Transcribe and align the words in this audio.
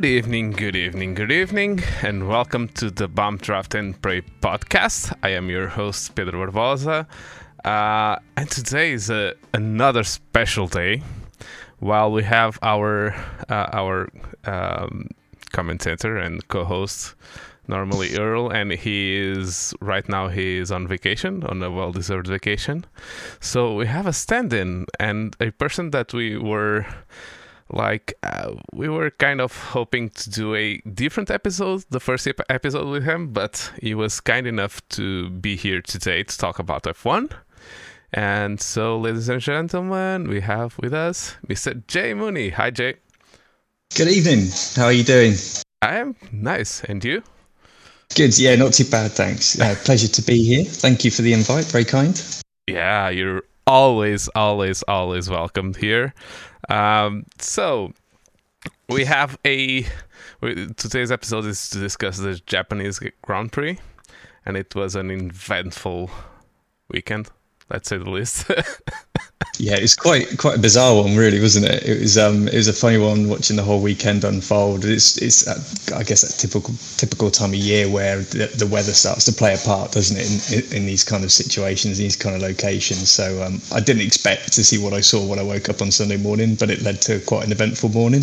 Good 0.00 0.08
evening, 0.08 0.52
good 0.52 0.76
evening, 0.76 1.12
good 1.12 1.30
evening, 1.30 1.82
and 2.00 2.26
welcome 2.26 2.68
to 2.68 2.90
the 2.90 3.06
Bump 3.06 3.42
Draft 3.42 3.74
and 3.74 4.00
Pray 4.00 4.22
podcast. 4.40 5.14
I 5.22 5.28
am 5.32 5.50
your 5.50 5.68
host, 5.68 6.14
Pedro 6.14 6.50
Barbosa, 6.50 7.06
uh, 7.66 8.18
and 8.34 8.50
today 8.50 8.92
is 8.92 9.10
a, 9.10 9.34
another 9.52 10.02
special 10.02 10.68
day. 10.68 11.02
While 11.80 12.12
we 12.12 12.22
have 12.22 12.58
our 12.62 13.14
uh, 13.50 13.68
our 13.74 14.08
um, 14.46 15.10
commentator 15.52 16.16
and 16.16 16.48
co-host, 16.48 17.14
normally 17.68 18.16
Earl, 18.16 18.48
and 18.48 18.72
he 18.72 19.18
is 19.18 19.74
right 19.82 20.08
now 20.08 20.28
he 20.28 20.56
is 20.56 20.72
on 20.72 20.88
vacation, 20.88 21.44
on 21.44 21.62
a 21.62 21.70
well-deserved 21.70 22.26
vacation. 22.26 22.86
So 23.38 23.74
we 23.74 23.86
have 23.86 24.06
a 24.06 24.14
stand-in 24.14 24.86
and 24.98 25.36
a 25.40 25.50
person 25.50 25.90
that 25.90 26.14
we 26.14 26.38
were 26.38 26.86
like 27.72 28.14
uh, 28.22 28.52
we 28.72 28.88
were 28.88 29.10
kind 29.10 29.40
of 29.40 29.56
hoping 29.56 30.10
to 30.10 30.30
do 30.30 30.54
a 30.54 30.78
different 30.94 31.30
episode 31.30 31.84
the 31.90 32.00
first 32.00 32.26
ep- 32.26 32.40
episode 32.48 32.88
with 32.88 33.04
him 33.04 33.32
but 33.32 33.72
he 33.80 33.94
was 33.94 34.20
kind 34.20 34.46
enough 34.46 34.86
to 34.88 35.30
be 35.30 35.56
here 35.56 35.80
today 35.80 36.22
to 36.22 36.36
talk 36.36 36.58
about 36.58 36.82
f1 36.84 37.30
and 38.12 38.60
so 38.60 38.98
ladies 38.98 39.28
and 39.28 39.40
gentlemen 39.40 40.28
we 40.28 40.40
have 40.40 40.76
with 40.78 40.92
us 40.92 41.36
mr 41.48 41.86
jay 41.86 42.12
mooney. 42.14 42.50
Hi 42.50 42.70
jay 42.70 42.96
good 43.96 44.08
evening. 44.08 44.46
How 44.76 44.86
are 44.86 44.92
you 44.92 45.04
doing? 45.04 45.34
I 45.82 45.96
am 45.96 46.14
nice. 46.32 46.82
And 46.84 47.04
you? 47.04 47.22
Good. 48.14 48.38
Yeah 48.38 48.56
not 48.56 48.72
too 48.72 48.84
bad 48.84 49.12
thanks. 49.12 49.58
Uh, 49.60 49.74
pleasure 49.84 50.08
to 50.08 50.22
be 50.22 50.42
here. 50.42 50.64
Thank 50.64 51.04
you 51.04 51.10
for 51.10 51.22
the 51.22 51.32
invite. 51.32 51.66
Very 51.66 51.84
kind. 51.84 52.20
Yeah 52.66 53.08
you're 53.10 53.42
always 53.66 54.28
always 54.34 54.82
always 54.88 55.30
welcome 55.30 55.74
here 55.74 56.12
um, 56.68 57.24
so 57.38 57.92
we 58.88 59.04
have 59.04 59.38
a 59.44 59.86
today's 60.76 61.12
episode 61.12 61.44
is 61.46 61.70
to 61.70 61.78
discuss 61.78 62.18
the 62.18 62.40
Japanese 62.46 63.00
Grand 63.22 63.52
Prix, 63.52 63.78
and 64.44 64.56
it 64.56 64.74
was 64.74 64.96
an 64.96 65.10
eventful 65.10 66.10
weekend, 66.88 67.30
let's 67.70 67.88
say 67.88 67.98
the 67.98 68.10
least. 68.10 68.50
yeah, 69.58 69.76
it's 69.76 69.94
quite 69.94 70.38
quite 70.38 70.56
a 70.56 70.60
bizarre 70.60 71.02
one, 71.02 71.16
really, 71.16 71.40
wasn't 71.40 71.66
it? 71.66 71.82
It 71.84 72.00
was 72.00 72.16
um 72.16 72.48
it 72.48 72.54
was 72.54 72.68
a 72.68 72.72
funny 72.72 72.98
one 72.98 73.28
watching 73.28 73.56
the 73.56 73.62
whole 73.62 73.80
weekend 73.80 74.24
unfold. 74.24 74.84
It's 74.84 75.18
it's 75.18 75.46
uh, 75.46 75.96
I 75.96 76.02
guess 76.02 76.22
that 76.22 76.38
typical 76.38 76.74
typical 76.96 77.30
time 77.30 77.50
of 77.50 77.56
year 77.56 77.88
where 77.88 78.18
the, 78.18 78.46
the 78.56 78.66
weather 78.66 78.92
starts 78.92 79.24
to 79.26 79.32
play 79.32 79.54
a 79.54 79.58
part, 79.58 79.92
doesn't 79.92 80.16
it, 80.16 80.72
in, 80.72 80.82
in 80.82 80.86
these 80.86 81.04
kind 81.04 81.24
of 81.24 81.32
situations, 81.32 81.98
these 81.98 82.16
kind 82.16 82.34
of 82.34 82.42
locations. 82.42 83.10
So 83.10 83.42
um, 83.42 83.60
I 83.72 83.80
didn't 83.80 84.02
expect 84.02 84.52
to 84.54 84.64
see 84.64 84.78
what 84.78 84.92
I 84.92 85.00
saw 85.00 85.26
when 85.26 85.38
I 85.38 85.42
woke 85.42 85.68
up 85.68 85.82
on 85.82 85.90
Sunday 85.90 86.16
morning, 86.16 86.54
but 86.54 86.70
it 86.70 86.82
led 86.82 87.02
to 87.02 87.20
quite 87.20 87.44
an 87.44 87.52
eventful 87.52 87.90
morning. 87.90 88.22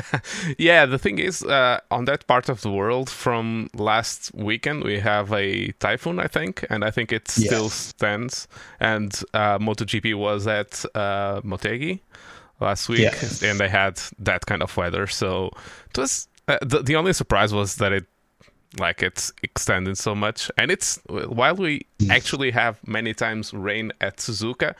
yeah, 0.58 0.86
the 0.86 0.98
thing 0.98 1.18
is, 1.18 1.42
uh, 1.42 1.80
on 1.90 2.04
that 2.04 2.26
part 2.26 2.48
of 2.48 2.60
the 2.62 2.70
world, 2.70 3.08
from 3.08 3.68
last 3.74 4.34
weekend, 4.34 4.84
we 4.84 4.98
have 4.98 5.32
a 5.32 5.72
typhoon, 5.72 6.18
I 6.18 6.26
think, 6.26 6.64
and 6.70 6.84
I 6.84 6.90
think 6.90 7.12
it 7.12 7.28
still 7.28 7.68
stands. 7.68 8.48
And 8.80 9.12
uh, 9.34 9.58
MotoGP 9.58 10.14
was 10.22 10.46
at 10.46 10.84
uh, 10.94 11.40
Motegi 11.42 12.00
last 12.60 12.88
week, 12.88 13.00
yeah. 13.00 13.50
and 13.50 13.58
they 13.60 13.68
had 13.68 14.00
that 14.18 14.46
kind 14.46 14.62
of 14.62 14.76
weather. 14.76 15.06
So 15.06 15.50
it 15.90 15.98
was 15.98 16.28
uh, 16.48 16.58
the 16.62 16.82
the 16.82 16.96
only 16.96 17.12
surprise 17.12 17.52
was 17.52 17.76
that 17.76 17.92
it 17.92 18.06
like 18.78 19.02
it's 19.02 19.32
extended 19.42 19.98
so 19.98 20.14
much, 20.14 20.50
and 20.56 20.70
it's 20.70 21.00
while 21.08 21.56
we 21.56 21.86
actually 22.10 22.50
have 22.50 22.78
many 22.86 23.14
times 23.14 23.52
rain 23.52 23.92
at 24.00 24.16
Suzuka. 24.16 24.74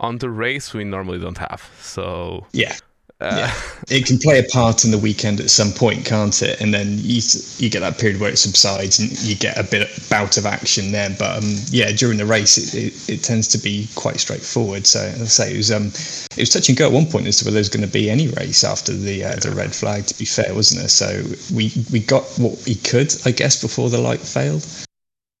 On 0.00 0.18
the 0.18 0.30
race, 0.30 0.72
we 0.72 0.84
normally 0.84 1.18
don't 1.18 1.38
have. 1.38 1.68
So 1.80 2.46
yeah, 2.52 2.76
uh, 3.20 3.34
yeah. 3.36 3.54
It 3.90 4.04
can 4.04 4.18
play 4.18 4.38
a 4.38 4.42
part 4.42 4.84
in 4.84 4.90
the 4.90 4.98
weekend 4.98 5.40
at 5.40 5.48
some 5.48 5.72
point, 5.72 6.04
can't 6.04 6.42
it? 6.42 6.60
And 6.60 6.74
then 6.74 6.98
you 6.98 7.22
you 7.56 7.70
get 7.70 7.80
that 7.80 7.98
period 7.98 8.20
where 8.20 8.30
it 8.30 8.36
subsides 8.36 8.98
and 8.98 9.10
you 9.22 9.34
get 9.34 9.56
a 9.56 9.62
bit 9.62 9.88
bout 10.10 10.36
of 10.36 10.44
action 10.44 10.92
there. 10.92 11.08
But 11.18 11.38
um, 11.38 11.54
yeah, 11.70 11.90
during 11.92 12.18
the 12.18 12.26
race, 12.26 12.58
it, 12.58 12.74
it, 12.74 13.08
it, 13.08 13.22
tends 13.22 13.48
to 13.48 13.58
be 13.58 13.88
quite 13.94 14.20
straightforward. 14.20 14.86
So 14.86 15.00
as 15.00 15.22
I 15.22 15.24
say, 15.24 15.54
it 15.54 15.56
was 15.56 15.72
um, 15.72 15.86
it 15.86 16.40
was 16.40 16.50
touch 16.50 16.68
and 16.68 16.76
go 16.76 16.86
at 16.86 16.92
one 16.92 17.06
point 17.06 17.26
as 17.26 17.38
to 17.38 17.46
whether 17.46 17.54
there 17.54 17.60
was 17.60 17.70
going 17.70 17.86
to 17.86 17.92
be 17.92 18.10
any 18.10 18.28
race 18.28 18.62
after 18.62 18.92
the 18.92 19.24
uh, 19.24 19.36
the 19.36 19.52
red 19.52 19.74
flag. 19.74 20.04
To 20.06 20.18
be 20.18 20.26
fair, 20.26 20.54
wasn't 20.54 20.80
there? 20.80 20.88
So 20.88 21.22
we 21.54 21.72
we 21.90 22.00
got 22.00 22.24
what 22.36 22.62
we 22.66 22.74
could, 22.74 23.14
I 23.24 23.30
guess, 23.30 23.60
before 23.62 23.88
the 23.88 23.98
light 23.98 24.20
failed. 24.20 24.66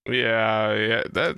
Yeah, 0.08 0.74
yeah. 0.74 1.02
That 1.12 1.36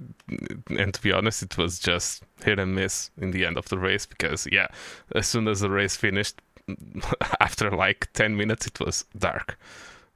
and 0.68 0.94
to 0.94 1.02
be 1.02 1.12
honest, 1.12 1.42
it 1.42 1.58
was 1.58 1.78
just 1.78 2.22
hit 2.44 2.58
and 2.58 2.74
miss 2.74 3.10
in 3.18 3.32
the 3.32 3.44
end 3.44 3.56
of 3.58 3.68
the 3.68 3.78
race 3.78 4.06
because 4.06 4.46
yeah, 4.50 4.68
as 5.14 5.26
soon 5.26 5.48
as 5.48 5.60
the 5.60 5.70
race 5.70 5.96
finished, 5.96 6.40
after 7.40 7.70
like 7.70 8.08
ten 8.12 8.36
minutes, 8.36 8.66
it 8.66 8.78
was 8.78 9.04
dark. 9.18 9.58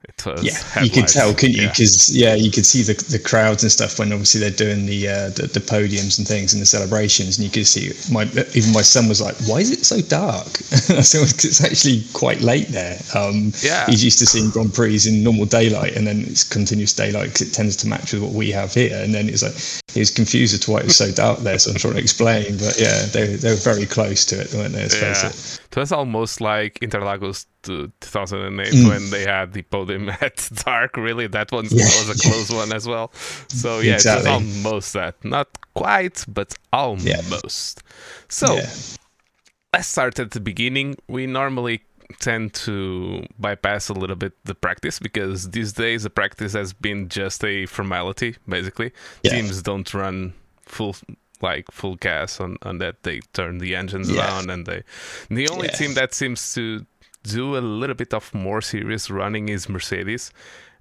It 0.09 0.27
was 0.27 0.45
yeah, 0.45 0.83
you 0.83 0.91
could 0.91 1.09
tell, 1.09 1.33
couldn't 1.35 1.57
you? 1.57 1.69
Because 1.69 2.15
yeah. 2.15 2.29
yeah. 2.29 2.35
you 2.35 2.51
could 2.51 2.67
see 2.67 2.83
the, 2.83 2.95
the 3.11 3.19
crowds 3.19 3.63
and 3.63 3.73
stuff 3.73 3.99
when 3.99 4.13
obviously 4.13 4.41
they're 4.41 4.51
doing 4.51 4.87
the, 4.87 5.09
uh, 5.09 5.29
the, 5.31 5.47
the 5.47 5.61
podiums 5.61 6.19
and 6.19 6.29
things 6.29 6.53
and 6.53 6.61
the 6.61 6.67
celebrations, 6.67 7.39
and 7.39 7.45
you 7.45 7.51
could 7.51 7.67
see 7.67 7.93
my 8.13 8.25
even 8.55 8.73
my 8.73 8.83
son 8.83 9.09
was 9.09 9.21
like, 9.21 9.35
"Why 9.47 9.59
is 9.59 9.71
it 9.71 9.85
so 9.85 10.01
dark?" 10.03 10.49
so 11.05 11.23
it's 11.23 11.65
actually 11.65 12.05
quite 12.13 12.41
late 12.41 12.69
there. 12.69 12.99
Um, 13.15 13.53
yeah, 13.63 13.87
he's 13.87 14.05
used 14.05 14.19
to 14.19 14.27
seeing 14.27 14.51
Grand 14.51 14.75
Prix 14.75 15.01
in 15.07 15.23
normal 15.25 15.47
daylight, 15.47 15.97
and 15.97 16.07
then 16.07 16.21
it's 16.21 16.45
continuous 16.45 16.93
daylight 16.93 17.33
because 17.33 17.49
it 17.49 17.53
tends 17.53 17.77
to 17.77 17.89
match 17.89 18.13
with 18.13 18.23
what 18.23 18.33
we 18.33 18.51
have 18.51 18.75
here. 18.75 18.97
And 19.03 19.15
then 19.15 19.29
it's 19.29 19.43
like 19.43 19.55
he 19.93 20.01
was 20.01 20.11
confused 20.11 20.55
as 20.55 20.61
to 20.61 20.73
why 20.73 20.81
it 20.81 20.85
was 20.85 20.97
so 20.97 21.11
dark 21.13 21.41
there. 21.41 21.59
So 21.59 21.71
I'm 21.71 21.79
trying 21.79 21.95
to 21.95 22.01
explain, 22.01 22.59
but 22.59 22.79
yeah, 22.79 23.07
they 23.07 23.37
they 23.37 23.51
were 23.51 23.57
very 23.57 23.87
close 23.87 24.25
to 24.27 24.41
it, 24.41 24.53
weren't 24.53 24.75
they? 24.75 24.83
Let's 24.83 25.01
yeah. 25.01 25.15
face 25.15 25.59
it. 25.59 25.61
It 25.71 25.77
was 25.77 25.93
almost 25.93 26.41
like 26.41 26.79
Interlagos 26.81 27.47
2008 27.65 28.73
mm. 28.73 28.89
when 28.89 29.11
they 29.11 29.25
had 29.25 29.53
the 29.53 29.63
podium 29.63 30.09
at 30.21 30.49
dark. 30.65 30.97
Really, 30.97 31.27
that 31.29 31.51
one 31.53 31.65
yeah. 31.65 31.85
was 31.85 32.11
a 32.11 32.29
close 32.29 32.51
one 32.51 32.73
as 32.73 32.87
well. 32.87 33.13
So 33.49 33.81
yeah, 33.81 33.95
exactly. 33.95 34.31
it 34.31 34.35
was 34.35 34.65
almost 34.65 34.93
that. 34.93 35.25
Not 35.25 35.49
quite, 35.75 36.25
but 36.29 36.55
almost. 36.73 37.83
Yeah. 37.85 38.01
So 38.29 38.55
yeah. 38.55 38.71
let's 39.73 39.89
start 39.89 40.19
at 40.19 40.33
the 40.33 40.41
beginning. 40.41 40.97
We 41.09 41.27
normally 41.27 41.83
tend 42.21 42.55
to 42.55 43.25
bypass 43.39 43.89
a 43.89 43.95
little 43.95 44.17
bit 44.17 44.33
the 44.45 44.55
practice 44.55 44.99
because 44.99 45.51
these 45.51 45.73
days 45.73 46.03
the 46.03 46.11
practice 46.11 46.53
has 46.53 46.73
been 46.73 47.09
just 47.09 47.45
a 47.45 47.67
formality. 47.67 48.37
Basically, 48.49 48.93
teams 49.25 49.63
don't 49.63 49.93
run 49.95 50.35
full 50.67 50.95
like 51.41 51.71
full 51.71 51.97
gas 51.97 52.41
on, 52.41 52.57
on 52.63 52.79
that. 52.79 53.03
They 53.03 53.21
turn 53.33 53.59
the 53.59 53.75
engines 53.75 54.11
yeah. 54.11 54.27
down 54.27 54.51
and 54.51 54.67
they. 54.67 54.83
The 55.29 55.49
only 55.49 55.69
yeah. 55.69 55.75
team 55.75 55.95
that 55.95 56.15
seems 56.15 56.55
to 56.55 56.85
do 57.25 57.57
a 57.57 57.59
little 57.61 57.97
bit 57.97 58.15
of 58.15 58.33
more 58.33 58.61
serious 58.61 59.11
running 59.11 59.49
is 59.49 59.69
Mercedes, 59.69 60.31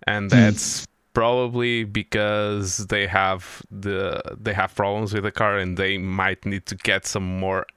and 0.06 0.32
hmm. 0.32 0.38
that's. 0.38 0.82
Mm. 0.82 0.88
Probably 1.16 1.84
because 1.84 2.88
they 2.88 3.06
have 3.06 3.62
the 3.70 4.20
they 4.36 4.52
have 4.54 4.74
problems 4.74 5.14
with 5.14 5.22
the 5.22 5.32
car 5.32 5.60
and 5.60 5.78
they 5.78 6.00
might 6.00 6.44
need 6.44 6.66
to 6.66 6.76
get 6.76 7.06
some 7.06 7.38
more 7.38 7.68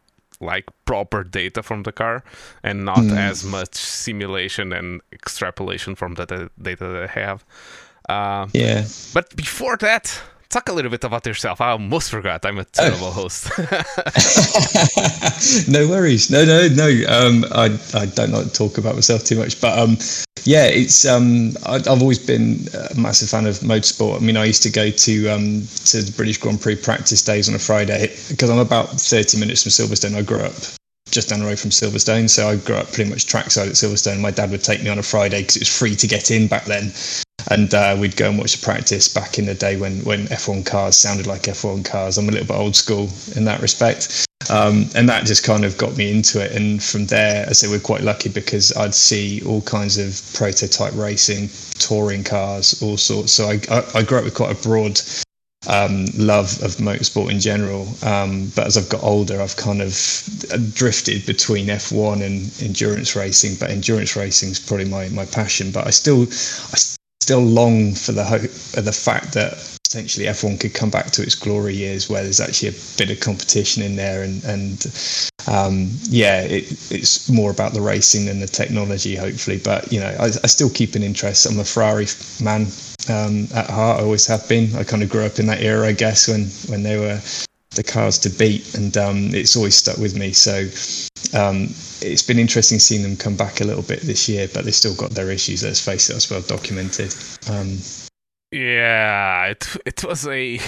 like 0.41 0.65
proper 0.87 1.23
data 1.23 1.63
from 1.63 1.83
the 1.83 1.93
car 1.93 2.25
and 2.63 2.87
not 2.87 2.99
mm. 2.99 3.15
as 3.15 3.45
much 3.45 3.75
simulation 3.75 4.73
and 4.73 5.03
extrapolation 5.13 5.95
from 5.95 6.15
the 6.15 6.51
data 6.61 6.87
they 6.89 7.07
have. 7.21 7.45
Uh, 8.09 8.47
yeah. 8.53 8.87
But 9.13 9.35
before 9.37 9.77
that, 9.79 10.21
talk 10.49 10.69
a 10.69 10.73
little 10.73 10.91
bit 10.91 11.05
about 11.05 11.27
yourself. 11.27 11.61
I 11.61 11.71
almost 11.71 12.11
forgot. 12.11 12.45
I'm 12.47 12.59
a 12.59 12.65
terrible 12.65 13.07
oh. 13.07 13.11
host. 13.11 13.51
no 15.69 15.89
worries. 15.89 16.31
No, 16.31 16.45
no, 16.45 16.69
no. 16.69 16.89
Um, 17.09 17.45
I, 17.53 17.79
I 17.95 18.07
don't 18.07 18.31
like 18.31 18.47
to 18.47 18.53
talk 18.53 18.79
about 18.79 18.95
myself 18.95 19.25
too 19.25 19.39
much, 19.39 19.61
but 19.61 19.79
um, 19.79 19.99
yeah, 20.45 20.67
it's 20.67 21.05
um, 21.05 21.53
I, 21.67 21.75
have 21.75 22.03
always 22.03 22.19
been 22.19 22.69
a 22.91 22.99
massive 22.99 23.29
fan 23.29 23.47
of 23.47 23.57
motorsport. 23.61 24.17
I 24.17 24.21
mean, 24.21 24.37
I 24.37 24.45
used 24.45 24.63
to 24.63 24.71
go 24.71 24.91
to 24.91 25.29
um, 25.29 25.63
to 25.87 26.03
the 26.03 26.13
British 26.17 26.39
Grand 26.39 26.61
Prix 26.61 26.77
practice 26.77 27.23
days 27.23 27.49
on 27.49 27.55
a 27.55 27.59
Friday 27.59 28.09
because 28.29 28.51
I'm 28.51 28.59
about 28.59 28.91
30 28.91 29.39
minutes 29.39 29.63
from 29.63 29.71
Silverstone. 29.71 30.15
I 30.15 30.23
grew 30.23 30.41
up 30.41 30.55
just 31.11 31.29
down 31.29 31.41
the 31.41 31.47
road 31.47 31.59
from 31.59 31.71
Silverstone. 31.71 32.29
So 32.29 32.49
I 32.49 32.57
grew 32.57 32.77
up 32.77 32.93
pretty 32.93 33.11
much 33.11 33.27
trackside 33.27 33.69
at 33.69 33.75
Silverstone. 33.75 34.21
My 34.21 34.31
dad 34.31 34.51
would 34.51 34.63
take 34.63 34.83
me 34.83 34.91
on 34.91 34.99
a 34.99 35.03
Friday 35.03 35.41
because 35.41 35.57
it 35.57 35.61
was 35.61 35.79
free 35.79 35.97
to 35.97 36.07
get 36.07 36.31
in 36.31 36.47
back 36.47 36.65
then 36.65 36.93
and 37.49 37.73
uh, 37.75 37.97
we'd 37.99 38.17
go 38.17 38.29
and 38.29 38.39
watch 38.39 38.57
the 38.57 38.65
practice 38.65 39.09
back 39.09 39.39
in 39.39 39.47
the 39.47 39.55
day 39.55 39.77
when 39.77 40.01
when 40.05 40.27
F1 40.27 40.67
cars 40.67 40.97
sounded 40.97 41.27
like 41.27 41.43
F1 41.43 41.85
cars. 41.85 42.19
I'm 42.19 42.29
a 42.29 42.33
little 42.33 42.47
bit 42.47 42.57
old 42.57 42.77
school 42.77 43.09
in 43.35 43.45
that 43.45 43.61
respect, 43.61 44.27
um, 44.51 44.89
and 44.95 45.09
that 45.09 45.27
just 45.27 45.45
kind 45.45 45.65
of 45.65 45.79
got 45.79 45.97
me 45.97 46.11
into 46.11 46.45
it. 46.45 46.53
And 46.53 46.83
from 46.83 47.07
there, 47.07 47.47
I 47.49 47.53
say 47.53 47.69
we're 47.69 47.81
quite 47.81 48.03
lucky 48.03 48.29
because 48.29 48.77
I'd 48.77 48.95
see 48.95 49.43
all 49.45 49.63
kinds 49.63 49.99
of 49.99 50.21
prototype 50.35 50.95
racing, 50.95 51.49
touring 51.79 52.25
cars, 52.25 52.83
all 52.83 52.97
sorts. 52.97 53.33
So 53.33 53.49
I 53.49 53.61
I, 53.71 53.85
I 53.97 54.03
grew 54.03 54.19
up 54.19 54.25
with 54.25 54.35
quite 54.35 54.53
a 54.59 54.63
broad 54.63 55.01
um, 55.69 56.07
love 56.17 56.63
of 56.63 56.77
motorsport 56.77 57.31
in 57.31 57.41
general. 57.41 57.89
Um, 58.03 58.51
but 58.55 58.67
as 58.67 58.77
I've 58.77 58.89
got 58.89 59.03
older, 59.03 59.41
I've 59.41 59.57
kind 59.57 59.83
of 59.83 59.93
drifted 60.75 61.27
between 61.27 61.67
F1 61.67 62.23
and 62.23 62.53
endurance 62.63 63.17
racing. 63.17 63.57
But 63.59 63.71
endurance 63.71 64.17
racing 64.17 64.51
is 64.51 64.61
probably 64.61 64.87
my, 64.87 65.09
my 65.09 65.25
passion. 65.27 65.71
But 65.71 65.87
I 65.87 65.91
still, 65.91 66.23
I 66.23 66.77
still 67.27 67.41
long 67.41 67.93
for 67.93 68.13
the 68.13 68.23
hope, 68.23 68.45
of 68.79 68.85
the 68.85 68.93
fact 68.93 69.33
that 69.33 69.59
potentially 69.83 70.27
F1 70.27 70.61
could 70.61 70.75
come 70.75 70.91
back 70.91 71.11
to 71.11 71.23
its 71.23 71.35
glory 71.35 71.75
years 71.75 72.09
where 72.09 72.23
there's 72.23 72.41
actually 72.41 72.69
a 72.69 72.75
bit 72.97 73.11
of 73.11 73.19
competition 73.19 73.83
in 73.83 73.97
there 73.97 74.23
and 74.23 74.45
and 74.45 74.87
um, 75.49 75.91
yeah, 76.05 76.43
it, 76.43 76.71
it's 76.93 77.29
more 77.29 77.51
about 77.51 77.73
the 77.73 77.81
racing 77.81 78.27
than 78.27 78.39
the 78.39 78.47
technology, 78.47 79.17
hopefully. 79.17 79.61
But 79.63 79.93
you 79.93 79.99
know, 79.99 80.17
I, 80.21 80.27
I 80.27 80.47
still 80.47 80.71
keep 80.71 80.95
an 80.95 81.03
interest. 81.03 81.47
I'm 81.47 81.59
a 81.59 81.65
Ferrari 81.65 82.07
man 82.41 82.67
um, 83.09 83.49
at 83.55 83.71
heart. 83.71 84.01
I 84.01 84.03
always 84.05 84.27
have 84.27 84.49
been. 84.49 84.75
I 84.77 84.85
kind 84.85 85.03
of 85.03 85.09
grew 85.09 85.25
up 85.25 85.39
in 85.41 85.47
that 85.47 85.63
era, 85.63 85.87
I 85.87 85.93
guess, 85.93 86.29
when 86.29 86.47
when 86.69 86.83
they 86.83 86.97
were 86.99 87.21
the 87.77 87.83
cars 87.83 88.19
to 88.19 88.31
beat, 88.31 88.75
and 88.75 88.97
um, 88.97 89.35
it's 89.35 89.57
always 89.57 89.77
stuck 89.77 89.99
with 89.99 90.17
me. 90.17 90.33
So 90.33 90.65
um, 91.39 91.69
it's 92.03 92.23
been 92.23 92.39
interesting 92.39 92.79
seeing 92.79 93.03
them 93.03 93.17
come 93.17 93.37
back 93.37 93.61
a 93.61 93.65
little 93.65 93.83
bit 93.83 94.01
this 94.01 94.29
year, 94.29 94.49
but 94.53 94.65
they've 94.65 94.75
still 94.75 94.97
got 94.97 95.13
their 95.13 95.31
issues. 95.31 95.63
Let's 95.63 95.85
face 95.85 96.11
it, 96.11 96.15
that's 96.15 96.31
well 96.31 96.43
documented. 96.43 97.15
Um, 97.49 97.79
yeah, 98.53 99.47
it 99.47 99.77
it 99.85 100.05
was 100.05 100.27
a, 100.27 100.59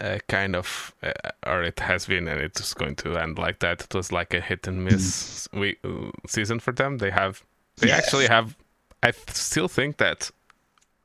a 0.00 0.20
kind 0.28 0.56
of, 0.56 0.94
uh, 1.02 1.12
or 1.46 1.62
it 1.62 1.80
has 1.80 2.06
been, 2.06 2.28
and 2.28 2.40
it's 2.40 2.72
going 2.74 2.96
to 2.96 3.16
end 3.16 3.38
like 3.38 3.58
that. 3.60 3.82
It 3.82 3.94
was 3.94 4.12
like 4.12 4.32
a 4.34 4.40
hit 4.40 4.66
and 4.66 4.84
miss 4.84 5.48
mm. 5.48 5.60
week, 5.60 5.78
uh, 5.84 6.10
season 6.26 6.60
for 6.60 6.72
them. 6.72 6.98
They 6.98 7.10
have, 7.10 7.42
they 7.78 7.88
yeah. 7.88 7.96
actually 7.96 8.26
have. 8.26 8.56
I 9.02 9.12
still 9.28 9.68
think 9.68 9.98
that 9.98 10.30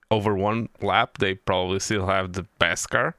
over 0.10 0.36
one 0.36 0.70
lap, 0.82 1.18
they 1.18 1.36
probably 1.36 1.80
still 1.80 2.08
have 2.08 2.34
the 2.34 2.46
best 2.60 2.90
car. 2.90 3.16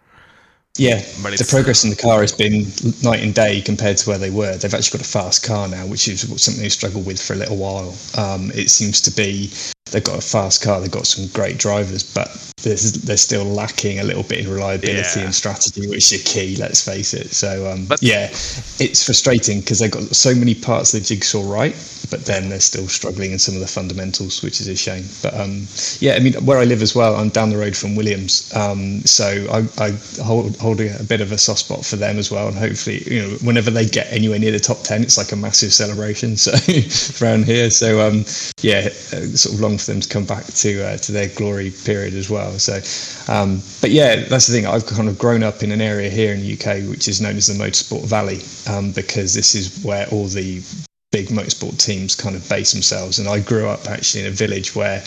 Yeah, 0.78 1.00
the 1.00 1.46
progress 1.50 1.84
in 1.84 1.90
the 1.90 1.96
car 1.96 2.22
has 2.22 2.32
been 2.32 2.64
night 3.02 3.22
and 3.22 3.34
day 3.34 3.60
compared 3.60 3.98
to 3.98 4.08
where 4.08 4.16
they 4.16 4.30
were. 4.30 4.56
They've 4.56 4.72
actually 4.72 4.98
got 4.98 5.06
a 5.06 5.10
fast 5.10 5.44
car 5.44 5.68
now, 5.68 5.84
which 5.86 6.08
is 6.08 6.22
something 6.42 6.62
they 6.62 6.70
struggled 6.70 7.04
with 7.04 7.20
for 7.20 7.34
a 7.34 7.36
little 7.36 7.58
while. 7.58 7.94
Um, 8.16 8.50
it 8.54 8.70
seems 8.70 8.98
to 9.02 9.10
be 9.10 9.50
they've 9.90 10.04
got 10.04 10.18
a 10.18 10.22
fast 10.22 10.62
car, 10.62 10.80
they've 10.80 10.90
got 10.90 11.06
some 11.06 11.28
great 11.28 11.58
drivers, 11.58 12.02
but 12.14 12.28
they're, 12.62 12.76
they're 12.76 13.16
still 13.16 13.44
lacking 13.44 13.98
a 13.98 14.04
little 14.04 14.22
bit 14.22 14.40
in 14.40 14.50
reliability 14.50 15.20
yeah. 15.20 15.26
and 15.26 15.34
strategy, 15.34 15.88
which 15.88 16.12
is 16.12 16.22
key. 16.22 16.56
Let's 16.56 16.84
face 16.84 17.14
it. 17.14 17.32
So 17.32 17.70
um, 17.70 17.86
but, 17.86 18.02
yeah, 18.02 18.28
it's 18.30 19.04
frustrating 19.04 19.60
because 19.60 19.80
they've 19.80 19.90
got 19.90 20.04
so 20.14 20.34
many 20.34 20.54
parts 20.54 20.94
of 20.94 21.00
the 21.00 21.06
jigsaw 21.06 21.42
right, 21.50 21.74
but 22.10 22.24
then 22.24 22.48
they're 22.48 22.60
still 22.60 22.88
struggling 22.88 23.32
in 23.32 23.38
some 23.38 23.54
of 23.54 23.60
the 23.60 23.66
fundamentals, 23.66 24.42
which 24.42 24.60
is 24.60 24.68
a 24.68 24.76
shame. 24.76 25.04
But 25.22 25.34
um, 25.34 25.66
yeah, 25.98 26.14
I 26.14 26.20
mean, 26.20 26.34
where 26.44 26.58
I 26.58 26.64
live 26.64 26.82
as 26.82 26.94
well, 26.94 27.16
I'm 27.16 27.30
down 27.30 27.50
the 27.50 27.58
road 27.58 27.76
from 27.76 27.96
Williams, 27.96 28.52
um, 28.54 29.00
so 29.02 29.46
I, 29.50 29.84
I 29.84 29.90
hold 30.22 30.56
holding 30.58 30.94
a 30.98 31.04
bit 31.04 31.20
of 31.20 31.32
a 31.32 31.38
soft 31.38 31.60
spot 31.60 31.84
for 31.84 31.96
them 31.96 32.18
as 32.18 32.30
well. 32.30 32.48
And 32.48 32.56
hopefully, 32.56 33.02
you 33.06 33.22
know, 33.22 33.28
whenever 33.42 33.70
they 33.70 33.86
get 33.86 34.12
anywhere 34.12 34.38
near 34.38 34.52
the 34.52 34.60
top 34.60 34.82
10, 34.82 35.02
it's 35.02 35.18
like 35.18 35.32
a 35.32 35.36
massive 35.36 35.72
celebration. 35.72 36.36
So 36.42 36.52
around 37.22 37.44
here. 37.44 37.70
So, 37.70 38.06
um, 38.06 38.24
yeah, 38.62 38.88
uh, 39.12 39.26
sort 39.36 39.54
of 39.54 39.60
long 39.60 39.71
for 39.78 39.92
them 39.92 40.00
to 40.00 40.08
come 40.08 40.24
back 40.24 40.44
to, 40.46 40.82
uh, 40.82 40.96
to 40.98 41.12
their 41.12 41.28
glory 41.28 41.70
period 41.70 42.14
as 42.14 42.28
well. 42.30 42.58
So, 42.58 42.80
um, 43.32 43.60
but 43.80 43.90
yeah, 43.90 44.24
that's 44.24 44.46
the 44.46 44.52
thing. 44.52 44.66
I've 44.66 44.86
kind 44.86 45.08
of 45.08 45.18
grown 45.18 45.42
up 45.42 45.62
in 45.62 45.72
an 45.72 45.80
area 45.80 46.10
here 46.10 46.32
in 46.34 46.40
the 46.40 46.52
UK, 46.54 46.88
which 46.88 47.08
is 47.08 47.20
known 47.20 47.36
as 47.36 47.46
the 47.46 47.54
Motorsport 47.54 48.04
Valley, 48.04 48.40
um, 48.68 48.92
because 48.92 49.34
this 49.34 49.54
is 49.54 49.84
where 49.84 50.06
all 50.08 50.26
the 50.26 50.62
big 51.12 51.28
motorsport 51.28 51.78
teams 51.78 52.14
kind 52.14 52.34
of 52.34 52.48
base 52.48 52.72
themselves. 52.72 53.18
And 53.18 53.28
I 53.28 53.40
grew 53.40 53.68
up 53.68 53.86
actually 53.86 54.22
in 54.22 54.28
a 54.28 54.34
village 54.34 54.74
where 54.74 55.02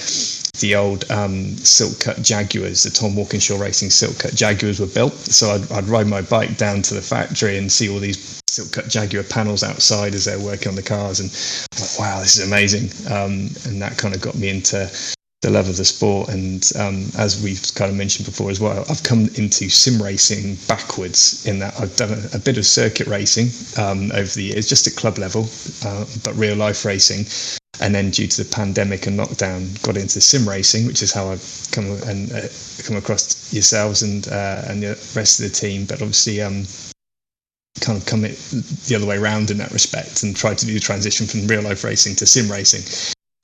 the 0.59 0.75
old 0.75 1.09
um, 1.11 1.55
silk 1.57 1.99
cut 1.99 2.21
Jaguars, 2.21 2.83
the 2.83 2.89
Tom 2.89 3.15
Walkinshaw 3.15 3.57
Racing 3.57 3.89
silk 3.89 4.19
cut 4.19 4.33
Jaguars 4.33 4.79
were 4.79 4.87
built. 4.87 5.13
So 5.13 5.51
I'd, 5.51 5.71
I'd, 5.71 5.85
ride 5.85 6.07
my 6.07 6.21
bike 6.21 6.57
down 6.57 6.81
to 6.83 6.93
the 6.93 7.01
factory 7.01 7.57
and 7.57 7.71
see 7.71 7.89
all 7.89 7.99
these 7.99 8.41
silk 8.47 8.71
cut 8.71 8.87
Jaguar 8.87 9.23
panels 9.23 9.63
outside 9.63 10.13
as 10.13 10.25
they're 10.25 10.39
working 10.39 10.69
on 10.69 10.75
the 10.75 10.83
cars. 10.83 11.19
And 11.19 11.29
I'm 11.73 11.81
like, 11.81 11.99
wow, 11.99 12.19
this 12.19 12.37
is 12.37 12.47
amazing. 12.47 12.89
Um, 13.11 13.49
and 13.65 13.81
that 13.81 13.97
kind 13.97 14.15
of 14.15 14.21
got 14.21 14.35
me 14.35 14.49
into 14.49 14.89
the 15.41 15.51
love 15.51 15.69
of 15.69 15.77
the 15.77 15.85
sport. 15.85 16.29
And 16.29 16.69
um, 16.77 17.05
as 17.17 17.41
we've 17.41 17.61
kind 17.75 17.91
of 17.91 17.97
mentioned 17.97 18.25
before 18.25 18.49
as 18.49 18.59
well, 18.59 18.83
I've 18.89 19.03
come 19.03 19.29
into 19.35 19.69
sim 19.69 20.01
racing 20.01 20.57
backwards 20.67 21.45
in 21.45 21.59
that 21.59 21.79
I've 21.79 21.95
done 21.95 22.13
a, 22.13 22.37
a 22.37 22.39
bit 22.39 22.57
of 22.57 22.65
circuit 22.65 23.07
racing 23.07 23.49
um, 23.77 24.11
over 24.11 24.29
the 24.33 24.43
years, 24.43 24.67
just 24.67 24.87
at 24.87 24.95
club 24.95 25.17
level, 25.17 25.47
uh, 25.85 26.05
but 26.23 26.33
real 26.35 26.55
life 26.55 26.83
racing. 26.83 27.25
And 27.81 27.93
then 27.93 28.09
due 28.11 28.27
to 28.27 28.43
the 28.43 28.49
pandemic 28.49 29.05
and 29.05 29.19
lockdown, 29.19 29.81
got 29.81 29.97
into 29.97 30.21
sim 30.21 30.47
racing, 30.47 30.85
which 30.87 31.01
is 31.01 31.11
how 31.11 31.29
I've 31.29 31.67
come 31.71 31.91
and 32.07 32.31
uh, 32.31 32.47
come 32.83 32.95
across 32.95 33.53
yourselves 33.53 34.01
and 34.01 34.27
uh, 34.27 34.63
and 34.67 34.83
the 34.83 34.89
rest 35.15 35.39
of 35.39 35.49
the 35.49 35.51
team. 35.51 35.85
But 35.85 36.01
obviously, 36.01 36.41
um, 36.41 36.63
kind 37.81 37.97
of 37.97 38.05
come 38.05 38.23
it 38.23 38.37
the 38.87 38.95
other 38.95 39.05
way 39.05 39.17
around 39.17 39.51
in 39.51 39.57
that 39.57 39.71
respect 39.71 40.23
and 40.23 40.35
try 40.35 40.53
to 40.53 40.65
do 40.65 40.73
the 40.73 40.79
transition 40.79 41.27
from 41.27 41.47
real 41.47 41.61
life 41.61 41.83
racing 41.83 42.15
to 42.15 42.25
sim 42.25 42.49
racing 42.49 42.83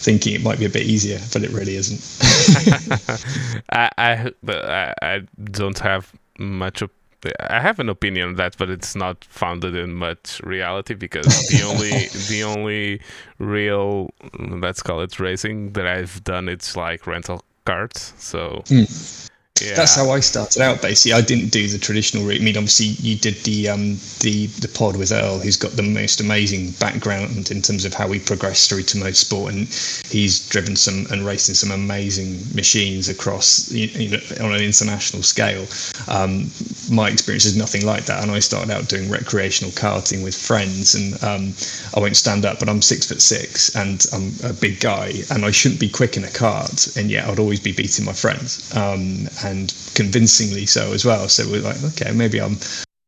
thinking 0.02 0.34
it 0.34 0.42
might 0.42 0.58
be 0.60 0.66
a 0.66 0.70
bit 0.70 0.84
easier, 0.84 1.20
but 1.32 1.44
it 1.44 1.52
really 1.52 1.76
isn't. 1.76 2.02
I, 3.72 3.90
I, 3.98 4.94
I, 5.02 5.22
don't 5.44 5.78
have 5.80 6.12
much. 6.40 6.82
Op- 6.82 6.92
I 7.40 7.60
have 7.60 7.80
an 7.80 7.90
opinion 7.90 8.30
on 8.30 8.36
that, 8.36 8.58
but 8.58 8.70
it's 8.70 8.96
not 8.96 9.24
founded 9.26 9.76
in 9.76 9.94
much 9.94 10.42
reality 10.42 10.94
because 10.94 11.26
the 11.50 11.64
only 11.66 12.08
the 12.30 12.44
only 12.44 13.02
real 13.38 14.12
let's 14.40 14.82
call 14.82 15.02
it 15.02 15.20
racing 15.20 15.74
that 15.74 15.86
I've 15.86 16.24
done 16.24 16.50
it's 16.50 16.76
like 16.76 17.06
rental 17.06 17.44
carts. 17.66 18.14
So 18.18 18.64
mm. 18.66 19.30
Yeah. 19.62 19.76
That's 19.76 19.96
how 19.96 20.10
I 20.10 20.22
started 20.22 20.62
out. 20.62 20.82
Basically, 20.82 21.14
I 21.14 21.22
didn't 21.22 21.50
do 21.50 21.68
the 21.68 21.78
traditional 21.78 22.26
route. 22.26 22.42
I 22.42 22.44
mean, 22.44 22.58
obviously, 22.58 22.88
you 23.08 23.16
did 23.16 23.36
the 23.44 23.70
um, 23.70 23.98
the 24.22 24.48
the 24.60 24.68
pod 24.68 24.96
with 24.96 25.12
Earl, 25.12 25.40
who's 25.40 25.58
got 25.58 25.72
the 25.72 25.84
most 25.84 26.20
amazing 26.20 26.72
background 26.80 27.52
in 27.52 27.62
terms 27.62 27.86
of 27.86 27.94
how 27.94 28.08
he 28.12 28.20
progressed 28.20 28.70
through 28.70 28.84
to 28.84 28.98
motorsport, 28.98 29.50
and 29.50 29.68
he's 30.12 30.48
driven 30.50 30.76
some 30.76 31.06
and 31.12 31.26
racing 31.26 31.56
some 31.56 31.72
amazing 31.72 32.40
machines 32.56 33.08
across 33.08 33.72
you 33.72 34.10
know, 34.10 34.20
on 34.40 34.54
an 34.54 34.62
international 34.62 35.22
scale. 35.22 35.68
Um, 36.08 36.50
my 36.90 37.10
experience 37.10 37.46
is 37.46 37.56
nothing 37.56 37.86
like 37.86 38.06
that, 38.06 38.24
and 38.24 38.32
I 38.32 38.40
started 38.40 38.72
out 38.72 38.90
doing 38.90 39.12
recreational 39.12 39.72
karting 39.74 40.24
with 40.24 40.36
friends, 40.36 40.96
and 40.96 41.24
um, 41.24 41.54
I 41.96 42.00
won't 42.00 42.18
stand 42.18 42.46
up, 42.46 42.58
but 42.58 42.68
I'm 42.68 42.82
six 42.82 43.06
foot 43.08 43.22
six, 43.22 43.76
and 43.76 44.04
I'm 44.12 44.32
a 44.50 44.54
big 44.54 44.80
guy, 44.80 45.14
and 45.30 45.46
I 45.46 45.52
shouldn't 45.52 45.80
be 45.80 45.90
quick 45.90 46.18
in 46.18 46.24
a 46.24 46.28
kart, 46.28 46.98
and 46.98 47.12
yet 47.12 47.28
I'd 47.28 47.40
always 47.40 47.60
be 47.60 47.74
beating 47.74 48.06
my 48.06 48.14
friends. 48.14 48.76
Um, 48.76 49.28
and 49.52 49.74
convincingly 49.94 50.66
so 50.66 50.94
as 50.94 51.06
well. 51.06 51.30
So 51.30 51.50
we're 51.50 51.62
like, 51.62 51.84
okay, 51.84 52.12
maybe 52.12 52.42
I'm 52.42 52.58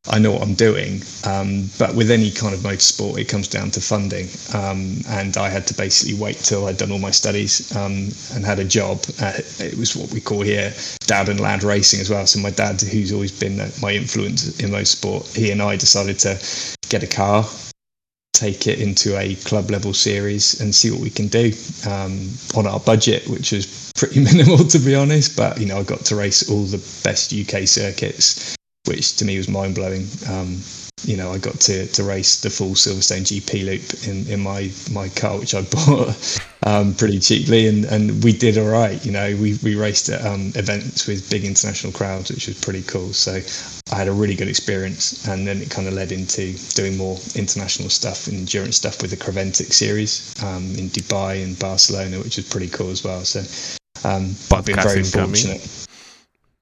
I 0.10 0.20
know 0.20 0.34
what 0.34 0.42
I'm 0.42 0.54
doing. 0.54 1.02
Um, 1.26 1.70
but 1.80 1.96
with 1.96 2.12
any 2.12 2.30
kind 2.30 2.54
of 2.54 2.60
motorsport, 2.60 3.18
it 3.18 3.30
comes 3.30 3.48
down 3.48 3.72
to 3.72 3.80
funding. 3.80 4.28
Um, 4.54 4.98
and 5.08 5.38
I 5.38 5.50
had 5.50 5.66
to 5.68 5.74
basically 5.74 6.16
wait 6.16 6.38
till 6.40 6.68
I'd 6.68 6.76
done 6.78 6.92
all 6.92 7.00
my 7.00 7.12
studies 7.12 7.74
um, 7.76 8.10
and 8.34 8.46
had 8.46 8.60
a 8.60 8.66
job. 8.66 9.02
Uh, 9.22 9.32
it 9.60 9.78
was 9.78 9.96
what 9.96 10.12
we 10.12 10.20
call 10.20 10.42
here 10.42 10.74
dad 11.08 11.30
and 11.30 11.40
lad 11.40 11.64
racing 11.64 12.02
as 12.02 12.10
well. 12.10 12.28
So 12.28 12.40
my 12.42 12.52
dad, 12.52 12.82
who's 12.82 13.14
always 13.14 13.32
been 13.32 13.58
my 13.82 13.94
influence 13.94 14.60
in 14.60 14.72
motorsport, 14.72 15.34
he 15.38 15.52
and 15.52 15.62
I 15.62 15.78
decided 15.78 16.20
to 16.20 16.38
get 16.90 17.02
a 17.02 17.08
car 17.08 17.46
take 18.34 18.68
it 18.68 18.80
into 18.80 19.18
a 19.18 19.36
club 19.36 19.72
level 19.72 19.94
series 19.94 20.60
and 20.60 20.74
see 20.74 20.92
what 20.92 21.00
we 21.00 21.10
can 21.10 21.28
do 21.28 21.54
um, 21.88 22.30
on 22.56 22.68
our 22.68 22.80
budget, 22.80 23.28
which 23.28 23.54
is 23.54 23.92
pretty 23.96 24.20
minimal 24.24 24.58
to 24.58 24.80
be 24.80 24.96
honest. 24.96 25.38
But 25.38 25.60
you 25.60 25.66
know, 25.68 25.80
I 25.80 25.84
got 25.84 26.02
to 26.06 26.16
race 26.16 26.50
all 26.50 26.63
the 26.63 26.80
best 27.04 27.34
UK 27.34 27.68
circuits, 27.68 28.56
which 28.86 29.16
to 29.18 29.25
me 29.25 29.38
was 29.38 29.48
mind 29.48 29.75
blowing. 29.75 30.08
Um, 30.28 30.60
you 31.06 31.18
know, 31.18 31.32
I 31.32 31.38
got 31.38 31.60
to, 31.62 31.86
to 31.88 32.04
race 32.04 32.42
the 32.42 32.50
full 32.50 32.72
Silverstone 32.72 33.24
GP 33.24 33.66
loop 33.66 34.08
in, 34.08 34.28
in 34.32 34.40
my, 34.40 34.72
my 34.92 35.10
car, 35.10 35.38
which 35.38 35.54
I 35.54 35.62
bought 35.86 36.40
um, 36.65 36.93
pretty 36.96 37.20
cheaply, 37.20 37.67
and, 37.67 37.86
and 37.86 38.24
we 38.24 38.34
did 38.34 38.58
all 38.58 38.70
right. 38.70 39.03
You 39.05 39.12
know, 39.12 39.36
we, 39.41 39.58
we 39.63 39.75
raced 39.75 40.10
at 40.10 40.25
um, 40.25 40.51
events 40.55 41.08
with 41.08 41.29
big 41.29 41.43
international 41.43 41.93
crowds, 41.93 42.32
which 42.32 42.48
was 42.48 42.60
pretty 42.60 42.84
cool. 42.84 43.13
So 43.13 43.41
I 43.91 43.96
had 43.96 44.08
a 44.08 44.12
really 44.12 44.36
good 44.36 44.48
experience, 44.48 45.27
and 45.27 45.46
then 45.48 45.62
it 45.62 45.70
kind 45.70 45.88
of 45.88 45.93
led 45.93 46.12
into 46.12 46.53
doing 46.74 46.98
more 46.98 47.17
international 47.36 47.89
stuff 47.89 48.27
and 48.27 48.38
endurance 48.38 48.77
stuff 48.77 49.01
with 49.01 49.12
the 49.12 49.17
Creventic 49.17 49.74
series 49.74 50.34
um, 50.43 50.63
in 50.75 50.89
Dubai 50.89 51.43
and 51.43 51.58
Barcelona, 51.60 52.20
which 52.20 52.38
was 52.38 52.48
pretty 52.48 52.70
cool 52.70 52.89
as 52.89 53.03
well. 53.03 53.24
So 53.25 53.41
um, 54.08 54.36
I've 54.51 54.65
been 54.65 54.75
very 54.75 55.03
fortunate. 55.03 55.83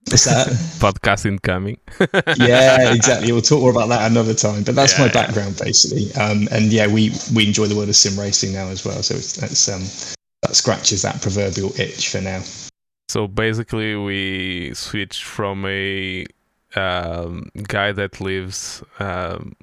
What's 0.08 0.26
that? 0.26 0.48
Podcast 0.80 1.26
incoming. 1.26 1.78
yeah, 2.38 2.94
exactly. 2.94 3.32
We'll 3.32 3.42
talk 3.42 3.62
more 3.62 3.72
about 3.72 3.90
that 3.90 4.10
another 4.10 4.34
time. 4.34 4.64
But 4.64 4.76
that's 4.76 4.98
yeah, 4.98 5.06
my 5.06 5.12
background 5.12 5.58
basically. 5.58 6.14
Um, 6.22 6.48
and 6.52 6.66
yeah, 6.74 6.88
we 6.88 7.12
we 7.34 7.48
enjoy 7.48 7.68
the 7.68 7.76
world 7.76 7.90
of 7.90 7.96
sim 7.96 8.20
racing 8.20 8.54
now 8.54 8.68
as 8.68 8.84
well. 8.84 9.02
So 9.04 9.14
that's 9.14 9.70
um, 9.70 9.82
that 10.42 10.56
scratches 10.56 11.04
that 11.04 11.22
proverbial 11.22 11.80
itch 11.80 12.10
for 12.10 12.20
now. 12.20 12.42
So 13.10 13.28
basically, 13.28 13.96
we 13.96 14.74
switched 14.74 15.24
from 15.24 15.66
a 15.66 16.26
um, 16.76 17.50
guy 17.68 17.92
that 17.92 18.20
lives 18.20 18.84
um, 19.00 19.56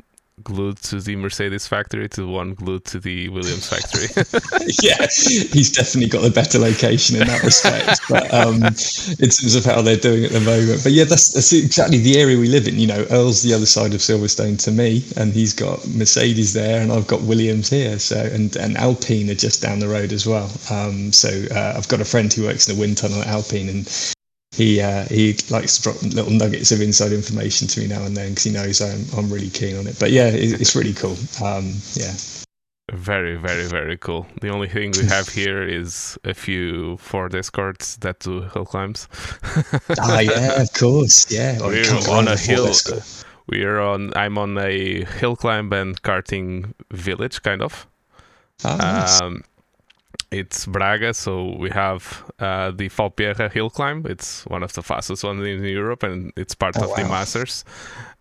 glued 0.42 0.76
to 0.78 1.00
the 1.00 1.16
Mercedes 1.16 1.66
factory 1.66 2.09
to 2.09 2.23
the 2.23 2.26
one 2.26 2.54
glued 2.54 2.85
to 2.87 3.00
the 3.00 3.28
Williams 3.28 3.68
factory. 3.68 4.09
yeah, 4.83 5.00
he's 5.02 5.71
definitely 5.71 6.09
got 6.09 6.25
a 6.25 6.30
better 6.30 6.59
location 6.59 7.16
in 7.21 7.26
that 7.26 7.42
respect. 7.42 8.00
but 8.09 8.33
um, 8.33 8.57
in 8.57 9.30
terms 9.30 9.54
of 9.54 9.64
how 9.64 9.83
they're 9.83 9.97
doing 9.97 10.25
at 10.25 10.33
the 10.33 10.40
moment, 10.40 10.83
but 10.83 10.92
yeah, 10.92 11.04
that's, 11.04 11.33
that's 11.33 11.52
exactly 11.52 11.99
the 11.99 12.18
area 12.18 12.38
we 12.38 12.49
live 12.49 12.66
in. 12.68 12.78
You 12.78 12.87
know, 12.87 13.07
Earl's 13.11 13.42
the 13.42 13.54
other 13.54 13.66
side 13.66 13.95
of 13.95 14.00
Silverstone 14.00 14.62
to 14.64 14.71
me, 14.71 15.04
and 15.16 15.33
he's 15.33 15.52
got 15.52 15.87
Mercedes 15.88 16.52
there, 16.52 16.80
and 16.80 16.92
I've 16.92 17.07
got 17.07 17.23
Williams 17.23 17.68
here. 17.68 17.99
So 17.99 18.16
and 18.18 18.54
and 18.57 18.76
Alpine 18.76 19.30
are 19.30 19.35
just 19.35 19.62
down 19.62 19.78
the 19.78 19.88
road 19.88 20.12
as 20.12 20.26
well. 20.26 20.50
Um, 20.71 21.12
so 21.12 21.28
uh, 21.50 21.75
I've 21.76 21.88
got 21.88 22.00
a 22.00 22.04
friend 22.04 22.33
who 22.33 22.45
works 22.45 22.68
in 22.68 22.75
the 22.75 22.80
wind 22.80 22.97
tunnel 22.99 23.21
at 23.21 23.26
Alpine, 23.28 23.68
and 23.68 24.14
he 24.52 24.81
uh, 24.81 25.05
he 25.05 25.37
likes 25.50 25.76
to 25.76 25.83
drop 25.83 26.02
little 26.02 26.33
nuggets 26.33 26.73
of 26.73 26.81
inside 26.81 27.12
information 27.12 27.69
to 27.69 27.81
me 27.81 27.87
now 27.87 28.05
and 28.05 28.17
then 28.17 28.31
because 28.31 28.45
he 28.45 28.52
knows 28.52 28.81
I'm 28.81 29.05
I'm 29.17 29.33
really 29.33 29.50
keen 29.50 29.76
on 29.76 29.87
it. 29.87 29.99
But 29.99 30.11
yeah, 30.11 30.28
it, 30.28 30.61
it's 30.61 30.75
really 30.75 30.95
cool. 30.95 31.17
Um, 31.43 31.75
yeah. 31.95 32.14
Very, 32.90 33.37
very, 33.37 33.67
very 33.67 33.99
cool. 33.99 34.26
The 34.40 34.49
only 34.49 34.67
thing 34.67 34.93
we 34.99 35.07
have 35.09 35.28
here 35.28 35.62
is 35.62 36.17
a 36.25 36.33
few 36.33 36.97
Ford 36.97 37.35
Escorts 37.35 37.97
that 37.97 38.21
do 38.21 38.40
hill 38.55 38.64
climbs. 38.64 39.09
ah, 40.00 40.21
yeah, 40.21 40.62
of 40.62 40.73
course, 40.73 41.31
yeah. 41.31 41.59
We're 41.61 41.85
on 42.11 42.28
a 42.28 42.37
hill. 42.37 42.73
We're 43.47 43.78
on. 43.78 44.17
I'm 44.17 44.38
on 44.38 44.57
a 44.57 45.05
hill 45.05 45.37
climb 45.37 45.71
and 45.75 46.00
karting 46.00 46.73
village, 46.90 47.43
kind 47.43 47.61
of. 47.61 47.87
Ah, 48.64 48.76
nice. 48.76 49.21
Um, 49.21 49.45
it's 50.31 50.67
Braga, 50.67 51.15
so 51.15 51.57
we 51.57 51.71
have 51.71 52.31
uh, 52.39 52.71
the 52.71 52.89
Falperra 52.89 53.51
hill 53.51 53.71
climb. 53.71 54.05
It's 54.07 54.45
one 54.47 54.63
of 54.63 54.73
the 54.73 54.83
fastest 54.83 55.25
ones 55.25 55.47
in 55.47 55.65
Europe, 55.65 56.03
and 56.03 56.33
it's 56.37 56.55
part 56.55 56.77
oh, 56.77 56.85
of 56.85 56.91
wow. 56.91 56.97
the 56.97 57.05
Masters. 57.05 57.65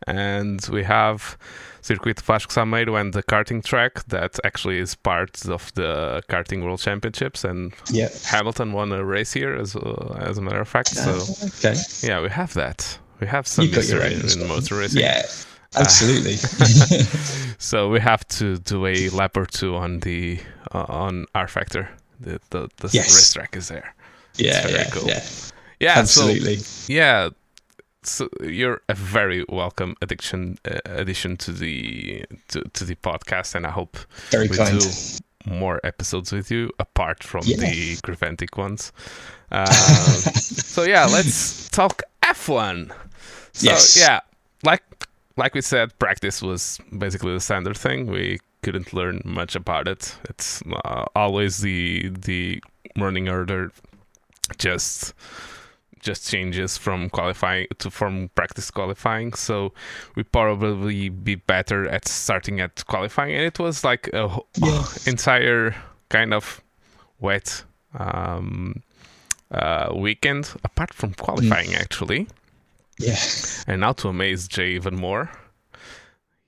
And 0.06 0.66
we 0.72 0.84
have 0.84 1.38
Circuito 1.82 2.22
Vasco 2.22 2.54
Sameiro 2.54 3.00
and 3.00 3.14
the 3.14 3.24
karting 3.24 3.64
track 3.64 4.06
that 4.08 4.40
actually 4.46 4.80
is 4.80 4.96
part 4.96 5.46
of 5.48 5.74
the 5.74 6.22
karting 6.30 6.64
World 6.64 6.80
Championships. 6.80 7.44
And 7.44 7.74
yep. 7.92 8.14
Hamilton 8.24 8.72
won 8.74 8.92
a 8.92 9.04
race 9.04 9.34
here, 9.34 9.54
as 9.56 9.76
uh, 9.76 10.18
as 10.20 10.38
a 10.38 10.42
matter 10.42 10.62
of 10.62 10.68
fact. 10.68 10.90
So 10.90 11.20
okay, 11.48 11.76
yeah, 12.02 12.22
we 12.22 12.30
have 12.30 12.54
that. 12.54 13.00
We 13.20 13.28
have 13.28 13.48
some 13.48 13.68
history 13.68 14.14
in 14.14 14.48
motor 14.48 14.76
racing. 14.76 15.02
Yeah, 15.02 15.24
absolutely. 15.76 16.36
so 17.58 17.90
we 17.90 18.00
have 18.00 18.28
to 18.30 18.58
do 18.58 18.86
a 18.86 19.10
lap 19.10 19.38
or 19.38 19.46
two 19.46 19.76
on 19.76 20.00
the 20.00 20.40
uh, 20.74 20.86
on 20.88 21.26
rFactor. 21.36 21.88
The 22.20 22.40
the, 22.50 22.70
the 22.78 22.90
yes. 22.92 23.08
race 23.08 23.34
track 23.34 23.56
is 23.56 23.68
there. 23.68 23.94
Yeah, 24.36 24.68
yeah, 24.68 24.90
cool. 24.90 25.08
yeah, 25.08 25.24
yeah. 25.80 26.00
Absolutely. 26.00 26.58
So, 26.58 26.94
yeah. 26.94 27.30
So 28.04 28.30
you're 28.42 28.82
a 28.88 28.94
very 28.94 29.44
welcome 29.50 29.96
addiction 30.02 30.58
uh, 30.66 30.80
addition 30.86 31.36
to 31.38 31.52
the 31.52 32.24
to, 32.50 32.62
to 32.62 32.86
the 32.86 32.96
podcast, 32.96 33.56
and 33.56 33.66
I 33.66 33.72
hope 33.72 33.98
very 34.30 34.48
we 34.48 34.56
kind. 34.56 34.80
do 34.80 34.88
more 35.48 35.80
episodes 35.84 36.32
with 36.32 36.52
you 36.52 36.72
apart 36.80 37.24
from 37.24 37.42
yeah. 37.46 37.58
the 37.58 37.96
Creventic 37.98 38.58
ones. 38.58 38.92
Um, 39.52 39.66
so 39.68 40.84
yeah, 40.84 41.06
let's 41.06 41.70
talk 41.70 42.04
F1. 42.24 42.92
So 43.54 43.66
yes. 43.72 44.00
yeah, 44.00 44.20
like 44.64 44.84
like 45.38 45.54
we 45.54 45.62
said, 45.62 45.98
practice 46.00 46.42
was 46.42 46.80
basically 46.98 47.34
the 47.34 47.40
standard 47.40 47.78
thing. 47.78 48.08
We 48.08 48.40
couldn't 48.64 48.94
learn 48.94 49.22
much 49.24 49.56
about 49.56 49.88
it. 49.88 50.18
It's 50.30 50.62
uh, 50.84 51.06
always 51.16 51.60
the 51.60 52.10
the 52.10 52.62
running 52.98 53.30
order 53.30 53.72
just 54.58 55.14
just 56.00 56.30
changes 56.30 56.78
from 56.78 57.10
qualifying 57.10 57.68
to 57.80 57.92
from 57.92 58.30
practice 58.36 58.72
qualifying. 58.72 59.34
So 59.34 59.74
we 60.16 60.24
probably 60.24 61.10
be 61.10 61.36
better 61.36 61.88
at 61.88 62.08
starting 62.08 62.60
at 62.60 62.86
qualifying. 62.88 63.36
And 63.36 63.44
it 63.44 63.60
was 63.60 63.84
like 63.84 64.10
a 64.14 64.40
yeah. 64.58 64.84
entire 65.06 65.76
kind 66.10 66.34
of 66.34 66.62
wet 67.20 67.64
um, 67.98 68.84
uh, 69.52 69.94
weekend, 69.96 70.54
apart 70.64 70.94
from 70.94 71.14
qualifying 71.14 71.76
actually. 71.76 72.28
Yeah. 73.00 73.18
And 73.68 73.82
now 73.82 73.94
to 73.94 74.10
amaze 74.10 74.48
Jay 74.48 74.72
even 74.72 74.96
more, 74.96 75.30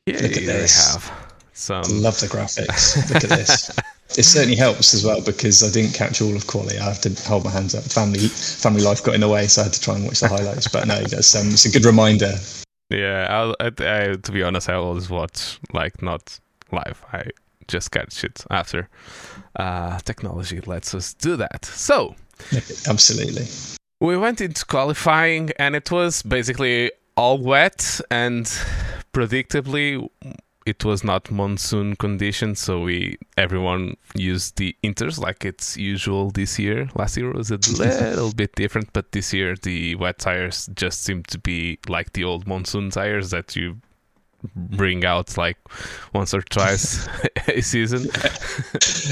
yeah, 0.05 0.15
Look 0.21 0.37
at 0.37 0.45
this. 0.45 0.93
have 0.93 1.11
some. 1.53 1.83
I 1.85 1.87
love 1.89 2.19
the 2.19 2.27
graphics. 2.27 2.95
Look 3.13 3.23
at 3.23 3.29
this. 3.29 3.69
it 4.17 4.23
certainly 4.23 4.55
helps 4.55 4.93
as 4.93 5.05
well 5.05 5.21
because 5.21 5.61
I 5.61 5.71
didn't 5.71 5.93
catch 5.93 6.21
all 6.21 6.35
of 6.35 6.47
quality. 6.47 6.79
I 6.79 6.85
have 6.85 7.01
to 7.01 7.13
hold 7.27 7.43
my 7.45 7.51
hands 7.51 7.75
up. 7.75 7.83
Family 7.83 8.27
family 8.27 8.81
life 8.81 9.03
got 9.03 9.13
in 9.15 9.21
the 9.21 9.29
way, 9.29 9.45
so 9.47 9.61
I 9.61 9.65
had 9.65 9.73
to 9.73 9.81
try 9.81 9.95
and 9.95 10.05
watch 10.05 10.21
the 10.21 10.27
highlights. 10.27 10.67
But 10.67 10.87
no, 10.87 10.99
that's 11.01 11.35
um, 11.35 11.49
it's 11.49 11.65
a 11.65 11.71
good 11.71 11.85
reminder. 11.85 12.33
Yeah, 12.89 13.53
I, 13.59 13.67
I, 13.67 14.15
to 14.15 14.31
be 14.31 14.41
honest, 14.41 14.67
I 14.67 14.73
always 14.73 15.09
watch 15.11 15.59
like 15.73 16.01
not 16.01 16.39
live. 16.71 17.05
I 17.13 17.25
just 17.67 17.91
catch 17.91 18.23
it 18.23 18.43
after. 18.49 18.89
Uh, 19.55 19.99
technology 19.99 20.59
lets 20.61 20.95
us 20.95 21.13
do 21.13 21.35
that. 21.35 21.65
So, 21.65 22.15
absolutely. 22.87 23.45
We 23.99 24.15
went 24.15 24.39
into 24.39 24.65
qualifying 24.65 25.51
and 25.59 25.75
it 25.75 25.91
was 25.91 26.21
basically 26.21 26.91
all 27.17 27.37
wet 27.37 27.99
and 28.09 28.45
predictably 29.13 30.09
it 30.65 30.85
was 30.85 31.03
not 31.03 31.31
monsoon 31.31 31.95
conditions 31.95 32.59
so 32.59 32.81
we 32.81 33.17
everyone 33.37 33.97
used 34.13 34.57
the 34.57 34.75
inters 34.83 35.19
like 35.19 35.43
it's 35.43 35.75
usual 35.75 36.31
this 36.31 36.57
year. 36.57 36.87
Last 36.95 37.17
year 37.17 37.31
was 37.33 37.51
a 37.51 37.57
little 37.77 38.31
bit 38.31 38.55
different 38.55 38.93
but 38.93 39.11
this 39.11 39.33
year 39.33 39.55
the 39.61 39.95
wet 39.95 40.19
tires 40.19 40.69
just 40.75 41.03
seem 41.03 41.23
to 41.23 41.37
be 41.37 41.79
like 41.89 42.13
the 42.13 42.23
old 42.23 42.47
monsoon 42.47 42.91
tires 42.91 43.31
that 43.31 43.55
you 43.55 43.77
bring 44.55 45.05
out 45.05 45.37
like 45.37 45.57
once 46.13 46.33
or 46.33 46.41
twice 46.41 47.07
a 47.47 47.61
season. 47.61 48.03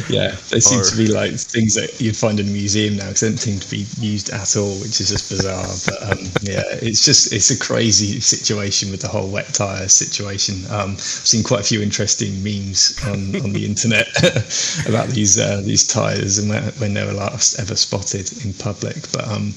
yeah, 0.09 0.31
they 0.49 0.59
seem 0.59 0.79
or, 0.79 0.83
to 0.83 0.97
be 0.97 1.07
like 1.07 1.31
things 1.33 1.75
that 1.75 1.99
you'd 1.99 2.15
find 2.15 2.39
in 2.39 2.47
a 2.47 2.51
museum 2.51 2.95
now 2.95 3.07
because 3.07 3.21
they 3.21 3.29
don't 3.29 3.37
seem 3.37 3.59
to 3.59 3.71
be 3.71 3.85
used 3.99 4.29
at 4.29 4.55
all, 4.55 4.75
which 4.79 5.01
is 5.01 5.09
just 5.09 5.29
bizarre. 5.29 5.67
But 5.85 6.11
um, 6.11 6.25
yeah, 6.41 6.63
it's 6.81 7.03
just 7.03 7.33
it's 7.33 7.51
a 7.51 7.59
crazy 7.59 8.19
situation 8.19 8.91
with 8.91 9.01
the 9.01 9.07
whole 9.07 9.29
wet 9.29 9.53
tire 9.53 9.87
situation. 9.87 10.63
Um, 10.71 10.91
I've 10.91 11.01
seen 11.01 11.43
quite 11.43 11.61
a 11.61 11.63
few 11.63 11.81
interesting 11.81 12.41
memes 12.43 12.97
on, 13.05 13.35
on 13.43 13.53
the 13.53 13.65
internet 13.65 14.07
about 14.87 15.09
these 15.09 15.39
uh, 15.39 15.61
these 15.63 15.85
tires 15.85 16.37
and 16.37 16.49
when, 16.49 16.63
when 16.79 16.93
they 16.93 17.05
were 17.05 17.13
last 17.13 17.59
ever 17.59 17.75
spotted 17.75 18.31
in 18.45 18.53
public. 18.53 18.95
But 19.11 19.27
um, 19.27 19.47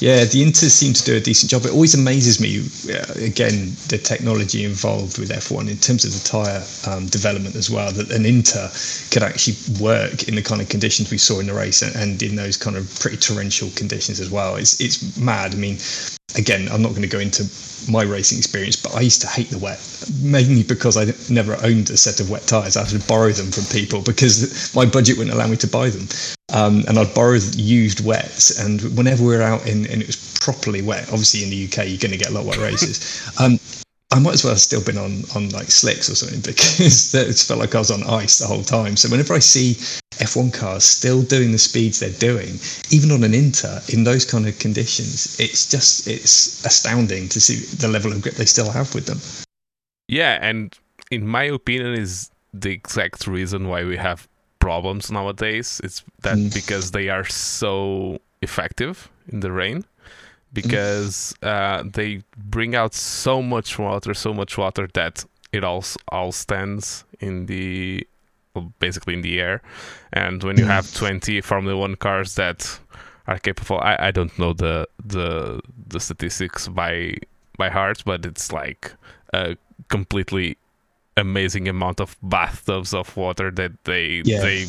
yeah, 0.00 0.24
the 0.24 0.42
Inters 0.42 0.70
seem 0.70 0.92
to 0.94 1.04
do 1.04 1.16
a 1.16 1.20
decent 1.20 1.50
job. 1.50 1.64
It 1.64 1.72
always 1.72 1.94
amazes 1.94 2.40
me 2.40 2.60
uh, 2.94 3.12
again 3.24 3.76
the 3.88 3.98
technology 3.98 4.64
involved 4.64 5.17
with 5.18 5.30
F1 5.30 5.68
in 5.70 5.76
terms 5.78 6.04
of 6.04 6.12
the 6.12 6.28
tyre 6.28 6.64
um, 6.86 7.06
development 7.06 7.56
as 7.56 7.70
well, 7.70 7.92
that 7.92 8.10
an 8.10 8.26
Inter 8.26 8.70
could 9.10 9.22
actually 9.22 9.56
work 9.80 10.28
in 10.28 10.34
the 10.34 10.42
kind 10.42 10.60
of 10.60 10.68
conditions 10.68 11.10
we 11.10 11.18
saw 11.18 11.40
in 11.40 11.46
the 11.46 11.54
race 11.54 11.82
and, 11.82 11.94
and 11.96 12.22
in 12.22 12.36
those 12.36 12.56
kind 12.56 12.76
of 12.76 12.88
pretty 13.00 13.16
torrential 13.16 13.70
conditions 13.74 14.20
as 14.20 14.30
well. 14.30 14.56
It's, 14.56 14.80
it's 14.80 15.16
mad. 15.16 15.54
I 15.54 15.58
mean, 15.58 15.78
again, 16.36 16.68
I'm 16.70 16.82
not 16.82 16.90
going 16.90 17.02
to 17.02 17.08
go 17.08 17.18
into 17.18 17.44
my 17.90 18.02
racing 18.02 18.38
experience, 18.38 18.76
but 18.76 18.94
I 18.94 19.00
used 19.00 19.20
to 19.22 19.26
hate 19.26 19.50
the 19.50 19.58
wet, 19.58 19.80
mainly 20.20 20.62
because 20.62 20.96
I 20.96 21.06
never 21.32 21.56
owned 21.64 21.90
a 21.90 21.96
set 21.96 22.20
of 22.20 22.30
wet 22.30 22.42
tyres. 22.42 22.76
I 22.76 22.84
had 22.84 23.00
to 23.00 23.08
borrow 23.08 23.30
them 23.30 23.50
from 23.50 23.64
people 23.64 24.02
because 24.02 24.74
my 24.74 24.84
budget 24.84 25.16
wouldn't 25.16 25.34
allow 25.34 25.46
me 25.46 25.56
to 25.56 25.66
buy 25.66 25.90
them. 25.90 26.08
Um, 26.52 26.84
and 26.88 26.98
I'd 26.98 27.14
borrow 27.14 27.38
used 27.54 28.04
wets. 28.04 28.58
And 28.58 28.80
whenever 28.96 29.24
we 29.24 29.36
were 29.36 29.42
out 29.42 29.66
in, 29.66 29.86
and 29.86 30.02
it 30.02 30.06
was 30.06 30.38
properly 30.40 30.82
wet, 30.82 31.04
obviously 31.04 31.44
in 31.44 31.50
the 31.50 31.64
UK, 31.66 31.88
you're 31.88 31.98
going 31.98 32.12
to 32.12 32.18
get 32.18 32.28
a 32.28 32.32
lot 32.32 32.40
of 32.40 32.46
wet 32.46 32.58
races. 32.58 33.30
Um, 33.38 33.58
I 34.10 34.18
might 34.18 34.34
as 34.34 34.44
well 34.44 34.54
have 34.54 34.60
still 34.60 34.82
been 34.82 34.96
on 34.96 35.24
on 35.34 35.50
like 35.50 35.70
slicks 35.70 36.08
or 36.08 36.14
something 36.14 36.40
because 36.52 37.14
it 37.14 37.38
felt 37.38 37.60
like 37.60 37.74
I 37.74 37.78
was 37.78 37.90
on 37.90 38.02
ice 38.04 38.38
the 38.38 38.46
whole 38.46 38.62
time. 38.62 38.96
So 38.96 39.08
whenever 39.10 39.34
I 39.34 39.38
see 39.38 39.74
F1 40.18 40.52
cars 40.52 40.84
still 40.84 41.22
doing 41.22 41.52
the 41.52 41.58
speeds 41.58 42.00
they're 42.00 42.10
doing, 42.10 42.58
even 42.90 43.10
on 43.12 43.22
an 43.22 43.34
Inter 43.34 43.80
in 43.92 44.04
those 44.04 44.24
kind 44.24 44.48
of 44.48 44.58
conditions, 44.58 45.38
it's 45.38 45.70
just 45.70 46.08
it's 46.08 46.64
astounding 46.64 47.28
to 47.28 47.40
see 47.40 47.56
the 47.76 47.88
level 47.88 48.12
of 48.12 48.22
grip 48.22 48.34
they 48.34 48.46
still 48.46 48.70
have 48.70 48.94
with 48.94 49.06
them. 49.06 49.20
Yeah, 50.08 50.38
and 50.40 50.74
in 51.10 51.26
my 51.26 51.44
opinion, 51.44 51.94
is 51.94 52.30
the 52.54 52.70
exact 52.70 53.26
reason 53.26 53.68
why 53.68 53.84
we 53.84 53.96
have 53.98 54.26
problems 54.58 55.10
nowadays. 55.10 55.82
It's 55.84 56.02
that 56.22 56.38
mm. 56.38 56.52
because 56.54 56.92
they 56.92 57.10
are 57.10 57.26
so 57.26 58.18
effective 58.40 59.10
in 59.28 59.40
the 59.40 59.52
rain 59.52 59.84
because 60.52 61.34
uh, 61.42 61.82
they 61.84 62.22
bring 62.36 62.74
out 62.74 62.94
so 62.94 63.42
much 63.42 63.78
water, 63.78 64.14
so 64.14 64.32
much 64.32 64.56
water 64.56 64.88
that 64.94 65.24
it 65.52 65.64
all 65.64 65.84
all 66.08 66.32
stands 66.32 67.04
in 67.20 67.46
the 67.46 68.06
well, 68.54 68.72
basically 68.78 69.14
in 69.14 69.22
the 69.22 69.40
air. 69.40 69.62
And 70.12 70.42
when 70.42 70.56
you 70.56 70.64
have 70.64 70.92
20 70.94 71.40
Formula 71.42 71.76
One 71.76 71.96
cars 71.96 72.34
that 72.36 72.78
are 73.26 73.38
capable, 73.38 73.78
I, 73.80 73.96
I 73.98 74.10
don't 74.10 74.36
know 74.38 74.52
the 74.52 74.88
the 75.04 75.60
the 75.86 76.00
statistics 76.00 76.68
by 76.68 77.16
by 77.56 77.68
heart, 77.68 78.02
but 78.04 78.24
it's 78.24 78.52
like 78.52 78.92
a 79.32 79.56
completely 79.88 80.56
amazing 81.16 81.68
amount 81.68 82.00
of 82.00 82.16
bathtubs 82.22 82.94
of 82.94 83.16
water 83.16 83.50
that 83.50 83.72
they 83.84 84.22
yeah. 84.24 84.64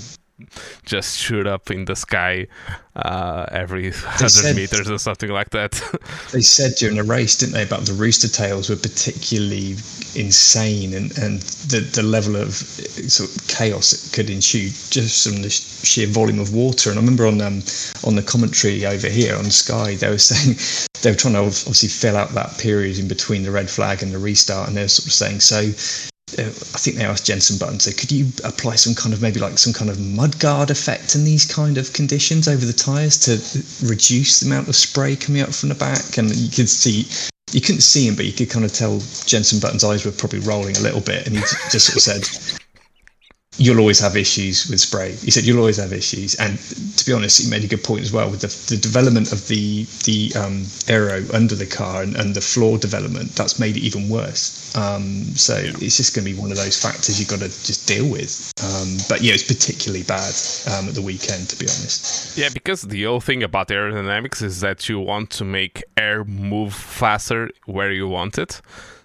Just 0.86 1.18
shoot 1.18 1.48
up 1.48 1.72
in 1.72 1.86
the 1.86 1.96
sky 1.96 2.48
uh, 2.96 3.46
every 3.52 3.92
hundred 3.92 4.30
said, 4.30 4.56
meters 4.56 4.90
or 4.90 4.98
something 4.98 5.30
like 5.30 5.50
that. 5.52 5.82
they 6.32 6.42
said 6.42 6.74
during 6.78 6.98
the 6.98 7.04
race, 7.04 7.38
didn't 7.38 7.54
they, 7.54 7.64
about 7.64 7.82
the 7.82 7.94
rooster 7.94 8.28
tails 8.28 8.70
were 8.70 8.76
particularly 8.76 9.76
insane 10.16 10.94
and, 10.94 11.18
and 11.18 11.42
the, 11.70 11.80
the 11.94 12.04
level 12.04 12.36
of 12.36 12.54
sort 12.54 13.30
of 13.30 13.48
chaos 13.48 13.94
it 13.94 14.14
could 14.14 14.30
ensue 14.30 14.70
just 14.90 15.28
from 15.28 15.42
the 15.42 15.50
sheer 15.50 16.08
volume 16.08 16.40
of 16.40 16.54
water. 16.54 16.90
And 16.90 17.00
I 17.00 17.02
remember 17.02 17.28
on 17.28 17.42
um, 17.42 17.62
on 18.04 18.16
the 18.16 18.24
commentary 18.24 18.86
over 18.86 19.08
here 19.08 19.36
on 19.36 19.46
Sky, 19.46 19.96
they 19.96 20.10
were 20.10 20.18
saying 20.18 20.58
they 21.02 21.12
were 21.12 21.18
trying 21.18 21.36
to 21.36 21.40
obviously 21.40 21.90
fill 21.90 22.18
out 22.18 22.30
that 22.30 22.58
period 22.58 23.00
in 23.00 23.08
between 23.08 23.44
the 23.44 23.52
red 23.52 23.70
flag 23.70 24.04
and 24.04 24.12
the 24.12 24.20
restart, 24.20 24.68
and 24.68 24.78
they 24.78 24.84
were 24.84 24.88
sort 24.88 25.08
of 25.08 25.14
saying 25.14 25.40
so 25.40 25.72
I 26.38 26.78
think 26.78 26.98
they 26.98 27.06
asked 27.06 27.26
Jensen 27.26 27.58
Button, 27.58 27.80
so 27.80 27.92
could 27.92 28.12
you 28.12 28.28
apply 28.44 28.76
some 28.76 28.94
kind 28.94 29.14
of 29.14 29.22
maybe 29.22 29.40
like 29.40 29.58
some 29.58 29.74
kind 29.74 29.90
of 29.90 29.98
mudguard 29.98 30.70
effect 30.70 31.16
in 31.16 31.24
these 31.24 31.46
kind 31.46 31.78
of 31.78 31.94
conditions 31.94 32.48
over 32.48 32.66
the 32.66 32.74
tyres 32.74 33.18
to 33.20 33.32
reduce 33.86 34.40
the 34.40 34.46
amount 34.46 34.68
of 34.68 34.76
spray 34.76 35.16
coming 35.16 35.42
up 35.42 35.54
from 35.54 35.70
the 35.70 35.76
back? 35.76 36.18
And 36.18 36.34
you 36.36 36.50
could 36.50 36.70
see, 36.70 37.08
you 37.52 37.62
couldn't 37.62 37.82
see 37.82 38.08
him, 38.08 38.16
but 38.16 38.26
you 38.26 38.34
could 38.34 38.50
kind 38.50 38.66
of 38.66 38.74
tell 38.74 39.00
Jensen 39.26 39.60
Button's 39.60 39.84
eyes 39.84 40.06
were 40.06 40.12
probably 40.12 40.40
rolling 40.40 40.78
a 40.78 40.82
little 40.82 41.02
bit, 41.02 41.26
and 41.26 41.36
he 41.36 41.42
just 41.72 41.88
sort 41.88 41.96
of 41.96 42.02
said, 42.02 42.59
you'll 43.60 43.80
always 43.80 44.00
have 44.00 44.16
issues 44.16 44.68
with 44.70 44.80
spray. 44.80 45.12
He 45.12 45.32
said 45.32 45.44
you'll 45.44 45.60
always 45.60 45.78
have 45.78 45.92
issues, 45.94 46.36
and 46.36 46.58
to 46.98 47.06
be 47.06 47.14
honest, 47.14 47.44
he 47.44 47.50
made 47.50 47.64
a 47.64 47.68
good 47.68 47.84
point 47.84 48.02
as 48.02 48.12
well 48.12 48.32
with 48.32 48.42
the, 48.42 48.74
the 48.74 48.82
development 48.82 49.32
of 49.32 49.48
the 49.48 49.86
the 50.06 50.34
um, 50.40 50.66
aero 50.88 51.24
under 51.34 51.56
the 51.56 51.66
car 51.66 52.02
and, 52.02 52.16
and, 52.16 52.36
the 52.36 52.42
floor 52.42 52.78
development. 52.78 53.36
That's 53.36 53.60
made 53.60 53.76
it 53.76 53.82
even 53.82 54.08
worse. 54.08 54.76
Um, 54.76 55.24
so 55.36 55.58
yeah. 55.58 55.72
it's 55.82 55.98
just 55.98 56.16
going 56.16 56.26
to 56.26 56.34
be 56.34 56.40
one 56.40 56.52
of 56.52 56.58
those 56.58 56.82
factors 56.82 57.20
you've 57.20 57.30
got 57.30 57.40
to 57.40 57.50
just 57.50 57.88
deal 57.88 58.10
with. 58.10 58.54
Um, 58.64 58.98
but 59.10 59.22
yeah, 59.22 59.34
it's 59.34 59.44
particularly 59.44 60.04
bad 60.04 60.34
um, 60.72 60.88
at 60.88 60.96
the 60.96 61.02
weekend, 61.02 61.50
to 61.50 61.60
be 61.60 61.66
honest. 61.66 62.38
Yeah, 62.38 62.50
because 62.54 62.84
the 62.84 63.04
whole 63.04 63.20
thing 63.20 63.44
about 63.44 63.68
aerodynamics 63.68 64.42
is 64.42 64.62
that 64.62 64.88
you 64.88 65.00
want 65.00 65.30
to 65.32 65.44
make 65.44 65.84
air 65.98 66.24
move 66.24 66.74
faster 66.74 67.50
where 67.66 67.92
you 67.92 68.08
want 68.08 68.38
it. 68.38 68.62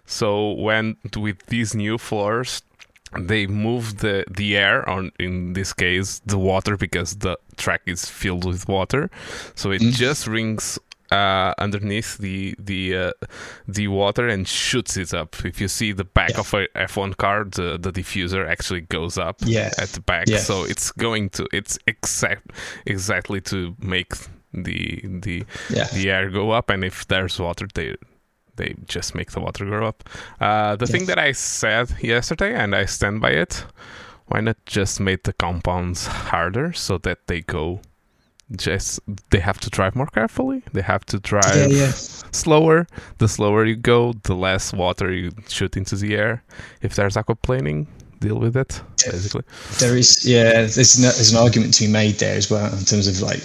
So 0.07 0.53
when 0.53 0.97
with 1.17 1.47
these 1.47 1.75
new 1.75 1.97
floors 1.99 2.63
they 3.21 3.47
move 3.47 3.99
the 3.99 4.25
the 4.31 4.57
air 4.57 4.89
on 4.89 5.11
in 5.19 5.53
this 5.53 5.73
case 5.73 6.21
the 6.27 6.39
water 6.39 6.77
because 6.77 7.17
the 7.17 7.37
track 7.57 7.83
is 7.87 8.05
filled 8.05 8.45
with 8.45 8.69
water 8.69 9.11
so 9.55 9.71
it 9.71 9.81
mm. 9.81 9.93
just 9.93 10.27
rings 10.27 10.79
uh, 11.15 11.55
underneath 11.59 12.19
the 12.19 12.55
the 12.59 12.97
uh, 12.97 13.13
the 13.69 13.89
water 13.89 14.29
and 14.29 14.49
shoots 14.49 14.97
it 14.97 15.15
up. 15.15 15.45
If 15.45 15.61
you 15.61 15.69
see 15.69 15.93
the 15.93 16.05
back 16.05 16.31
yeah. 16.31 16.41
of 16.41 16.55
a 16.55 16.67
F1 16.75 17.17
car, 17.17 17.45
the, 17.45 17.79
the 17.79 17.93
diffuser 17.93 18.49
actually 18.49 18.83
goes 18.83 19.19
up 19.19 19.37
yeah. 19.45 19.71
at 19.79 19.91
the 19.91 20.01
back. 20.01 20.29
Yeah. 20.29 20.39
So 20.39 20.65
it's 20.65 20.91
going 20.93 21.31
to 21.31 21.47
it's 21.53 21.79
exact 21.87 22.51
exactly 22.87 23.41
to 23.43 23.77
make 23.79 24.15
the 24.53 25.03
the 25.05 25.45
the 25.71 26.11
air 26.11 26.31
go 26.31 26.51
up. 26.51 26.71
And 26.71 26.85
if 26.85 27.07
there's 27.07 27.39
water, 27.39 27.69
they 27.75 27.97
they 28.57 28.75
just 28.87 29.15
make 29.15 29.33
the 29.33 29.41
water 29.41 29.65
grow 29.65 29.87
up. 29.87 30.09
Uh, 30.41 30.77
the 30.77 30.85
yes. 30.87 30.91
thing 30.91 31.07
that 31.07 31.19
I 31.19 31.33
said 31.33 31.95
yesterday, 32.01 32.55
and 32.55 32.75
I 32.75 32.85
stand 32.85 33.21
by 33.21 33.31
it, 33.31 33.65
why 34.27 34.41
not 34.41 34.57
just 34.67 35.01
make 35.01 35.25
the 35.25 35.33
compounds 35.33 36.07
harder 36.07 36.73
so 36.73 36.99
that 36.99 37.27
they 37.27 37.41
go 37.41 37.81
just 38.57 39.01
they 39.31 39.41
have 39.41 39.59
to 39.59 39.71
drive 39.71 39.97
more 39.97 40.07
carefully 40.07 40.63
they 40.73 40.83
have 40.83 41.05
to 41.07 41.19
drive 41.19 41.71
yeah, 41.73 41.87
yeah. 41.87 41.91
slower 41.91 42.87
the 43.19 43.27
slower 43.27 43.65
you 43.65 43.75
go 43.75 44.13
the 44.25 44.35
less 44.35 44.73
water 44.73 45.13
you 45.13 45.31
shoot 45.49 45.77
into 45.77 45.97
the 45.97 46.15
air 46.15 46.43
if 46.83 46.95
there's 46.95 47.17
aquaplaning 47.17 47.87
deal 48.21 48.39
with 48.39 48.57
it 48.57 48.83
basically 49.07 49.43
there 49.79 49.97
is 49.97 50.27
yeah 50.27 50.53
there's, 50.53 50.99
no, 50.99 51.11
there's 51.11 51.33
an 51.33 51.39
argument 51.39 51.73
to 51.73 51.87
be 51.87 51.93
made 51.93 52.15
there 52.17 52.37
as 52.37 52.51
well 52.51 52.73
in 52.77 52.85
terms 52.85 53.07
of 53.07 53.21
like 53.23 53.43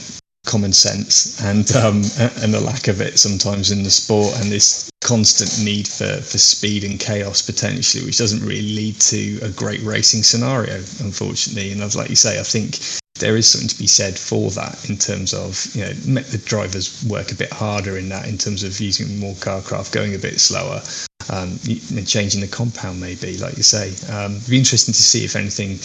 common 0.50 0.74
sense 0.74 1.40
and 1.44 1.72
um, 1.76 2.02
and 2.42 2.52
the 2.52 2.60
lack 2.60 2.88
of 2.88 3.02
it 3.02 3.20
sometimes 3.20 3.70
in 3.70 3.84
the 3.84 3.92
sport 3.92 4.34
and 4.40 4.52
this 4.52 4.90
constant 5.02 5.64
need 5.64 5.88
for, 5.88 6.18
for 6.22 6.40
speed 6.40 6.84
and 6.84 7.00
chaos 7.00 7.44
potentially 7.44 8.04
which 8.04 8.18
doesn't 8.18 8.42
really 8.42 8.74
lead 8.74 9.00
to 9.00 9.40
a 9.44 9.50
great 9.50 9.82
racing 9.82 10.24
scenario 10.24 10.78
unfortunately. 11.06 11.72
And 11.72 11.82
as 11.84 11.96
like 11.96 12.10
you 12.10 12.16
say 12.16 12.40
I 12.40 12.44
think 12.44 12.80
there 13.20 13.38
is 13.38 13.48
something 13.48 13.70
to 13.70 13.78
be 13.78 13.86
said 13.86 14.18
for 14.18 14.50
that 14.52 14.90
in 14.90 14.98
terms 14.98 15.36
of 15.36 15.68
you 15.76 15.86
know 15.86 15.94
make 16.08 16.26
the 16.28 16.40
drivers 16.40 17.06
work 17.06 17.32
a 17.32 17.36
bit 17.36 17.54
harder 17.54 18.00
in 18.00 18.10
that 18.10 18.28
in 18.28 18.38
terms 18.38 18.64
of 18.64 18.80
using 18.80 19.20
more 19.20 19.36
carcraft 19.36 19.92
going 19.92 20.16
a 20.16 20.18
bit 20.18 20.40
slower 20.40 20.82
um, 21.30 21.60
changing 22.06 22.42
the 22.42 22.50
compound 22.50 23.00
maybe 23.00 23.38
like 23.38 23.56
you 23.56 23.64
say. 23.64 23.94
Um, 24.12 24.38
it'd 24.38 24.50
be 24.50 24.58
interesting 24.58 24.94
to 24.94 25.04
see 25.04 25.24
if 25.24 25.36
anything 25.36 25.78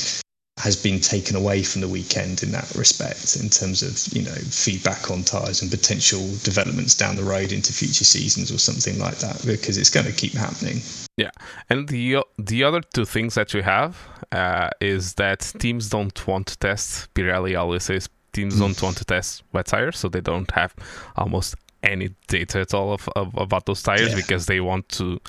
has 0.57 0.81
been 0.81 1.01
taken 1.01 1.35
away 1.35 1.63
from 1.65 1.81
the 1.81 1.89
weekend 1.89 2.43
in 2.43 2.53
that 2.53 2.71
respect 2.77 3.37
in 3.37 3.49
terms 3.49 3.83
of 3.83 4.17
you 4.17 4.23
know 4.23 4.35
feedback 4.51 5.11
on 5.11 5.23
tyres 5.23 5.63
and 5.63 5.71
potential 5.71 6.21
developments 6.45 6.95
down 6.95 7.17
the 7.17 7.25
road 7.25 7.53
into 7.53 7.73
future 7.73 8.05
seasons 8.05 8.53
or 8.53 8.59
something 8.59 8.99
like 9.01 9.19
that 9.19 9.45
because 9.45 9.77
it's 9.77 9.91
going 9.91 10.07
to 10.07 10.13
keep 10.13 10.33
happening. 10.33 10.79
Yeah. 11.17 11.31
And 11.71 11.89
the 11.89 12.25
the 12.39 12.63
other 12.63 12.81
two 12.81 13.05
things 13.05 13.35
that 13.35 13.53
you 13.53 13.63
have 13.63 13.97
uh, 14.31 14.71
is 14.81 15.15
that 15.15 15.53
teams 15.59 15.89
don't 15.89 16.27
want 16.27 16.47
to 16.49 16.59
test. 16.59 17.13
Pirelli 17.15 17.59
always 17.59 17.85
says 17.85 18.09
teams 18.33 18.59
don't 18.59 18.81
want 18.81 18.97
to 18.99 19.05
test 19.05 19.43
wet 19.53 19.67
tires 19.67 19.99
so 19.99 20.09
they 20.09 20.21
don't 20.21 20.51
have 20.53 20.75
almost 21.17 21.57
any 21.83 22.11
data 22.29 22.61
at 22.61 22.75
all 22.75 22.93
of, 22.93 23.09
of 23.15 23.35
about 23.37 23.67
those 23.67 23.83
tires 23.83 24.11
yeah. 24.11 24.17
because 24.17 24.47
they 24.47 24.61
want 24.61 24.89
to 24.89 25.21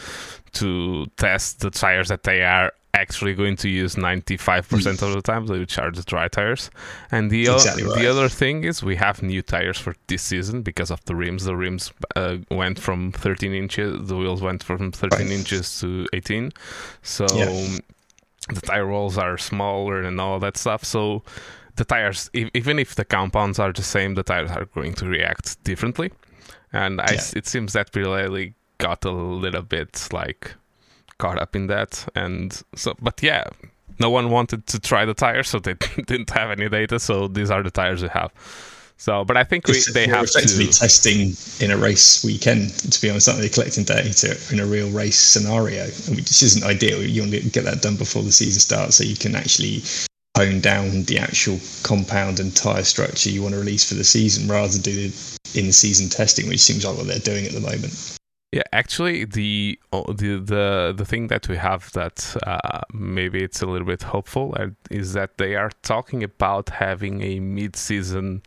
to 0.53 1.05
test 1.17 1.59
the 1.59 1.69
tires 1.69 2.07
that 2.07 2.23
they 2.23 2.41
are 2.41 2.71
actually 2.95 3.33
going 3.33 3.57
to 3.57 3.69
use 3.69 3.95
95% 3.95 5.01
of 5.01 5.13
the 5.13 5.21
time, 5.21 5.45
which 5.45 5.77
are 5.77 5.91
the 5.91 6.03
dry 6.03 6.27
tires. 6.27 6.71
And 7.11 7.29
the, 7.29 7.43
exactly 7.43 7.83
o- 7.83 7.89
right. 7.89 7.99
the 7.99 8.07
other 8.07 8.29
thing 8.29 8.63
is 8.63 8.81
we 8.81 8.95
have 8.95 9.21
new 9.21 9.41
tires 9.41 9.77
for 9.77 9.95
this 10.07 10.23
season 10.23 10.61
because 10.61 10.91
of 10.91 11.03
the 11.05 11.15
rims. 11.15 11.43
The 11.43 11.55
rims 11.55 11.91
uh, 12.15 12.37
went 12.49 12.79
from 12.79 13.11
13 13.11 13.53
inches, 13.53 14.07
the 14.07 14.17
wheels 14.17 14.41
went 14.41 14.63
from 14.63 14.91
13 14.91 15.19
right. 15.19 15.31
inches 15.31 15.79
to 15.81 16.07
18. 16.13 16.51
So 17.03 17.25
yeah. 17.35 17.77
the 18.53 18.61
tire 18.61 18.85
rolls 18.85 19.17
are 19.17 19.37
smaller 19.37 20.01
and 20.01 20.19
all 20.19 20.39
that 20.39 20.57
stuff. 20.57 20.83
So 20.85 21.23
the 21.75 21.85
tires, 21.85 22.29
even 22.33 22.79
if 22.79 22.95
the 22.95 23.05
compounds 23.05 23.59
are 23.59 23.73
the 23.73 23.83
same, 23.83 24.15
the 24.15 24.23
tires 24.23 24.51
are 24.51 24.65
going 24.65 24.93
to 24.95 25.05
react 25.05 25.61
differently. 25.63 26.11
And 26.71 27.01
I, 27.01 27.13
yeah. 27.13 27.21
it 27.35 27.47
seems 27.47 27.73
that 27.73 27.91
Pirelli 27.91 28.53
got 28.77 29.05
a 29.05 29.11
little 29.11 29.61
bit 29.61 30.07
like 30.11 30.55
caught 31.17 31.39
up 31.41 31.55
in 31.55 31.67
that. 31.67 32.07
And 32.15 32.61
so, 32.75 32.95
but 33.01 33.21
yeah, 33.23 33.45
no 33.99 34.09
one 34.09 34.29
wanted 34.29 34.67
to 34.67 34.79
try 34.79 35.05
the 35.05 35.13
tires, 35.13 35.49
so 35.49 35.59
they 35.59 35.73
didn't 36.07 36.29
have 36.31 36.51
any 36.51 36.69
data. 36.69 36.99
So 36.99 37.27
these 37.27 37.51
are 37.51 37.63
the 37.63 37.71
tires 37.71 38.01
we 38.01 38.09
have. 38.09 38.31
So, 38.97 39.25
but 39.25 39.35
I 39.35 39.43
think 39.43 39.67
we, 39.67 39.81
they 39.93 40.07
have 40.07 40.23
effectively 40.23 40.67
to... 40.67 40.79
testing 40.79 41.33
in 41.59 41.71
a 41.71 41.77
race 41.77 42.23
weekend. 42.23 42.69
To 42.71 43.01
be 43.01 43.09
honest, 43.09 43.27
aren't 43.27 43.41
they 43.41 43.49
collecting 43.49 43.83
data 43.83 44.39
in 44.51 44.59
a 44.59 44.65
real 44.65 44.89
race 44.89 45.19
scenario, 45.19 45.85
which 45.85 46.41
isn't 46.41 46.63
ideal. 46.63 47.03
You 47.03 47.23
want 47.23 47.33
to 47.33 47.49
get 47.49 47.65
that 47.65 47.81
done 47.81 47.97
before 47.97 48.23
the 48.23 48.31
season 48.31 48.61
starts, 48.61 48.95
so 48.95 49.03
you 49.03 49.17
can 49.17 49.35
actually 49.35 49.83
hone 50.37 50.59
down 50.59 51.03
the 51.03 51.17
actual 51.17 51.59
compound 51.83 52.39
and 52.39 52.55
tire 52.55 52.83
structure 52.83 53.29
you 53.29 53.41
want 53.41 53.53
to 53.53 53.59
release 53.59 53.87
for 53.87 53.95
the 53.95 54.03
season, 54.03 54.47
rather 54.47 54.71
than 54.71 54.81
do 54.81 55.09
the 55.09 55.39
in-season 55.55 56.09
testing, 56.09 56.47
which 56.47 56.59
seems 56.59 56.85
like 56.85 56.97
what 56.97 57.07
they're 57.07 57.19
doing 57.19 57.45
at 57.45 57.51
the 57.51 57.61
moment. 57.61 58.17
Yeah, 58.51 58.63
actually, 58.71 59.25
the 59.25 59.77
the 59.91 60.39
the, 60.39 60.93
the 60.95 61.05
thing 61.05 61.27
that 61.27 61.49
we 61.49 61.57
have 61.57 61.91
that 61.91 62.35
uh, 62.47 62.81
maybe 62.93 63.43
it's 63.43 63.61
a 63.61 63.65
little 63.65 63.87
bit 63.87 64.03
hopeful 64.03 64.55
uh, 64.57 64.67
is 64.89 65.13
that 65.13 65.37
they 65.37 65.55
are 65.55 65.71
talking 65.81 66.23
about 66.23 66.69
having 66.69 67.21
a 67.21 67.39
mid-season 67.39 68.43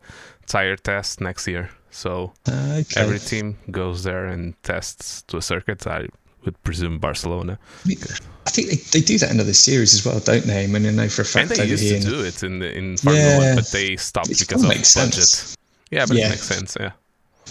tire 0.47 0.77
test 0.77 1.21
next 1.21 1.47
year. 1.47 1.69
So 1.91 2.33
okay. 2.47 2.85
every 2.95 3.19
team 3.19 3.57
goes 3.71 4.03
there 4.03 4.25
and 4.25 4.55
tests 4.63 5.21
to 5.23 5.37
a 5.37 5.41
circuit. 5.41 5.85
I 5.85 6.07
would 6.45 6.61
presume 6.63 6.97
Barcelona. 6.97 7.59
I 7.85 8.49
think 8.49 8.69
they, 8.69 8.99
they 8.99 9.01
do 9.05 9.17
that 9.19 9.31
in 9.31 9.39
other 9.39 9.53
series 9.53 9.93
as 9.93 10.05
well, 10.05 10.19
don't 10.19 10.45
they? 10.45 10.63
I 10.63 10.67
mean, 10.67 10.85
I 10.85 10.91
know 10.91 11.09
for 11.09 11.23
a 11.23 11.25
fact 11.25 11.51
and 11.51 11.59
they 11.59 11.65
used 11.65 11.87
to 11.87 11.99
do 11.99 12.23
it 12.23 12.41
in 12.41 12.59
the, 12.59 12.75
in 12.75 12.97
Formula 12.97 13.27
yeah, 13.27 13.37
One, 13.37 13.55
but 13.57 13.67
they 13.71 13.95
stopped 13.97 14.29
because 14.29 14.63
of 14.63 14.69
budget. 14.69 14.85
Sense. 14.85 15.57
Yeah, 15.91 16.05
but 16.07 16.17
yeah. 16.17 16.27
it 16.27 16.29
makes 16.29 16.47
sense. 16.47 16.77
Yeah 16.79 16.93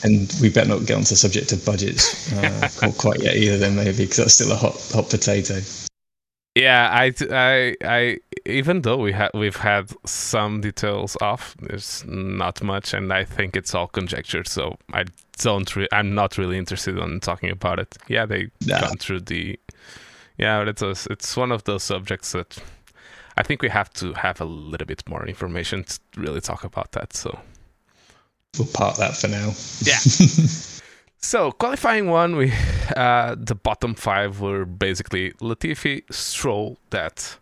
and 0.04 0.32
we 0.40 0.48
better 0.48 0.68
not 0.68 0.86
get 0.86 0.96
onto 0.96 1.10
the 1.10 1.16
subject 1.16 1.52
of 1.52 1.64
budgets 1.64 2.32
uh, 2.34 2.90
quite 2.98 3.20
yet 3.20 3.36
either 3.36 3.58
then 3.58 3.76
maybe 3.76 4.04
because 4.04 4.16
that's 4.18 4.34
still 4.34 4.52
a 4.52 4.56
hot 4.56 4.74
hot 4.92 5.08
potato. 5.08 5.60
Yeah 6.54 6.90
i 6.92 7.12
i 7.30 7.76
i 7.84 8.18
even 8.46 8.82
though 8.82 8.96
we 8.96 9.12
had 9.12 9.30
we've 9.34 9.56
had 9.56 9.90
some 10.04 10.60
details 10.60 11.16
off 11.20 11.56
there's 11.60 12.04
not 12.06 12.62
much 12.62 12.94
and 12.94 13.12
i 13.12 13.24
think 13.24 13.54
it's 13.54 13.74
all 13.74 13.86
conjecture 13.86 14.42
so 14.44 14.76
i 14.92 15.04
don't 15.38 15.76
re- 15.76 15.88
i'm 15.92 16.14
not 16.14 16.36
really 16.36 16.58
interested 16.58 16.98
in 16.98 17.20
talking 17.20 17.50
about 17.50 17.78
it. 17.78 17.96
Yeah 18.08 18.26
they 18.26 18.50
nah. 18.66 18.80
gone 18.80 18.96
through 18.96 19.20
the 19.20 19.58
yeah 20.36 20.58
but 20.58 20.68
it's 20.68 20.82
a, 20.82 21.12
it's 21.12 21.36
one 21.36 21.52
of 21.52 21.64
those 21.64 21.82
subjects 21.84 22.32
that 22.32 22.58
i 23.36 23.42
think 23.42 23.62
we 23.62 23.68
have 23.68 23.92
to 23.92 24.12
have 24.14 24.40
a 24.40 24.44
little 24.44 24.86
bit 24.86 25.08
more 25.08 25.26
information 25.26 25.84
to 25.84 26.00
really 26.16 26.40
talk 26.40 26.64
about 26.64 26.92
that 26.92 27.12
so 27.12 27.38
we'll 28.56 28.68
park 28.68 28.96
that 28.96 29.16
for 29.16 29.28
now. 29.28 29.52
Yeah. 29.82 29.98
so 31.18 31.52
qualifying 31.52 32.08
one, 32.08 32.36
we 32.36 32.52
uh, 32.96 33.36
the 33.38 33.54
bottom 33.54 33.94
five 33.94 34.40
were 34.40 34.64
basically 34.64 35.32
Latifi, 35.32 36.02
Stroll. 36.12 36.78
That 36.90 37.38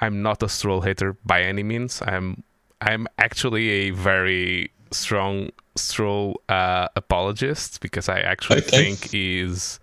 I'm 0.00 0.22
not 0.22 0.42
a 0.42 0.48
Stroll 0.48 0.82
hater 0.82 1.16
by 1.24 1.42
any 1.42 1.62
means. 1.62 2.02
I'm 2.02 2.42
I'm 2.80 3.06
actually 3.18 3.68
a 3.70 3.90
very 3.90 4.70
strong 4.90 5.50
Stroll 5.76 6.40
uh, 6.48 6.88
apologist 6.96 7.80
because 7.80 8.08
I 8.08 8.20
actually 8.20 8.58
okay. 8.58 8.92
think 8.92 9.10
he's 9.10 9.80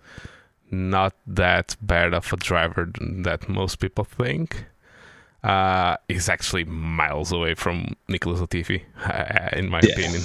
not 0.70 1.14
that 1.26 1.76
bad 1.82 2.14
of 2.14 2.32
a 2.32 2.36
driver 2.36 2.90
that 2.98 3.48
most 3.48 3.78
people 3.78 4.04
think. 4.04 4.64
Uh, 5.44 5.96
is 6.08 6.28
actually 6.28 6.64
miles 6.64 7.32
away 7.32 7.54
from 7.54 7.96
Nicholas 8.08 8.40
Latifi, 8.40 8.82
uh, 9.04 9.56
in 9.56 9.68
my 9.68 9.80
yeah. 9.82 9.92
opinion. 9.92 10.22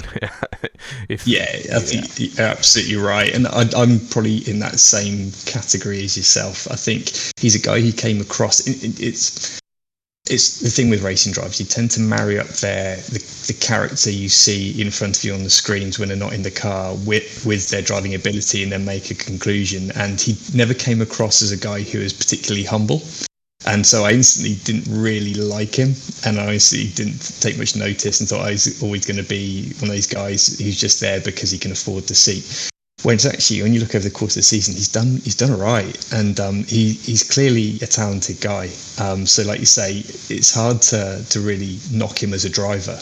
if, 1.08 1.26
yeah, 1.26 1.46
I 1.74 1.80
think 1.80 2.18
yeah. 2.18 2.28
you're 2.30 2.46
absolutely 2.46 2.96
right. 2.96 3.34
And 3.34 3.46
I, 3.48 3.62
am 3.82 4.00
probably 4.10 4.48
in 4.48 4.60
that 4.60 4.78
same 4.78 5.32
category 5.46 6.04
as 6.04 6.16
yourself. 6.16 6.70
I 6.70 6.76
think 6.76 7.10
he's 7.38 7.54
a 7.54 7.58
guy 7.60 7.80
who 7.80 7.92
came 7.92 8.20
across. 8.20 8.66
It, 8.66 8.84
it, 8.84 9.00
it's 9.00 9.60
it's 10.30 10.60
the 10.60 10.68
thing 10.68 10.90
with 10.90 11.02
racing 11.02 11.32
drivers. 11.32 11.58
You 11.58 11.66
tend 11.66 11.90
to 11.92 12.00
marry 12.00 12.38
up 12.38 12.48
their 12.48 12.96
the, 12.96 13.18
the 13.46 13.56
character 13.60 14.10
you 14.10 14.28
see 14.28 14.80
in 14.80 14.90
front 14.90 15.16
of 15.18 15.24
you 15.24 15.34
on 15.34 15.42
the 15.42 15.50
screens 15.50 15.98
when 15.98 16.08
they're 16.08 16.18
not 16.18 16.34
in 16.34 16.42
the 16.42 16.50
car 16.50 16.94
with 17.06 17.44
with 17.44 17.70
their 17.70 17.82
driving 17.82 18.14
ability, 18.14 18.62
and 18.62 18.70
then 18.70 18.84
make 18.84 19.10
a 19.10 19.14
conclusion. 19.14 19.90
And 19.96 20.20
he 20.20 20.36
never 20.54 20.74
came 20.74 21.00
across 21.00 21.42
as 21.42 21.50
a 21.50 21.56
guy 21.56 21.82
who 21.82 21.98
is 21.98 22.12
particularly 22.12 22.64
humble. 22.64 23.02
And 23.66 23.86
so 23.86 24.04
I 24.04 24.12
instantly 24.12 24.54
didn't 24.64 24.86
really 24.88 25.34
like 25.34 25.74
him, 25.74 25.94
and 26.24 26.38
I 26.38 26.54
instantly 26.54 26.90
didn't 26.90 27.40
take 27.40 27.58
much 27.58 27.74
notice 27.76 28.20
and 28.20 28.28
thought 28.28 28.46
I 28.46 28.52
was 28.52 28.82
always 28.82 29.04
going 29.04 29.16
to 29.16 29.28
be 29.28 29.72
one 29.80 29.90
of 29.90 29.96
those 29.96 30.06
guys 30.06 30.58
who's 30.58 30.80
just 30.80 31.00
there 31.00 31.20
because 31.20 31.50
he 31.50 31.58
can 31.58 31.72
afford 31.72 32.04
the 32.04 32.14
seat. 32.14 32.70
When 33.02 33.14
it's 33.14 33.26
actually, 33.26 33.62
when 33.62 33.74
you 33.74 33.80
look 33.80 33.94
over 33.94 34.02
the 34.02 34.14
course 34.14 34.32
of 34.32 34.40
the 34.40 34.42
season, 34.42 34.74
he's 34.74 34.88
done 34.88 35.18
he's 35.18 35.36
done 35.36 35.52
all 35.52 35.58
right, 35.58 36.12
and 36.12 36.38
um, 36.40 36.64
he 36.64 36.92
he's 36.92 37.22
clearly 37.22 37.76
a 37.82 37.86
talented 37.86 38.40
guy. 38.40 38.70
Um, 38.98 39.26
so, 39.26 39.42
like 39.44 39.60
you 39.60 39.66
say, 39.66 39.98
it's 40.28 40.52
hard 40.54 40.82
to 40.82 41.24
to 41.28 41.40
really 41.40 41.78
knock 41.92 42.22
him 42.22 42.34
as 42.34 42.44
a 42.44 42.50
driver 42.50 42.98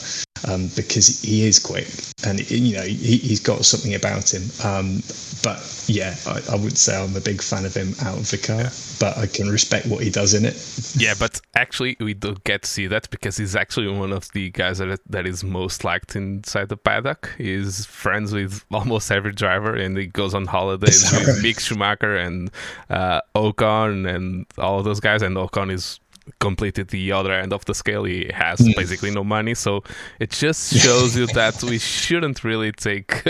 um, 0.48 0.68
because 0.76 1.20
he 1.22 1.46
is 1.46 1.58
quick 1.58 1.88
and 2.24 2.50
you 2.50 2.76
know 2.76 2.82
he, 2.82 3.18
has 3.28 3.40
got 3.40 3.64
something 3.64 3.94
about 3.94 4.32
him. 4.32 4.42
Um, 4.64 5.02
but 5.42 5.84
yeah, 5.86 6.16
I, 6.26 6.40
I 6.52 6.56
would 6.56 6.76
say 6.76 6.96
I'm 6.96 7.14
a 7.14 7.20
big 7.20 7.42
fan 7.42 7.64
of 7.64 7.74
him 7.74 7.94
out 8.02 8.18
of 8.18 8.30
the 8.30 8.38
car, 8.38 8.62
yeah. 8.62 8.70
but 8.98 9.18
I 9.18 9.26
can 9.26 9.48
respect 9.48 9.86
what 9.86 10.02
he 10.02 10.10
does 10.10 10.34
in 10.34 10.44
it. 10.44 10.56
yeah, 10.96 11.14
but 11.18 11.40
actually 11.54 11.96
we 12.00 12.14
don't 12.14 12.42
get 12.44 12.62
to 12.62 12.68
see 12.68 12.86
that 12.88 13.08
because 13.10 13.36
he's 13.36 13.54
actually 13.54 13.88
one 13.88 14.12
of 14.12 14.32
the 14.32 14.50
guys 14.50 14.78
that 14.78 15.00
that 15.08 15.26
is 15.26 15.44
most 15.44 15.84
liked 15.84 16.16
inside 16.16 16.68
the 16.68 16.76
paddock. 16.76 17.34
He's 17.38 17.84
friends 17.86 18.32
with 18.32 18.64
almost 18.70 19.10
every 19.10 19.32
driver, 19.32 19.74
and 19.74 19.96
he 19.96 20.06
goes 20.06 20.34
on 20.34 20.46
holidays 20.46 21.10
with 21.12 21.42
Mick 21.42 21.60
Schumacher 21.60 22.16
and 22.16 22.50
uh, 22.90 23.20
Ocon 23.34 24.08
and 24.12 24.46
all 24.58 24.78
of 24.78 24.84
those 24.84 25.00
guys. 25.00 25.22
And 25.22 25.36
Ocon 25.36 25.70
is 25.70 26.00
completed 26.40 26.88
the 26.88 27.12
other 27.12 27.32
end 27.32 27.52
of 27.52 27.64
the 27.64 27.74
scale 27.74 28.04
he 28.04 28.30
has 28.32 28.58
mm. 28.60 28.74
basically 28.76 29.10
no 29.10 29.24
money 29.24 29.54
so 29.54 29.82
it 30.20 30.30
just 30.30 30.74
shows 30.84 31.16
you 31.16 31.26
that 31.28 31.62
we 31.62 31.78
shouldn't 31.78 32.44
really 32.44 32.72
take 32.72 33.22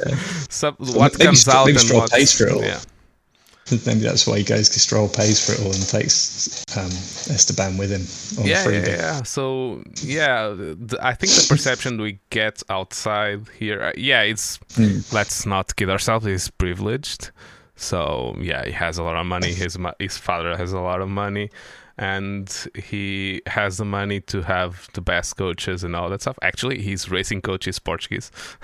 some, 0.48 0.74
what 0.78 1.12
maybe 1.12 1.24
comes 1.24 1.48
out 1.48 1.66
maybe 1.66 1.72
and 1.72 1.80
Stroll 1.80 2.00
what 2.00 2.10
pays 2.10 2.36
for 2.36 2.46
it 2.46 2.52
all. 2.52 2.62
yeah 2.62 2.80
maybe 3.70 4.00
that's 4.00 4.26
why 4.26 4.38
he 4.38 4.44
goes 4.44 4.68
because 4.68 4.82
Stroll 4.82 5.08
pays 5.08 5.44
for 5.44 5.52
it 5.52 5.60
all 5.60 5.72
and 5.72 5.88
takes 5.88 6.64
um, 6.76 6.86
Esteban 7.34 7.76
with 7.76 7.90
him. 7.90 8.46
yeah, 8.46 8.68
yeah, 8.68 8.86
yeah. 8.86 9.22
So 9.22 9.82
yeah, 10.02 10.48
the, 10.48 10.98
I 11.00 11.14
think 11.14 11.32
the 11.32 11.46
perception 11.48 12.00
we 12.00 12.18
get 12.30 12.62
outside 12.68 13.48
here, 13.58 13.82
uh, 13.82 13.92
yeah, 13.96 14.22
it's 14.22 14.58
mm. 14.74 15.10
let's 15.12 15.46
not 15.46 15.74
kid 15.76 15.88
ourselves. 15.88 16.26
He's 16.26 16.50
privileged, 16.50 17.30
so 17.76 18.36
yeah, 18.38 18.64
he 18.64 18.72
has 18.72 18.98
a 18.98 19.02
lot 19.02 19.16
of 19.16 19.26
money. 19.26 19.52
His 19.52 19.78
his 19.98 20.18
father 20.18 20.56
has 20.56 20.72
a 20.72 20.80
lot 20.80 21.00
of 21.00 21.08
money 21.08 21.50
and 21.96 22.66
he 22.74 23.40
has 23.46 23.78
the 23.78 23.84
money 23.84 24.20
to 24.20 24.42
have 24.42 24.88
the 24.94 25.00
best 25.00 25.36
coaches 25.36 25.84
and 25.84 25.94
all 25.94 26.08
that 26.10 26.22
stuff. 26.22 26.36
Actually, 26.42 26.82
his 26.82 27.08
racing 27.10 27.40
coach 27.40 27.68
is 27.68 27.78
Portuguese. 27.78 28.32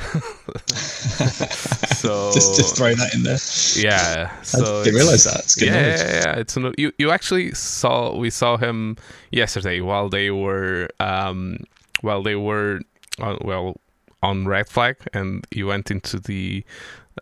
so 1.96 2.32
just 2.32 2.56
just 2.56 2.76
throw 2.76 2.94
that 2.94 3.14
in 3.14 3.22
there. 3.22 3.38
Yeah, 3.76 4.42
so 4.42 4.80
I 4.80 4.84
didn't 4.84 4.96
realize 4.96 5.24
that. 5.24 5.40
It's 5.40 5.62
yeah, 5.62 5.74
yeah, 5.74 6.20
yeah, 6.24 6.38
It's 6.38 6.56
you. 6.76 6.92
You 6.98 7.10
actually 7.10 7.52
saw 7.52 8.16
we 8.16 8.30
saw 8.30 8.56
him 8.56 8.96
yesterday 9.30 9.80
while 9.80 10.08
they 10.08 10.30
were 10.30 10.88
um 10.98 11.58
while 12.00 12.22
they 12.22 12.36
were 12.36 12.80
uh, 13.20 13.36
well 13.42 13.76
on 14.22 14.46
red 14.46 14.68
flag, 14.68 14.96
and 15.12 15.46
he 15.50 15.62
went 15.62 15.90
into 15.90 16.18
the 16.18 16.64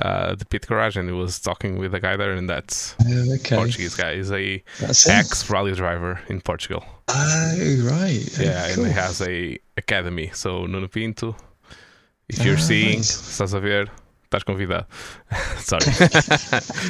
uh, 0.00 0.34
the 0.34 0.44
pit 0.44 0.66
garage 0.66 0.96
and 0.96 1.08
he 1.08 1.14
was 1.14 1.40
talking 1.40 1.78
with 1.78 1.94
a 1.94 2.00
guy 2.00 2.16
there, 2.16 2.32
and 2.32 2.48
that's 2.48 2.94
oh, 3.06 3.34
okay. 3.34 3.56
Portuguese 3.56 3.94
guy. 3.94 4.16
He's 4.16 4.30
a 4.30 4.62
ex 5.08 5.48
rally 5.50 5.72
driver 5.72 6.20
in 6.28 6.40
Portugal. 6.40 6.84
Oh 7.08 7.54
right, 7.84 8.28
oh, 8.38 8.42
yeah, 8.42 8.72
cool. 8.74 8.84
and 8.84 8.92
he 8.92 8.98
has 8.98 9.20
a 9.22 9.58
academy. 9.76 10.30
So 10.34 10.66
Nuno 10.66 10.88
Pinto, 10.88 11.36
if 12.28 12.44
you're 12.44 12.54
oh, 12.54 12.58
seeing, 12.58 12.98
nice. 12.98 13.40
estás 13.40 13.54
estás 14.30 14.44
convidado. 14.44 14.86
Sorry, 15.58 15.84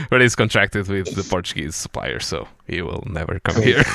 but 0.11 0.21
he's 0.21 0.35
contracted 0.35 0.89
with 0.89 1.15
the 1.15 1.23
Portuguese 1.23 1.77
supplier, 1.77 2.19
so 2.21 2.49
he 2.67 2.83
will 2.83 3.05
never 3.07 3.39
come 3.41 3.63
here. 3.63 3.85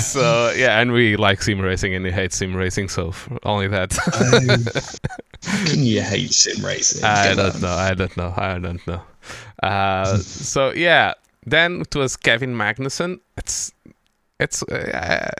so 0.00 0.52
yeah, 0.56 0.80
and 0.80 0.92
we 0.92 1.16
like 1.16 1.42
sim 1.42 1.60
racing, 1.60 1.94
and 1.94 2.06
he 2.06 2.12
hates 2.12 2.36
sim 2.36 2.56
racing, 2.56 2.88
so 2.88 3.12
only 3.44 3.68
that. 3.68 3.92
How 5.42 5.64
can 5.66 5.84
you 5.84 6.02
hate 6.02 6.32
sim 6.32 6.64
racing? 6.64 7.04
I 7.04 7.34
don't 7.34 7.54
on. 7.56 7.60
know. 7.60 7.74
I 7.74 7.94
don't 7.94 8.16
know. 8.16 8.34
I 8.36 8.58
don't 8.58 8.86
know. 8.86 9.02
Uh, 9.62 10.16
so 10.16 10.72
yeah, 10.72 11.14
then 11.44 11.82
it 11.82 11.94
was 11.94 12.16
Kevin 12.16 12.54
Magnussen. 12.54 13.20
It's 13.36 13.72
it's 14.38 14.62
uh, 14.62 15.30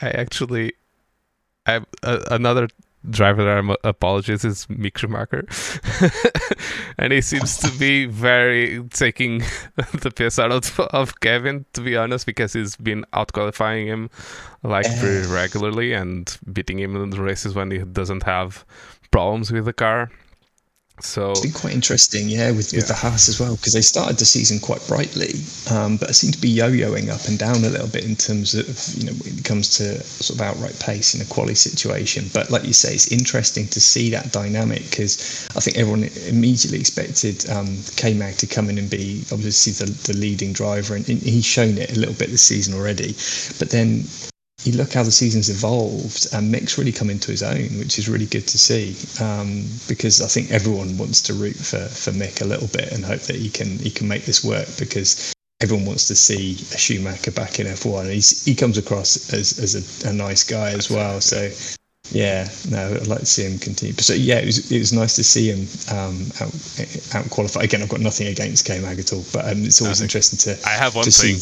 I 0.00 0.08
actually 0.10 0.74
I 1.66 1.80
uh, 2.02 2.20
another 2.30 2.68
driver 3.10 3.44
that 3.44 3.76
I 3.82 3.88
apologies 3.88 4.44
is 4.44 4.66
Mick 4.66 4.98
Schumacher, 4.98 5.46
and 6.98 7.12
he 7.12 7.20
seems 7.20 7.58
to 7.58 7.78
be 7.78 8.06
very 8.06 8.82
taking 8.90 9.38
the 9.92 10.12
piss 10.14 10.38
out 10.38 10.52
of, 10.52 10.80
of 10.80 11.20
Kevin, 11.20 11.66
to 11.72 11.80
be 11.80 11.96
honest, 11.96 12.26
because 12.26 12.52
he's 12.52 12.76
been 12.76 13.04
out 13.12 13.32
qualifying 13.32 13.86
him 13.86 14.10
like 14.62 14.86
pretty 14.98 15.26
regularly 15.28 15.92
and 15.92 16.38
beating 16.52 16.78
him 16.78 16.96
in 16.96 17.10
the 17.10 17.20
races 17.20 17.54
when 17.54 17.70
he 17.70 17.78
doesn't 17.78 18.22
have 18.22 18.64
problems 19.10 19.52
with 19.52 19.64
the 19.64 19.72
car. 19.72 20.10
So 21.00 21.32
it's 21.32 21.40
been 21.40 21.52
quite 21.52 21.74
interesting, 21.74 22.28
yeah, 22.28 22.52
with, 22.52 22.72
yeah. 22.72 22.78
with 22.78 22.86
the 22.86 22.94
Haas 22.94 23.28
as 23.28 23.40
well, 23.40 23.56
because 23.56 23.72
they 23.72 23.80
started 23.80 24.16
the 24.16 24.24
season 24.24 24.60
quite 24.60 24.86
brightly, 24.86 25.34
um, 25.68 25.96
but 25.96 26.08
it 26.08 26.14
seemed 26.14 26.34
to 26.34 26.40
be 26.40 26.48
yo-yoing 26.48 27.08
up 27.10 27.26
and 27.26 27.36
down 27.36 27.56
a 27.64 27.68
little 27.68 27.88
bit 27.88 28.04
in 28.04 28.14
terms 28.14 28.54
of 28.54 28.66
you 28.96 29.06
know 29.06 29.12
when 29.12 29.36
it 29.36 29.44
comes 29.44 29.76
to 29.78 30.00
sort 30.04 30.38
of 30.38 30.46
outright 30.46 30.78
pace 30.78 31.14
in 31.14 31.20
a 31.20 31.24
quality 31.24 31.56
situation. 31.56 32.26
But 32.32 32.50
like 32.50 32.64
you 32.64 32.72
say, 32.72 32.94
it's 32.94 33.10
interesting 33.10 33.66
to 33.68 33.80
see 33.80 34.08
that 34.10 34.30
dynamic 34.30 34.88
because 34.88 35.48
I 35.56 35.60
think 35.60 35.76
everyone 35.78 36.04
immediately 36.28 36.78
expected 36.78 37.50
um, 37.50 37.76
K 37.96 38.14
Mag 38.14 38.36
to 38.36 38.46
come 38.46 38.70
in 38.70 38.78
and 38.78 38.88
be 38.88 39.24
obviously 39.32 39.72
the, 39.72 39.90
the 40.12 40.16
leading 40.16 40.52
driver, 40.52 40.94
and, 40.94 41.08
and 41.08 41.20
he's 41.20 41.44
shown 41.44 41.76
it 41.76 41.96
a 41.96 41.98
little 41.98 42.14
bit 42.14 42.30
this 42.30 42.42
season 42.42 42.72
already. 42.72 43.16
But 43.58 43.70
then 43.70 44.04
you 44.64 44.72
look 44.72 44.94
how 44.94 45.02
the 45.02 45.12
season's 45.12 45.50
evolved 45.50 46.26
and 46.32 46.52
Mick's 46.52 46.78
really 46.78 46.92
come 46.92 47.10
into 47.10 47.30
his 47.30 47.42
own, 47.42 47.78
which 47.78 47.98
is 47.98 48.08
really 48.08 48.26
good 48.26 48.48
to 48.48 48.58
see. 48.58 48.96
Um, 49.22 49.64
because 49.88 50.22
I 50.22 50.26
think 50.26 50.50
everyone 50.50 50.96
wants 50.96 51.20
to 51.22 51.34
root 51.34 51.56
for, 51.56 51.86
for 51.88 52.12
Mick 52.12 52.40
a 52.40 52.46
little 52.46 52.68
bit 52.68 52.90
and 52.92 53.04
hope 53.04 53.20
that 53.22 53.36
he 53.36 53.50
can 53.50 53.78
he 53.78 53.90
can 53.90 54.08
make 54.08 54.24
this 54.24 54.42
work 54.42 54.68
because 54.78 55.34
everyone 55.60 55.86
wants 55.86 56.08
to 56.08 56.16
see 56.16 56.52
a 56.74 56.78
Schumacher 56.78 57.30
back 57.30 57.60
in 57.60 57.66
F1. 57.66 58.12
He's, 58.12 58.44
he 58.44 58.54
comes 58.54 58.78
across 58.78 59.32
as, 59.32 59.58
as 59.58 60.04
a, 60.04 60.08
a 60.08 60.12
nice 60.12 60.42
guy 60.42 60.70
as 60.70 60.90
well. 60.90 61.20
So 61.20 61.50
yeah, 62.10 62.48
no, 62.70 62.94
I'd 62.94 63.06
like 63.06 63.20
to 63.20 63.26
see 63.26 63.44
him 63.44 63.58
continue. 63.58 63.94
So 63.94 64.12
yeah, 64.12 64.38
it 64.38 64.46
was 64.46 64.70
it 64.70 64.78
was 64.78 64.92
nice 64.92 65.16
to 65.16 65.24
see 65.24 65.50
him 65.50 65.66
um, 65.96 66.26
out 66.40 66.54
out 67.14 67.30
qualify. 67.30 67.62
Again, 67.62 67.82
I've 67.82 67.88
got 67.88 68.00
nothing 68.00 68.26
against 68.28 68.66
K 68.66 68.80
Mag 68.80 68.98
at 68.98 69.12
all, 69.12 69.24
but 69.32 69.46
um, 69.46 69.64
it's 69.64 69.80
always 69.80 70.00
interesting 70.00 70.38
to. 70.40 70.68
I 70.68 70.72
have 70.72 70.94
one 70.94 71.06
thing. 71.06 71.38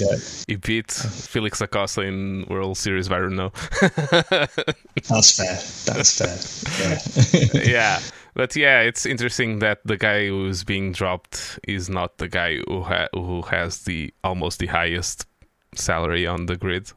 He 0.46 0.56
beat 0.56 0.90
Felix 0.90 1.58
da 1.58 1.66
Costa 1.66 2.02
in 2.02 2.46
World 2.48 2.78
Series 2.78 3.08
by 3.08 3.18
Renault. 3.18 3.52
That's 3.80 5.36
fair. 5.36 5.58
That's 5.84 6.18
fair. 6.18 7.62
Yeah. 7.62 7.62
yeah. 7.70 8.00
But 8.34 8.56
yeah, 8.56 8.80
it's 8.80 9.04
interesting 9.04 9.58
that 9.58 9.80
the 9.84 9.98
guy 9.98 10.28
who's 10.28 10.64
being 10.64 10.92
dropped 10.92 11.58
is 11.68 11.90
not 11.90 12.18
the 12.18 12.28
guy 12.28 12.58
who 12.66 12.82
ha- 12.82 13.08
who 13.12 13.42
has 13.42 13.80
the 13.80 14.14
almost 14.24 14.58
the 14.58 14.68
highest 14.68 15.26
salary 15.74 16.26
on 16.26 16.46
the 16.46 16.56
grid. 16.56 16.92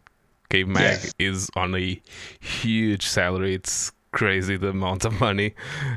K 0.50 0.64
Mag 0.64 1.00
yeah. 1.04 1.28
is 1.28 1.50
on 1.56 1.76
a 1.76 2.02
huge 2.40 3.08
salary. 3.08 3.56
It's 3.56 3.92
crazy 4.12 4.56
the 4.58 4.70
amount 4.70 5.06
of 5.06 5.20
money. 5.20 5.54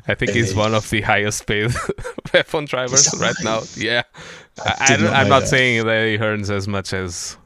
I 0.06 0.14
think 0.14 0.32
he's 0.32 0.54
one 0.54 0.74
of 0.74 0.90
the 0.90 1.00
highest 1.02 1.46
paid 1.46 1.70
F1 1.70 2.68
drivers 2.68 3.14
right 3.20 3.36
now. 3.42 3.62
Yeah, 3.76 4.02
I, 4.58 4.94
am 4.94 5.28
not 5.28 5.46
saying 5.46 5.86
that 5.86 6.06
he 6.06 6.18
earns 6.18 6.50
as 6.50 6.66
much 6.66 6.92
as 6.92 7.36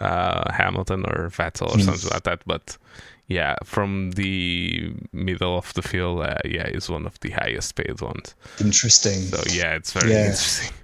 uh, 0.00 0.50
Hamilton 0.52 1.04
or 1.04 1.28
Vettel 1.28 1.68
or 1.68 1.76
mm. 1.76 1.84
something 1.84 2.10
like 2.10 2.22
that, 2.24 2.42
but 2.46 2.78
yeah, 3.28 3.56
from 3.64 4.12
the 4.12 4.94
middle 5.12 5.56
of 5.56 5.72
the 5.74 5.82
field, 5.82 6.20
uh, 6.20 6.38
yeah, 6.44 6.68
he's 6.68 6.88
one 6.88 7.06
of 7.06 7.18
the 7.20 7.30
highest 7.30 7.74
paid 7.74 8.00
ones. 8.00 8.34
Interesting. 8.60 9.20
So 9.20 9.42
yeah, 9.50 9.74
it's 9.74 9.92
very 9.92 10.12
yeah. 10.12 10.26
interesting. 10.26 10.74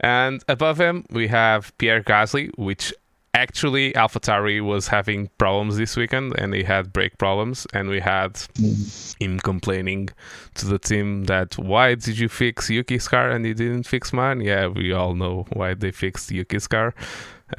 And 0.00 0.42
above 0.48 0.80
him, 0.80 1.04
we 1.10 1.28
have 1.28 1.76
Pierre 1.78 2.02
Gasly, 2.02 2.50
which 2.56 2.92
actually 3.34 3.92
AlphaTauri 3.92 4.60
was 4.62 4.88
having 4.88 5.28
problems 5.38 5.76
this 5.76 5.96
weekend 5.96 6.34
and 6.38 6.52
he 6.54 6.62
had 6.62 6.92
brake 6.92 7.16
problems 7.16 7.66
and 7.72 7.88
we 7.88 7.98
had 7.98 8.34
mm. 8.34 9.16
him 9.20 9.40
complaining 9.40 10.10
to 10.54 10.66
the 10.66 10.78
team 10.78 11.24
that 11.24 11.56
why 11.58 11.94
did 11.94 12.18
you 12.18 12.28
fix 12.28 12.68
Yuki's 12.68 13.08
car 13.08 13.30
and 13.30 13.46
you 13.46 13.54
didn't 13.54 13.84
fix 13.84 14.12
mine 14.12 14.40
yeah 14.40 14.66
we 14.66 14.92
all 14.92 15.14
know 15.14 15.46
why 15.54 15.72
they 15.72 15.90
fixed 15.90 16.30
Yuki's 16.30 16.66
car 16.66 16.94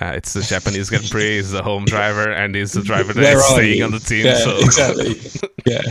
Uh, 0.01 0.13
it's 0.15 0.33
the 0.33 0.41
Japanese 0.53 0.89
Grand 0.89 1.09
Prix. 1.09 1.35
He's 1.35 1.51
the 1.51 1.61
home 1.61 1.85
driver, 1.85 2.31
and 2.31 2.55
he's 2.55 2.71
the 2.71 2.81
driver 2.81 3.13
that 3.13 3.33
is 3.33 3.45
staying 3.45 3.77
you? 3.77 3.85
on 3.85 3.91
the 3.91 3.99
team. 3.99 4.25
Yeah, 4.25 4.37
so. 4.37 4.57
exactly. 4.59 5.21
Yeah. 5.65 5.81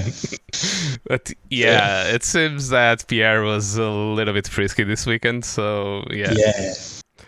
but 1.09 1.33
yeah, 1.51 2.07
yeah, 2.07 2.15
it 2.15 2.25
seems 2.25 2.71
that 2.71 3.07
Pierre 3.07 3.43
was 3.43 3.77
a 3.77 3.89
little 3.89 4.35
bit 4.35 4.49
frisky 4.49 4.85
this 4.85 5.07
weekend. 5.07 5.45
So 5.45 6.05
yeah. 6.11 6.33
Yeah. 6.35 6.75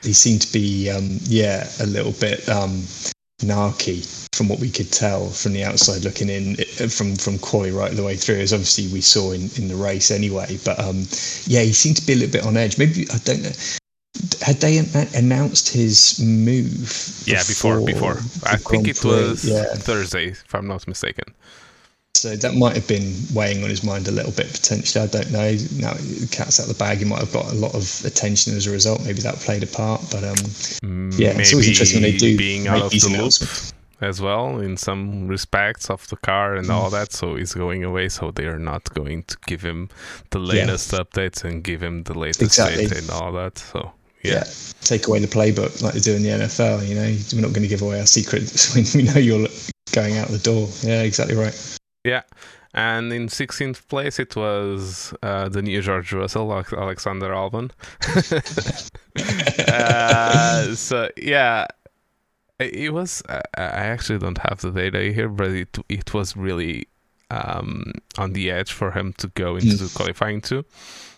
He 0.05 0.13
seemed 0.13 0.43
to 0.43 0.53
be, 0.53 0.91
um, 0.91 1.19
yeah, 1.25 1.69
a 1.81 1.87
little 1.87 2.13
bit 2.13 2.49
um, 2.49 2.85
narky 3.43 4.05
from 4.35 4.49
what 4.49 4.61
we 4.61 4.71
could 4.71 4.93
tell 4.93 5.29
from 5.29 5.53
the 5.53 5.65
outside 5.65 6.05
looking 6.05 6.29
in 6.29 6.57
from 6.89 7.17
from 7.17 7.39
quali 7.39 7.71
right 7.71 7.93
the 7.93 8.03
way 8.03 8.17
through 8.17 8.37
as 8.37 8.53
obviously 8.53 8.87
we 8.89 9.01
saw 9.01 9.33
in, 9.33 9.51
in 9.57 9.69
the 9.69 9.77
race 9.77 10.11
anyway. 10.11 10.59
But 10.65 10.79
um 10.79 11.07
yeah 11.47 11.63
he 11.63 11.73
seemed 11.73 11.97
to 11.97 12.07
be 12.07 12.13
a 12.13 12.17
little 12.17 12.33
bit 12.33 12.47
on 12.47 12.57
edge. 12.57 12.79
Maybe 12.79 13.07
i 13.13 13.19
don't 13.19 13.43
know 13.43 13.53
had 14.41 14.57
they 14.57 14.79
announced 15.15 15.69
his 15.69 16.21
move 16.21 17.23
yeah 17.27 17.39
before 17.39 17.81
before, 17.81 18.19
i 18.45 18.57
think 18.57 18.87
it 18.87 19.05
was 19.05 19.45
yeah. 19.45 19.65
thursday 19.75 20.29
if 20.29 20.55
i'm 20.55 20.67
not 20.67 20.87
mistaken 20.87 21.25
so 22.25 22.35
that 22.35 22.55
might 22.55 22.75
have 22.75 22.89
been 22.89 23.13
weighing 23.35 23.63
on 23.63 23.69
his 23.69 23.85
mind 23.85 24.09
a 24.09 24.11
little 24.11 24.33
bit 24.33 24.51
potentially. 24.51 25.05
I 25.05 25.09
don't 25.09 25.31
know. 25.31 25.51
Now 25.77 25.93
the 25.93 26.27
cat's 26.33 26.59
out 26.59 26.71
of 26.71 26.73
the 26.73 26.79
bag. 26.79 26.97
He 26.97 27.05
might 27.05 27.19
have 27.19 27.35
got 27.35 27.53
a 27.53 27.55
lot 27.55 27.75
of 27.75 28.03
attention 28.07 28.57
as 28.57 28.67
a 28.67 28.71
result. 28.71 29.05
Maybe 29.05 29.21
that 29.21 29.35
played 29.35 29.63
a 29.63 29.67
part. 29.67 30.01
But 30.11 30.25
um, 30.25 30.37
mm, 30.37 31.19
yeah, 31.19 31.33
Maybe 31.33 31.43
it's 31.43 31.53
always 31.53 31.69
interesting 31.69 32.01
when 32.01 32.11
they 32.11 32.17
do 32.17 32.39
being 32.39 32.67
out 32.67 32.81
of 32.81 32.91
the 32.93 33.09
loop 33.11 33.75
as 34.01 34.23
well 34.23 34.59
in 34.59 34.79
some 34.79 35.29
respects 35.29 35.91
of 35.91 36.09
the 36.09 36.17
car 36.17 36.55
and 36.57 36.69
mm. 36.69 36.73
all 36.73 36.89
that. 36.89 37.13
So 37.13 37.37
he's 37.37 37.53
going 37.53 37.85
away. 37.85 38.09
So 38.09 38.31
they 38.31 38.47
are 38.47 38.59
not 38.59 38.89
going 38.95 39.25
to 39.25 39.37
give 39.47 39.61
him 39.61 39.91
the 40.31 40.39
latest 40.39 40.95
yeah. 40.95 41.01
updates 41.01 41.45
and 41.45 41.63
give 41.63 41.83
him 41.83 42.05
the 42.05 42.19
latest 42.19 42.41
exactly. 42.41 42.87
data 42.87 43.01
and 43.01 43.11
all 43.11 43.33
that. 43.33 43.59
So 43.59 43.93
yeah. 44.23 44.33
yeah. 44.33 44.45
take 44.81 45.09
away 45.09 45.19
the 45.19 45.27
playbook 45.27 45.83
like 45.83 45.93
they 45.93 46.01
do 46.01 46.15
in 46.15 46.23
the 46.23 46.31
NFL. 46.31 46.89
You 46.89 46.95
know, 46.95 47.19
we're 47.35 47.47
not 47.47 47.53
going 47.53 47.69
to 47.69 47.69
give 47.69 47.83
away 47.83 48.01
our 48.01 48.07
secrets 48.07 48.75
when 48.75 48.87
we 48.95 49.13
know 49.13 49.21
you're 49.21 49.47
going 49.93 50.17
out 50.17 50.29
the 50.29 50.39
door. 50.39 50.71
Yeah, 50.81 51.03
exactly 51.03 51.37
right. 51.37 51.79
Yeah. 52.05 52.23
And 52.75 53.13
in 53.13 53.29
16th 53.29 53.87
place, 53.89 54.19
it 54.19 54.35
was 54.35 55.15
uh, 55.23 55.49
the 55.49 55.63
new 55.63 55.81
George 55.81 56.13
Russell, 56.13 56.53
Alexander 56.53 57.31
Albon. 57.31 57.71
uh, 59.69 60.75
so, 60.75 61.09
yeah, 61.17 61.67
it 62.59 62.93
was. 62.93 63.23
I 63.29 63.43
actually 63.57 64.19
don't 64.19 64.39
have 64.39 64.61
the 64.61 64.71
data 64.71 65.13
here, 65.13 65.29
but 65.29 65.51
it 65.51 65.79
it 65.89 66.15
was 66.15 66.37
really 66.37 66.89
um, 67.31 67.93
on 68.19 68.33
the 68.33 68.51
edge 68.51 68.73
for 68.73 68.91
him 68.91 69.13
to 69.19 69.29
go 69.29 69.57
into 69.57 69.85
mm. 69.85 69.95
qualifying 69.95 70.41
too. 70.41 70.65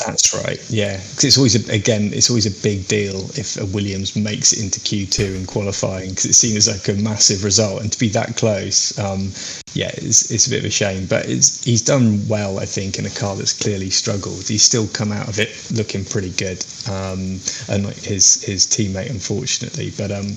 That's 0.05 0.35
right. 0.35 0.63
Yeah, 0.69 0.97
because 0.97 1.25
it's 1.25 1.37
always 1.39 1.69
a, 1.69 1.73
again, 1.73 2.11
it's 2.13 2.29
always 2.29 2.47
a 2.47 2.63
big 2.63 2.87
deal 2.87 3.25
if 3.35 3.59
a 3.61 3.65
Williams 3.67 4.15
makes 4.15 4.53
it 4.53 4.63
into 4.63 4.81
Q2 4.81 5.37
in 5.37 5.47
qualifying 5.47 6.11
because 6.11 6.27
it's 6.27 6.39
seen 6.39 6.57
as 6.57 6.69
like 6.69 6.87
a 6.89 7.01
massive 7.01 7.45
result, 7.45 7.83
and 7.83 7.91
to 7.91 7.99
be 7.99 8.09
that 8.11 8.37
close, 8.37 8.97
um, 8.99 9.33
yeah, 9.73 9.91
it's, 9.95 10.31
it's 10.31 10.47
a 10.47 10.51
bit 10.51 10.61
of 10.61 10.67
a 10.67 10.71
shame. 10.71 11.07
But 11.07 11.27
it's 11.27 11.65
he's 11.65 11.83
done 11.83 12.21
well, 12.29 12.59
I 12.59 12.67
think, 12.67 12.99
in 12.99 13.07
a 13.07 13.11
car 13.11 13.37
that's 13.37 13.59
clearly 13.59 13.91
struggled. 13.91 14.47
He's 14.47 14.63
still 14.63 14.87
come 14.89 15.13
out 15.13 15.29
of 15.29 15.39
it 15.39 15.51
looking 15.73 16.05
pretty 16.05 16.31
good, 16.31 16.65
um, 16.91 17.41
unlike 17.69 17.97
his 17.97 18.43
his 18.43 18.67
teammate, 18.67 19.11
unfortunately. 19.11 19.93
But 19.97 20.13
um, 20.13 20.37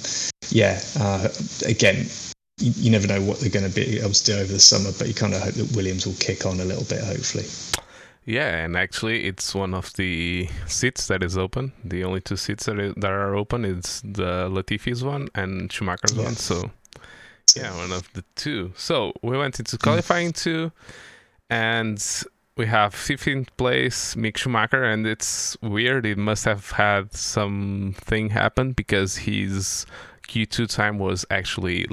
yeah, 0.51 0.79
uh, 0.99 1.27
again, 1.65 2.07
you, 2.59 2.71
you 2.75 2.91
never 2.91 3.07
know 3.07 3.21
what 3.21 3.39
they're 3.39 3.49
going 3.49 3.69
to 3.69 3.73
be 3.73 3.99
able 3.99 4.11
to 4.11 4.23
do 4.23 4.33
over 4.33 4.51
the 4.51 4.59
summer, 4.59 4.91
but 4.97 5.07
you 5.07 5.13
kind 5.13 5.33
of 5.33 5.41
hope 5.41 5.53
that 5.55 5.75
Williams 5.75 6.05
will 6.05 6.15
kick 6.15 6.45
on 6.45 6.59
a 6.59 6.65
little 6.65 6.85
bit, 6.85 7.03
hopefully. 7.03 7.45
Yeah, 8.25 8.57
and 8.57 8.77
actually, 8.77 9.25
it's 9.25 9.55
one 9.55 9.73
of 9.73 9.93
the 9.93 10.47
seats 10.67 11.07
that 11.07 11.23
is 11.23 11.37
open. 11.37 11.71
The 11.83 12.03
only 12.03 12.21
two 12.21 12.37
seats 12.37 12.65
that, 12.65 12.79
is, 12.79 12.93
that 12.97 13.11
are 13.11 13.35
open 13.35 13.65
is 13.65 14.01
the 14.05 14.49
Latifi's 14.49 15.03
one 15.03 15.29
and 15.33 15.71
Schumacher's 15.71 16.13
yeah. 16.15 16.23
one. 16.23 16.35
So, 16.35 16.69
yeah, 17.55 17.75
one 17.75 17.91
of 17.91 18.11
the 18.13 18.23
two. 18.35 18.71
So 18.75 19.13
we 19.23 19.37
went 19.37 19.59
into 19.59 19.77
qualifying 19.77 20.31
mm. 20.33 20.43
two, 20.43 20.71
and 21.49 21.99
we 22.55 22.67
have 22.67 22.93
15th 22.93 23.47
place 23.57 24.15
Mick 24.15 24.37
Schumacher, 24.37 24.83
and 24.83 25.07
it's 25.07 25.57
weird. 25.61 26.05
It 26.05 26.17
must 26.17 26.45
have 26.45 26.71
had 26.71 27.13
something 27.13 28.29
happen 28.29 28.73
because 28.73 29.17
his 29.17 29.87
Q2 30.27 30.71
time 30.71 30.99
was 30.99 31.25
actually 31.31 31.87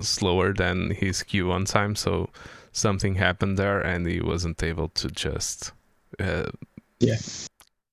slower 0.00 0.52
than 0.52 0.90
his 0.90 1.22
Q1 1.22 1.70
time, 1.70 1.96
so 1.96 2.28
something 2.72 3.16
happened 3.16 3.58
there, 3.58 3.80
and 3.80 4.06
he 4.06 4.20
wasn't 4.20 4.62
able 4.62 4.88
to 4.88 5.08
just 5.08 5.72
uh, 6.18 6.50
yeah 7.00 7.16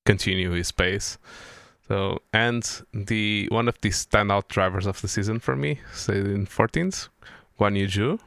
continue 0.06 0.52
his 0.52 0.72
pace. 0.72 1.18
So 1.88 2.22
and 2.32 2.64
the 2.94 3.48
one 3.52 3.68
of 3.68 3.80
the 3.82 3.90
standout 3.90 4.48
drivers 4.48 4.86
of 4.86 5.02
the 5.02 5.08
season 5.08 5.40
for 5.40 5.56
me, 5.56 5.80
say 5.94 6.18
in 6.18 6.48
14th, 6.48 7.10
Guan 7.60 7.78
Yu 7.78 8.20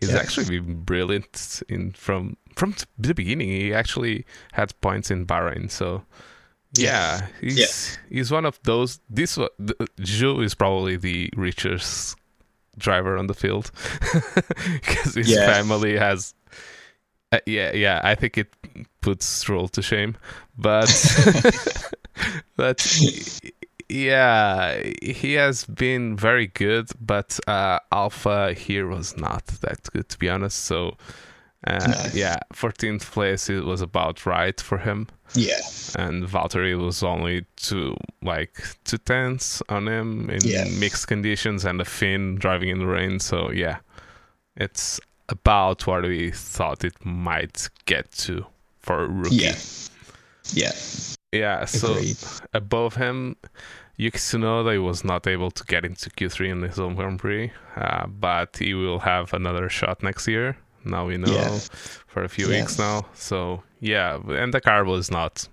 he's 0.00 0.12
yeah. 0.12 0.18
actually 0.18 0.60
been 0.60 0.82
brilliant 0.82 1.62
in 1.68 1.92
from 1.92 2.36
from 2.54 2.74
the 2.98 3.14
beginning. 3.14 3.48
He 3.48 3.74
actually 3.74 4.24
had 4.52 4.78
points 4.80 5.10
in 5.10 5.26
Bahrain, 5.26 5.70
so 5.70 6.04
yeah, 6.72 7.26
he's 7.40 7.98
he's 8.08 8.30
one 8.30 8.44
of 8.44 8.58
those. 8.62 9.00
This 9.08 9.36
Zhou 9.36 10.44
is 10.44 10.54
probably 10.54 10.96
the 10.96 11.30
richest 11.36 12.16
driver 12.78 13.16
on 13.16 13.26
the 13.26 13.34
field 13.34 13.70
because 14.72 15.14
his 15.14 15.30
yeah. 15.30 15.52
family 15.52 15.96
has. 15.96 16.34
Uh, 17.32 17.40
yeah, 17.44 17.72
yeah, 17.72 18.00
I 18.04 18.14
think 18.14 18.38
it 18.38 18.54
puts 19.00 19.26
Stroll 19.26 19.66
to 19.68 19.82
shame, 19.82 20.16
but 20.56 20.86
but 22.56 23.40
yeah, 23.88 24.80
he 25.02 25.34
has 25.34 25.64
been 25.64 26.16
very 26.16 26.46
good, 26.46 26.88
but 27.00 27.38
uh, 27.48 27.80
Alfa 27.90 28.52
here 28.54 28.86
was 28.86 29.16
not 29.16 29.46
that 29.62 29.88
good 29.92 30.08
to 30.08 30.18
be 30.18 30.28
honest. 30.28 30.58
So 30.64 30.96
uh, 31.66 31.86
no. 31.86 32.10
yeah, 32.12 32.36
14th 32.54 33.10
place 33.10 33.48
it 33.50 33.64
was 33.64 33.80
about 33.80 34.24
right 34.24 34.60
for 34.60 34.78
him. 34.78 35.08
Yeah. 35.34 35.60
And 35.98 36.24
Valtteri 36.24 36.78
was 36.78 37.02
only 37.02 37.44
two 37.56 37.96
like 38.22 38.62
two 38.84 38.98
tenths 38.98 39.62
on 39.68 39.88
him 39.88 40.30
in 40.30 40.40
yeah. 40.42 40.64
mixed 40.78 41.08
conditions 41.08 41.64
and 41.64 41.80
a 41.80 41.84
Finn 41.84 42.36
driving 42.36 42.68
in 42.68 42.78
the 42.78 42.86
rain. 42.86 43.18
So 43.20 43.50
yeah, 43.50 43.78
it's 44.56 45.00
about 45.28 45.86
what 45.86 46.02
we 46.02 46.30
thought 46.30 46.84
it 46.84 47.04
might 47.04 47.68
get 47.84 48.10
to 48.12 48.46
for 48.80 49.04
a 49.04 49.08
rookie. 49.08 49.36
Yeah. 49.36 49.56
Yeah. 50.52 50.72
Yeah. 51.32 51.64
So 51.64 51.92
Agreed. 51.92 52.18
above 52.54 52.94
him, 52.94 53.36
Yuki 53.96 54.18
Tsunoda 54.18 54.82
was 54.82 55.04
not 55.04 55.26
able 55.26 55.50
to 55.50 55.64
get 55.64 55.84
into 55.84 56.10
Q3 56.10 56.50
in 56.50 56.62
his 56.62 56.78
own 56.78 56.94
Grand 56.94 57.18
Prix, 57.18 57.50
uh, 57.76 58.06
but 58.06 58.56
he 58.58 58.74
will 58.74 59.00
have 59.00 59.32
another 59.32 59.68
shot 59.68 60.02
next 60.02 60.28
year. 60.28 60.56
Now 60.84 61.06
we 61.06 61.16
know 61.16 61.32
yeah. 61.32 61.58
for 62.06 62.22
a 62.22 62.28
few 62.28 62.48
yeah. 62.48 62.60
weeks 62.60 62.78
now. 62.78 63.06
So 63.14 63.62
yeah, 63.80 64.18
and 64.28 64.52
the 64.52 64.60
car 64.60 64.84
was 64.84 65.10
not 65.10 65.48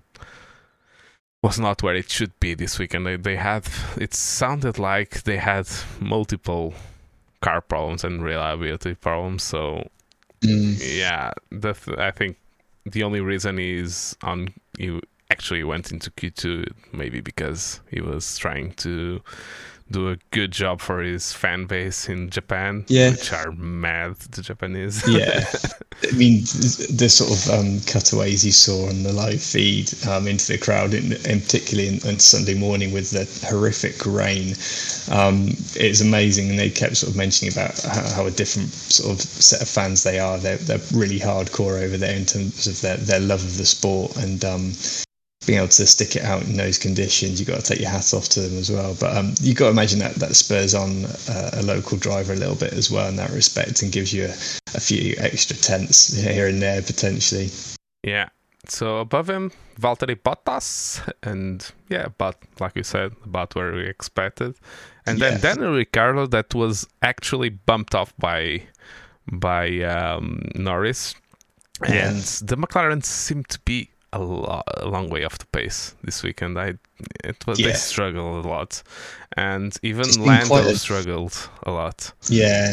was 1.42 1.58
not 1.58 1.82
where 1.82 1.94
it 1.94 2.10
should 2.10 2.38
be 2.40 2.54
this 2.54 2.78
weekend. 2.78 3.06
They, 3.06 3.16
they 3.16 3.36
had 3.36 3.68
it 3.98 4.14
sounded 4.14 4.78
like 4.78 5.24
they 5.24 5.36
had 5.36 5.68
multiple 6.00 6.72
car 7.42 7.60
problems 7.60 8.02
and 8.02 8.24
reliability 8.24 8.94
problems. 8.94 9.42
So 9.42 9.88
mm. 10.40 10.98
yeah, 10.98 11.32
the, 11.50 11.74
I 11.98 12.10
think 12.10 12.38
the 12.86 13.02
only 13.02 13.20
reason 13.20 13.58
is 13.58 14.16
on 14.22 14.54
you 14.78 15.02
actually 15.30 15.64
went 15.64 15.92
into 15.92 16.10
Q2 16.10 16.66
maybe 16.92 17.20
because 17.20 17.80
he 17.90 18.00
was 18.00 18.38
trying 18.38 18.72
to 18.72 19.20
do 19.90 20.10
a 20.10 20.16
good 20.30 20.50
job 20.50 20.80
for 20.80 21.02
his 21.02 21.32
fan 21.32 21.66
base 21.66 22.08
in 22.08 22.30
Japan, 22.30 22.84
yeah. 22.88 23.10
which 23.10 23.32
are 23.32 23.52
mad, 23.52 24.16
the 24.30 24.42
Japanese. 24.42 25.06
yeah. 25.08 25.44
I 26.02 26.16
mean, 26.16 26.40
the 26.40 27.08
sort 27.08 27.30
of 27.30 27.60
um, 27.60 27.80
cutaways 27.86 28.44
you 28.44 28.52
saw 28.52 28.88
on 28.88 29.02
the 29.04 29.12
live 29.12 29.42
feed 29.42 29.92
um, 30.08 30.26
into 30.26 30.52
the 30.52 30.58
crowd, 30.58 30.92
in, 30.92 31.12
in 31.12 31.40
particularly 31.40 31.88
in, 31.88 31.94
on 32.08 32.18
Sunday 32.18 32.54
morning 32.54 32.92
with 32.92 33.10
the 33.10 33.24
horrific 33.46 34.04
rain, 34.04 34.54
um, 35.10 35.48
it's 35.76 36.00
amazing. 36.00 36.50
And 36.50 36.58
they 36.58 36.70
kept 36.70 36.96
sort 36.96 37.10
of 37.10 37.16
mentioning 37.16 37.52
about 37.52 37.80
how, 37.82 38.08
how, 38.14 38.26
a 38.26 38.30
different 38.30 38.70
sort 38.70 39.12
of 39.12 39.20
set 39.20 39.62
of 39.62 39.68
fans 39.68 40.02
they 40.02 40.18
are. 40.18 40.38
They're, 40.38 40.58
they're 40.58 40.80
really 40.92 41.20
hardcore 41.20 41.80
over 41.82 41.96
there 41.96 42.16
in 42.16 42.26
terms 42.26 42.66
of 42.66 42.80
their, 42.80 42.96
their 42.96 43.20
love 43.20 43.42
of 43.44 43.56
the 43.56 43.66
sport. 43.66 44.16
And 44.16 44.44
um, 44.44 44.72
being 45.46 45.58
able 45.58 45.68
to 45.68 45.86
stick 45.86 46.16
it 46.16 46.22
out 46.22 46.42
in 46.42 46.56
those 46.56 46.78
conditions, 46.78 47.38
you've 47.38 47.48
got 47.48 47.60
to 47.60 47.62
take 47.62 47.80
your 47.80 47.90
hat 47.90 48.12
off 48.14 48.28
to 48.30 48.40
them 48.40 48.58
as 48.58 48.70
well. 48.70 48.96
But 48.98 49.16
um, 49.16 49.34
you've 49.40 49.56
got 49.56 49.66
to 49.66 49.70
imagine 49.70 49.98
that 50.00 50.14
that 50.16 50.36
spurs 50.36 50.74
on 50.74 51.04
uh, 51.28 51.50
a 51.54 51.62
local 51.62 51.98
driver 51.98 52.32
a 52.32 52.36
little 52.36 52.54
bit 52.54 52.72
as 52.72 52.90
well 52.90 53.08
in 53.08 53.16
that 53.16 53.30
respect 53.30 53.82
and 53.82 53.92
gives 53.92 54.12
you 54.12 54.24
a, 54.24 54.34
a 54.74 54.80
few 54.80 55.14
extra 55.18 55.56
tenths 55.56 56.14
here 56.14 56.48
and 56.48 56.60
there 56.60 56.82
potentially. 56.82 57.50
Yeah. 58.02 58.28
So 58.66 58.98
above 58.98 59.28
him, 59.28 59.52
Valtteri 59.78 60.16
Bottas, 60.16 61.06
and 61.22 61.70
yeah, 61.90 62.08
but 62.16 62.36
like 62.60 62.74
you 62.76 62.82
said, 62.82 63.12
about 63.24 63.54
where 63.54 63.72
we 63.72 63.84
expected, 63.84 64.54
and 65.06 65.18
then 65.18 65.38
Daniel 65.40 65.74
Ricciardo 65.74 66.26
that 66.28 66.54
was 66.54 66.86
actually 67.02 67.50
bumped 67.50 67.94
off 67.94 68.16
by 68.16 68.62
by 69.30 69.80
um, 69.82 70.48
Norris, 70.54 71.14
and 71.82 71.94
yeah. 71.94 72.12
the 72.42 72.56
McLaren 72.56 73.04
seemed 73.04 73.48
to 73.50 73.60
be 73.60 73.90
a, 74.14 74.22
lot, 74.22 74.64
a 74.76 74.86
long 74.86 75.08
way 75.10 75.24
off 75.24 75.38
the 75.38 75.46
pace 75.46 75.94
this 76.02 76.22
weekend. 76.22 76.58
I 76.58 76.74
it 77.22 77.46
was 77.46 77.58
yeah. 77.58 77.68
they 77.68 77.72
struggled 77.74 78.44
a 78.44 78.48
lot, 78.48 78.82
and 79.36 79.76
even 79.82 80.04
Lando 80.24 80.56
a, 80.56 80.74
struggled 80.76 81.48
a 81.64 81.70
lot. 81.70 82.12
Yeah, 82.28 82.72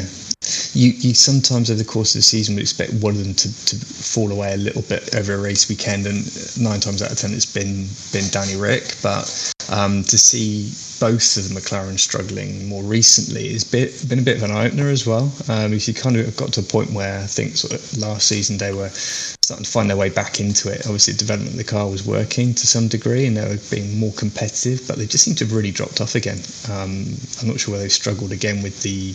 you 0.73 0.91
you 0.91 1.13
sometimes 1.13 1.69
over 1.69 1.77
the 1.77 1.89
course 1.89 2.13
of 2.13 2.19
the 2.19 2.23
season 2.23 2.55
would 2.55 2.61
expect 2.61 2.93
one 3.01 3.13
of 3.13 3.23
them 3.23 3.33
to, 3.33 3.65
to 3.65 3.75
fall 3.75 4.31
away 4.31 4.53
a 4.53 4.57
little 4.57 4.83
bit 4.83 5.15
over 5.15 5.33
a 5.33 5.41
race 5.41 5.69
weekend, 5.69 6.05
and 6.05 6.23
nine 6.59 6.79
times 6.79 7.01
out 7.01 7.11
of 7.11 7.17
ten 7.17 7.33
it's 7.33 7.51
been 7.51 7.87
been 8.11 8.29
Danny 8.31 8.59
Ric. 8.59 8.95
But 9.01 9.53
um, 9.71 10.03
to 10.03 10.17
see 10.17 10.71
both 11.01 11.35
of 11.35 11.49
the 11.49 11.59
McLaren 11.59 11.97
struggling 11.97 12.69
more 12.69 12.83
recently 12.83 13.51
has 13.53 13.63
been, 13.63 13.89
been 14.07 14.19
a 14.19 14.21
bit 14.21 14.37
of 14.37 14.43
an 14.43 14.51
eye 14.51 14.67
opener 14.67 14.89
as 14.89 15.07
well. 15.07 15.31
Um, 15.49 15.73
you 15.73 15.93
kind 15.95 16.15
of 16.15 16.37
got 16.37 16.53
to 16.53 16.59
a 16.59 16.63
point 16.63 16.91
where 16.91 17.19
I 17.19 17.25
think 17.25 17.57
sort 17.57 17.73
of 17.73 17.97
last 17.97 18.27
season 18.27 18.57
they 18.57 18.71
were 18.71 18.89
starting 18.89 19.65
to 19.65 19.71
find 19.71 19.89
their 19.89 19.97
way 19.97 20.09
back 20.09 20.39
into 20.39 20.71
it. 20.71 20.81
Obviously, 20.85 21.13
the 21.13 21.19
development 21.19 21.53
of 21.53 21.57
the 21.57 21.63
car 21.63 21.89
was 21.89 22.05
working 22.05 22.53
to 22.53 22.67
some 22.67 22.87
degree, 22.87 23.25
and 23.25 23.35
they 23.35 23.47
were 23.47 23.59
being 23.71 23.97
more 23.97 24.10
competitive, 24.11 24.87
but 24.87 24.97
they 24.97 25.05
just 25.05 25.23
seem 25.23 25.35
to 25.35 25.45
have 25.45 25.53
really 25.53 25.71
dropped 25.71 26.01
off 26.01 26.15
again. 26.15 26.39
Um, 26.69 27.05
I'm 27.41 27.47
not 27.47 27.59
sure 27.59 27.73
whether 27.73 27.83
they've 27.83 27.91
struggled 27.91 28.31
again 28.31 28.61
with 28.61 28.81
the 28.83 29.13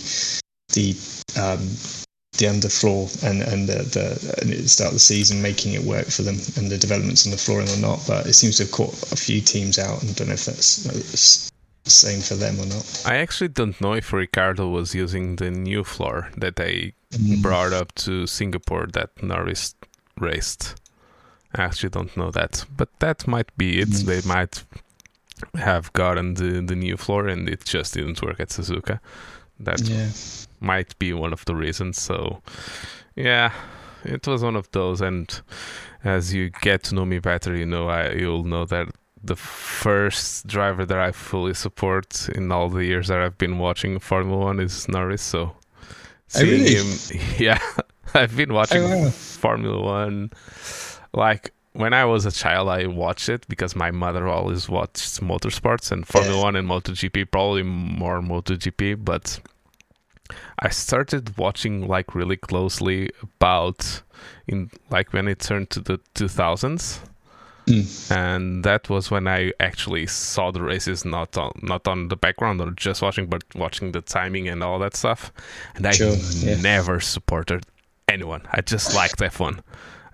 the 0.74 0.92
um, 1.40 1.60
the 2.38 2.46
underfloor 2.46 3.10
and 3.24 3.42
and 3.42 3.68
the, 3.68 3.82
the 3.84 4.38
and 4.40 4.50
the 4.50 4.68
start 4.68 4.88
of 4.88 4.94
the 4.94 5.00
season 5.00 5.42
making 5.42 5.72
it 5.72 5.82
work 5.82 6.06
for 6.06 6.22
them 6.22 6.36
and 6.56 6.70
the 6.70 6.78
developments 6.78 7.26
on 7.26 7.30
the 7.30 7.38
flooring 7.38 7.68
or 7.68 7.78
not. 7.78 8.04
But 8.06 8.26
it 8.26 8.34
seems 8.34 8.56
to 8.58 8.64
have 8.64 8.72
caught 8.72 8.94
a 9.12 9.16
few 9.16 9.40
teams 9.40 9.78
out, 9.78 10.02
and 10.02 10.10
I 10.10 10.14
don't 10.14 10.28
know 10.28 10.34
if 10.34 10.44
that's 10.44 11.50
the 11.84 11.90
same 11.90 12.20
for 12.20 12.34
them 12.34 12.60
or 12.60 12.66
not. 12.66 13.02
I 13.06 13.16
actually 13.16 13.48
don't 13.48 13.80
know 13.80 13.94
if 13.94 14.12
Ricciardo 14.12 14.68
was 14.68 14.94
using 14.94 15.36
the 15.36 15.50
new 15.50 15.84
floor 15.84 16.30
that 16.36 16.56
they 16.56 16.92
mm. 17.12 17.40
brought 17.40 17.72
up 17.72 17.94
to 17.96 18.26
Singapore 18.26 18.86
that 18.92 19.22
Norris 19.22 19.74
raced. 20.18 20.74
I 21.54 21.62
actually 21.62 21.90
don't 21.90 22.14
know 22.16 22.30
that, 22.32 22.66
but 22.76 22.88
that 22.98 23.26
might 23.26 23.56
be 23.56 23.80
it. 23.80 23.88
Mm. 23.88 24.04
They 24.04 24.28
might 24.28 24.64
have 25.56 25.92
gotten 25.92 26.34
the, 26.34 26.60
the 26.60 26.76
new 26.76 26.96
floor 26.96 27.28
and 27.28 27.48
it 27.48 27.64
just 27.64 27.94
didn't 27.94 28.22
work 28.22 28.40
at 28.40 28.48
Suzuka. 28.48 29.00
That 29.60 29.80
yeah. 29.80 30.08
might 30.60 30.98
be 30.98 31.12
one 31.12 31.32
of 31.32 31.44
the 31.44 31.54
reasons. 31.54 32.00
So, 32.00 32.42
yeah, 33.14 33.52
it 34.04 34.26
was 34.26 34.42
one 34.42 34.56
of 34.56 34.70
those. 34.72 35.00
And 35.00 35.40
as 36.04 36.34
you 36.34 36.50
get 36.50 36.84
to 36.84 36.94
know 36.94 37.04
me 37.04 37.18
better, 37.18 37.56
you 37.56 37.66
know, 37.66 37.88
I 37.88 38.12
you'll 38.12 38.44
know 38.44 38.64
that 38.66 38.88
the 39.22 39.36
first 39.36 40.46
driver 40.46 40.84
that 40.84 40.98
I 40.98 41.12
fully 41.12 41.54
support 41.54 42.28
in 42.28 42.52
all 42.52 42.68
the 42.68 42.84
years 42.84 43.08
that 43.08 43.20
I've 43.20 43.38
been 43.38 43.58
watching 43.58 43.98
Formula 43.98 44.38
One 44.38 44.60
is 44.60 44.88
Norris. 44.88 45.22
So, 45.22 45.40
oh, 45.40 45.56
seeing 46.28 46.64
really? 46.64 46.74
him, 46.74 47.22
yeah, 47.38 47.60
I've 48.14 48.36
been 48.36 48.52
watching 48.52 48.82
oh. 48.84 49.10
Formula 49.10 49.82
One 49.82 50.30
like 51.12 51.52
when 51.76 51.92
I 51.92 52.04
was 52.04 52.26
a 52.26 52.32
child, 52.32 52.68
I 52.68 52.86
watched 52.86 53.28
it 53.28 53.46
because 53.48 53.76
my 53.76 53.90
mother 53.90 54.26
always 54.26 54.68
watched 54.68 55.20
motorsports 55.20 55.92
and 55.92 56.06
Formula 56.06 56.36
yeah. 56.36 56.42
One 56.42 56.56
and 56.56 56.68
MotoGP, 56.68 57.30
probably 57.30 57.62
more 57.62 58.20
MotoGP. 58.20 59.04
But 59.04 59.38
I 60.58 60.70
started 60.70 61.36
watching 61.36 61.86
like 61.86 62.14
really 62.14 62.36
closely 62.36 63.10
about 63.22 64.02
in 64.46 64.70
like 64.90 65.12
when 65.12 65.28
it 65.28 65.40
turned 65.40 65.70
to 65.70 65.80
the 65.80 65.98
2000s. 66.14 67.00
Mm. 67.66 68.10
And 68.12 68.64
that 68.64 68.88
was 68.88 69.10
when 69.10 69.26
I 69.26 69.52
actually 69.58 70.06
saw 70.06 70.52
the 70.52 70.62
races, 70.62 71.04
not 71.04 71.36
on 71.36 71.52
not 71.62 71.88
on 71.88 72.08
the 72.08 72.16
background 72.16 72.60
or 72.60 72.70
just 72.70 73.02
watching, 73.02 73.26
but 73.26 73.42
watching 73.56 73.92
the 73.92 74.00
timing 74.00 74.48
and 74.48 74.62
all 74.62 74.78
that 74.78 74.94
stuff. 74.94 75.32
And 75.74 75.84
I 75.84 75.90
sure, 75.90 76.14
yeah. 76.14 76.60
never 76.60 77.00
supported 77.00 77.64
anyone. 78.08 78.42
I 78.52 78.60
just 78.60 78.94
liked 78.94 79.18
F1. 79.18 79.60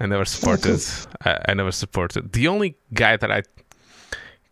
I 0.03 0.07
never 0.07 0.25
supported. 0.35 0.83
I, 1.25 1.38
I 1.49 1.55
never 1.55 1.73
supported. 1.73 2.33
The 2.33 2.49
only 2.49 2.77
guy 2.93 3.17
that 3.17 3.31
I 3.31 3.43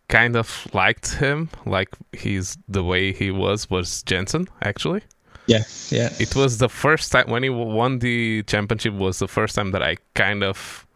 kind 0.07 0.35
of 0.35 0.67
liked 0.73 1.15
him, 1.15 1.49
like 1.65 1.89
he's 2.13 2.57
the 2.67 2.83
way 2.83 3.11
he 3.11 3.31
was, 3.31 3.69
was 3.69 4.01
Jenson. 4.03 4.47
Actually. 4.63 5.01
Yeah, 5.47 5.63
yeah. 5.89 6.09
It 6.19 6.35
was 6.35 6.59
the 6.59 6.69
first 6.69 7.11
time 7.11 7.29
when 7.29 7.43
he 7.43 7.49
won 7.49 7.99
the 7.99 8.43
championship. 8.43 8.93
Was 8.93 9.19
the 9.19 9.27
first 9.27 9.55
time 9.55 9.71
that 9.71 9.83
I 9.83 9.97
kind 10.13 10.43
of 10.43 10.87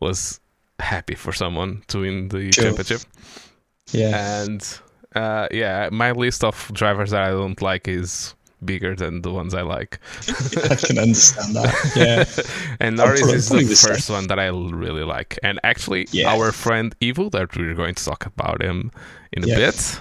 was 0.00 0.40
happy 0.80 1.14
for 1.14 1.32
someone 1.32 1.82
to 1.88 2.00
win 2.00 2.28
the 2.28 2.50
sure. 2.52 2.64
championship. 2.64 3.02
Yeah, 3.92 4.42
and 4.42 4.80
uh, 5.14 5.46
yeah, 5.52 5.88
my 5.92 6.10
list 6.10 6.42
of 6.42 6.70
drivers 6.72 7.10
that 7.10 7.22
I 7.22 7.30
don't 7.30 7.60
like 7.62 7.86
is 7.86 8.34
bigger 8.64 8.94
than 8.94 9.22
the 9.22 9.32
ones 9.32 9.54
I 9.54 9.62
like. 9.62 9.98
I 10.70 10.76
can 10.76 10.98
understand 10.98 11.56
that. 11.56 11.92
Yeah. 11.96 12.76
and 12.80 12.96
Norris 12.96 13.22
is 13.22 13.48
the, 13.48 13.88
first 13.88 14.10
one 14.10 14.26
that 14.28 14.38
I 14.38 14.46
really 14.48 15.04
like. 15.04 15.38
And 15.42 15.60
actually, 15.64 16.06
yeah. 16.10 16.32
our 16.32 16.52
friend 16.52 16.94
Evo, 17.00 17.30
that 17.32 17.56
we're 17.56 17.74
going 17.74 17.94
to 17.94 18.04
talk 18.04 18.26
about 18.26 18.62
him 18.62 18.90
in 19.32 19.44
a 19.44 19.46
yeah. 19.46 19.56
bit, 19.56 20.00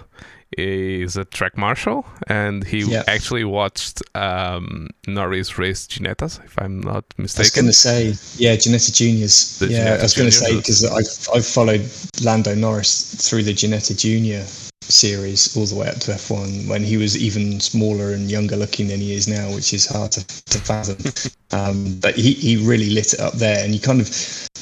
is 0.58 1.16
a 1.16 1.26
track 1.26 1.58
marshal, 1.58 2.06
and 2.28 2.64
he 2.66 2.80
yeah. 2.80 3.04
actually 3.08 3.44
watched 3.44 4.02
um, 4.16 4.90
Norris 5.08 5.58
race 5.58 5.88
Ginettas, 5.88 6.44
if 6.44 6.60
I'm 6.60 6.82
not 6.82 7.06
mistaken. 7.18 7.42
I 7.42 7.44
was 7.44 7.50
going 7.52 7.68
to 7.68 7.74
say, 7.74 8.44
yeah, 8.44 8.56
Ginetta 8.56 8.94
Juniors. 8.94 9.60
The 9.60 9.68
yeah, 9.68 9.98
Ginetta 9.98 10.00
I 10.00 10.04
was 10.04 10.14
going 10.14 10.30
to 10.30 10.36
say 10.36 10.58
because 10.58 10.84
I've, 10.84 11.36
I've 11.36 11.46
followed 11.46 11.90
Lando 12.22 12.54
Norris 12.56 13.30
through 13.30 13.44
the 13.44 13.54
Ginetta 13.54 13.98
Junior 13.98 14.46
series 14.82 15.56
all 15.56 15.66
the 15.66 15.76
way 15.76 15.88
up 15.88 16.00
to 16.00 16.12
F1 16.12 16.68
when 16.68 16.84
he 16.84 16.98
was 16.98 17.18
even 17.18 17.60
smaller 17.60 18.12
and 18.14 18.30
younger 18.30 18.56
looking 18.56 18.88
than 18.88 19.00
he 19.00 19.14
is 19.14 19.28
now, 19.28 19.54
which 19.54 19.74
is 19.74 19.86
hard 19.86 20.12
to, 20.12 20.26
to 20.46 20.60
fathom. 20.60 21.32
Um, 21.52 22.00
but 22.00 22.16
he, 22.16 22.34
he 22.34 22.58
really 22.58 22.90
lit 22.90 23.14
it 23.14 23.20
up 23.20 23.34
there. 23.34 23.64
And 23.64 23.74
you 23.74 23.80
kind 23.80 24.02
of, 24.02 24.08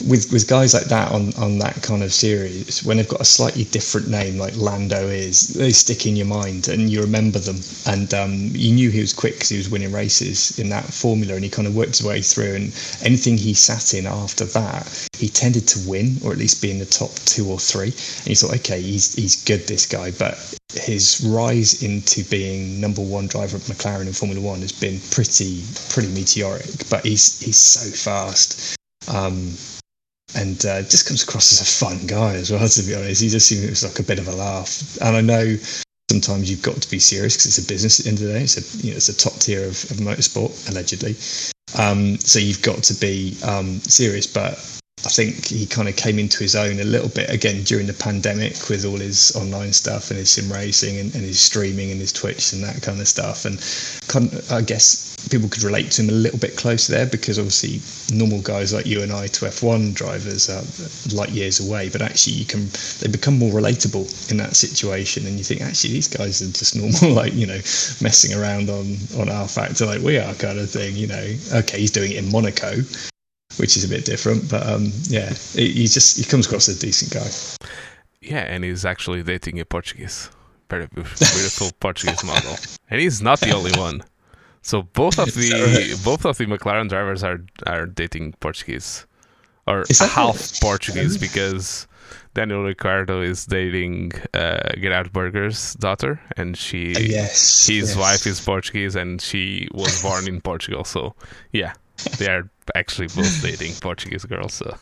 with, 0.08 0.32
with 0.32 0.48
guys 0.48 0.74
like 0.74 0.86
that 0.86 1.12
on, 1.12 1.34
on 1.36 1.60
that 1.60 1.82
kind 1.84 2.04
of 2.04 2.14
series, 2.14 2.84
when 2.84 2.98
they've 2.98 3.08
got 3.08 3.22
a 3.22 3.26
slightly 3.26 3.66
different 3.66 4.10
name 4.10 4.38
like 4.38 4.56
Lando 4.56 5.08
is, 5.08 5.50
they 5.50 5.72
stick 5.72 6.06
in 6.06 6.16
your 6.16 6.26
mind 6.26 6.68
and 6.68 6.90
you 6.90 7.02
remember 7.02 7.40
them. 7.40 7.58
And 7.86 8.14
um, 8.14 8.50
you 8.52 8.74
knew 8.74 8.90
he 8.90 9.02
was 9.02 9.14
quick 9.14 9.34
because 9.34 9.50
he 9.50 9.58
was 9.58 9.70
winning 9.70 9.92
races 9.92 10.58
in 10.60 10.70
that 10.70 10.86
formula 10.86 11.36
and 11.36 11.44
he 11.44 11.50
kind 11.50 11.68
of 11.68 11.76
worked 11.76 11.98
his 11.98 12.04
way 12.04 12.22
through. 12.22 12.56
And 12.56 12.66
anything 13.04 13.38
he 13.38 13.54
sat 13.54 13.94
in 13.94 14.06
after 14.06 14.46
that, 14.46 15.08
he 15.18 15.30
tended 15.30 15.68
to 15.70 15.90
win 15.90 16.18
or 16.24 16.32
at 16.32 16.38
least 16.38 16.62
be 16.62 16.72
in 16.72 16.80
the 16.80 16.86
top 16.86 17.12
two 17.26 17.50
or 17.50 17.60
three. 17.60 17.94
And 18.20 18.28
you 18.28 18.36
thought, 18.36 18.56
okay, 18.56 18.82
he's, 18.82 19.14
he's 19.16 19.44
good, 19.44 19.68
this 19.68 19.86
guy 19.86 20.12
but 20.12 20.59
his 20.74 21.22
rise 21.26 21.82
into 21.82 22.24
being 22.26 22.80
number 22.80 23.02
one 23.02 23.28
driver 23.28 23.58
at 23.58 23.64
McLaren 23.64 24.08
in 24.08 24.14
Formula 24.14 24.40
One 24.42 24.62
has 24.62 24.72
been 24.72 25.00
pretty 25.12 25.64
pretty 25.90 26.10
meteoric. 26.10 26.90
But 26.90 27.06
he's 27.06 27.40
he's 27.40 27.58
so 27.58 27.90
fast, 27.90 28.76
um, 29.08 29.54
and 30.36 30.64
uh, 30.66 30.84
just 30.84 31.08
comes 31.08 31.24
across 31.24 31.52
as 31.52 31.62
a 31.62 31.86
fun 31.86 32.06
guy 32.06 32.36
as 32.36 32.52
well. 32.52 32.60
To 32.70 32.84
be 32.84 32.96
honest, 32.96 33.22
he 33.22 33.30
just 33.30 33.48
seems 33.48 33.84
like 33.84 34.00
a 34.00 34.04
bit 34.04 34.20
of 34.20 34.28
a 34.28 34.36
laugh. 34.36 34.98
And 35.02 35.16
I 35.16 35.22
know 35.22 35.56
sometimes 36.10 36.50
you've 36.50 36.62
got 36.62 36.76
to 36.76 36.90
be 36.90 37.00
serious 37.00 37.36
because 37.36 37.58
it's 37.58 37.66
a 37.66 37.68
business 37.68 38.00
at 38.00 38.06
the 38.06 38.10
end 38.10 38.20
of 38.22 38.28
the 38.28 38.34
day. 38.34 38.44
It's 38.44 38.58
a 38.58 38.86
you 38.86 38.92
know 38.92 38.98
it's 38.98 39.10
a 39.10 39.18
top 39.18 39.34
tier 39.40 39.64
of, 39.64 39.84
of 39.92 39.98
motorsport 39.98 40.70
allegedly. 40.70 41.16
Um, 41.78 42.18
so 42.20 42.40
you've 42.40 42.62
got 42.62 42.84
to 42.84 42.94
be 42.96 43.38
um, 43.44 43.80
serious, 43.82 44.28
but 44.28 44.79
I 45.06 45.10
think 45.10 45.48
he 45.48 45.66
kind 45.66 45.88
of 45.88 45.96
came 45.96 46.20
into 46.20 46.40
his 46.40 46.56
own 46.56 46.80
a 46.80 46.84
little 46.84 47.08
bit 47.08 47.30
again 47.30 47.64
during 47.64 47.88
the 47.88 47.94
pandemic 47.94 48.68
with 48.68 48.84
all 48.84 48.98
his 48.98 49.34
online 49.34 49.72
stuff 49.72 50.10
and 50.12 50.20
his 50.20 50.30
sim 50.30 50.52
racing 50.52 51.00
and, 51.00 51.16
and 51.16 51.24
his 51.24 51.40
streaming 51.40 51.92
and 51.92 52.02
his 52.02 52.12
Twitch 52.12 52.52
and 52.52 52.62
that 52.64 52.82
kind 52.82 53.00
of 53.00 53.08
stuff. 53.08 53.46
And 53.46 53.58
kind 54.08 54.34
of, 54.34 54.52
I 54.52 54.62
guess 54.62 55.16
people 55.30 55.48
could 55.48 55.64
relate 55.64 55.92
to 55.92 56.02
him 56.02 56.10
a 56.10 56.12
little 56.12 56.38
bit 56.38 56.58
closer 56.58 56.92
there 56.92 57.06
because 57.06 57.40
obviously 57.40 57.80
normal 58.14 58.42
guys 58.42 58.74
like 58.74 58.86
you 58.86 59.02
and 59.02 59.12
I 59.14 59.28
to 59.28 59.46
F1 59.46 59.94
drivers 59.94 60.50
are 60.50 60.64
light 61.16 61.30
years 61.30 61.66
away, 61.66 61.88
but 61.88 62.02
actually 62.02 62.34
you 62.34 62.46
can 62.46 62.68
they 63.00 63.08
become 63.08 63.40
more 63.40 63.52
relatable 63.54 64.32
in 64.32 64.38
that 64.38 64.58
situation. 64.58 65.26
And 65.26 65.38
you 65.38 65.46
think 65.46 65.62
actually 65.62 65.94
these 65.94 66.10
guys 66.10 66.42
are 66.42 66.52
just 66.52 66.76
normal, 66.76 67.16
like 67.22 67.34
you 67.34 67.48
know, 67.48 67.62
messing 68.02 68.34
around 68.34 68.70
on 68.70 68.98
on 69.16 69.28
rFactor 69.32 69.88
like 69.88 70.02
we 70.02 70.18
are 70.18 70.34
kind 70.34 70.60
of 70.60 70.70
thing. 70.70 70.98
You 70.98 71.08
know, 71.08 71.36
okay, 71.54 71.80
he's 71.80 71.92
doing 71.92 72.12
it 72.12 72.18
in 72.18 72.30
Monaco 72.30 72.84
which 73.58 73.76
is 73.78 73.84
a 73.84 73.90
bit 73.90 74.06
different. 74.06 74.50
But 74.50 74.68
um, 74.68 74.92
yeah, 75.04 75.30
he 75.54 75.88
just 75.88 76.18
he 76.18 76.24
comes 76.24 76.46
across 76.46 76.70
as 76.70 76.78
a 76.78 76.82
decent 76.82 77.14
guy. 77.14 77.30
Yeah, 78.22 78.42
and 78.42 78.64
he's 78.64 78.86
actually 78.86 79.24
dating 79.24 79.60
a 79.60 79.66
Portuguese, 79.66 80.30
very 80.70 80.88
beautiful 80.88 81.70
Portuguese 81.80 82.24
model, 82.24 82.56
and 82.90 83.00
he's 83.00 83.22
not 83.22 83.40
the 83.40 83.52
only 83.52 83.72
one. 83.80 84.02
So 84.62 84.84
both 84.84 85.20
of 85.20 85.34
the 85.36 85.52
right? 85.52 86.04
both 86.04 86.26
of 86.26 86.38
the 86.38 86.46
McLaren 86.46 86.90
drivers 86.90 87.24
are 87.24 87.40
are 87.66 87.86
dating 87.86 88.34
Portuguese, 88.40 89.06
or 89.66 89.86
half 90.00 90.36
right? 90.36 90.60
Portuguese 90.62 91.18
because 91.18 91.88
Daniel 92.34 92.64
Ricciardo 92.64 93.22
is 93.22 93.46
dating 93.46 94.12
uh, 94.34 94.70
Gerhard 94.80 95.12
Berger's 95.12 95.74
daughter, 95.76 96.22
and 96.38 96.58
she 96.58 96.96
uh, 96.96 97.00
yes, 97.00 97.68
his 97.68 97.90
yes. 97.90 97.96
wife 97.96 98.28
is 98.28 98.40
Portuguese, 98.40 98.96
and 98.96 99.22
she 99.22 99.68
was 99.74 100.02
born 100.02 100.28
in 100.28 100.42
Portugal. 100.42 100.84
So 100.84 101.16
yeah, 101.52 101.74
they 102.18 102.28
are 102.28 102.50
actually 102.76 103.08
both 103.08 103.42
dating 103.42 103.74
Portuguese 103.82 104.26
girls. 104.26 104.54
So 104.54 104.78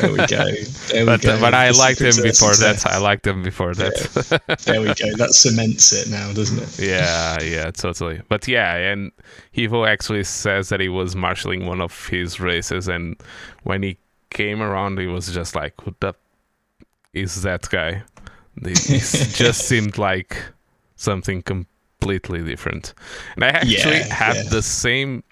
there 0.00 0.10
we 0.12 0.18
go. 0.18 0.52
There 0.88 1.06
but 1.06 1.20
we 1.20 1.26
go. 1.26 1.40
But 1.40 1.54
I 1.54 1.70
liked 1.70 2.00
him 2.00 2.22
before 2.22 2.54
that. 2.54 2.84
I 2.86 2.98
liked 2.98 3.26
him 3.26 3.42
before 3.42 3.74
that. 3.74 4.38
Yeah. 4.48 4.54
there 4.56 4.80
we 4.80 4.88
go. 4.88 5.16
That 5.16 5.32
cements 5.32 5.92
it 5.92 6.08
now, 6.10 6.32
doesn't 6.32 6.58
it? 6.58 6.78
Yeah, 6.92 7.40
yeah, 7.42 7.70
totally. 7.70 8.20
But 8.28 8.46
yeah, 8.48 8.74
and 8.74 9.12
Evo 9.54 9.86
actually 9.88 10.24
says 10.24 10.68
that 10.68 10.80
he 10.80 10.88
was 10.88 11.16
marshalling 11.16 11.66
one 11.66 11.80
of 11.80 12.08
his 12.08 12.40
races, 12.40 12.88
and 12.88 13.16
when 13.62 13.82
he 13.82 13.98
came 14.30 14.62
around, 14.62 14.98
he 14.98 15.06
was 15.06 15.32
just 15.32 15.54
like, 15.54 15.80
who 15.80 15.94
the 16.00 16.14
is 17.12 17.42
that 17.42 17.68
guy? 17.68 18.02
It 18.56 18.74
just 19.34 19.66
seemed 19.66 19.98
like 19.98 20.36
something 20.96 21.42
completely 22.02 22.42
different. 22.42 22.94
And 23.34 23.44
I 23.44 23.48
actually 23.48 23.98
yeah, 23.98 24.14
had 24.14 24.36
yeah. 24.36 24.50
the 24.50 24.62
same. 24.62 25.22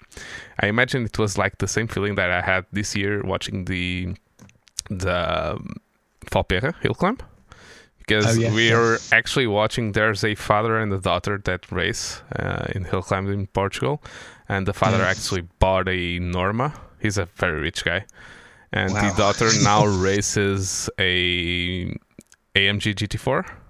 I 0.59 0.67
imagine 0.67 1.05
it 1.05 1.17
was 1.17 1.37
like 1.37 1.57
the 1.57 1.67
same 1.67 1.87
feeling 1.87 2.15
that 2.15 2.31
I 2.31 2.41
had 2.41 2.65
this 2.71 2.95
year 2.95 3.23
watching 3.23 3.65
the 3.65 4.15
the 4.89 5.53
um, 5.55 5.75
Falperra 6.25 6.75
hill 6.81 6.93
climb 6.93 7.17
because 7.99 8.37
oh, 8.37 8.41
yeah, 8.41 8.53
we 8.53 8.71
are 8.71 8.97
actually 9.11 9.47
watching. 9.47 9.93
There's 9.93 10.23
a 10.23 10.35
father 10.35 10.77
and 10.77 10.91
a 10.93 10.99
daughter 10.99 11.39
that 11.45 11.71
race 11.71 12.21
uh, 12.37 12.65
in 12.75 12.83
hill 12.85 13.01
climbing 13.01 13.33
in 13.33 13.47
Portugal, 13.47 14.01
and 14.49 14.67
the 14.67 14.73
father 14.73 15.01
actually 15.03 15.47
bought 15.59 15.87
a 15.87 16.19
Norma. 16.19 16.73
He's 16.99 17.17
a 17.17 17.25
very 17.35 17.61
rich 17.61 17.85
guy, 17.85 18.05
and 18.71 18.93
wow. 18.93 19.09
the 19.09 19.17
daughter 19.17 19.49
now 19.63 19.85
races 20.09 20.89
a 20.99 21.85
AMG 22.55 22.95
GT4 22.95 23.60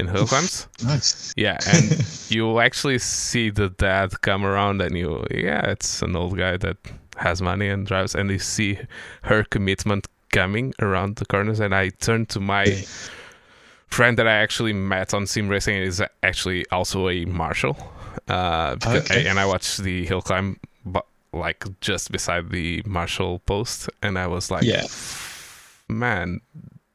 in 0.00 0.08
hill 0.08 0.26
climbs. 0.26 0.66
nice. 0.84 1.32
Yeah, 1.36 1.58
and 1.66 2.04
you 2.28 2.58
actually 2.60 2.98
see 2.98 3.50
the 3.50 3.70
dad 3.70 4.20
come 4.22 4.44
around, 4.44 4.82
and 4.82 4.96
you, 4.96 5.24
yeah, 5.30 5.70
it's 5.70 6.02
an 6.02 6.16
old 6.16 6.36
guy 6.36 6.56
that 6.56 6.76
has 7.16 7.40
money 7.40 7.68
and 7.68 7.86
drives, 7.86 8.14
and 8.14 8.30
you 8.30 8.38
see 8.38 8.78
her 9.22 9.44
commitment 9.44 10.08
coming 10.32 10.74
around 10.80 11.16
the 11.16 11.26
corners, 11.26 11.60
and 11.60 11.74
I 11.74 11.90
turn 11.90 12.26
to 12.26 12.40
my 12.40 12.84
friend 13.88 14.18
that 14.18 14.26
I 14.26 14.32
actually 14.32 14.72
met 14.72 15.12
on 15.14 15.26
sim 15.26 15.48
racing 15.48 15.76
is 15.76 16.02
actually 16.22 16.64
also 16.70 17.08
a 17.08 17.24
marshal, 17.24 17.76
uh, 18.28 18.76
okay. 18.84 19.26
And 19.26 19.38
I 19.38 19.46
watched 19.46 19.78
the 19.78 20.06
hill 20.06 20.22
climb, 20.22 20.58
but 20.84 21.06
like 21.32 21.64
just 21.80 22.10
beside 22.10 22.50
the 22.50 22.82
marshal 22.86 23.40
post, 23.40 23.88
and 24.02 24.18
I 24.18 24.26
was 24.26 24.50
like, 24.50 24.64
yeah. 24.64 24.86
man, 25.88 26.40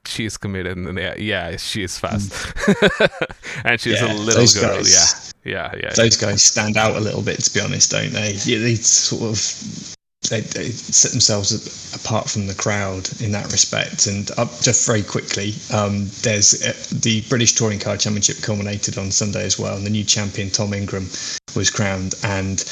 she's 0.08 0.38
committed, 0.38 0.78
and 0.78 0.98
yeah, 0.98 1.16
yeah 1.18 1.58
she 1.58 1.84
is 1.84 1.98
fast, 1.98 2.32
and 3.66 3.80
she's 3.80 4.02
yeah, 4.02 4.14
a 4.14 4.16
little 4.16 4.62
girl, 4.62 4.78
guys, 4.78 5.34
yeah, 5.44 5.72
yeah, 5.74 5.80
yeah. 5.82 5.94
Those 5.94 6.18
guys 6.18 6.44
stand 6.44 6.78
out 6.78 6.96
a 6.96 7.00
little 7.00 7.22
bit, 7.22 7.40
to 7.40 7.54
be 7.54 7.60
honest, 7.60 7.92
don't 7.92 8.12
they? 8.12 8.34
Yeah, 8.46 8.60
they 8.60 8.76
sort 8.76 9.24
of 9.24 9.96
they, 10.30 10.42
they, 10.42 10.70
set 10.70 11.12
themselves 11.12 11.94
apart 11.96 12.30
from 12.30 12.48
the 12.48 12.56
crowd 12.56 13.10
in 13.22 13.32
that 13.32 13.52
respect. 13.52 14.08
And 14.08 14.30
uh, 14.38 14.46
just 14.62 14.86
very 14.86 15.04
quickly, 15.04 15.54
um, 15.74 16.08
there's 16.22 16.64
uh, 16.64 16.74
the 17.00 17.22
British 17.30 17.54
Touring 17.54 17.80
Car 17.80 17.98
Championship 17.98 18.42
culminated 18.42 18.98
on 18.98 19.12
Sunday 19.12 19.46
as 19.46 19.60
well, 19.60 19.76
and 19.76 19.86
the 19.86 19.90
new 19.90 20.04
champion 20.04 20.50
Tom 20.50 20.74
Ingram 20.74 21.08
was 21.56 21.70
crowned. 21.70 22.16
And 22.24 22.64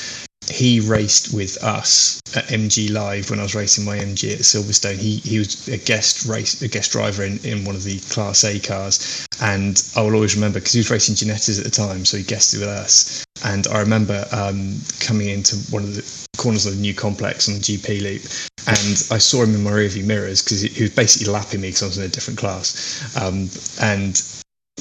he 0.50 0.80
raced 0.80 1.34
with 1.34 1.62
us 1.64 2.22
at 2.36 2.46
MG 2.48 2.92
Live 2.92 3.30
when 3.30 3.40
I 3.40 3.44
was 3.44 3.56
racing 3.56 3.86
my 3.86 3.98
MG 3.98 4.34
at 4.34 4.40
Silverstone. 4.40 4.98
He 4.98 5.18
he 5.18 5.40
was 5.40 5.68
a 5.68 5.78
guest 5.78 6.26
race 6.26 6.62
a 6.62 6.68
guest 6.68 6.92
driver 6.92 7.24
in, 7.24 7.40
in 7.46 7.66
one 7.66 7.76
of 7.76 7.84
the 7.84 8.00
Class 8.00 8.44
A 8.44 8.60
cars, 8.60 9.28
and 9.42 9.84
I 9.96 10.02
will 10.02 10.16
always 10.16 10.36
remember 10.36 10.60
because 10.60 10.74
he 10.74 10.80
was 10.80 10.90
racing 10.92 11.16
Ginettas 11.16 11.58
at 11.58 11.64
the 11.64 11.72
time, 11.72 12.06
so 12.06 12.18
he 12.18 12.24
guested 12.24 12.60
with 12.60 12.70
us. 12.70 13.26
And 13.46 13.68
I 13.68 13.80
remember 13.80 14.26
um, 14.32 14.80
coming 15.00 15.30
into 15.30 15.58
one 15.72 15.84
of 15.84 15.96
the 15.96 16.28
corners 16.38 16.66
of 16.66 16.76
the 16.76 16.82
new 16.82 16.94
complex 16.94 17.48
on 17.48 17.56
the 17.56 17.60
GP 17.60 18.02
loop, 18.02 18.22
and 18.68 19.08
I 19.12 19.18
saw 19.18 19.44
him 19.44 19.56
in 19.56 19.64
my 19.64 19.72
rearview 19.72 20.06
mirrors 20.06 20.42
because 20.42 20.62
he, 20.62 20.70
he, 20.70 20.84
was 20.84 20.92
basically 20.96 21.32
lapping 21.32 21.62
me 21.62 21.70
because 21.70 21.84
I 21.84 21.88
was 21.88 21.98
in 21.98 22.04
a 22.06 22.10
different 22.10 22.40
class, 22.40 23.18
um, 23.18 23.50
and 23.82 24.22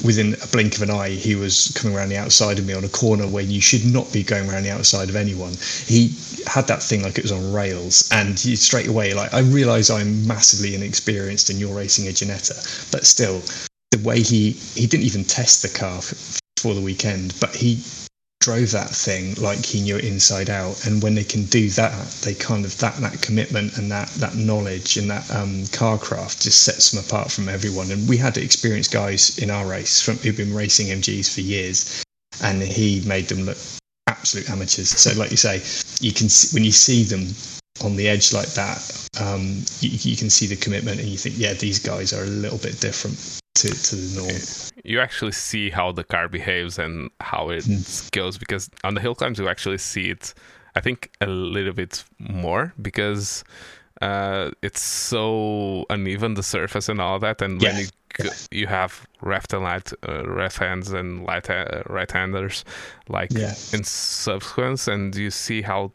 within 0.03 0.35
a 0.41 0.47
blink 0.47 0.75
of 0.75 0.81
an 0.81 0.89
eye, 0.89 1.09
he 1.09 1.35
was 1.35 1.71
coming 1.75 1.95
around 1.95 2.09
the 2.09 2.17
outside 2.17 2.59
of 2.59 2.65
me 2.65 2.73
on 2.73 2.83
a 2.83 2.89
corner 2.89 3.27
where 3.27 3.43
you 3.43 3.61
should 3.61 3.85
not 3.85 4.11
be 4.11 4.23
going 4.23 4.49
around 4.49 4.63
the 4.63 4.71
outside 4.71 5.09
of 5.09 5.15
anyone. 5.15 5.53
He 5.85 6.15
had 6.45 6.67
that 6.67 6.83
thing 6.83 7.03
like 7.03 7.17
it 7.17 7.23
was 7.23 7.31
on 7.31 7.53
rails, 7.53 8.09
and 8.11 8.37
straight 8.37 8.87
away, 8.87 9.13
like 9.13 9.33
I 9.33 9.39
realise 9.39 9.89
I'm 9.89 10.27
massively 10.27 10.75
inexperienced 10.75 11.49
and 11.49 11.59
you're 11.59 11.75
racing 11.75 12.07
a 12.07 12.11
Ginetta, 12.11 12.91
but 12.91 13.05
still, 13.05 13.41
the 13.91 13.99
way 13.99 14.21
he 14.21 14.51
he 14.51 14.87
didn't 14.87 15.05
even 15.05 15.23
test 15.23 15.61
the 15.61 15.69
car 15.69 16.01
for 16.01 16.73
the 16.73 16.81
weekend, 16.81 17.33
but 17.39 17.55
he 17.55 17.81
drove 18.43 18.71
that 18.71 18.89
thing 18.89 19.33
like 19.35 19.65
he 19.65 19.79
knew 19.79 19.95
it 19.95 20.03
inside 20.03 20.49
out. 20.49 20.85
And 20.85 21.01
when 21.01 21.15
they 21.15 21.23
can 21.23 21.45
do 21.45 21.69
that, 21.71 21.93
they 22.23 22.33
kind 22.33 22.65
of 22.65 22.77
that 22.79 22.97
that 22.97 23.21
commitment 23.21 23.77
and 23.77 23.89
that 23.89 24.09
that 24.15 24.35
knowledge 24.35 24.97
and 24.97 25.09
that 25.09 25.29
um, 25.31 25.65
car 25.67 25.97
craft 25.97 26.41
just 26.41 26.63
sets 26.63 26.91
them 26.91 27.03
apart 27.03 27.31
from 27.31 27.47
everyone. 27.47 27.89
And 27.91 28.07
we 28.09 28.17
had 28.17 28.37
experienced 28.37 28.91
guys 28.91 29.37
in 29.37 29.49
our 29.49 29.65
race 29.65 30.01
from 30.01 30.17
who've 30.17 30.35
been 30.35 30.53
racing 30.53 30.87
MGs 30.87 31.33
for 31.33 31.39
years, 31.41 32.03
and 32.43 32.61
he 32.61 33.01
made 33.07 33.29
them 33.29 33.43
look 33.43 33.57
absolute 34.07 34.49
amateurs. 34.49 34.89
So, 34.89 35.17
like 35.17 35.31
you 35.31 35.37
say, 35.37 35.61
you 36.05 36.11
can 36.11 36.27
see, 36.27 36.53
when 36.53 36.65
you 36.65 36.73
see 36.73 37.03
them 37.03 37.27
on 37.81 37.95
the 37.95 38.09
edge 38.09 38.33
like 38.33 38.51
that, 38.55 39.07
um, 39.21 39.63
you, 39.79 39.89
you 40.11 40.17
can 40.17 40.29
see 40.29 40.47
the 40.47 40.57
commitment, 40.57 40.99
and 40.99 41.07
you 41.07 41.17
think, 41.17 41.35
yeah, 41.37 41.53
these 41.53 41.79
guys 41.79 42.11
are 42.11 42.23
a 42.23 42.27
little 42.43 42.59
bit 42.59 42.81
different 42.81 43.39
to, 43.55 43.69
to 43.69 43.95
the 43.95 44.21
norm. 44.21 44.73
You 44.83 44.99
actually 44.99 45.31
see 45.31 45.69
how 45.69 45.91
the 45.91 46.03
car 46.03 46.27
behaves 46.27 46.79
and 46.79 47.09
how 47.19 47.49
it 47.49 47.63
mm. 47.65 48.11
goes 48.11 48.37
because 48.37 48.69
on 48.83 48.95
the 48.95 49.01
hill 49.01 49.15
climbs 49.15 49.39
you 49.39 49.47
actually 49.47 49.77
see 49.77 50.09
it. 50.09 50.33
I 50.75 50.81
think 50.81 51.11
a 51.21 51.27
little 51.27 51.73
bit 51.73 52.03
more 52.17 52.73
because 52.81 53.43
uh, 54.01 54.51
it's 54.61 54.81
so 54.81 55.85
uneven 55.89 56.33
the 56.33 56.43
surface 56.43 56.89
and 56.89 56.99
all 56.99 57.19
that, 57.19 57.41
and 57.41 57.61
yeah. 57.61 57.73
when 57.73 57.79
you 57.81 57.87
you 58.51 58.67
have 58.67 59.07
left 59.21 59.53
and 59.53 59.63
right 59.63 59.91
uh, 60.07 60.23
left 60.23 60.57
hands 60.57 60.91
and 60.91 61.23
light 61.23 61.49
uh, 61.49 61.83
right 61.87 62.11
handers 62.11 62.63
like 63.07 63.31
yeah. 63.31 63.53
in 63.71 63.83
subsequence, 63.83 64.87
and 64.87 65.15
you 65.15 65.31
see 65.31 65.61
how 65.61 65.91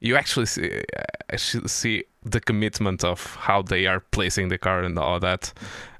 you 0.00 0.16
actually 0.16 0.46
see, 0.46 0.82
uh, 0.96 1.36
see 1.36 2.04
the 2.24 2.40
commitment 2.40 3.04
of 3.04 3.36
how 3.36 3.62
they 3.62 3.86
are 3.86 4.00
placing 4.00 4.48
the 4.48 4.58
car 4.58 4.82
and 4.82 4.98
all 4.98 5.20
that. 5.20 5.52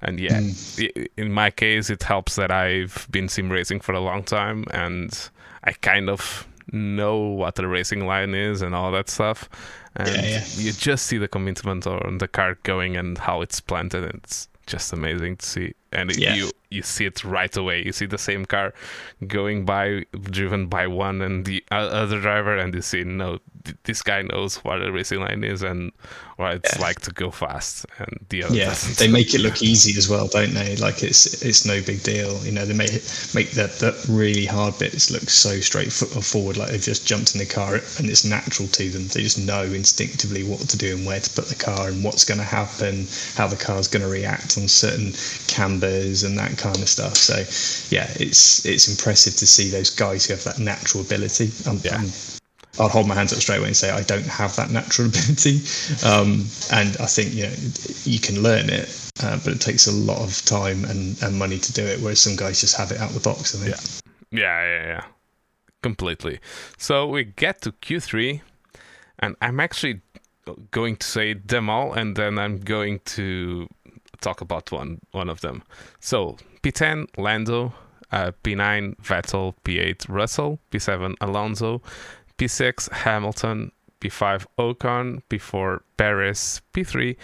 And 0.03 0.19
yeah, 0.19 0.41
mm. 0.41 1.07
in 1.17 1.33
my 1.33 1.51
case, 1.51 1.91
it 1.91 2.03
helps 2.03 2.37
that 2.37 2.51
I've 2.51 3.07
been 3.11 3.29
sim 3.29 3.51
racing 3.51 3.81
for 3.81 3.93
a 3.93 4.01
long 4.01 4.23
time 4.25 4.65
and 4.73 5.31
I 5.65 5.73
kind 5.73 6.09
of 6.09 6.47
know 6.73 7.19
what 7.19 7.55
the 7.55 7.67
racing 7.67 8.07
line 8.07 8.35
is 8.35 8.63
and 8.63 8.75
all 8.75 8.93
that 8.93 9.09
stuff. 9.09 9.49
And 9.97 10.09
yeah, 10.09 10.23
yeah. 10.23 10.45
you 10.57 10.73
just 10.73 11.07
see 11.07 11.19
the 11.19 11.29
commitment 11.29 11.87
on 11.87 12.19
the 12.19 12.29
car 12.29 12.59
going 12.63 12.97
and 12.97 13.19
how 13.19 13.41
it's 13.41 13.61
planted. 13.61 14.05
It's 14.15 14.49
just 14.67 14.93
amazing 14.93 15.37
to 15.39 15.47
see. 15.47 15.75
And 15.93 16.15
yeah. 16.17 16.35
you 16.35 16.51
you 16.71 16.83
see 16.83 17.07
it 17.07 17.25
right 17.25 17.57
away. 17.57 17.83
You 17.83 17.93
see 17.93 18.07
the 18.07 18.19
same 18.19 18.45
car 18.45 18.75
going 19.27 19.65
by, 19.65 20.05
driven 20.21 20.67
by 20.67 20.87
one 20.87 21.23
and 21.23 21.47
the 21.47 21.65
other 21.71 22.21
driver, 22.21 22.57
and 22.59 22.75
you 22.75 22.83
see 22.83 23.05
no, 23.05 23.39
this 23.85 24.03
guy 24.03 24.23
knows 24.23 24.57
what 24.57 24.83
a 24.83 24.93
racing 24.93 25.21
line 25.21 25.45
is 25.45 25.63
and 25.63 25.93
what 26.37 26.55
it's 26.55 26.77
yeah. 26.77 26.83
like 26.83 27.01
to 27.01 27.11
go 27.11 27.31
fast. 27.31 27.87
And 27.99 28.27
the 28.29 28.45
other 28.45 28.55
yeah, 28.55 28.67
doesn't. 28.67 28.99
they 28.99 29.11
make 29.11 29.35
it 29.35 29.41
look 29.41 29.63
easy 29.63 29.97
as 29.97 30.09
well, 30.09 30.29
don't 30.29 30.53
they? 30.53 30.77
Like 30.77 31.03
it's 31.03 31.43
it's 31.43 31.65
no 31.65 31.81
big 31.83 32.03
deal. 32.03 32.39
You 32.45 32.53
know, 32.53 32.67
they 32.67 32.75
make 32.75 32.93
make 33.35 33.53
that 33.53 33.79
that 33.81 34.05
really 34.09 34.45
hard 34.45 34.79
bits 34.79 35.11
look 35.11 35.29
so 35.31 35.61
straightforward. 35.61 36.17
Uh, 36.17 36.21
forward 36.21 36.57
like 36.57 36.71
they've 36.71 36.81
just 36.81 37.07
jumped 37.07 37.35
in 37.35 37.39
the 37.39 37.47
car 37.47 37.75
and 37.75 38.11
it's 38.11 38.25
natural 38.25 38.69
to 38.69 38.91
them. 38.91 39.07
They 39.09 39.23
just 39.23 39.39
know 39.39 39.63
instinctively 39.63 40.45
what 40.45 40.61
to 40.61 40.77
do 40.77 40.97
and 40.97 41.07
where 41.07 41.21
to 41.21 41.31
put 41.31 41.47
the 41.47 41.55
car 41.55 41.89
and 41.89 42.05
what's 42.05 42.25
going 42.25 42.39
to 42.39 42.45
happen, 42.45 43.07
how 43.35 43.47
the 43.47 43.57
car's 43.57 43.89
going 43.89 44.03
to 44.03 44.09
react 44.09 44.59
on 44.59 44.69
certain 44.69 45.13
cambers 45.81 46.23
and 46.23 46.39
that 46.39 46.57
kind 46.59 46.77
of 46.77 46.89
stuff. 46.89 47.17
So 47.17 47.37
yeah, 47.95 48.09
it's 48.17 48.65
it's 48.65 48.89
impressive 48.89 49.37
to 49.37 49.47
see 49.47 49.71
those 49.71 49.91
guys 49.91 50.27
who 50.27 50.35
have 50.35 50.45
that 50.45 50.59
natural 50.59 51.05
ability. 51.05 51.51
I'm, 51.67 51.79
yeah. 51.85 52.03
I'll 52.81 52.89
hold 52.89 53.09
my 53.09 53.15
hands 53.15 53.33
up 53.33 53.41
straight 53.41 53.59
away 53.59 53.69
and 53.69 53.77
say 53.77 53.91
I 53.91 54.03
don't 54.03 54.27
have 54.27 54.55
that 54.57 54.71
natural 54.71 55.09
ability, 55.13 55.61
um, 56.07 56.47
and 56.73 56.97
I 57.01 57.07
think 57.07 57.35
you 57.35 57.45
know 57.45 57.55
you 58.05 58.21
can 58.21 58.43
learn 58.43 58.71
it, 58.71 59.11
uh, 59.23 59.39
but 59.43 59.53
it 59.55 59.61
takes 59.61 59.89
a 59.89 59.93
lot 59.93 60.19
of 60.19 60.45
time 60.45 60.85
and, 60.85 61.21
and 61.23 61.37
money 61.37 61.59
to 61.59 61.73
do 61.73 61.83
it. 61.83 62.01
Whereas 62.01 62.21
some 62.21 62.37
guys 62.37 62.61
just 62.61 62.77
have 62.77 62.93
it 62.93 63.01
out 63.01 63.11
the 63.11 63.21
box. 63.21 63.55
I 63.55 63.59
think. 63.67 64.03
Yeah, 64.31 64.41
yeah, 64.41 64.65
yeah, 64.65 64.87
yeah, 64.87 65.05
completely. 65.83 66.39
So 66.77 67.09
we 67.09 67.25
get 67.25 67.63
to 67.63 67.73
Q3, 67.73 68.43
and 69.19 69.35
I'm 69.43 69.59
actually 69.59 70.01
going 70.71 70.97
to 70.97 71.07
say 71.07 71.35
them 71.35 71.69
all, 71.69 71.93
and 71.93 72.15
then 72.15 72.39
I'm 72.39 72.59
going 72.61 73.01
to 73.17 73.69
talk 74.21 74.41
about 74.41 74.71
one 74.73 75.01
one 75.13 75.29
of 75.29 75.41
them. 75.41 75.63
So 76.01 76.37
P10 76.63 77.07
Lando, 77.17 77.73
uh, 78.13 78.33
P9 78.43 78.97
Vettel, 78.97 79.55
P8 79.65 80.09
Russell, 80.09 80.59
P7 80.71 81.15
Alonso, 81.21 81.83
P6 82.37 82.91
Hamilton, 82.93 83.73
P5 84.01 84.47
Ocon, 84.59 85.23
P4 85.29 85.81
Perez, 85.97 86.61
P3 86.73 87.17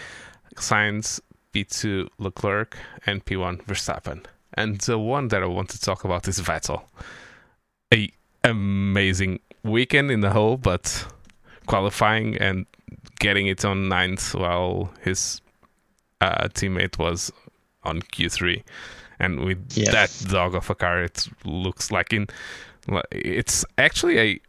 Sainz, 0.56 1.20
P2 1.52 2.08
Leclerc, 2.18 2.76
and 3.06 3.24
P1 3.24 3.62
Verstappen. 3.64 4.24
And 4.54 4.80
the 4.80 4.98
one 4.98 5.28
that 5.28 5.42
I 5.42 5.46
want 5.46 5.70
to 5.70 5.80
talk 5.80 6.04
about 6.04 6.28
is 6.28 6.40
Vettel. 6.40 6.82
A 7.92 8.10
amazing 8.42 9.40
weekend 9.62 10.10
in 10.10 10.20
the 10.20 10.30
whole, 10.30 10.56
but 10.56 11.06
qualifying 11.66 12.36
and 12.36 12.66
getting 13.18 13.46
it 13.46 13.64
on 13.64 13.88
ninth 13.88 14.34
while 14.34 14.92
his 15.00 15.40
uh, 16.24 16.48
teammate 16.48 16.98
was 16.98 17.32
on 17.82 18.00
Q3, 18.00 18.62
and 19.18 19.40
with 19.40 19.76
yeah. 19.76 19.90
that 19.90 20.24
dog 20.28 20.54
of 20.54 20.70
a 20.70 20.74
car, 20.74 21.02
it 21.02 21.28
looks 21.44 21.90
like 21.90 22.12
in 22.12 22.28
it's 23.10 23.64
actually 23.78 24.18
a 24.18 24.40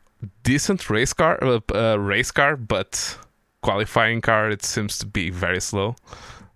decent 0.43 0.89
race 0.89 1.13
car, 1.13 1.41
uh, 1.43 1.59
uh, 1.73 1.97
race 1.97 2.31
car, 2.31 2.55
but 2.55 3.17
qualifying 3.61 4.21
car, 4.21 4.49
it 4.49 4.63
seems 4.63 4.97
to 4.99 5.05
be 5.05 5.29
very 5.29 5.61
slow. 5.61 5.95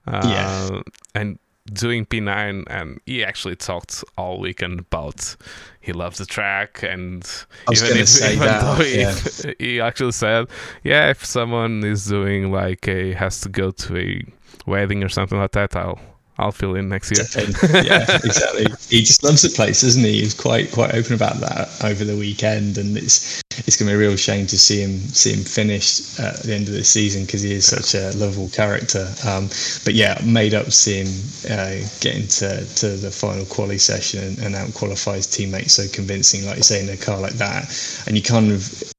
Uh, 0.06 0.22
yeah. 0.26 0.82
And 1.16 1.40
doing 1.74 2.06
P9, 2.06 2.64
and 2.68 3.00
he 3.06 3.24
actually 3.24 3.56
talked 3.56 4.04
all 4.18 4.40
weekend 4.40 4.80
about 4.80 5.36
he 5.82 5.94
loves 5.94 6.18
the 6.18 6.26
track, 6.26 6.84
and 6.84 7.24
even, 7.72 7.98
if, 7.98 8.22
even 8.22 8.40
that, 8.40 8.62
though 8.62 8.84
he, 8.84 9.02
yeah. 9.02 9.54
he 9.60 9.82
actually 9.82 10.12
said, 10.12 10.48
yeah, 10.84 11.10
if 11.10 11.24
someone 11.24 11.84
is 11.84 12.06
doing 12.08 12.52
like 12.52 12.88
a 12.88 13.14
has 13.14 13.42
to 13.42 13.50
go 13.50 13.72
to 13.72 13.98
a 13.98 14.24
wedding 14.70 15.04
or 15.04 15.10
something 15.10 15.38
like 15.38 15.52
that, 15.52 15.76
I'll 15.76 16.00
I'll 16.40 16.54
fill 16.54 16.76
in 16.76 16.88
next 16.88 17.12
year. 17.12 17.26
yeah, 17.84 18.06
exactly. 18.24 18.68
He 18.90 19.04
just 19.04 19.24
loves 19.26 19.42
the 19.42 19.50
place, 19.50 19.82
doesn't 19.82 20.04
he? 20.04 20.22
He's 20.22 20.34
quite 20.34 20.72
quite 20.72 20.96
open 20.96 21.14
about 21.14 21.36
that 21.42 21.84
over 21.84 22.06
the 22.06 22.16
weekend, 22.16 22.78
and 22.78 22.96
it's 22.98 23.42
it's 23.68 23.76
going 23.76 23.92
to 23.92 23.98
be 23.98 24.06
a 24.06 24.08
real 24.08 24.16
shame 24.16 24.48
to 24.48 24.58
see 24.58 24.82
him 24.82 25.00
see 25.00 25.34
him 25.34 25.44
finish 25.44 26.18
at 26.18 26.38
the 26.44 26.56
end 26.56 26.70
of 26.70 26.74
the 26.74 26.86
season 26.86 27.26
because 27.26 27.42
he 27.42 27.52
is 27.52 27.66
such 27.66 27.94
a 27.94 28.16
lovable 28.16 28.48
character. 28.50 29.14
Um, 29.28 29.50
but 29.84 29.96
yeah, 29.96 30.18
made 30.24 30.54
up 30.54 30.72
seeing 30.72 31.08
uh, 31.52 31.86
get 32.00 32.16
into 32.16 32.66
to 32.76 32.96
the 32.96 33.12
final 33.12 33.46
quali 33.46 33.78
session 33.78 34.24
and, 34.24 34.40
and 34.40 34.56
out 34.56 34.74
qualify 34.74 35.18
his 35.18 35.28
teammates 35.28 35.74
so 35.74 35.88
convincing, 35.92 36.46
like 36.46 36.56
you 36.56 36.64
say, 36.64 36.82
in 36.82 36.88
a 36.88 36.96
car 36.96 37.20
like 37.20 37.34
that, 37.34 37.68
and 38.08 38.16
you 38.16 38.24
kind 38.24 38.54
of 38.54 38.94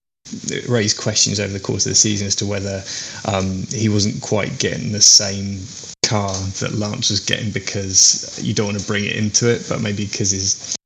raised 0.68 0.98
questions 0.98 1.40
over 1.40 1.52
the 1.52 1.60
course 1.60 1.86
of 1.86 1.90
the 1.90 1.96
season 1.96 2.26
as 2.26 2.34
to 2.36 2.46
whether 2.46 2.82
um, 3.26 3.64
he 3.70 3.88
wasn't 3.88 4.20
quite 4.22 4.58
getting 4.58 4.92
the 4.92 5.00
same 5.00 5.60
car 6.04 6.34
that 6.60 6.72
Lance 6.72 7.10
was 7.10 7.20
getting 7.20 7.50
because 7.50 8.38
you 8.42 8.52
don't 8.54 8.66
want 8.66 8.80
to 8.80 8.86
bring 8.86 9.04
it 9.04 9.16
into 9.16 9.48
it, 9.48 9.64
but 9.68 9.80
maybe 9.80 10.06
because 10.06 10.30
his 10.30 10.76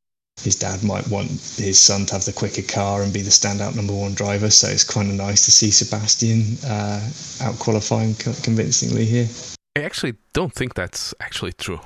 his 0.42 0.56
dad 0.56 0.82
might 0.84 1.08
want 1.08 1.30
his 1.56 1.78
son 1.78 2.04
to 2.04 2.14
have 2.14 2.24
the 2.24 2.32
quicker 2.32 2.62
car 2.62 3.02
and 3.02 3.12
be 3.12 3.22
the 3.22 3.30
standout 3.30 3.74
number 3.74 3.94
one 3.94 4.12
driver. 4.12 4.50
So 4.50 4.68
it's 4.68 4.84
kind 4.84 5.08
of 5.08 5.16
nice 5.16 5.46
to 5.46 5.50
see 5.50 5.70
Sebastian 5.70 6.58
uh, 6.68 7.00
out 7.40 7.58
qualifying 7.58 8.14
convincingly 8.14 9.06
here. 9.06 9.28
I 9.76 9.80
actually 9.80 10.14
don't 10.34 10.52
think 10.52 10.74
that's 10.74 11.14
actually 11.20 11.52
true. 11.54 11.80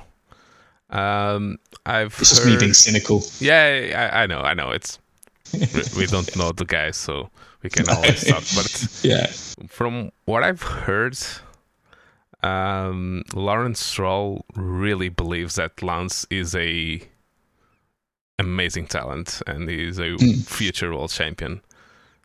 Um, 0.89 1.57
I've 1.85 2.17
it's 2.19 2.29
just 2.29 2.45
me 2.45 2.57
being 2.57 2.73
cynical. 2.73 3.23
Yeah, 3.39 4.11
I, 4.13 4.23
I 4.23 4.25
know, 4.25 4.41
I 4.41 4.53
know. 4.53 4.71
It's 4.71 4.99
we 5.95 6.05
don't 6.05 6.35
know 6.37 6.51
the 6.51 6.65
guy, 6.65 6.91
so 6.91 7.29
we 7.63 7.69
can 7.69 7.89
always 7.89 8.23
talk. 8.27 8.43
But 8.55 8.99
yeah, 9.03 9.27
from 9.67 10.11
what 10.25 10.43
I've 10.43 10.61
heard, 10.61 11.17
um, 12.41 13.23
Lawrence 13.33 13.79
Stroll 13.79 14.45
really 14.55 15.09
believes 15.09 15.55
that 15.55 15.81
Lance 15.81 16.25
is 16.29 16.55
a 16.55 17.01
amazing 18.37 18.87
talent 18.87 19.41
and 19.45 19.69
he's 19.69 19.99
a 19.99 20.11
mm. 20.11 20.45
future 20.47 20.93
world 20.93 21.11
champion. 21.11 21.61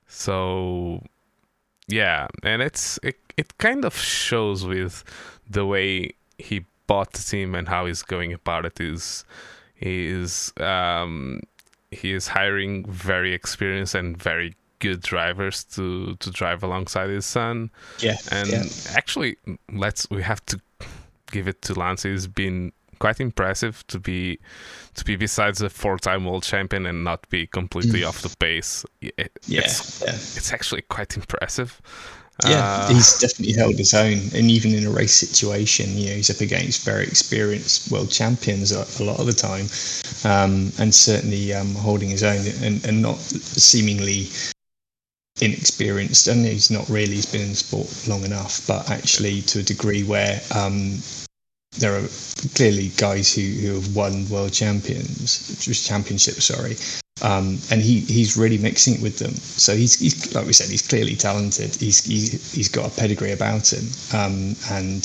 So 0.07 1.03
yeah, 1.89 2.29
and 2.43 2.63
it's 2.63 2.99
it, 3.03 3.19
it 3.37 3.59
kind 3.59 3.85
of 3.85 3.97
shows 3.97 4.65
with 4.65 5.05
the 5.49 5.67
way 5.67 6.13
he 6.39 6.65
bought 6.87 7.13
the 7.13 7.23
team 7.23 7.55
and 7.55 7.69
how 7.69 7.87
he's 7.87 8.03
going 8.03 8.33
about 8.33 8.65
it 8.65 8.81
is 8.81 9.25
he 9.75 10.07
is 10.07 10.53
um 10.61 11.41
he 11.91 12.13
is 12.13 12.29
hiring 12.29 12.85
very 12.87 13.33
experienced 13.33 13.95
and 13.95 14.17
very 14.17 14.55
good 14.85 15.01
drivers 15.01 15.65
to 15.65 16.17
to 16.17 16.31
drive 16.31 16.63
alongside 16.63 17.09
his 17.11 17.27
son. 17.27 17.71
Yeah, 17.99 18.19
and 18.31 18.49
yeah. 18.49 18.65
actually, 19.01 19.37
let's 19.73 20.09
we 20.11 20.23
have 20.23 20.45
to 20.47 20.61
give 21.33 21.49
it 21.49 21.63
to 21.63 21.75
Lance. 21.75 22.03
He's 22.03 22.27
been 22.27 22.73
quite 22.99 23.21
impressive 23.21 23.85
to 23.87 23.99
be 23.99 24.39
to 24.95 25.05
be 25.05 25.17
besides 25.17 25.63
a 25.63 25.69
four-time 25.69 26.25
world 26.25 26.43
champion 26.43 26.87
and 26.87 27.03
not 27.03 27.29
be 27.31 27.47
completely 27.47 28.01
mm. 28.01 28.09
off 28.09 28.23
the 28.23 28.35
pace. 28.37 28.85
It, 29.01 29.33
yeah, 29.47 29.61
it's, 29.61 30.01
yeah, 30.01 30.11
it's 30.39 30.53
actually 30.53 30.83
quite 30.83 31.17
impressive. 31.17 31.81
Yeah, 32.43 32.59
uh, 32.59 32.89
he's 32.93 33.19
definitely 33.21 33.55
held 33.55 33.79
his 33.79 33.95
own, 33.95 34.19
and 34.35 34.51
even 34.51 34.75
in 34.75 34.85
a 34.87 34.91
race 34.91 35.15
situation, 35.15 35.87
you 35.97 36.09
know, 36.09 36.17
he's 36.17 36.31
up 36.31 36.41
against 36.41 36.85
very 36.85 37.05
experienced 37.07 37.93
world 37.93 38.11
champions 38.11 38.73
a, 38.73 38.83
a 39.01 39.05
lot 39.05 39.21
of 39.21 39.27
the 39.27 39.39
time, 39.51 39.67
um, 40.25 40.73
and 40.81 40.93
certainly 40.93 41.55
um, 41.55 41.75
holding 41.77 42.11
his 42.11 42.25
own 42.25 42.43
and, 42.67 42.85
and 42.85 43.01
not 43.01 43.19
seemingly 43.21 44.27
inexperienced 45.41 46.29
and 46.29 46.47
he's 46.47 46.71
not 46.71 46.89
really 46.89 47.15
he's 47.15 47.27
been 47.27 47.43
in 47.43 47.55
sport 47.55 47.89
long 48.07 48.25
enough 48.25 48.67
but 48.67 48.89
actually 48.91 49.43
to 49.43 49.61
a 49.61 49.63
degree 49.63 50.05
where 50.05 50.41
um, 50.55 50.99
there 51.79 51.97
are 51.97 52.07
clearly 52.55 52.89
guys 52.97 53.35
who, 53.35 53.43
who 53.43 53.75
have 53.75 53.97
won 53.97 54.29
world 54.29 54.53
champions 54.53 55.67
championships 55.87 56.45
sorry 56.45 56.77
um, 57.23 57.59
and 57.71 57.81
he, 57.81 58.01
he's 58.01 58.37
really 58.37 58.59
mixing 58.59 58.95
it 58.95 59.01
with 59.01 59.19
them. 59.19 59.33
So 59.35 59.75
he's, 59.77 59.99
he's 59.99 60.35
like 60.35 60.47
we 60.47 60.53
said 60.53 60.69
he's 60.69 60.87
clearly 60.87 61.15
talented. 61.15 61.75
He's, 61.77 62.05
he's, 62.05 62.53
he's 62.53 62.69
got 62.69 62.91
a 62.91 63.01
pedigree 63.01 63.33
about 63.33 63.73
him 63.73 63.87
um, 64.13 64.57
and 64.71 65.05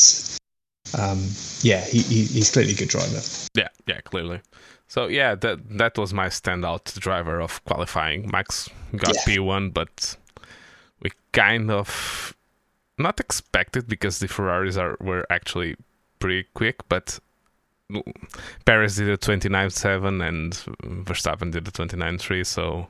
um, 0.97 1.29
yeah 1.61 1.81
he, 1.81 1.99
he, 1.99 2.23
he's 2.25 2.51
clearly 2.51 2.73
a 2.73 2.75
good 2.75 2.89
driver. 2.89 3.21
Yeah 3.55 3.67
yeah 3.85 4.01
clearly 4.01 4.41
so 4.89 5.07
yeah, 5.07 5.35
that 5.35 5.77
that 5.77 5.97
was 5.99 6.13
my 6.13 6.27
standout 6.27 6.99
driver 6.99 7.39
of 7.39 7.63
qualifying. 7.63 8.27
Max 8.31 8.69
got 8.95 9.15
yeah. 9.15 9.35
P1, 9.35 9.71
but 9.71 10.17
we 10.99 11.11
kind 11.31 11.69
of 11.69 12.35
not 12.97 13.19
expected 13.19 13.87
because 13.87 14.17
the 14.17 14.27
Ferraris 14.27 14.77
are 14.77 14.97
were 14.99 15.27
actually 15.29 15.75
pretty 16.17 16.47
quick, 16.55 16.77
but 16.89 17.19
Perez 18.65 18.97
did 18.97 19.09
a 19.09 19.17
29.7 19.17 20.27
and 20.27 20.53
Verstappen 21.05 21.51
did 21.51 21.67
a 21.67 21.71
29.3. 21.71 22.43
So 22.43 22.87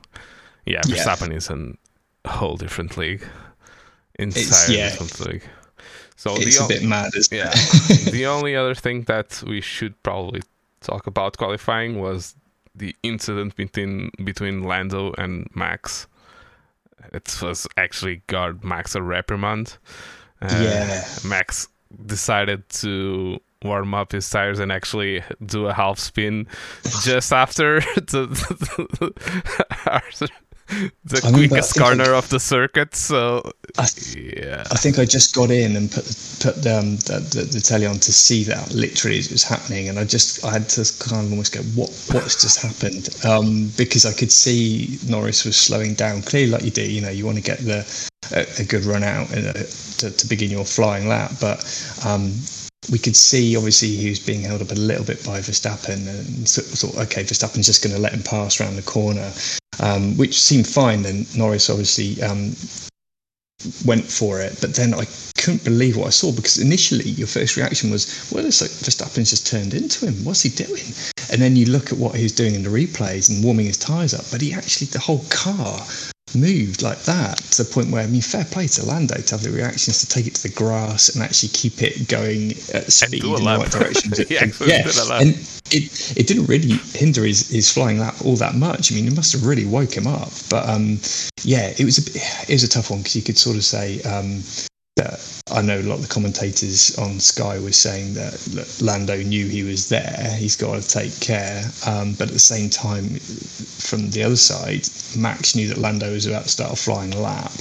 yeah, 0.64 0.80
Verstappen 0.80 1.28
yeah. 1.28 1.36
is 1.36 1.50
a 1.50 1.74
whole 2.26 2.56
different 2.56 2.96
league. 2.96 3.22
Inside 4.18 4.72
yeah. 4.72 4.88
different 4.90 5.20
league. 5.20 5.44
So 6.16 6.34
it's 6.36 6.58
the 6.58 6.64
a 6.64 6.68
bit 6.68 6.82
mad, 6.82 7.12
yeah. 7.30 7.50
the 8.10 8.24
only 8.26 8.56
other 8.56 8.74
thing 8.74 9.02
that 9.02 9.42
we 9.46 9.60
should 9.60 10.02
probably 10.02 10.42
talk 10.80 11.06
about 11.06 11.36
qualifying 11.36 12.00
was 12.00 12.34
the 12.74 12.94
incident 13.02 13.56
between 13.56 14.10
between 14.24 14.62
Lando 14.62 15.12
and 15.18 15.48
Max. 15.54 16.06
It 17.12 17.38
was 17.42 17.66
actually 17.76 18.22
got 18.26 18.62
Max 18.62 18.94
a 18.94 19.02
reprimand. 19.02 19.78
Uh, 20.42 20.48
yeah, 20.62 21.04
Max 21.26 21.68
decided 22.06 22.68
to 22.68 23.40
warm 23.62 23.94
up 23.94 24.12
his 24.12 24.28
tires 24.28 24.58
and 24.58 24.72
actually 24.72 25.22
do 25.44 25.66
a 25.66 25.74
half 25.74 25.98
spin 25.98 26.46
just 27.02 27.32
after 27.32 27.80
the, 27.80 29.12
the, 31.04 31.20
I 31.24 31.32
quickest 31.32 31.78
corner 31.78 32.14
I, 32.14 32.18
of 32.18 32.28
the 32.28 32.40
circuit. 32.40 32.94
So 32.94 33.42
I, 33.78 33.86
yeah, 34.16 34.64
I 34.70 34.76
think 34.76 34.98
I 34.98 35.04
just 35.04 35.34
got 35.34 35.50
in 35.50 35.76
and 35.76 35.90
put 35.90 36.04
put 36.40 36.56
um, 36.66 36.96
the, 37.08 37.20
the, 37.32 37.48
the 37.52 37.60
telly 37.60 37.86
on 37.86 37.98
to 38.00 38.12
see 38.12 38.44
that 38.44 38.72
literally 38.72 39.18
it 39.18 39.30
was 39.30 39.42
happening, 39.42 39.88
and 39.88 39.98
I 39.98 40.04
just 40.04 40.44
I 40.44 40.52
had 40.52 40.68
to 40.70 40.82
kind 40.98 41.26
of 41.26 41.30
almost 41.30 41.54
go, 41.54 41.60
what 41.74 41.90
what's 42.12 42.40
just 42.40 42.62
happened? 42.62 43.08
Um, 43.24 43.70
because 43.76 44.06
I 44.06 44.12
could 44.12 44.32
see 44.32 44.98
Norris 45.08 45.44
was 45.44 45.56
slowing 45.56 45.94
down. 45.94 46.22
Clearly, 46.22 46.50
like 46.50 46.64
you 46.64 46.70
do, 46.70 46.82
you 46.82 47.00
know, 47.00 47.10
you 47.10 47.26
want 47.26 47.36
to 47.38 47.42
get 47.42 47.58
the 47.58 47.86
a, 48.32 48.46
a 48.62 48.64
good 48.64 48.84
run 48.84 49.02
out 49.02 49.30
and, 49.32 49.48
uh, 49.48 49.52
to, 49.98 50.10
to 50.10 50.26
begin 50.28 50.50
your 50.50 50.64
flying 50.64 51.08
lap, 51.08 51.32
but 51.40 51.60
um, 52.06 52.32
we 52.90 52.98
could 52.98 53.16
see 53.16 53.56
obviously 53.56 53.88
he 53.88 54.08
was 54.08 54.18
being 54.18 54.40
held 54.40 54.62
up 54.62 54.70
a 54.70 54.74
little 54.74 55.04
bit 55.04 55.24
by 55.24 55.40
Verstappen 55.40 56.08
and 56.08 56.48
thought, 56.48 56.96
okay, 56.96 57.22
Verstappen's 57.22 57.66
just 57.66 57.82
going 57.82 57.94
to 57.94 58.00
let 58.00 58.12
him 58.12 58.22
pass 58.22 58.60
around 58.60 58.76
the 58.76 58.82
corner, 58.82 59.30
um, 59.78 60.16
which 60.16 60.40
seemed 60.40 60.66
fine. 60.66 61.02
Then 61.02 61.26
Norris 61.36 61.70
obviously 61.70 62.22
um, 62.22 62.54
went 63.84 64.04
for 64.04 64.40
it, 64.40 64.58
but 64.60 64.74
then 64.74 64.94
I 64.94 65.06
couldn't 65.36 65.64
believe 65.64 65.96
what 65.96 66.06
I 66.06 66.10
saw 66.10 66.32
because 66.32 66.58
initially 66.58 67.10
your 67.10 67.26
first 67.26 67.56
reaction 67.56 67.90
was, 67.90 68.30
well, 68.32 68.44
it's 68.44 68.60
like 68.60 68.70
Verstappen's 68.70 69.30
just 69.30 69.46
turned 69.46 69.74
into 69.74 70.06
him. 70.06 70.24
What's 70.24 70.42
he 70.42 70.50
doing? 70.50 70.84
And 71.30 71.40
then 71.40 71.56
you 71.56 71.66
look 71.66 71.92
at 71.92 71.98
what 71.98 72.14
he 72.14 72.22
was 72.22 72.32
doing 72.32 72.54
in 72.54 72.62
the 72.62 72.70
replays 72.70 73.30
and 73.30 73.44
warming 73.44 73.66
his 73.66 73.78
tyres 73.78 74.14
up, 74.14 74.24
but 74.30 74.40
he 74.40 74.52
actually, 74.52 74.88
the 74.88 74.98
whole 74.98 75.24
car 75.30 75.86
moved 76.34 76.82
like 76.82 77.02
that 77.02 77.38
to 77.38 77.64
the 77.64 77.70
point 77.70 77.90
where 77.90 78.02
I 78.02 78.06
mean, 78.06 78.22
fair 78.22 78.44
play 78.44 78.66
to 78.68 78.84
Lando 78.84 79.16
to 79.16 79.34
have 79.34 79.42
the 79.42 79.50
reactions 79.50 80.00
to 80.00 80.08
take 80.08 80.26
it 80.26 80.34
to 80.36 80.42
the 80.42 80.54
grass 80.54 81.14
and 81.14 81.22
actually 81.22 81.50
keep 81.50 81.82
it 81.82 82.08
going 82.08 82.52
at 82.72 82.92
speed 82.92 83.24
in 83.24 83.32
the 83.32 83.38
right 83.38 83.70
direction. 83.70 84.12
yeah, 84.28 84.46
yeah. 84.66 85.20
and 85.20 85.30
it 85.70 86.16
it 86.16 86.26
didn't 86.26 86.46
really 86.46 86.74
hinder 86.94 87.24
his, 87.24 87.48
his 87.48 87.70
flying 87.70 87.98
lap 87.98 88.14
all 88.24 88.36
that 88.36 88.54
much. 88.54 88.92
I 88.92 88.96
mean, 88.96 89.06
it 89.06 89.14
must 89.14 89.32
have 89.32 89.44
really 89.44 89.66
woke 89.66 89.96
him 89.96 90.06
up. 90.06 90.30
But 90.48 90.68
um, 90.68 90.98
yeah, 91.42 91.72
it 91.78 91.84
was 91.84 91.98
a 91.98 92.50
it 92.50 92.54
was 92.54 92.64
a 92.64 92.68
tough 92.68 92.90
one 92.90 93.00
because 93.00 93.16
you 93.16 93.22
could 93.22 93.38
sort 93.38 93.56
of 93.56 93.64
say 93.64 94.00
um, 94.02 94.42
that 94.96 95.39
I 95.52 95.62
know 95.62 95.80
a 95.80 95.82
lot 95.82 95.96
of 95.96 96.02
the 96.02 96.08
commentators 96.08 96.96
on 96.98 97.18
Sky 97.18 97.58
were 97.58 97.72
saying 97.72 98.14
that 98.14 98.80
Lando 98.80 99.16
knew 99.16 99.46
he 99.46 99.62
was 99.62 99.88
there. 99.88 100.34
He's 100.38 100.56
got 100.56 100.80
to 100.80 100.88
take 100.88 101.18
care. 101.20 101.62
Um, 101.86 102.14
but 102.14 102.28
at 102.28 102.34
the 102.34 102.38
same 102.38 102.70
time, 102.70 103.04
from 103.18 104.10
the 104.10 104.22
other 104.22 104.36
side, 104.36 104.86
Max 105.16 105.54
knew 105.54 105.68
that 105.68 105.78
Lando 105.78 106.12
was 106.12 106.26
about 106.26 106.44
to 106.44 106.48
start 106.48 106.72
a 106.72 106.76
flying 106.76 107.10
lap. 107.10 107.52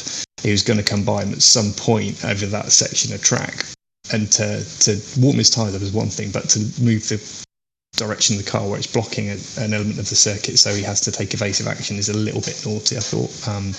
He 0.41 0.51
was 0.51 0.63
going 0.63 0.77
to 0.77 0.83
come 0.83 1.03
by 1.03 1.23
him 1.23 1.33
at 1.33 1.41
some 1.41 1.73
point 1.73 2.23
over 2.23 2.45
that 2.45 2.71
section 2.71 3.13
of 3.13 3.21
track. 3.21 3.65
And 4.11 4.31
to, 4.33 4.63
to 4.79 5.01
warm 5.19 5.37
his 5.37 5.49
tyre 5.49 5.71
was 5.71 5.91
one 5.91 6.09
thing, 6.09 6.31
but 6.31 6.49
to 6.49 6.59
move 6.81 7.07
the 7.09 7.45
direction 7.97 8.37
of 8.37 8.45
the 8.45 8.49
car 8.49 8.67
where 8.67 8.77
it's 8.77 8.87
blocking 8.87 9.29
a, 9.29 9.37
an 9.57 9.73
element 9.73 9.99
of 9.99 10.09
the 10.09 10.15
circuit, 10.15 10.57
so 10.57 10.73
he 10.73 10.83
has 10.83 11.01
to 11.01 11.11
take 11.11 11.33
evasive 11.33 11.67
action, 11.67 11.97
is 11.97 12.09
a 12.09 12.17
little 12.17 12.41
bit 12.41 12.63
naughty, 12.65 12.97
I 12.97 13.01
thought. 13.01 13.47
Um, 13.47 13.73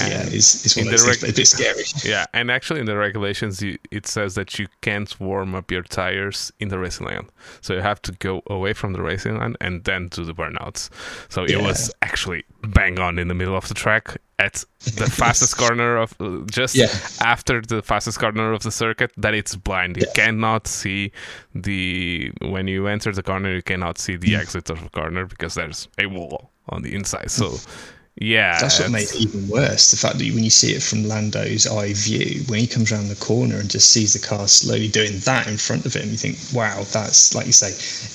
yeah, 0.00 0.22
it's, 0.26 0.64
it's 0.64 0.76
one 0.76 0.86
of 0.86 0.90
those 0.92 1.06
reg- 1.06 1.18
things, 1.18 1.32
a 1.32 1.36
bit 1.36 1.46
scary. 1.46 1.84
Yeah, 2.04 2.26
and 2.32 2.50
actually 2.50 2.80
in 2.80 2.86
the 2.86 2.96
regulations, 2.96 3.60
you, 3.62 3.78
it 3.90 4.06
says 4.06 4.34
that 4.34 4.58
you 4.58 4.68
can't 4.80 5.18
warm 5.20 5.54
up 5.54 5.70
your 5.70 5.82
tires 5.82 6.52
in 6.60 6.68
the 6.68 6.78
racing 6.78 7.06
lane. 7.06 7.28
So 7.60 7.74
you 7.74 7.80
have 7.80 8.00
to 8.02 8.12
go 8.12 8.42
away 8.48 8.72
from 8.72 8.92
the 8.92 9.02
racing 9.02 9.38
lane 9.38 9.56
and 9.60 9.84
then 9.84 10.08
do 10.08 10.24
the 10.24 10.34
burnouts. 10.34 10.90
So 11.28 11.42
yeah. 11.42 11.58
it 11.58 11.62
was 11.62 11.92
actually 12.02 12.44
bang 12.62 12.98
on 12.98 13.18
in 13.18 13.28
the 13.28 13.34
middle 13.34 13.56
of 13.56 13.68
the 13.68 13.74
track 13.74 14.16
at 14.38 14.64
the 14.96 15.10
fastest 15.10 15.56
corner 15.56 15.96
of 15.96 16.14
just 16.50 16.74
yeah. 16.74 16.86
after 17.20 17.60
the 17.60 17.82
fastest 17.82 18.20
corner 18.20 18.52
of 18.52 18.62
the 18.62 18.70
circuit 18.70 19.12
that 19.16 19.34
it's 19.34 19.56
blind 19.56 19.96
you 19.96 20.04
yeah. 20.06 20.12
cannot 20.24 20.66
see 20.66 21.10
the 21.54 22.30
when 22.42 22.68
you 22.68 22.86
enter 22.86 23.12
the 23.12 23.22
corner 23.22 23.52
you 23.52 23.62
cannot 23.62 23.98
see 23.98 24.16
the 24.16 24.34
mm. 24.34 24.38
exit 24.38 24.70
of 24.70 24.80
the 24.82 24.90
corner 24.90 25.26
because 25.26 25.54
there's 25.54 25.88
a 25.98 26.06
wall 26.06 26.50
on 26.68 26.82
the 26.82 26.94
inside 26.94 27.30
so 27.30 27.56
yeah, 28.20 28.58
that's 28.60 28.80
what 28.80 28.90
made 28.90 29.08
it 29.08 29.16
even 29.16 29.48
worse. 29.48 29.90
The 29.90 29.96
fact 29.96 30.18
that 30.18 30.34
when 30.34 30.44
you 30.44 30.50
see 30.50 30.72
it 30.72 30.82
from 30.82 31.04
Lando's 31.04 31.66
eye 31.66 31.92
view, 31.92 32.42
when 32.48 32.58
he 32.60 32.66
comes 32.66 32.90
around 32.90 33.08
the 33.08 33.16
corner 33.16 33.58
and 33.58 33.70
just 33.70 33.90
sees 33.92 34.12
the 34.12 34.26
car 34.26 34.48
slowly 34.48 34.88
doing 34.88 35.18
that 35.20 35.46
in 35.46 35.56
front 35.56 35.86
of 35.86 35.94
him, 35.94 36.10
you 36.10 36.16
think, 36.16 36.36
"Wow, 36.52 36.84
that's 36.92 37.34
like 37.34 37.46
you 37.46 37.52
say, 37.52 37.68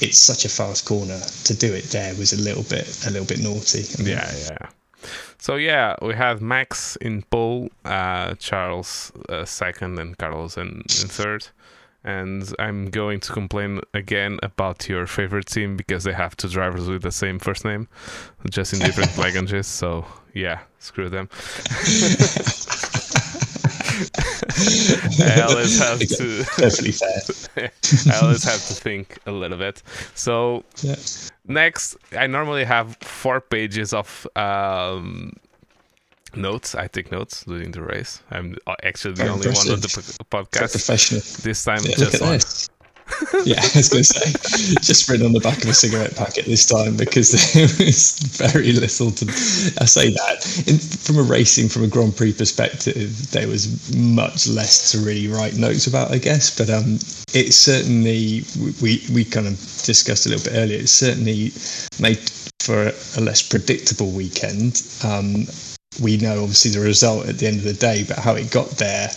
it's 0.05 0.19
such 0.19 0.45
a 0.45 0.49
fast 0.49 0.85
corner. 0.85 1.21
To 1.45 1.53
do 1.53 1.73
it 1.73 1.85
there 1.85 2.13
was 2.15 2.33
a 2.33 2.41
little 2.41 2.63
bit, 2.63 3.05
a 3.07 3.11
little 3.11 3.27
bit 3.27 3.39
naughty." 3.39 3.85
I 3.97 4.01
mean, 4.01 4.11
yeah, 4.13 4.31
yeah. 4.49 4.69
So 5.37 5.55
yeah, 5.55 5.95
we 6.01 6.13
have 6.13 6.41
Max 6.41 6.95
in 6.97 7.21
pole, 7.23 7.69
uh, 7.85 8.35
Charles 8.35 9.11
uh, 9.29 9.45
second, 9.45 9.99
and 9.99 10.17
Carlos 10.17 10.57
in, 10.57 10.83
in 11.01 11.07
third 11.07 11.47
and 12.03 12.53
I'm 12.59 12.89
going 12.89 13.19
to 13.21 13.31
complain 13.31 13.81
again 13.93 14.39
about 14.43 14.89
your 14.89 15.07
favorite 15.07 15.47
team 15.47 15.77
because 15.77 16.03
they 16.03 16.13
have 16.13 16.35
two 16.35 16.49
drivers 16.49 16.87
with 16.87 17.01
the 17.01 17.11
same 17.11 17.39
first 17.39 17.63
name, 17.63 17.87
just 18.49 18.73
in 18.73 18.79
different 18.79 19.17
languages. 19.23 19.67
So 19.67 20.05
yeah, 20.33 20.59
screw 20.79 21.09
them. 21.09 21.29
I 25.19 25.45
always 25.47 25.79
have 25.79 25.99
to 25.99 26.43
definitely 26.57 26.91
fair. 26.91 27.71
I 28.11 28.19
always 28.21 28.43
have 28.43 28.65
to 28.67 28.73
think 28.73 29.19
a 29.25 29.31
little 29.31 29.57
bit. 29.57 29.81
So 30.15 30.63
yeah. 30.81 30.95
next, 31.47 31.95
I 32.17 32.27
normally 32.27 32.63
have 32.65 32.97
four 33.01 33.39
pages 33.41 33.93
of 33.93 34.27
um, 34.35 35.33
notes. 36.35 36.75
I 36.75 36.87
take 36.87 37.11
notes 37.11 37.43
during 37.45 37.71
the 37.71 37.81
race. 37.81 38.21
I'm 38.31 38.55
uh, 38.67 38.75
actually 38.83 39.15
the 39.15 39.27
only 39.27 39.47
impressive. 39.47 39.69
one 39.69 39.75
on 39.75 39.81
the 39.81 39.87
podcast. 40.29 40.71
professional. 40.71 41.21
This 41.43 41.63
time, 41.63 41.81
yeah, 41.83 41.95
just 41.95 42.21
one. 42.21 42.39
yeah, 43.45 43.59
I 43.59 43.77
was 43.77 43.89
going 43.89 44.03
to 44.03 44.03
say, 44.03 44.75
just 44.81 45.09
written 45.09 45.25
on 45.25 45.33
the 45.33 45.39
back 45.39 45.61
of 45.63 45.69
a 45.69 45.73
cigarette 45.73 46.15
packet 46.15 46.45
this 46.45 46.65
time 46.65 46.95
because 46.95 47.31
there 47.53 47.67
was 47.85 48.19
very 48.37 48.71
little 48.71 49.11
to. 49.11 49.25
I 49.79 49.85
say 49.85 50.09
that 50.09 50.63
In, 50.67 50.77
from 50.77 51.17
a 51.17 51.23
racing, 51.23 51.69
from 51.69 51.83
a 51.83 51.87
Grand 51.87 52.15
Prix 52.15 52.33
perspective, 52.33 53.31
there 53.31 53.47
was 53.47 53.93
much 53.95 54.47
less 54.47 54.91
to 54.91 54.99
really 54.99 55.27
write 55.27 55.55
notes 55.55 55.87
about, 55.87 56.11
I 56.11 56.17
guess. 56.17 56.57
But 56.57 56.69
um, 56.69 56.95
it 57.33 57.53
certainly 57.53 58.43
we 58.81 59.03
we 59.13 59.25
kind 59.25 59.47
of 59.47 59.57
discussed 59.83 60.25
a 60.25 60.29
little 60.29 60.49
bit 60.49 60.57
earlier. 60.57 60.79
It 60.79 60.89
certainly 60.89 61.51
made 61.99 62.19
for 62.61 62.93
a 63.17 63.21
less 63.21 63.41
predictable 63.41 64.11
weekend. 64.11 64.81
Um, 65.03 65.45
we 66.01 66.17
know 66.17 66.41
obviously 66.41 66.71
the 66.71 66.79
result 66.79 67.27
at 67.27 67.37
the 67.37 67.47
end 67.47 67.57
of 67.57 67.63
the 67.63 67.73
day, 67.73 68.03
but 68.07 68.19
how 68.19 68.35
it 68.35 68.51
got 68.51 68.69
there 68.71 69.09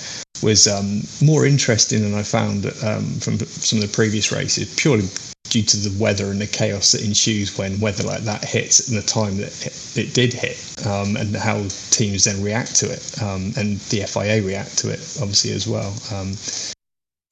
was 0.43 0.67
um, 0.69 1.03
more 1.23 1.47
interesting 1.47 2.03
than 2.03 2.15
I 2.15 2.23
found 2.23 2.67
um, 2.85 3.05
from 3.21 3.39
some 3.39 3.79
of 3.79 3.89
the 3.89 3.93
previous 3.95 4.33
races, 4.33 4.75
purely 4.77 5.09
due 5.49 5.63
to 5.63 5.77
the 5.77 5.99
weather 6.03 6.31
and 6.31 6.41
the 6.41 6.47
chaos 6.47 6.93
that 6.93 7.05
ensues 7.05 7.57
when 7.57 7.81
weather 7.81 8.03
like 8.03 8.23
that 8.23 8.45
hits 8.45 8.89
and 8.89 8.99
the 8.99 9.03
time 9.03 9.37
that 9.39 9.97
it, 9.97 10.13
did 10.13 10.33
hit, 10.33 10.59
um, 10.87 11.17
and 11.17 11.35
how 11.37 11.63
teams 11.91 12.25
then 12.25 12.43
react 12.43 12.75
to 12.77 12.91
it, 12.91 13.23
um, 13.23 13.53
and 13.57 13.79
the 13.91 14.03
FIA 14.07 14.43
react 14.43 14.77
to 14.79 14.91
it 14.91 15.01
obviously 15.21 15.53
as 15.53 15.67
well. 15.67 15.95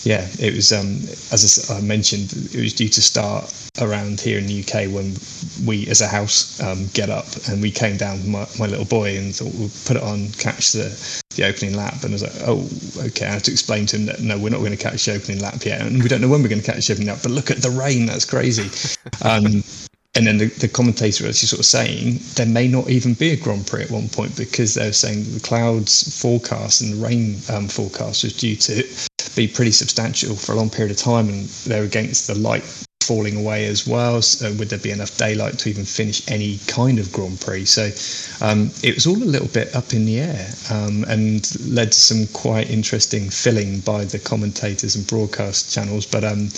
Yeah, 0.05 0.29
it 0.39 0.55
was 0.55 0.71
um, 0.71 0.99
as 1.33 1.71
I 1.71 1.81
mentioned, 1.81 2.33
it 2.53 2.61
was 2.61 2.75
due 2.75 2.91
to 2.91 3.01
start 3.01 3.53
around 3.81 4.21
here 4.21 4.39
in 4.39 4.47
the 4.47 4.61
UK 4.61 4.93
when 4.93 5.17
we, 5.67 5.89
as 5.89 6.03
a 6.03 6.07
house, 6.07 6.61
um, 6.61 6.87
get 6.93 7.09
up 7.09 7.27
and 7.49 7.63
we 7.63 7.71
came 7.71 7.97
down 7.97 8.19
with 8.19 8.29
my, 8.29 8.47
my 8.59 8.67
little 8.71 8.85
boy 8.85 9.17
and 9.17 9.35
thought 9.35 9.55
we'll 9.55 9.71
put 9.87 9.97
it 9.97 10.03
on, 10.03 10.31
catch 10.33 10.73
the 10.73 11.23
the 11.37 11.45
opening 11.45 11.75
lap, 11.75 11.95
and 12.05 12.11
I 12.11 12.13
was 12.13 12.23
like, 12.23 12.33
oh, 12.47 12.69
okay. 13.07 13.27
I 13.27 13.31
had 13.33 13.45
to 13.45 13.51
explain 13.51 13.87
to 13.87 13.97
him 13.97 14.07
that 14.07 14.21
no, 14.21 14.39
we're 14.39 14.51
not 14.51 14.59
going 14.59 14.71
to 14.71 14.77
catch 14.77 15.07
the 15.07 15.15
opening 15.15 15.41
lap 15.41 15.65
yet, 15.65 15.81
and 15.81 16.03
we 16.03 16.09
don't 16.09 16.21
know 16.21 16.29
when 16.29 16.43
we're 16.43 16.49
going 16.49 16.63
to 16.63 16.73
catch 16.73 16.87
the 16.87 16.93
opening 16.93 17.09
lap. 17.09 17.21
But 17.23 17.33
look 17.33 17.51
at 17.51 17.63
the 17.63 17.71
rain, 17.71 18.07
that's 18.07 18.25
crazy. 18.25 18.71
Um, 19.23 19.63
and 20.17 20.27
then 20.27 20.39
the, 20.39 20.47
the 20.47 20.69
commentator 20.69 21.27
was 21.27 21.41
sort 21.41 21.59
of 21.59 21.67
saying 21.67 22.21
there 22.35 22.47
may 22.47 22.69
not 22.69 22.89
even 22.89 23.15
be 23.15 23.31
a 23.31 23.37
Grand 23.37 23.67
Prix 23.67 23.83
at 23.83 23.91
one 23.91 24.09
point 24.09 24.37
because 24.37 24.75
they 24.75 24.87
were 24.87 24.93
saying 24.93 25.25
the 25.33 25.41
clouds 25.41 26.21
forecast 26.21 26.83
and 26.83 26.93
the 26.93 27.05
rain 27.05 27.37
um, 27.53 27.69
forecast 27.69 28.23
was 28.23 28.37
due 28.37 28.55
to 28.57 28.85
be 29.35 29.49
pretty 29.49 29.73
substantial 29.73 30.37
for 30.37 30.53
a 30.53 30.55
long 30.57 30.71
period 30.71 30.91
of 30.91 30.99
time, 30.99 31.29
and 31.29 31.47
they're 31.67 31.85
against 31.85 32.27
the 32.27 32.35
light 32.35 32.65
falling 33.05 33.37
away 33.37 33.67
as 33.67 33.87
well. 33.87 34.23
So 34.23 34.53
would 34.55 34.71
there 34.71 34.79
be 34.79 34.91
enough 34.91 35.17
daylight 35.17 35.59
to 35.61 35.69
even 35.69 35.85
finish 35.85 36.27
any 36.29 36.59
kind 36.67 36.99
of 36.99 37.13
Grand 37.13 37.41
Prix? 37.41 37.67
So 37.67 37.91
um, 38.45 38.71
it 38.83 38.95
was 38.95 39.07
all 39.07 39.17
a 39.17 39.25
little 39.25 39.49
bit 39.49 39.75
up 39.77 39.93
in 39.93 40.07
the 40.07 40.21
air 40.21 40.49
um, 40.71 41.05
and 41.05 41.45
led 41.67 41.93
to 41.93 42.01
some 42.01 42.27
quite 42.29 42.71
interesting 42.71 43.31
filling 43.31 43.81
by 43.81 44.05
the 44.05 44.19
commentators 44.19 44.97
and 44.97 45.07
broadcast 45.07 45.73
channels. 45.73 46.07
But 46.07 46.25
um, 46.25 46.49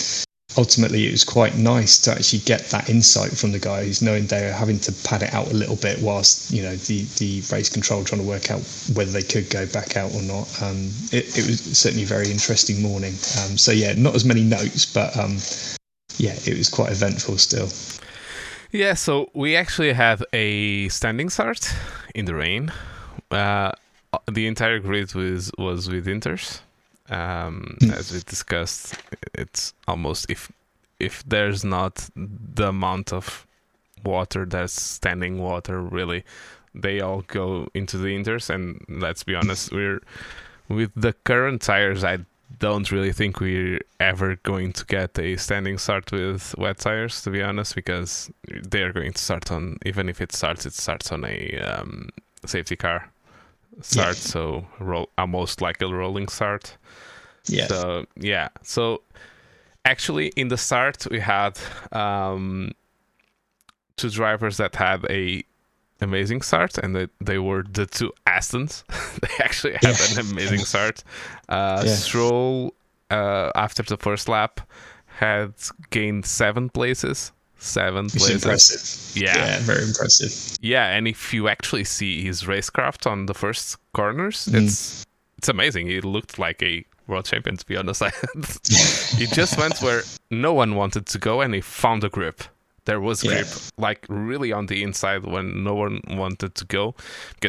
ultimately 0.57 1.07
it 1.07 1.11
was 1.11 1.23
quite 1.23 1.55
nice 1.55 1.97
to 1.99 2.11
actually 2.11 2.39
get 2.39 2.65
that 2.69 2.89
insight 2.89 3.31
from 3.31 3.51
the 3.51 3.59
guys, 3.59 4.01
knowing 4.01 4.25
they're 4.25 4.51
having 4.51 4.79
to 4.79 4.91
pad 5.03 5.21
it 5.23 5.33
out 5.33 5.47
a 5.47 5.53
little 5.53 5.75
bit 5.75 6.01
whilst 6.01 6.51
you 6.51 6.63
know 6.63 6.75
the 6.75 7.03
the 7.19 7.41
race 7.51 7.69
control 7.69 8.03
trying 8.03 8.21
to 8.21 8.27
work 8.27 8.49
out 8.51 8.61
whether 8.93 9.11
they 9.11 9.21
could 9.21 9.49
go 9.49 9.65
back 9.67 9.95
out 9.95 10.13
or 10.13 10.21
not. 10.23 10.61
Um, 10.61 10.89
it, 11.11 11.37
it, 11.37 11.47
was 11.47 11.61
certainly 11.77 12.03
a 12.03 12.07
very 12.07 12.31
interesting 12.31 12.81
morning. 12.81 13.13
Um, 13.13 13.57
so 13.57 13.71
yeah, 13.71 13.93
not 13.93 14.15
as 14.15 14.25
many 14.25 14.43
notes, 14.43 14.85
but 14.85 15.15
um, 15.15 15.37
yeah, 16.17 16.33
it 16.45 16.57
was 16.57 16.69
quite 16.69 16.91
eventful 16.91 17.37
still. 17.37 17.69
Yeah, 18.71 18.95
so 18.95 19.29
we 19.33 19.55
actually 19.55 19.93
have 19.93 20.23
a 20.33 20.89
standing 20.89 21.29
start 21.29 21.73
in 22.13 22.25
the 22.25 22.35
rain. 22.35 22.73
Uh, 23.31 23.71
the 24.31 24.47
entire 24.47 24.79
grid 24.79 25.13
was 25.13 25.51
was 25.57 25.89
with 25.89 26.05
Inters. 26.05 26.61
Um, 27.09 27.77
hmm. 27.79 27.91
as 27.91 28.11
we 28.11 28.19
discussed, 28.19 28.95
it's 29.33 29.73
almost 29.87 30.29
if 30.29 30.51
if 30.99 31.23
there's 31.25 31.63
not 31.63 32.09
the 32.15 32.69
amount 32.69 33.13
of 33.13 33.45
water 34.03 34.45
that's 34.45 34.81
standing 34.81 35.39
water 35.39 35.81
really 35.81 36.23
they 36.73 37.01
all 37.01 37.21
go 37.27 37.67
into 37.73 37.97
the 37.97 38.07
inters 38.07 38.49
and 38.49 38.83
let's 38.87 39.23
be 39.23 39.35
honest 39.35 39.71
we're 39.71 39.99
with 40.69 40.91
the 40.95 41.13
current 41.23 41.61
tires 41.61 42.03
i 42.03 42.17
don't 42.59 42.91
really 42.91 43.11
think 43.11 43.39
we're 43.39 43.79
ever 43.99 44.37
going 44.43 44.71
to 44.71 44.85
get 44.85 45.17
a 45.19 45.35
standing 45.35 45.77
start 45.77 46.11
with 46.11 46.55
wet 46.57 46.77
tires 46.77 47.21
to 47.21 47.29
be 47.29 47.41
honest 47.41 47.75
because 47.75 48.31
they're 48.69 48.93
going 48.93 49.11
to 49.11 49.21
start 49.21 49.51
on 49.51 49.77
even 49.85 50.07
if 50.07 50.21
it 50.21 50.31
starts 50.31 50.65
it 50.65 50.73
starts 50.73 51.11
on 51.11 51.25
a 51.25 51.59
um, 51.59 52.09
safety 52.45 52.75
car 52.75 53.09
start. 53.81 54.15
So 54.15 54.65
roll 54.79 55.09
almost 55.17 55.61
like 55.61 55.81
a 55.81 55.87
rolling 55.87 56.27
start 56.27 56.77
yeah. 57.49 57.67
So 57.67 58.05
yeah. 58.19 58.49
So 58.63 59.01
actually, 59.85 60.27
in 60.35 60.47
the 60.49 60.57
start, 60.57 61.07
we 61.09 61.19
had 61.19 61.59
um, 61.91 62.71
two 63.95 64.09
drivers 64.09 64.57
that 64.57 64.75
had 64.75 65.05
a 65.09 65.43
amazing 66.01 66.41
start, 66.41 66.77
and 66.77 66.95
they, 66.95 67.07
they 67.19 67.39
were 67.39 67.63
the 67.63 67.85
two 67.85 68.11
Astons. 68.25 68.83
they 69.21 69.43
actually 69.43 69.73
had 69.73 69.83
yeah. 69.83 70.19
an 70.19 70.31
amazing 70.31 70.59
start. 70.59 71.03
Uh, 71.49 71.83
yeah. 71.85 71.93
Stroll, 71.93 72.73
uh, 73.09 73.51
after 73.55 73.83
the 73.83 73.97
first 73.97 74.29
lap, 74.29 74.61
had 75.05 75.53
gained 75.89 76.25
seven 76.25 76.69
places. 76.69 77.31
Seven 77.59 78.05
it's 78.05 78.17
places. 78.17 78.43
impressive. 78.43 79.21
Yeah. 79.21 79.35
yeah, 79.35 79.59
very 79.61 79.83
impressive. 79.83 80.57
Yeah, 80.61 80.95
and 80.95 81.07
if 81.07 81.33
you 81.33 81.47
actually 81.47 81.85
see 81.85 82.23
his 82.23 82.43
racecraft 82.43 83.09
on 83.09 83.25
the 83.25 83.33
first 83.33 83.77
corners, 83.93 84.45
mm. 84.45 84.63
it's 84.63 85.05
it's 85.39 85.49
amazing. 85.49 85.89
It 85.89 86.05
looked 86.05 86.37
like 86.37 86.61
a 86.61 86.85
world 87.07 87.25
champion, 87.25 87.57
to 87.57 87.65
be 87.65 87.77
honest. 87.77 88.03
he 89.17 89.25
just 89.27 89.57
went 89.57 89.81
where 89.81 90.03
no 90.29 90.53
one 90.53 90.75
wanted 90.75 91.05
to 91.07 91.17
go 91.17 91.41
and 91.41 91.53
he 91.53 91.61
found 91.61 92.03
a 92.03 92.09
grip. 92.09 92.43
There 92.85 93.01
was 93.01 93.21
grip, 93.21 93.45
yeah. 93.45 93.57
like 93.77 94.05
really 94.07 94.53
on 94.53 94.67
the 94.67 94.81
inside 94.81 95.25
when 95.25 95.63
no 95.63 95.75
one 95.75 95.99
wanted 96.07 96.55
to 96.55 96.65
go. 96.65 96.95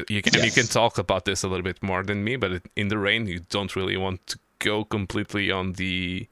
You 0.08 0.20
can, 0.20 0.34
yes. 0.34 0.44
you 0.44 0.50
can 0.50 0.66
talk 0.66 0.98
about 0.98 1.26
this 1.26 1.44
a 1.44 1.48
little 1.48 1.62
bit 1.62 1.80
more 1.80 2.02
than 2.02 2.24
me, 2.24 2.34
but 2.34 2.62
in 2.74 2.88
the 2.88 2.98
rain, 2.98 3.28
you 3.28 3.40
don't 3.48 3.76
really 3.76 3.96
want 3.96 4.26
to 4.26 4.38
go 4.58 4.84
completely 4.84 5.52
on 5.52 5.74
the 5.74 6.26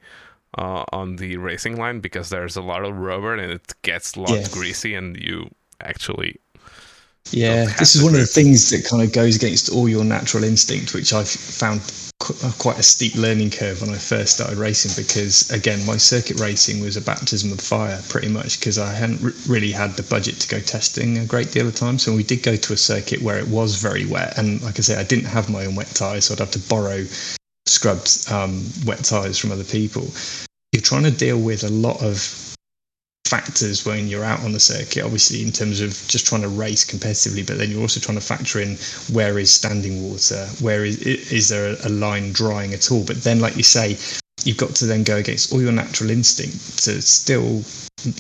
uh, 0.59 0.85
on 0.93 1.16
the 1.16 1.37
racing 1.37 1.77
line 1.77 2.01
because 2.01 2.31
there's 2.31 2.57
a 2.57 2.62
lot 2.62 2.85
of 2.85 2.97
rubber 2.97 3.35
and 3.35 3.53
it 3.53 3.74
gets 3.83 4.16
a 4.16 4.20
lot 4.20 4.31
yes. 4.31 4.53
greasy, 4.53 4.95
and 4.95 5.16
you 5.16 5.51
actually 5.81 6.41
yeah, 7.31 7.66
this 7.79 7.97
is 7.97 8.03
one 8.03 8.14
of 8.14 8.20
the 8.20 8.27
things 8.27 8.70
that 8.70 8.85
kind 8.85 9.03
of 9.03 9.12
goes 9.12 9.37
against 9.37 9.70
all 9.70 9.89
your 9.89 10.05
natural 10.05 10.45
instinct, 10.45 10.95
which 10.95 11.12
I've 11.12 11.29
found 11.29 11.81
quite 12.59 12.79
a 12.79 12.83
steep 12.83 13.14
learning 13.14 13.51
curve 13.51 13.81
when 13.81 13.91
I 13.91 13.99
first 13.99 14.35
started 14.35 14.57
racing 14.57 14.93
because, 15.01 15.51
again, 15.51 15.85
my 15.85 15.97
circuit 15.97 16.41
racing 16.41 16.81
was 16.81 16.97
a 16.97 17.01
baptism 17.01 17.53
of 17.53 17.61
fire 17.61 18.01
pretty 18.09 18.29
much 18.29 18.59
because 18.59 18.79
I 18.79 18.93
hadn't 18.93 19.22
r- 19.22 19.33
really 19.47 19.70
had 19.70 19.97
the 19.97 20.03
budget 20.03 20.41
to 20.41 20.49
go 20.49 20.61
testing 20.61 21.18
a 21.18 21.27
great 21.27 21.53
deal 21.53 21.68
of 21.68 21.74
time. 21.74 21.99
So 21.99 22.14
we 22.14 22.22
did 22.22 22.43
go 22.43 22.57
to 22.57 22.72
a 22.72 22.77
circuit 22.77 23.20
where 23.22 23.39
it 23.39 23.49
was 23.49 23.77
very 23.77 24.07
wet, 24.07 24.39
and 24.39 24.62
like 24.62 24.79
I 24.79 24.83
say, 24.83 24.97
I 24.97 25.05
didn't 25.05 25.27
have 25.27 25.51
my 25.51 25.66
own 25.66 25.74
wet 25.74 25.89
tyres, 25.89 26.27
so 26.27 26.35
I'd 26.35 26.41
have 26.41 26.51
to 26.53 26.68
borrow 26.68 27.05
scrubbed 27.66 28.31
um, 28.31 28.64
wet 28.85 29.05
tyres 29.05 29.39
from 29.39 29.53
other 29.53 29.64
people. 29.64 30.09
You're 30.72 30.83
trying 30.83 31.05
to 31.05 31.11
deal 31.11 31.41
with 31.41 31.64
a 31.64 31.70
lot 31.70 32.03
of 32.03 32.18
factors 33.29 33.85
when 33.85 34.09
you're 34.09 34.24
out 34.24 34.41
on 34.41 34.53
the 34.53 34.61
circuit, 34.61 35.05
obviously, 35.05 35.43
in 35.43 35.53
terms 35.53 35.81
of 35.81 35.91
just 36.09 36.27
trying 36.27 36.43
to 36.43 36.49
race 36.49 36.85
competitively, 36.85 37.47
but 37.47 37.59
then 37.59 37.70
you're 37.70 37.81
also 37.81 38.01
trying 38.01 38.18
to 38.18 38.24
factor 38.24 38.61
in 38.61 38.77
where 39.12 39.39
is 39.39 39.51
standing 39.51 40.03
water, 40.11 40.47
where 40.61 40.85
is 40.85 40.99
is 40.99 41.49
there 41.49 41.77
a 41.85 41.89
line 41.89 42.33
drying 42.33 42.74
at 42.74 42.91
all? 42.91 43.05
But 43.05 43.22
then, 43.22 43.41
like 43.41 43.57
you 43.57 43.62
say, 43.62 43.99
you've 44.45 44.57
got 44.57 44.74
to 44.77 44.87
then 44.87 45.03
go 45.03 45.16
against 45.16 45.53
all 45.53 45.61
your 45.61 45.72
natural 45.72 46.11
instinct 46.11 46.85
to 46.85 47.03
still 47.03 47.62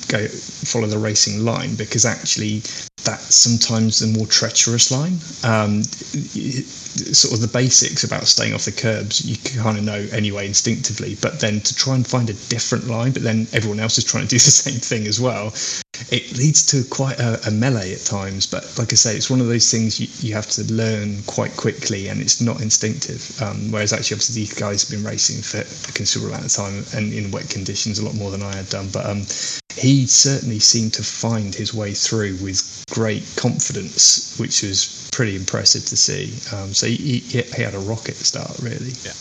go 0.08 0.26
follow 0.28 0.86
the 0.86 0.98
racing 0.98 1.44
line 1.44 1.74
because 1.74 2.04
actually 2.04 2.60
that's 3.04 3.34
sometimes 3.34 4.00
the 4.00 4.06
more 4.18 4.26
treacherous 4.26 4.90
line. 4.90 5.18
Um, 5.44 5.82
sort 5.82 7.34
of 7.34 7.40
the 7.40 7.50
basics 7.52 8.04
about 8.04 8.24
staying 8.24 8.54
off 8.54 8.64
the 8.64 8.72
curbs 8.72 9.24
you 9.24 9.36
kind 9.60 9.76
of 9.76 9.84
know 9.84 10.06
anyway 10.12 10.46
instinctively 10.46 11.14
but 11.20 11.38
then 11.40 11.60
to 11.60 11.74
try 11.74 11.94
and 11.94 12.06
find 12.06 12.30
a 12.30 12.32
different 12.48 12.86
line 12.86 13.12
but 13.12 13.22
then 13.22 13.46
everyone 13.52 13.78
else 13.78 13.98
is 13.98 14.04
trying 14.04 14.24
to 14.24 14.30
do 14.30 14.36
the 14.36 14.40
same 14.40 14.80
thing 14.80 15.06
as 15.06 15.20
well 15.20 15.52
it 16.10 16.36
leads 16.36 16.64
to 16.66 16.84
quite 16.84 17.18
a, 17.18 17.40
a 17.48 17.50
melee 17.50 17.92
at 17.92 18.04
times. 18.04 18.46
But 18.46 18.64
like 18.78 18.92
i 18.92 18.96
say 18.96 19.16
it's 19.16 19.30
one 19.30 19.40
of 19.40 19.46
those 19.46 19.70
things 19.70 20.00
you, 20.00 20.08
you 20.20 20.34
have 20.34 20.48
to 20.50 20.64
learn 20.72 21.22
quite 21.26 21.56
quickly 21.56 22.08
and 22.08 22.20
it's 22.20 22.40
not 22.40 22.60
instinctive. 22.60 23.40
Um, 23.42 23.70
whereas 23.70 23.92
actually 23.92 24.16
obviously 24.16 24.42
these 24.42 24.54
guys 24.54 24.82
have 24.82 24.96
been 24.96 25.08
racing 25.08 25.42
for 25.42 25.58
a 25.58 25.92
considerable 25.92 26.34
amount 26.34 26.46
of 26.46 26.52
time 26.52 26.84
and 26.94 27.12
in 27.12 27.30
wet 27.30 27.48
conditions 27.48 27.98
a 27.98 28.04
lot 28.04 28.14
more 28.14 28.30
than 28.30 28.42
i 28.42 28.54
had 28.54 28.68
done. 28.68 28.88
But 28.92 29.06
um, 29.06 29.22
he 29.76 30.06
certainly 30.06 30.58
seemed 30.58 30.92
to 30.92 31.02
find 31.02 31.54
his 31.54 31.74
way 31.74 31.92
through 31.92 32.36
with 32.42 32.84
great 32.90 33.24
confidence 33.36 34.38
which 34.38 34.62
was 34.62 35.08
pretty 35.12 35.36
impressive 35.36 35.84
to 35.84 35.96
see 35.96 36.32
um, 36.54 36.72
so 36.72 36.86
he, 36.86 37.18
he, 37.18 37.42
he 37.42 37.62
had 37.62 37.74
a 37.74 37.78
rocket 37.78 38.14
start, 38.14 38.58
really. 38.60 38.92
Yeah. 39.02 39.12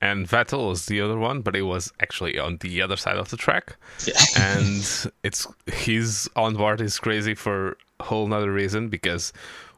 And 0.00 0.28
Vettel 0.28 0.68
was 0.68 0.86
the 0.86 1.00
other 1.00 1.18
one, 1.18 1.40
but 1.40 1.54
he 1.54 1.62
was 1.62 1.92
actually 2.00 2.38
on 2.38 2.58
the 2.58 2.82
other 2.82 2.96
side 2.96 3.16
of 3.16 3.30
the 3.30 3.36
track. 3.36 3.76
Yeah. 4.06 4.14
and 4.38 5.10
it's 5.22 5.46
his 5.66 6.28
onboard 6.36 6.80
is 6.80 6.98
crazy 6.98 7.34
for 7.34 7.76
a 8.00 8.04
whole 8.04 8.26
nother 8.26 8.52
reason 8.52 8.88
because 8.88 9.32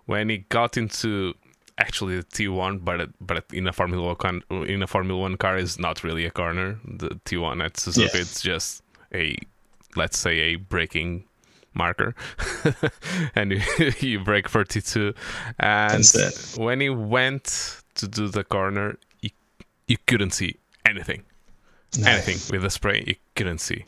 when 0.06 0.28
he 0.28 0.38
got 0.48 0.76
into 0.76 1.34
actually 1.78 2.16
the 2.16 2.24
T1, 2.24 2.84
but 2.84 3.00
it, 3.00 3.10
but 3.20 3.44
in 3.52 3.66
a 3.66 3.72
Formula 3.72 4.14
One 4.14 4.42
in 4.50 4.82
a 4.82 4.86
Formula 4.86 5.20
One 5.20 5.36
car 5.36 5.58
is 5.58 5.78
not 5.78 6.02
really 6.02 6.24
a 6.24 6.30
corner. 6.30 6.80
The 6.84 7.10
T1 7.24 7.64
at 7.64 7.74
Suzuka, 7.74 8.14
yeah. 8.14 8.20
it's 8.20 8.40
just 8.40 8.82
a 9.14 9.36
let's 9.96 10.18
say 10.18 10.38
a 10.38 10.56
braking 10.56 11.24
marker 11.74 12.14
and 13.34 13.52
you, 13.52 13.60
you 14.00 14.20
brake 14.20 14.48
42 14.48 15.14
and 15.60 16.04
when 16.56 16.80
he 16.80 16.88
went 16.88 17.82
to 17.94 18.08
do 18.08 18.28
the 18.28 18.44
corner 18.44 18.98
you, 19.20 19.30
you 19.86 19.96
couldn't 20.06 20.30
see 20.30 20.56
anything. 20.86 21.22
No. 21.98 22.10
anything 22.10 22.38
with 22.52 22.62
the 22.62 22.70
spray 22.70 23.04
you 23.06 23.14
couldn't 23.34 23.58
see. 23.58 23.84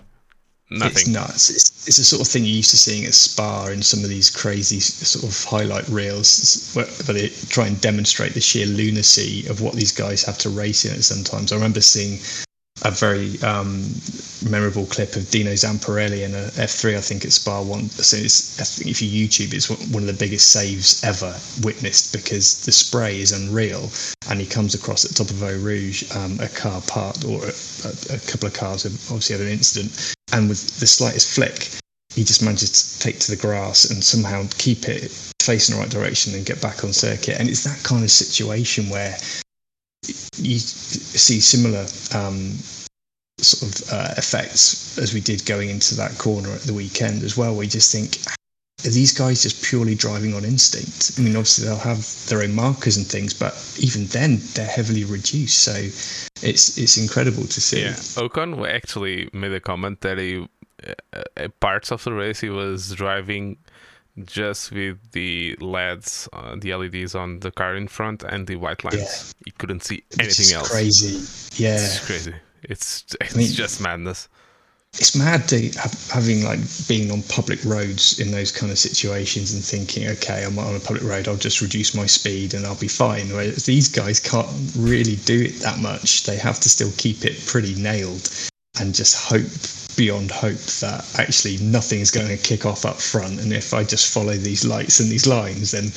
Nothing. 0.71 0.91
It's 0.91 1.09
nuts. 1.09 1.51
It's, 1.51 1.89
it's 1.89 1.97
the 1.97 2.05
sort 2.05 2.21
of 2.21 2.29
thing 2.29 2.45
you're 2.45 2.57
used 2.57 2.71
to 2.71 2.77
seeing 2.77 3.07
at 3.07 3.15
spa 3.15 3.69
in 3.69 3.83
some 3.83 4.05
of 4.05 4.11
these 4.11 4.29
crazy 4.29 4.81
sort 4.81 5.25
of 5.25 5.45
highlight 5.45 5.89
reels 5.89 6.73
where, 6.75 6.85
they 6.85 7.29
try 7.49 7.67
and 7.67 7.81
demonstrate 7.81 8.35
the 8.35 8.41
sheer 8.41 8.67
lunacy 8.67 9.47
of 9.49 9.63
what 9.63 9.75
these 9.75 9.93
guys 9.93 10.23
have 10.25 10.37
to 10.39 10.51
race 10.51 10.85
in 10.85 10.95
it 10.95 11.03
sometimes. 11.03 11.53
I 11.53 11.55
remember 11.55 11.81
seeing 11.81 12.19
a 12.83 12.91
very 12.91 13.41
um, 13.43 13.85
memorable 14.49 14.87
clip 14.87 15.17
of 15.17 15.31
Dino 15.31 15.53
Zamparelli 15.53 16.25
in 16.25 16.35
a 16.35 16.49
F3, 16.59 16.97
I 16.97 17.01
think 17.01 17.25
it's 17.25 17.37
Spa 17.37 17.61
one. 17.61 17.89
So 17.91 18.17
it's, 18.17 18.61
I 18.61 18.65
think 18.65 18.91
if 18.91 19.03
you 19.03 19.29
YouTube, 19.29 19.55
it's 19.55 19.69
one 19.69 20.03
of 20.03 20.07
the 20.07 20.13
biggest 20.13 20.51
saves 20.51 21.03
ever 21.05 21.35
witnessed 21.63 22.13
because 22.13 22.65
the 22.65 22.73
spray 22.73 23.21
is 23.21 23.33
unreal, 23.33 23.91
and 24.31 24.41
he 24.41 24.47
comes 24.47 24.75
across 24.75 25.05
at 25.05 25.17
top 25.17 25.31
of 25.31 25.43
Eau 25.43 25.59
Rouge, 25.59 26.05
um, 26.15 26.39
a 26.41 26.49
car 26.49 26.81
part 26.83 27.25
or 27.25 27.45
a, 27.45 28.15
a, 28.15 28.19
couple 28.27 28.47
of 28.47 28.55
cars 28.55 28.87
obviously 28.87 29.37
had 29.37 29.45
an 29.45 29.53
incident, 29.53 30.15
and 30.33 30.49
with 30.49 30.79
the 30.81 30.87
slightest 30.87 31.35
flick, 31.35 31.69
he 32.15 32.25
just 32.25 32.43
manages 32.43 32.71
to 32.71 32.99
take 33.01 33.19
to 33.21 33.31
the 33.31 33.41
grass 33.41 33.91
and 33.91 34.03
somehow 34.03 34.45
keep 34.59 34.89
it 34.89 35.11
facing 35.41 35.77
the 35.77 35.81
right 35.81 35.91
direction 35.91 36.35
and 36.35 36.47
get 36.47 36.61
back 36.61 36.85
on 36.85 36.93
circuit. 36.93 37.39
And 37.39 37.49
it's 37.49 37.65
that 37.65 37.83
kind 37.83 38.03
of 38.03 38.11
situation 38.11 38.89
where 38.89 39.17
you 40.05 40.59
see 40.59 41.41
similar 41.41 41.87
um, 42.15 42.55
sort 43.39 43.81
of 43.81 43.93
uh, 43.93 44.15
effects 44.17 44.99
as 44.99 45.15
we 45.15 45.21
did 45.21 45.45
going 45.47 45.71
into 45.71 45.95
that 45.95 46.17
corner 46.19 46.51
at 46.51 46.63
the 46.63 46.75
weekend 46.75 47.23
as 47.23 47.37
well. 47.37 47.55
We 47.55 47.67
just 47.67 47.93
think, 47.93 48.19
are 48.87 48.91
these 48.91 49.13
guys 49.13 49.43
just 49.43 49.63
purely 49.65 49.95
driving 49.95 50.35
on 50.35 50.45
instinct? 50.45 51.19
I 51.19 51.23
mean, 51.23 51.37
obviously 51.37 51.67
they'll 51.67 51.79
have 51.79 52.27
their 52.29 52.43
own 52.43 52.55
markers 52.55 52.97
and 52.97 53.07
things, 53.07 53.35
but 53.35 53.55
even 53.81 54.07
then 54.07 54.39
they're 54.55 54.67
heavily 54.67 55.05
reduced. 55.05 55.59
So 55.59 55.73
it's 56.43 56.79
it's 56.79 56.97
incredible 56.97 57.45
to 57.45 57.61
see. 57.61 57.83
Yeah, 57.83 57.95
Ocon 58.17 58.69
actually 58.69 59.29
made 59.33 59.53
a 59.53 59.61
comment 59.61 60.01
that 60.03 60.19
he 60.19 60.49
uh, 60.87 61.23
uh 61.37 61.49
parts 61.61 61.91
of 61.91 62.05
the 62.05 62.13
race 62.13 62.41
he 62.41 62.51
was 62.51 62.93
driving 62.93 63.59
just 64.27 64.73
with 64.73 64.99
the 65.13 65.57
LEDs, 65.61 66.29
uh, 66.33 66.57
the 66.59 66.75
LEDs 66.75 67.15
on 67.15 67.41
the 67.41 67.51
car 67.51 67.77
in 67.77 67.89
front 67.89 68.23
and 68.23 68.47
the 68.47 68.57
white 68.57 68.85
lines. 68.85 69.35
Yeah. 69.39 69.43
You 69.47 69.53
couldn't 69.59 69.85
see 69.85 70.05
anything 70.19 70.55
else. 70.55 70.71
Crazy, 70.71 71.63
yeah, 71.63 71.75
it's 71.75 72.05
crazy. 72.05 72.35
It's 72.63 73.05
it's 73.21 73.35
I 73.35 73.39
mean, 73.39 73.53
just 73.53 73.81
madness. 73.81 74.29
It's 74.95 75.15
mad 75.15 75.47
to 75.49 75.69
have, 75.79 76.11
having 76.11 76.45
like 76.45 76.61
being 76.89 77.11
on 77.11 77.23
public 77.25 77.63
roads 77.65 78.19
in 78.19 78.31
those 78.31 78.51
kind 78.51 78.73
of 78.73 78.79
situations 78.79 79.53
and 79.53 79.63
thinking, 79.63 80.09
okay, 80.09 80.45
I'm 80.45 80.59
on 80.59 80.75
a 80.75 80.81
public 80.81 81.03
road, 81.03 81.29
I'll 81.29 81.37
just 81.37 81.61
reduce 81.61 81.95
my 81.95 82.07
speed 82.07 82.55
and 82.55 82.65
I'll 82.65 82.75
be 82.75 82.89
fine. 82.89 83.29
Whereas 83.29 83.67
these 83.67 83.87
guys 83.87 84.19
can't 84.19 84.49
really 84.77 85.17
do 85.17 85.43
it 85.43 85.61
that 85.61 85.79
much. 85.79 86.25
They 86.25 86.37
have 86.39 86.59
to 86.61 86.69
still 86.71 86.91
keep 86.97 87.27
it 87.27 87.45
pretty 87.47 87.75
nailed 87.75 88.31
and 88.81 88.95
just 88.95 89.15
hope 89.17 89.47
beyond 89.99 90.31
hope 90.31 90.63
that 90.81 91.05
actually 91.19 91.59
nothing 91.59 92.01
is 92.01 92.11
going 92.11 92.29
to 92.29 92.39
kick 92.39 92.65
off 92.65 92.87
up 92.87 92.97
front. 92.97 93.41
And 93.41 93.53
if 93.53 93.75
I 93.75 93.85
just 93.85 94.15
follow 94.15 94.35
these 94.35 94.65
lights 94.65 95.01
and 95.01 95.11
these 95.11 95.27
lines, 95.27 95.73
then 95.73 95.93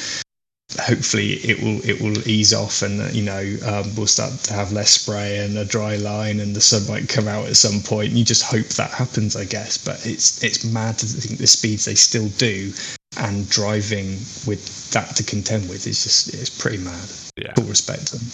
hopefully 0.79 1.33
it 1.43 1.61
will 1.61 1.79
it 1.87 2.01
will 2.01 2.27
ease 2.27 2.53
off 2.53 2.81
and 2.81 3.13
you 3.13 3.23
know 3.23 3.43
um, 3.65 3.93
we'll 3.95 4.07
start 4.07 4.31
to 4.39 4.53
have 4.53 4.71
less 4.71 4.91
spray 4.91 5.37
and 5.39 5.57
a 5.57 5.65
dry 5.65 5.97
line 5.97 6.39
and 6.39 6.55
the 6.55 6.61
sun 6.61 6.81
might 6.87 7.07
come 7.07 7.27
out 7.27 7.45
at 7.45 7.55
some 7.55 7.81
point. 7.81 8.09
And 8.09 8.17
you 8.17 8.25
just 8.25 8.43
hope 8.43 8.67
that 8.79 8.89
happens 8.89 9.35
i 9.35 9.45
guess 9.45 9.77
but 9.77 10.05
it's 10.05 10.43
it's 10.43 10.63
mad 10.63 10.97
to 10.99 11.05
think 11.05 11.39
the 11.39 11.47
speeds 11.47 11.85
they 11.85 11.95
still 11.95 12.29
do 12.37 12.71
and 13.17 13.49
driving 13.49 14.07
with 14.47 14.89
that 14.91 15.15
to 15.17 15.23
contend 15.23 15.69
with 15.69 15.85
is 15.85 16.03
just 16.03 16.33
it's 16.33 16.49
pretty 16.49 16.77
mad. 16.77 17.09
Yeah. 17.35 17.53
Full 17.55 17.65
respect 17.65 18.07
to 18.07 18.17
them. 18.17 18.27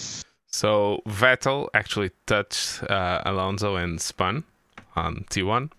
So 0.51 1.01
vettel 1.07 1.68
actually 1.74 2.11
touched 2.26 2.84
uh, 2.84 3.22
alonso 3.26 3.76
and 3.76 3.99
spun 3.99 4.43
on 4.97 5.25
T1. 5.29 5.71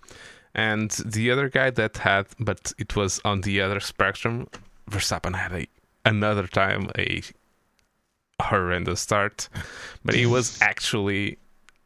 And 0.54 0.90
the 1.04 1.30
other 1.30 1.48
guy 1.48 1.70
that 1.70 1.98
had, 1.98 2.26
but 2.38 2.72
it 2.78 2.96
was 2.96 3.20
on 3.24 3.42
the 3.42 3.60
other 3.60 3.80
spectrum, 3.80 4.48
Verstappen 4.90 5.34
had 5.34 5.52
a 5.52 5.66
another 6.04 6.46
time 6.46 6.90
a 6.96 7.22
horrendous 8.40 9.00
start, 9.00 9.48
but 10.04 10.14
he 10.14 10.26
was 10.26 10.60
actually 10.70 11.38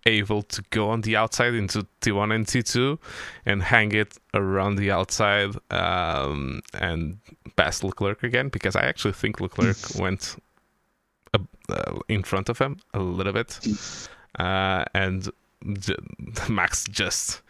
able 0.06 0.42
to 0.42 0.62
go 0.70 0.90
on 0.90 1.00
the 1.02 1.16
outside 1.16 1.54
into 1.54 1.86
T1 2.00 2.34
and 2.34 2.46
T2 2.46 2.98
and 3.46 3.62
hang 3.62 3.92
it 3.92 4.18
around 4.34 4.76
the 4.76 4.90
outside 4.90 5.54
um, 5.70 6.60
and 6.74 7.18
pass 7.56 7.82
Leclerc 7.82 8.22
again 8.22 8.48
because 8.48 8.74
I 8.74 8.82
actually 8.82 9.12
think 9.12 9.40
Leclerc 9.40 9.76
went 9.98 10.36
uh, 11.34 11.38
uh, 11.68 11.98
in 12.08 12.22
front 12.22 12.48
of 12.48 12.58
him 12.58 12.78
a 12.94 13.00
little 13.00 13.32
bit. 13.32 13.58
Uh, 14.38 14.82
and 14.94 15.28
Max 16.48 16.84
just 16.84 17.42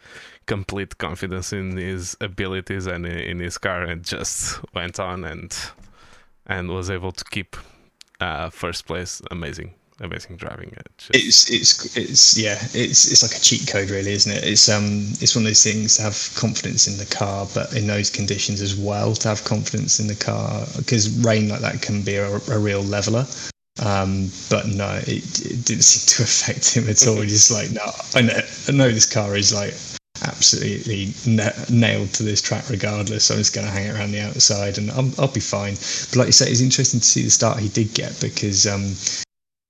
complete 0.45 0.97
confidence 0.97 1.53
in 1.53 1.77
his 1.77 2.17
abilities 2.19 2.85
and 2.85 3.05
in 3.05 3.39
his 3.39 3.57
car 3.57 3.83
and 3.83 4.03
just 4.03 4.59
went 4.73 4.99
on 4.99 5.23
and 5.23 5.55
and 6.45 6.69
was 6.69 6.89
able 6.89 7.11
to 7.11 7.23
keep 7.25 7.55
uh, 8.19 8.49
first 8.49 8.85
place. 8.85 9.21
Amazing, 9.31 9.73
amazing 10.01 10.35
driving. 10.35 10.75
Just... 10.97 11.15
It's 11.15 11.51
it's 11.51 11.97
it's 11.97 12.37
yeah. 12.37 12.57
It's 12.73 13.11
it's 13.11 13.23
like 13.23 13.35
a 13.39 13.41
cheat 13.41 13.67
code, 13.67 13.89
really, 13.89 14.11
isn't 14.11 14.31
it? 14.31 14.43
It's 14.43 14.67
um 14.69 15.07
it's 15.21 15.35
one 15.35 15.43
of 15.43 15.49
those 15.49 15.63
things 15.63 15.97
to 15.97 16.03
have 16.03 16.33
confidence 16.35 16.87
in 16.87 16.97
the 16.97 17.05
car, 17.05 17.47
but 17.53 17.73
in 17.75 17.87
those 17.87 18.09
conditions 18.09 18.61
as 18.61 18.75
well 18.75 19.13
to 19.15 19.27
have 19.27 19.43
confidence 19.43 19.99
in 19.99 20.07
the 20.07 20.15
car 20.15 20.65
because 20.77 21.09
rain 21.23 21.49
like 21.49 21.61
that 21.61 21.81
can 21.81 22.01
be 22.01 22.15
a, 22.15 22.35
a 22.51 22.59
real 22.59 22.81
leveler. 22.81 23.25
Um, 23.81 24.29
but 24.49 24.67
no, 24.67 24.99
it, 25.07 25.45
it, 25.45 25.65
didn't 25.65 25.83
seem 25.83 26.17
to 26.17 26.23
affect 26.29 26.75
him 26.75 26.87
at 26.89 27.07
all. 27.07 27.21
He's 27.21 27.51
like, 27.51 27.71
no, 27.71 27.81
I 28.13 28.21
know, 28.21 28.39
I 28.67 28.71
know 28.71 28.91
this 28.91 29.11
car 29.11 29.35
is 29.35 29.53
like 29.53 29.73
absolutely 30.23 31.13
na- 31.25 31.51
nailed 31.69 32.13
to 32.13 32.23
this 32.23 32.41
track 32.41 32.69
regardless. 32.69 33.25
So 33.25 33.33
I'm 33.33 33.39
just 33.39 33.55
going 33.55 33.65
to 33.65 33.73
hang 33.73 33.87
it 33.87 33.95
around 33.95 34.11
the 34.11 34.21
outside 34.21 34.77
and 34.77 34.91
I'll, 34.91 35.11
I'll, 35.17 35.27
be 35.33 35.39
fine. 35.39 35.73
But 35.73 36.15
like 36.17 36.27
you 36.27 36.33
say, 36.33 36.49
it's 36.49 36.61
interesting 36.61 36.99
to 36.99 37.05
see 37.05 37.23
the 37.23 37.31
start 37.31 37.59
he 37.59 37.69
did 37.69 37.93
get 37.93 38.19
because 38.21 38.67
um, 38.67 38.93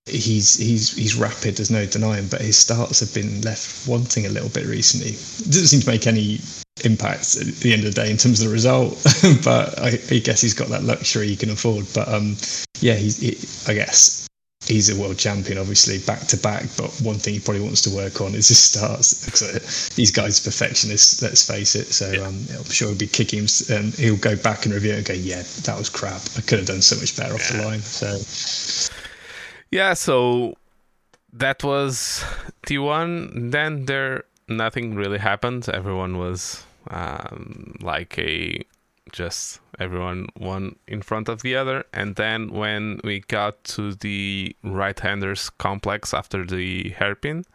he's 0.05 0.55
he's 0.55 0.95
he's 0.95 1.15
rapid. 1.15 1.55
There's 1.55 1.71
no 1.71 1.85
denying, 1.85 2.27
but 2.27 2.41
his 2.41 2.57
starts 2.57 2.99
have 2.99 3.13
been 3.13 3.41
left 3.41 3.87
wanting 3.87 4.25
a 4.25 4.29
little 4.29 4.49
bit 4.49 4.65
recently. 4.65 5.11
It 5.11 5.49
doesn't 5.49 5.67
seem 5.67 5.81
to 5.81 5.89
make 5.89 6.07
any 6.07 6.39
impact 6.83 7.35
at 7.35 7.47
the 7.57 7.73
end 7.73 7.85
of 7.85 7.93
the 7.93 8.01
day 8.01 8.09
in 8.09 8.17
terms 8.17 8.41
of 8.41 8.47
the 8.47 8.53
result, 8.53 8.93
but 9.43 9.79
I, 9.79 9.99
I, 10.09 10.19
guess 10.19 10.41
he's 10.41 10.53
got 10.53 10.69
that 10.69 10.83
luxury 10.83 11.27
he 11.27 11.35
can 11.35 11.51
afford. 11.51 11.85
But 11.93 12.07
um, 12.07 12.35
yeah, 12.81 12.95
he's 12.95 13.17
he, 13.17 13.71
I 13.71 13.75
guess 13.75 14.27
he's 14.65 14.89
a 14.89 14.99
world 14.99 15.17
champion, 15.17 15.57
obviously 15.57 15.99
back 15.99 16.21
to 16.27 16.37
back. 16.37 16.65
But 16.77 16.89
one 17.01 17.17
thing 17.19 17.35
he 17.35 17.39
probably 17.39 17.61
wants 17.61 17.81
to 17.83 17.95
work 17.95 18.21
on 18.21 18.33
is 18.33 18.47
his 18.47 18.59
starts. 18.59 19.89
these 19.95 20.11
guys 20.11 20.39
are 20.39 20.49
perfectionists. 20.49 21.21
Let's 21.21 21.47
face 21.47 21.75
it. 21.75 21.93
So 21.93 22.11
yeah. 22.11 22.21
um, 22.21 22.45
I'm 22.57 22.63
sure 22.65 22.89
he'll 22.89 22.97
be 22.97 23.07
kicking 23.07 23.39
him, 23.39 23.47
and 23.69 23.93
he'll 23.93 24.17
go 24.17 24.35
back 24.35 24.65
and 24.65 24.73
review 24.73 24.93
it 24.93 24.97
and 24.97 25.05
go, 25.05 25.13
"Yeah, 25.13 25.43
that 25.63 25.77
was 25.77 25.89
crap. 25.89 26.21
I 26.37 26.41
could 26.41 26.59
have 26.59 26.67
done 26.67 26.81
so 26.81 26.95
much 26.97 27.15
better 27.15 27.35
off 27.35 27.49
the 27.49 27.63
line." 27.63 27.81
So 27.81 28.17
yeah, 29.71 29.93
so 29.93 30.55
that 31.33 31.63
was 31.63 32.23
T1. 32.65 33.51
Then 33.51 33.85
there 33.85 34.23
nothing 34.47 34.95
really 34.95 35.19
happened. 35.19 35.69
Everyone 35.69 36.17
was 36.17 36.65
um, 36.89 37.75
like 37.81 38.17
a 38.19 38.63
just 39.11 39.59
everyone 39.79 40.27
one 40.37 40.75
in 40.87 41.01
front 41.01 41.29
of 41.29 41.41
the 41.41 41.55
other. 41.55 41.85
And 41.93 42.15
then 42.15 42.51
when 42.51 42.99
we 43.03 43.21
got 43.21 43.63
to 43.65 43.93
the 43.95 44.55
right-handers 44.63 45.49
complex 45.51 46.13
after 46.13 46.45
the 46.45 46.89
hairpin, 46.89 47.45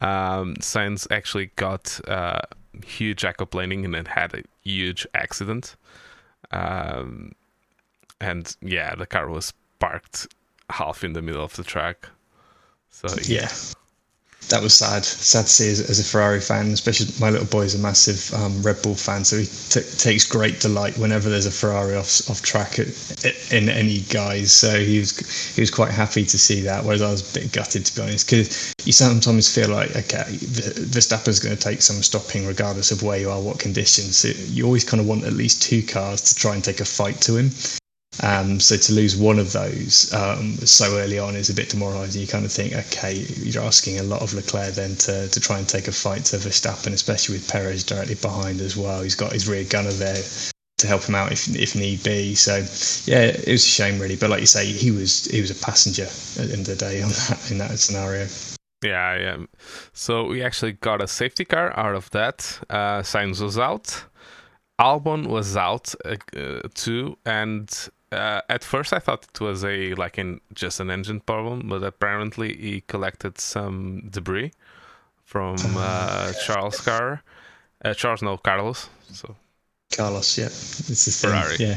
um, 0.00 0.54
Sainz 0.56 1.06
actually 1.10 1.50
got 1.56 2.00
uh, 2.08 2.42
huge 2.84 3.22
aquaplaning 3.22 3.84
and 3.84 3.94
it 3.94 4.08
had 4.08 4.34
a 4.34 4.42
huge 4.62 5.06
accident. 5.14 5.76
Um, 6.50 7.32
and 8.20 8.54
yeah, 8.60 8.94
the 8.94 9.06
car 9.06 9.28
was 9.28 9.52
parked 9.78 10.28
half 10.70 11.04
in 11.04 11.12
the 11.12 11.22
middle 11.22 11.44
of 11.44 11.56
the 11.56 11.64
track. 11.64 12.08
So 12.90 13.08
yeah, 13.24 13.50
that 14.48 14.62
was 14.62 14.74
sad. 14.74 15.04
Sad 15.04 15.46
to 15.46 15.52
see 15.52 15.70
as, 15.70 15.80
as, 15.80 15.98
a 15.98 16.04
Ferrari 16.04 16.40
fan, 16.40 16.68
especially 16.68 17.06
my 17.20 17.30
little 17.30 17.46
boy 17.46 17.62
is 17.62 17.74
a 17.74 17.78
massive 17.78 18.32
um, 18.34 18.62
Red 18.62 18.82
Bull 18.82 18.94
fan, 18.94 19.24
so 19.24 19.38
he 19.38 19.46
t- 19.46 19.88
takes 19.96 20.24
great 20.24 20.60
delight 20.60 20.96
whenever 20.98 21.28
there's 21.30 21.46
a 21.46 21.50
Ferrari 21.50 21.96
off 21.96 22.28
off 22.30 22.42
track 22.42 22.78
at, 22.78 22.88
in 23.52 23.68
any 23.68 24.00
guise. 24.00 24.52
So 24.52 24.78
he 24.78 24.98
was 24.98 25.18
he 25.54 25.60
was 25.60 25.70
quite 25.70 25.90
happy 25.90 26.24
to 26.24 26.38
see 26.38 26.60
that. 26.62 26.84
Whereas 26.84 27.02
I 27.02 27.10
was 27.10 27.28
a 27.30 27.40
bit 27.40 27.52
gutted 27.52 27.86
to 27.86 27.94
be 27.94 28.02
honest, 28.02 28.28
because 28.28 28.74
you 28.84 28.92
sometimes 28.92 29.52
feel 29.54 29.68
like 29.68 29.90
okay, 29.90 30.24
Verstappen's 30.28 31.40
going 31.40 31.56
to 31.56 31.62
take 31.62 31.82
some 31.82 32.02
stopping 32.02 32.46
regardless 32.46 32.90
of 32.90 33.02
where 33.02 33.18
you 33.18 33.30
are, 33.30 33.40
what 33.40 33.58
conditions. 33.58 34.18
So 34.18 34.28
you 34.28 34.64
always 34.64 34.84
kind 34.84 35.00
of 35.00 35.06
want 35.06 35.24
at 35.24 35.32
least 35.32 35.62
two 35.62 35.82
cars 35.82 36.20
to 36.22 36.34
try 36.34 36.54
and 36.54 36.62
take 36.62 36.80
a 36.80 36.84
fight 36.84 37.20
to 37.22 37.36
him. 37.36 37.50
Um, 38.22 38.60
so 38.60 38.76
to 38.76 38.92
lose 38.92 39.16
one 39.16 39.38
of 39.38 39.52
those 39.52 40.12
um, 40.14 40.52
so 40.58 40.98
early 40.98 41.18
on 41.18 41.34
is 41.34 41.50
a 41.50 41.54
bit 41.54 41.68
demoralising. 41.68 42.20
You 42.20 42.28
kind 42.28 42.44
of 42.44 42.52
think, 42.52 42.74
okay, 42.74 43.26
you're 43.36 43.62
asking 43.62 43.98
a 43.98 44.02
lot 44.02 44.22
of 44.22 44.32
Leclerc 44.34 44.74
then 44.74 44.94
to, 44.96 45.28
to 45.28 45.40
try 45.40 45.58
and 45.58 45.68
take 45.68 45.88
a 45.88 45.92
fight 45.92 46.24
to 46.26 46.36
Verstappen, 46.36 46.92
especially 46.92 47.36
with 47.36 47.50
Perez 47.50 47.82
directly 47.82 48.14
behind 48.14 48.60
as 48.60 48.76
well. 48.76 49.02
He's 49.02 49.16
got 49.16 49.32
his 49.32 49.48
rear 49.48 49.64
gunner 49.64 49.92
there 49.92 50.22
to 50.78 50.86
help 50.86 51.04
him 51.04 51.14
out 51.14 51.32
if, 51.32 51.48
if 51.56 51.74
need 51.74 52.02
be. 52.02 52.34
So 52.34 52.56
yeah, 53.10 53.26
it 53.26 53.48
was 53.48 53.64
a 53.64 53.68
shame 53.68 54.00
really. 54.00 54.16
But 54.16 54.30
like 54.30 54.40
you 54.40 54.46
say, 54.46 54.66
he 54.66 54.90
was 54.90 55.24
he 55.26 55.40
was 55.40 55.50
a 55.50 55.64
passenger 55.64 56.04
at 56.04 56.48
the 56.48 56.52
end 56.52 56.60
of 56.60 56.66
the 56.66 56.76
day 56.76 57.02
on 57.02 57.08
that, 57.08 57.50
in 57.50 57.58
that 57.58 57.78
scenario. 57.78 58.26
Yeah, 58.84 59.16
yeah. 59.16 59.36
So 59.92 60.26
we 60.26 60.42
actually 60.42 60.72
got 60.72 61.02
a 61.02 61.08
safety 61.08 61.44
car 61.44 61.76
out 61.78 61.94
of 61.94 62.10
that. 62.10 62.60
Uh, 62.68 63.00
Sainz 63.00 63.40
was 63.40 63.58
out. 63.58 64.04
Albon 64.80 65.28
was 65.28 65.56
out 65.56 65.94
uh, 66.04 66.16
too, 66.74 67.16
and 67.24 67.88
uh, 68.14 68.40
at 68.48 68.64
first 68.64 68.92
I 68.92 68.98
thought 68.98 69.24
it 69.24 69.40
was 69.40 69.64
a 69.64 69.94
like 69.94 70.18
in 70.18 70.40
just 70.54 70.80
an 70.80 70.90
engine 70.90 71.20
problem, 71.20 71.68
but 71.68 71.82
apparently 71.82 72.56
he 72.56 72.82
collected 72.82 73.38
some 73.38 74.08
debris 74.10 74.52
from 75.24 75.56
uh, 75.76 76.32
Charles' 76.44 76.80
car. 76.80 77.22
Uh, 77.84 77.94
Charles, 77.94 78.22
no, 78.22 78.36
Carlos. 78.36 78.88
So 79.10 79.36
Carlos, 79.96 80.38
yeah, 80.38 80.46
it's 80.46 81.06
a 81.06 81.12
Ferrari. 81.12 81.56
Yeah. 81.58 81.76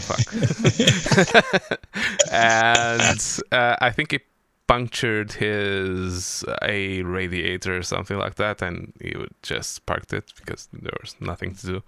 and 2.32 3.42
uh, 3.52 3.76
I 3.80 3.92
think 3.92 4.12
he 4.12 4.20
punctured 4.68 5.32
his 5.34 6.44
a 6.62 7.02
radiator 7.04 7.78
or 7.78 7.84
something 7.84 8.18
like 8.18 8.36
that, 8.36 8.62
and 8.62 8.94
he 9.02 9.16
would 9.18 9.34
just 9.42 9.86
parked 9.86 10.14
it 10.14 10.34
because 10.38 10.68
there 10.74 10.98
was 11.02 11.16
nothing 11.20 11.56
to 11.56 11.68
do. 11.68 11.84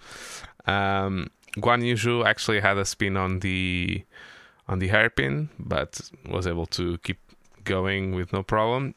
Um, 0.72 1.30
Guan 1.58 1.84
Yu 1.84 2.24
actually 2.24 2.60
had 2.60 2.78
a 2.78 2.86
spin 2.86 3.18
on 3.18 3.40
the 3.40 4.04
on 4.70 4.80
the 4.80 4.88
hairpin, 4.88 5.50
but 5.60 6.00
was 6.30 6.48
able 6.48 6.68
to 6.68 7.00
keep 7.00 7.20
going 7.66 8.16
with 8.16 8.32
no 8.32 8.44
problem. 8.44 8.96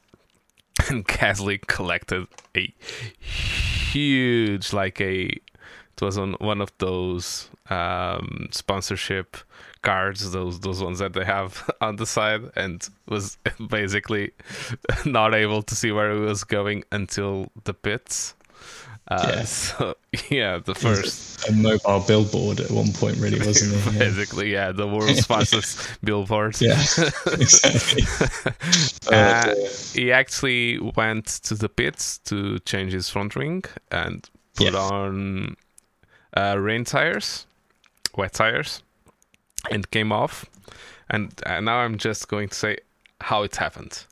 And 0.89 1.07
Gasly 1.07 1.61
collected 1.61 2.27
a 2.57 2.73
huge, 3.19 4.73
like 4.73 5.01
a, 5.01 5.25
it 5.25 6.01
was 6.01 6.17
on 6.17 6.33
one 6.35 6.61
of 6.61 6.73
those 6.79 7.51
um, 7.69 8.49
sponsorship 8.51 9.37
cards, 9.83 10.31
those 10.33 10.61
those 10.61 10.83
ones 10.83 10.99
that 11.01 11.13
they 11.13 11.25
have 11.25 11.71
on 11.81 11.97
the 11.97 12.07
side, 12.07 12.43
and 12.57 12.89
was 13.07 13.37
basically 13.69 14.33
not 15.05 15.35
able 15.35 15.63
to 15.63 15.75
see 15.75 15.93
where 15.93 16.15
he 16.15 16.21
was 16.21 16.45
going 16.45 16.85
until 16.91 17.51
the 17.65 17.75
pits. 17.75 18.35
Uh, 19.13 19.33
yeah. 19.37 19.45
So 19.45 19.97
yeah, 20.31 20.59
the 20.59 20.75
first 20.75 21.49
a 21.49 21.53
mobile 21.53 22.01
billboard 22.07 22.61
at 22.61 22.71
one 22.71 22.93
point, 22.93 23.19
really, 23.19 23.39
wasn't 23.47 23.75
it? 23.75 23.93
Yeah. 23.93 23.99
Basically, 23.99 24.53
yeah, 24.53 24.73
the 24.73 24.87
world's 24.87 25.27
fastest 25.33 25.99
billboard. 26.03 26.61
Yeah, 26.61 26.81
exactly. 27.27 28.05
uh, 29.11 29.55
oh, 29.55 29.69
he 29.93 30.13
actually 30.13 30.79
went 30.97 31.27
to 31.45 31.55
the 31.55 31.69
pits 31.69 32.19
to 32.19 32.59
change 32.61 32.93
his 32.93 33.09
front 33.09 33.37
wing 33.37 33.65
and 33.91 34.29
put 34.55 34.73
yeah. 34.73 34.79
on 34.79 35.57
uh, 36.35 36.57
rain 36.59 36.85
tires, 36.85 37.47
wet 38.17 38.33
tires, 38.33 38.83
and 39.71 39.91
came 39.91 40.13
off. 40.13 40.47
And 41.11 41.33
uh, 41.45 41.61
now 41.61 41.79
I'm 41.79 41.99
just 41.99 42.29
going 42.29 42.49
to 42.49 42.55
say 42.55 42.79
how 43.21 43.43
it 43.43 43.57
happened. 43.57 44.05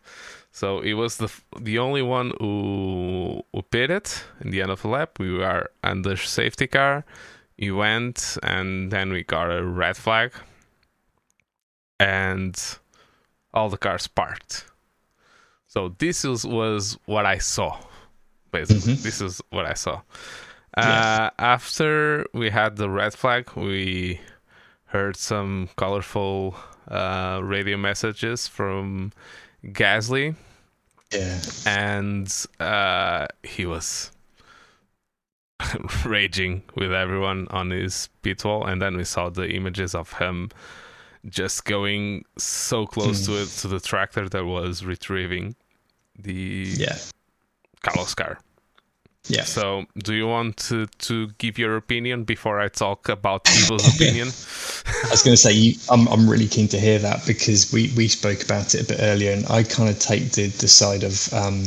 So 0.61 0.83
he 0.83 0.93
was 0.93 1.17
the 1.17 1.31
the 1.59 1.79
only 1.79 2.03
one 2.03 2.33
who 2.39 3.43
who 3.51 3.63
pitted 3.63 4.07
in 4.43 4.51
the 4.51 4.61
end 4.61 4.71
of 4.71 4.83
the 4.83 4.89
lap. 4.89 5.19
We 5.19 5.33
were 5.33 5.71
under 5.83 6.17
safety 6.17 6.67
car. 6.67 7.05
He 7.57 7.71
went, 7.71 8.37
and 8.43 8.91
then 8.93 9.11
we 9.11 9.23
got 9.23 9.51
a 9.51 9.65
red 9.65 9.97
flag, 9.97 10.33
and 11.99 12.55
all 13.55 13.71
the 13.71 13.79
cars 13.79 14.07
parked. 14.07 14.67
So 15.67 15.95
this 15.97 16.25
is, 16.27 16.45
was 16.45 16.99
what 17.07 17.25
I 17.25 17.39
saw. 17.39 17.81
Basically, 18.53 18.93
mm-hmm. 18.93 19.03
this 19.03 19.23
is 19.23 19.41
what 19.49 19.65
I 19.65 19.75
saw. 19.75 20.03
Uh, 20.77 21.31
After 21.39 22.27
we 22.35 22.51
had 22.51 22.77
the 22.77 22.91
red 22.91 23.15
flag, 23.15 23.51
we 23.57 24.21
heard 24.87 25.17
some 25.17 25.71
colorful 25.77 26.55
uh, 26.89 27.41
radio 27.43 27.79
messages 27.79 28.47
from 28.47 29.13
Gasly. 29.65 30.35
Yeah. 31.13 31.41
And 31.67 32.33
uh, 32.59 33.27
he 33.43 33.67
was 33.67 34.13
raging 36.05 36.63
with 36.77 36.93
everyone 36.93 37.49
on 37.51 37.71
his 37.71 38.09
pit 38.23 38.45
wall. 38.45 38.65
And 38.67 38.81
then 38.81 38.97
we 38.97 39.05
saw 39.05 39.29
the 39.31 39.49
images 39.49 39.95
of 39.95 40.13
him 40.15 40.51
just 41.29 41.65
going 41.65 42.25
so 42.39 42.87
close 42.87 43.27
to 43.27 43.43
it 43.43 43.49
to 43.61 43.69
the 43.69 43.81
tractor 43.81 44.29
that 44.29 44.45
was 44.45 44.85
retrieving 44.85 45.55
the 46.19 46.75
yeah. 46.77 46.97
Carlos 47.83 48.15
car. 48.15 48.39
Yeah. 49.29 49.45
So, 49.45 49.85
do 49.99 50.15
you 50.15 50.27
want 50.27 50.57
to, 50.69 50.87
to 50.87 51.29
give 51.39 51.59
your 51.59 51.77
opinion 51.77 52.25
before 52.25 52.61
I 52.61 52.69
talk 52.69 53.09
about 53.09 53.45
people's 53.45 53.95
opinion? 53.95 54.29
I 55.05 55.11
was 55.11 55.23
going 55.23 55.35
to 55.35 55.41
say, 55.41 55.53
you, 55.53 55.75
I'm, 55.91 56.09
I'm 56.09 56.29
really 56.29 56.49
keen 56.49 56.69
to 56.69 56.81
hear 56.81 56.99
that 56.99 57.27
because 57.27 57.73
we, 57.73 57.93
we 57.97 58.09
spoke 58.09 58.43
about 58.43 58.75
it 58.75 58.83
a 58.83 58.85
bit 58.85 58.99
earlier, 59.01 59.33
and 59.33 59.47
I 59.47 59.63
kind 59.63 59.89
of 59.89 59.99
take 59.99 60.33
the, 60.33 60.49
the 60.49 60.69
side 60.69 61.05
of 61.05 61.33
um, 61.33 61.65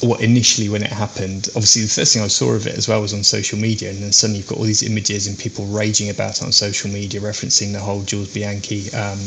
what 0.00 0.20
initially 0.22 0.68
when 0.68 0.82
it 0.82 0.90
happened. 0.90 1.48
Obviously, 1.50 1.82
the 1.82 1.88
first 1.88 2.14
thing 2.14 2.22
I 2.22 2.28
saw 2.28 2.52
of 2.52 2.66
it 2.66 2.76
as 2.76 2.88
well 2.88 3.02
was 3.02 3.14
on 3.14 3.22
social 3.22 3.58
media, 3.58 3.90
and 3.90 3.98
then 3.98 4.12
suddenly 4.12 4.38
you've 4.38 4.48
got 4.48 4.58
all 4.58 4.64
these 4.64 4.82
images 4.82 5.26
and 5.26 5.38
people 5.38 5.66
raging 5.66 6.10
about 6.10 6.38
it 6.38 6.42
on 6.42 6.52
social 6.52 6.90
media, 6.90 7.20
referencing 7.20 7.72
the 7.72 7.80
whole 7.80 8.02
Jules 8.02 8.32
Bianchi 8.32 8.92
um, 8.92 9.20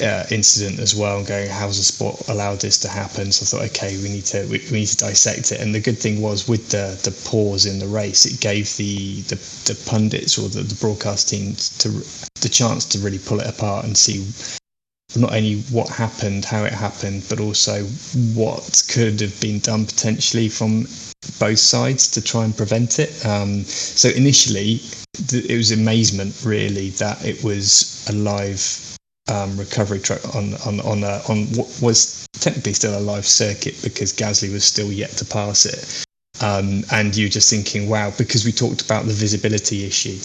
uh, 0.00 0.24
incident 0.30 0.78
as 0.78 0.94
well, 0.94 1.18
and 1.18 1.26
going, 1.26 1.48
"How's 1.48 1.78
the 1.78 1.82
sport 1.82 2.28
allowed 2.28 2.60
this 2.60 2.78
to 2.78 2.88
happen?" 2.88 3.32
So 3.32 3.42
I 3.42 3.46
thought, 3.46 3.70
okay, 3.70 3.96
we 3.96 4.08
need 4.08 4.26
to 4.26 4.42
we, 4.44 4.58
we, 4.70 4.80
need 4.80 4.86
to 4.88 4.96
dissect 4.96 5.50
it. 5.52 5.60
And 5.60 5.74
the 5.74 5.80
good 5.80 5.98
thing 5.98 6.20
was 6.20 6.46
with 6.46 6.68
the 6.68 6.98
the 7.02 7.10
pause 7.28 7.66
in 7.66 7.78
the 7.78 7.86
race, 7.86 8.26
it 8.26 8.40
gave 8.40 8.76
the 8.76 9.22
the, 9.22 9.36
the 9.64 9.78
pundits 9.86 10.38
or 10.38 10.48
the, 10.48 10.62
the 10.62 10.74
broadcast 10.76 11.28
team 11.30 11.54
to 11.78 11.88
the 12.40 12.48
chance 12.48 12.84
to 12.86 12.98
really 12.98 13.18
pull 13.18 13.40
it 13.40 13.46
apart 13.46 13.84
and 13.84 13.96
see 13.96 14.26
not 15.16 15.32
only 15.32 15.62
what 15.72 15.88
happened, 15.88 16.44
how 16.44 16.64
it 16.64 16.72
happened, 16.72 17.24
but 17.30 17.40
also 17.40 17.84
what 18.34 18.82
could 18.88 19.20
have 19.20 19.40
been 19.40 19.58
done 19.60 19.86
potentially 19.86 20.50
from 20.50 20.86
both 21.40 21.58
sides 21.58 22.08
to 22.08 22.20
try 22.20 22.44
and 22.44 22.54
prevent 22.56 22.98
it. 22.98 23.24
Um, 23.24 23.64
so 23.64 24.10
initially, 24.10 24.80
it 25.32 25.56
was 25.56 25.72
amazement 25.72 26.42
really 26.44 26.90
that 26.90 27.24
it 27.24 27.42
was 27.42 28.06
a 28.10 28.12
live 28.12 28.87
um, 29.28 29.56
recovery 29.56 30.00
truck 30.00 30.34
on 30.34 30.54
on 30.66 30.80
on 30.80 31.04
uh, 31.04 31.22
on 31.28 31.46
what 31.48 31.68
was 31.82 32.26
technically 32.32 32.72
still 32.72 32.98
a 32.98 33.00
live 33.00 33.26
circuit 33.26 33.78
because 33.82 34.12
Gasly 34.12 34.52
was 34.52 34.64
still 34.64 34.92
yet 34.92 35.10
to 35.10 35.24
pass 35.24 35.66
it. 35.66 36.04
Um, 36.40 36.84
and 36.92 37.16
you're 37.16 37.28
just 37.28 37.50
thinking, 37.50 37.88
wow, 37.88 38.12
because 38.16 38.44
we 38.44 38.52
talked 38.52 38.80
about 38.82 39.06
the 39.06 39.12
visibility 39.12 39.84
issue, 39.84 40.18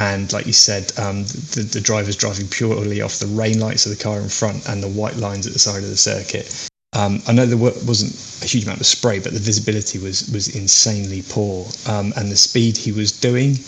and 0.00 0.32
like 0.32 0.46
you 0.46 0.52
said, 0.52 0.92
um, 0.96 1.24
the, 1.24 1.68
the 1.72 1.80
driver's 1.80 2.14
driving 2.14 2.46
purely 2.46 3.02
off 3.02 3.18
the 3.18 3.26
rain 3.26 3.58
lights 3.58 3.84
of 3.84 3.96
the 3.96 4.02
car 4.02 4.20
in 4.20 4.28
front 4.28 4.68
and 4.68 4.80
the 4.80 4.88
white 4.88 5.16
lines 5.16 5.46
at 5.46 5.52
the 5.52 5.58
side 5.58 5.82
of 5.82 5.88
the 5.88 5.96
circuit. 5.96 6.68
Um, 6.92 7.20
I 7.26 7.32
know 7.32 7.46
there 7.46 7.58
wasn't 7.58 8.14
a 8.44 8.46
huge 8.46 8.64
amount 8.64 8.80
of 8.80 8.86
spray, 8.86 9.18
but 9.18 9.32
the 9.32 9.40
visibility 9.40 9.98
was 9.98 10.30
was 10.30 10.54
insanely 10.54 11.22
poor, 11.28 11.66
um, 11.88 12.12
and 12.16 12.30
the 12.30 12.36
speed 12.36 12.76
he 12.76 12.92
was 12.92 13.10
doing, 13.10 13.58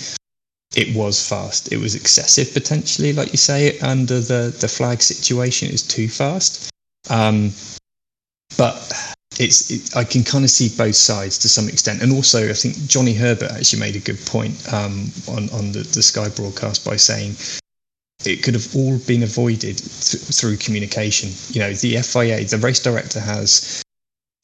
it 0.79 0.95
was 0.95 1.29
fast. 1.29 1.73
It 1.73 1.79
was 1.79 1.97
excessive 1.97 2.55
potentially, 2.55 3.13
like 3.13 3.33
you 3.33 3.37
say, 3.37 3.77
under 3.81 4.21
the 4.21 4.55
the 4.61 4.69
flag 4.69 5.03
situation. 5.03 5.69
Is 5.71 5.83
too 5.83 6.09
fast, 6.09 6.71
um, 7.11 7.51
but 8.57 8.77
it's 9.41 9.73
it, 9.73 9.97
I 9.97 10.05
can 10.05 10.23
kind 10.23 10.45
of 10.45 10.51
see 10.51 10.69
both 10.69 10.95
sides 10.95 11.37
to 11.39 11.49
some 11.49 11.69
extent, 11.69 12.01
and 12.01 12.13
also 12.13 12.49
I 12.49 12.53
think 12.53 12.77
Johnny 12.87 13.13
Herbert 13.13 13.51
actually 13.51 13.81
made 13.81 13.97
a 13.97 14.05
good 14.11 14.25
point 14.25 14.55
um, 14.73 15.11
on 15.27 15.51
on 15.51 15.73
the, 15.73 15.83
the 15.83 16.03
Sky 16.03 16.29
broadcast 16.29 16.85
by 16.85 16.95
saying 16.95 17.35
it 18.25 18.45
could 18.45 18.55
have 18.55 18.69
all 18.77 18.99
been 18.99 19.25
avoided 19.25 19.79
th- 19.79 20.23
through 20.39 20.59
communication. 20.59 21.31
You 21.51 21.61
know, 21.61 21.73
the 21.73 22.01
FIA, 22.03 22.45
the 22.45 22.59
race 22.59 22.81
director 22.81 23.19
has 23.19 23.83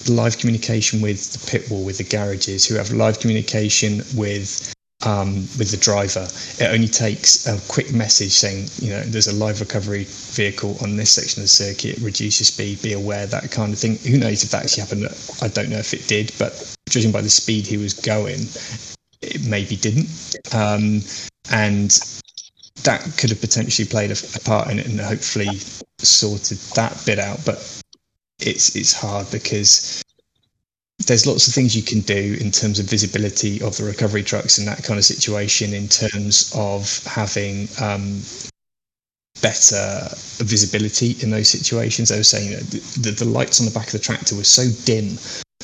live 0.09 0.39
communication 0.39 1.01
with 1.01 1.33
the 1.33 1.47
pit 1.49 1.71
wall, 1.71 1.85
with 1.85 1.99
the 1.99 2.05
garages, 2.05 2.67
who 2.67 2.75
have 2.75 2.91
live 2.91 3.21
communication 3.21 4.03
with 4.17 4.74
um, 5.05 5.35
with 5.59 5.71
the 5.71 5.77
driver. 5.77 6.27
It 6.59 6.69
only 6.73 6.89
takes 6.89 7.47
a 7.47 7.61
quick 7.69 7.93
message 7.93 8.33
saying, 8.33 8.69
you 8.81 8.91
know, 8.91 9.03
there's 9.03 9.27
a 9.27 9.35
live 9.35 9.61
recovery 9.61 10.05
vehicle 10.09 10.77
on 10.83 10.97
this 10.97 11.11
section 11.13 11.41
of 11.41 11.45
the 11.45 11.49
circuit, 11.49 11.99
reduce 11.99 12.41
your 12.41 12.47
speed, 12.47 12.83
be 12.83 12.93
aware, 12.93 13.27
that 13.27 13.51
kind 13.51 13.73
of 13.73 13.79
thing. 13.79 13.97
Who 13.99 14.19
knows 14.19 14.43
if 14.43 14.51
that 14.51 14.65
actually 14.65 14.83
happened? 14.83 15.09
I 15.43 15.49
don't 15.49 15.71
know 15.71 15.79
if 15.79 15.95
it 15.95 16.07
did, 16.09 16.33
but 16.39 16.77
judging 16.89 17.13
by 17.13 17.21
the 17.21 17.31
speed 17.31 17.67
he 17.67 17.77
was 17.77 17.95
going, 17.95 18.41
it 19.23 19.47
maybe 19.47 19.77
didn't. 19.77 20.09
Um, 20.53 21.03
and 21.51 21.91
that 22.85 23.01
could 23.19 23.31
have 23.31 23.41
potentially 23.41 23.87
played 23.87 24.11
a, 24.11 24.17
a 24.37 24.41
part 24.41 24.71
in 24.71 24.79
it 24.79 24.87
and 24.87 25.01
hopefully 25.01 25.49
sorted 25.99 26.59
that 26.75 27.01
bit 27.07 27.19
out. 27.19 27.41
But 27.45 27.57
it's 28.41 28.77
it's 28.77 28.93
hard 28.93 29.31
because 29.31 30.03
there's 31.07 31.27
lots 31.27 31.49
of 31.49 31.55
things 31.55 31.77
you 31.77 31.83
can 31.83 32.01
do 32.01 32.37
in 32.41 32.51
terms 32.51 32.79
of 32.79 32.87
visibility 32.87 33.61
of 33.63 33.77
the 33.77 33.85
recovery 33.85 34.23
trucks 34.23 34.59
in 34.59 34.65
that 34.65 34.83
kind 34.85 34.99
of 34.99 35.05
situation 35.05 35.75
in 35.75 35.89
terms 35.89 36.53
of 36.57 37.03
having 37.05 37.69
um, 37.81 38.21
better 39.43 40.09
visibility 40.39 41.17
in 41.21 41.31
those 41.31 41.49
situations. 41.49 42.13
I 42.13 42.19
was 42.19 42.29
saying 42.29 42.53
that 42.53 42.71
the, 43.03 43.11
the, 43.11 43.25
lights 43.25 43.61
on 43.61 43.67
the 43.67 43.73
back 43.73 43.87
of 43.87 43.93
the 43.93 43.99
tractor 43.99 44.37
were 44.37 44.45
so 44.45 44.65
dim, 44.85 45.19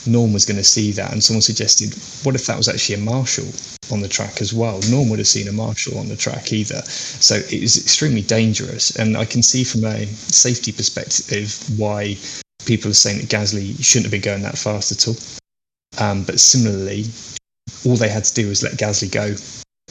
Norm 0.06 0.32
was 0.32 0.44
going 0.44 0.56
to 0.56 0.64
see 0.64 0.92
that. 0.92 1.12
And 1.12 1.22
someone 1.22 1.42
suggested, 1.42 1.94
what 2.24 2.34
if 2.34 2.46
that 2.46 2.56
was 2.56 2.68
actually 2.68 2.96
a 2.96 3.04
marshal 3.04 3.46
on 3.92 4.00
the 4.00 4.08
track 4.08 4.40
as 4.40 4.52
well? 4.52 4.80
Norm 4.90 5.08
would 5.10 5.18
have 5.18 5.28
seen 5.28 5.48
a 5.48 5.52
marshal 5.52 5.98
on 5.98 6.08
the 6.08 6.16
track 6.16 6.52
either. 6.52 6.82
So 6.84 7.36
it 7.36 7.52
is 7.52 7.76
extremely 7.76 8.22
dangerous. 8.22 8.96
And 8.96 9.16
I 9.16 9.24
can 9.24 9.42
see 9.42 9.64
from 9.64 9.84
a 9.84 10.06
safety 10.06 10.72
perspective 10.72 11.56
why 11.78 12.16
people 12.66 12.90
are 12.90 12.94
saying 12.94 13.18
that 13.18 13.28
Gasly 13.28 13.82
shouldn't 13.82 14.06
have 14.06 14.12
been 14.12 14.20
going 14.20 14.42
that 14.42 14.58
fast 14.58 14.92
at 14.92 15.08
all. 15.08 15.16
Um, 15.98 16.24
but 16.24 16.40
similarly, 16.40 17.06
all 17.84 17.96
they 17.96 18.08
had 18.08 18.24
to 18.24 18.34
do 18.34 18.48
was 18.48 18.62
let 18.62 18.74
Gasly 18.74 19.10
go 19.10 19.34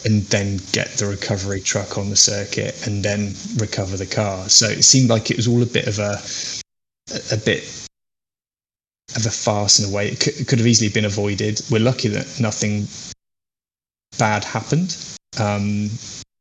and 0.05 0.23
then 0.23 0.59
get 0.71 0.89
the 0.93 1.05
recovery 1.05 1.59
truck 1.59 1.97
on 1.97 2.09
the 2.09 2.15
circuit 2.15 2.87
and 2.87 3.03
then 3.03 3.33
recover 3.57 3.97
the 3.97 4.05
car. 4.05 4.47
So 4.49 4.67
it 4.67 4.83
seemed 4.83 5.09
like 5.09 5.29
it 5.29 5.37
was 5.37 5.47
all 5.47 5.61
a 5.61 5.65
bit 5.65 5.87
of 5.87 5.99
a 5.99 6.21
a 7.33 7.37
bit 7.37 7.63
of 9.15 9.25
a 9.25 9.31
farce 9.31 9.79
in 9.79 9.89
a 9.89 9.93
way. 9.93 10.09
It 10.09 10.19
could, 10.19 10.39
it 10.39 10.47
could 10.47 10.59
have 10.59 10.67
easily 10.67 10.89
been 10.89 11.05
avoided. 11.05 11.61
We're 11.71 11.79
lucky 11.79 12.07
that 12.09 12.39
nothing 12.39 12.87
bad 14.17 14.43
happened. 14.43 14.95
Um, 15.39 15.89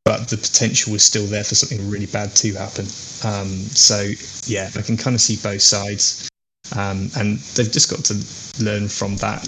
but 0.09 0.27
the 0.27 0.37
potential 0.37 0.91
was 0.91 1.05
still 1.05 1.27
there 1.27 1.43
for 1.43 1.53
something 1.53 1.87
really 1.87 2.07
bad 2.07 2.33
to 2.33 2.51
happen. 2.53 2.85
Um, 3.23 3.49
so 3.77 4.09
yeah, 4.45 4.71
I 4.75 4.81
can 4.81 4.97
kind 4.97 5.13
of 5.13 5.21
see 5.21 5.37
both 5.37 5.61
sides, 5.61 6.27
um, 6.75 7.11
and 7.15 7.37
they've 7.53 7.71
just 7.71 7.91
got 7.91 8.03
to 8.05 8.15
learn 8.59 8.87
from 8.87 9.17
that. 9.17 9.47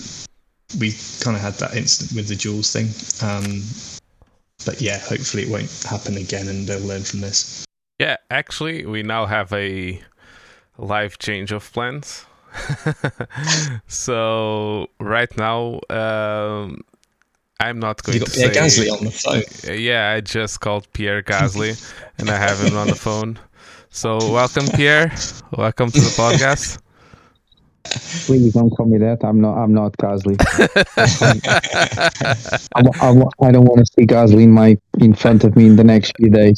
We 0.79 0.93
kind 1.19 1.35
of 1.35 1.41
had 1.41 1.55
that 1.55 1.75
incident 1.75 2.15
with 2.15 2.27
the 2.27 2.35
Jules 2.35 2.71
thing, 2.71 2.93
um, 3.27 3.63
but 4.63 4.79
yeah, 4.79 4.99
hopefully 4.99 5.41
it 5.41 5.49
won't 5.49 5.71
happen 5.89 6.15
again, 6.15 6.47
and 6.47 6.67
they'll 6.67 6.85
learn 6.85 7.01
from 7.01 7.21
this. 7.21 7.65
Yeah, 7.97 8.17
actually, 8.29 8.85
we 8.85 9.01
now 9.01 9.25
have 9.25 9.51
a 9.53 9.99
live 10.77 11.17
change 11.17 11.51
of 11.51 11.73
plans. 11.73 12.27
so 13.87 14.91
right 14.99 15.35
now, 15.37 15.79
um, 15.89 16.83
I'm 17.61 17.79
not 17.79 18.01
going 18.01 18.15
you 18.17 18.25
got 18.25 18.33
to 18.33 18.39
Pierre 18.39 18.53
say. 18.53 18.87
Gasly 18.87 18.91
on 18.91 19.05
the 19.05 19.11
phone. 19.11 19.77
Yeah, 19.79 20.09
I 20.09 20.21
just 20.21 20.61
called 20.61 20.91
Pierre 20.93 21.21
Gasly, 21.21 21.77
and 22.17 22.29
I 22.29 22.35
have 22.37 22.59
him 22.59 22.75
on 22.75 22.87
the 22.87 22.95
phone. 22.95 23.37
So 23.91 24.17
welcome, 24.31 24.67
Pierre. 24.69 25.13
Welcome 25.51 25.91
to 25.91 25.99
the 25.99 26.09
podcast. 26.17 26.79
Please 27.83 28.53
don't 28.53 28.69
call 28.69 28.85
me 28.85 28.97
that. 28.99 29.23
I'm 29.23 29.41
not. 29.41 29.57
I'm 29.57 29.73
not. 29.73 29.95
I'm, 32.75 32.87
I'm, 33.01 33.23
I 33.41 33.51
do 33.51 33.59
not 33.59 33.63
want 33.63 33.79
to 33.79 33.85
see 33.85 34.05
Gasly 34.05 34.43
in 34.43 34.51
my 34.51 34.77
in 34.99 35.13
front 35.13 35.43
of 35.43 35.55
me 35.55 35.65
in 35.65 35.75
the 35.75 35.83
next 35.83 36.13
few 36.17 36.29
days. 36.29 36.55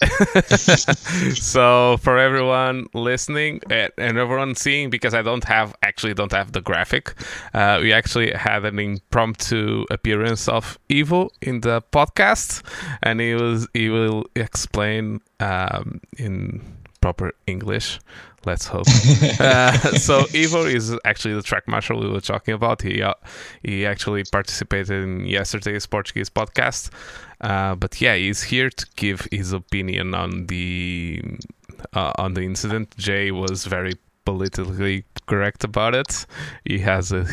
so 1.39 1.97
for 2.01 2.17
everyone 2.17 2.87
listening 2.93 3.61
and, 3.69 3.91
and, 3.97 4.17
everyone 4.17 4.55
seeing, 4.55 4.89
because 4.89 5.13
I 5.13 5.21
don't 5.21 5.45
have 5.45 5.73
actually 5.81 6.13
don't 6.13 6.33
have 6.33 6.51
the 6.51 6.61
graphic, 6.61 7.13
uh, 7.53 7.79
we 7.81 7.93
actually 7.93 8.31
had 8.31 8.65
an 8.65 8.79
impromptu 8.79 9.85
appearance 9.89 10.49
of 10.49 10.77
Ivo 10.91 11.29
in 11.41 11.61
the 11.61 11.81
podcast, 11.93 12.63
and 13.01 13.21
he 13.21 13.33
was 13.33 13.67
he 13.73 13.89
will 13.89 14.25
explain 14.35 15.21
um, 15.39 16.01
in 16.17 16.61
proper 16.99 17.31
English 17.47 17.99
Let's 18.45 18.67
hope. 18.67 18.87
uh, 19.39 19.71
so 19.97 20.25
Ivo 20.33 20.65
is 20.65 20.95
actually 21.05 21.33
the 21.35 21.41
track 21.41 21.67
marshal 21.67 21.99
we 21.99 22.09
were 22.09 22.21
talking 22.21 22.53
about. 22.53 22.81
He 22.81 23.01
uh, 23.01 23.13
he 23.63 23.85
actually 23.85 24.23
participated 24.31 25.03
in 25.03 25.25
yesterday's 25.25 25.85
Portuguese 25.85 26.29
podcast. 26.29 26.89
Uh, 27.41 27.75
but 27.75 27.99
yeah, 28.01 28.15
he's 28.15 28.43
here 28.43 28.69
to 28.69 28.85
give 28.95 29.27
his 29.31 29.53
opinion 29.53 30.13
on 30.13 30.47
the 30.47 31.21
uh, 31.93 32.11
on 32.17 32.33
the 32.33 32.41
incident. 32.41 32.95
Jay 32.97 33.31
was 33.31 33.65
very 33.65 33.93
politically 34.25 35.05
correct 35.25 35.63
about 35.63 35.95
it. 35.95 36.25
He 36.65 36.79
has 36.79 37.11
a, 37.11 37.25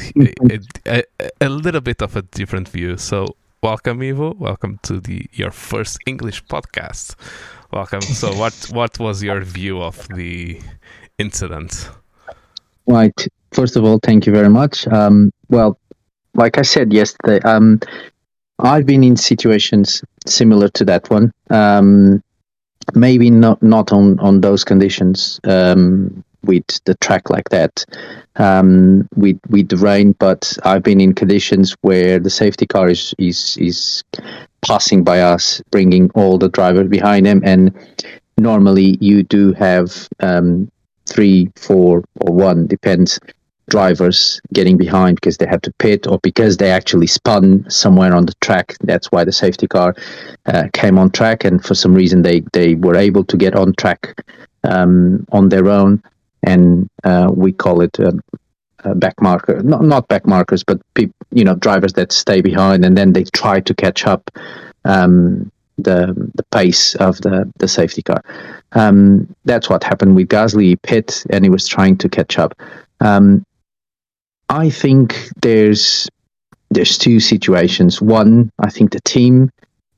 a, 0.50 0.60
a, 0.86 1.02
a 1.40 1.48
little 1.48 1.80
bit 1.80 2.02
of 2.02 2.16
a 2.16 2.22
different 2.22 2.68
view. 2.68 2.96
So 2.96 3.36
welcome, 3.62 4.00
Ivo. 4.02 4.34
Welcome 4.34 4.78
to 4.84 5.00
the 5.00 5.26
your 5.32 5.50
first 5.50 5.98
English 6.06 6.44
podcast. 6.46 7.14
Welcome. 7.72 8.02
So 8.02 8.34
what 8.34 8.54
what 8.72 8.98
was 8.98 9.22
your 9.22 9.40
view 9.42 9.80
of 9.80 10.08
the 10.08 10.60
incident? 11.20 11.88
Right. 12.86 13.28
First 13.52 13.76
of 13.76 13.84
all, 13.84 13.98
thank 14.02 14.26
you 14.26 14.32
very 14.32 14.48
much. 14.48 14.86
Um, 14.88 15.32
well, 15.48 15.78
like 16.34 16.58
I 16.58 16.62
said 16.62 16.92
yesterday, 16.92 17.40
um, 17.40 17.80
I've 18.58 18.86
been 18.86 19.04
in 19.04 19.16
situations 19.16 20.02
similar 20.26 20.68
to 20.70 20.84
that 20.86 21.10
one. 21.10 21.32
Um, 21.50 22.22
maybe 22.94 23.30
not 23.30 23.62
not 23.62 23.92
on 23.92 24.18
on 24.20 24.40
those 24.40 24.64
conditions 24.64 25.40
um, 25.44 26.24
with 26.44 26.64
the 26.84 26.94
track 26.96 27.30
like 27.30 27.48
that 27.50 27.84
um, 28.36 29.08
with 29.16 29.38
with 29.48 29.68
the 29.68 29.76
rain, 29.76 30.12
but 30.18 30.56
I've 30.64 30.82
been 30.82 31.00
in 31.00 31.14
conditions 31.14 31.76
where 31.82 32.18
the 32.18 32.30
safety 32.30 32.66
car 32.66 32.88
is 32.88 33.14
is 33.18 33.56
is 33.58 34.04
passing 34.62 35.04
by 35.04 35.20
us, 35.20 35.62
bringing 35.70 36.10
all 36.10 36.38
the 36.38 36.48
drivers 36.48 36.88
behind 36.88 37.26
them, 37.26 37.42
and 37.44 37.72
normally 38.38 38.96
you 39.00 39.22
do 39.22 39.52
have 39.54 40.08
um, 40.20 40.70
three, 41.10 41.50
four, 41.56 42.04
or 42.20 42.32
one 42.32 42.66
depends. 42.66 43.20
Drivers 43.68 44.40
getting 44.52 44.76
behind 44.76 45.16
because 45.16 45.36
they 45.36 45.46
have 45.46 45.60
to 45.62 45.72
pit 45.78 46.06
or 46.08 46.18
because 46.24 46.56
they 46.56 46.70
actually 46.72 47.06
spun 47.06 47.64
somewhere 47.70 48.12
on 48.14 48.26
the 48.26 48.34
track. 48.40 48.74
That's 48.80 49.12
why 49.12 49.24
the 49.24 49.32
safety 49.32 49.68
car 49.68 49.94
uh, 50.46 50.64
came 50.72 50.98
on 50.98 51.10
track, 51.10 51.44
and 51.44 51.64
for 51.64 51.74
some 51.74 51.94
reason 51.94 52.22
they 52.22 52.42
they 52.52 52.74
were 52.74 52.96
able 52.96 53.24
to 53.24 53.36
get 53.36 53.54
on 53.54 53.74
track 53.74 54.20
um, 54.64 55.24
on 55.30 55.50
their 55.50 55.68
own, 55.68 56.02
and 56.42 56.88
uh, 57.04 57.30
we 57.32 57.52
call 57.52 57.80
it. 57.80 57.98
Um, 58.00 58.20
uh, 58.82 58.94
back 58.94 59.20
marker, 59.20 59.62
not 59.62 59.84
not 59.84 60.08
back 60.08 60.26
markers, 60.26 60.64
but 60.64 60.80
pe- 60.94 61.12
you 61.30 61.44
know 61.44 61.54
drivers 61.54 61.92
that 61.92 62.12
stay 62.12 62.40
behind 62.40 62.82
and 62.82 62.96
then 62.96 63.12
they 63.12 63.24
try 63.24 63.60
to 63.60 63.74
catch 63.74 64.06
up 64.06 64.30
um, 64.86 65.52
the 65.82 66.14
the 66.34 66.42
pace 66.44 66.94
of 66.96 67.20
the 67.20 67.50
the 67.58 67.68
safety 67.68 68.02
car. 68.02 68.22
Um, 68.72 69.34
that's 69.44 69.68
what 69.68 69.84
happened 69.84 70.14
with 70.16 70.28
Gasly 70.28 70.80
pit, 70.82 71.24
and 71.30 71.44
he 71.44 71.50
was 71.50 71.66
trying 71.66 71.96
to 71.98 72.08
catch 72.08 72.38
up. 72.38 72.54
Um, 73.00 73.44
I 74.48 74.70
think 74.70 75.16
there's 75.42 76.08
there's 76.70 76.98
two 76.98 77.20
situations. 77.20 78.00
One, 78.00 78.50
I 78.58 78.70
think 78.70 78.92
the 78.92 79.00
team 79.00 79.50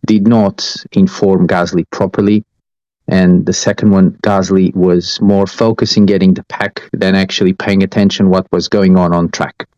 did 0.07 0.26
not 0.26 0.76
inform 0.93 1.47
Gasly 1.47 1.85
properly, 1.91 2.45
and 3.09 3.45
the 3.47 3.53
second 3.53 3.91
one, 3.91 4.12
Gasly, 4.22 4.74
was 4.74 5.20
more 5.20 5.47
focusing 5.47 6.07
getting 6.07 6.35
the 6.35 6.45
pack 6.45 6.83
than 6.93 7.14
actually 7.14 7.53
paying 7.53 7.83
attention 7.83 8.30
what 8.30 8.51
was 8.53 8.68
going 8.68 8.97
on 8.97 9.12
on 9.12 9.30
track. 9.30 9.68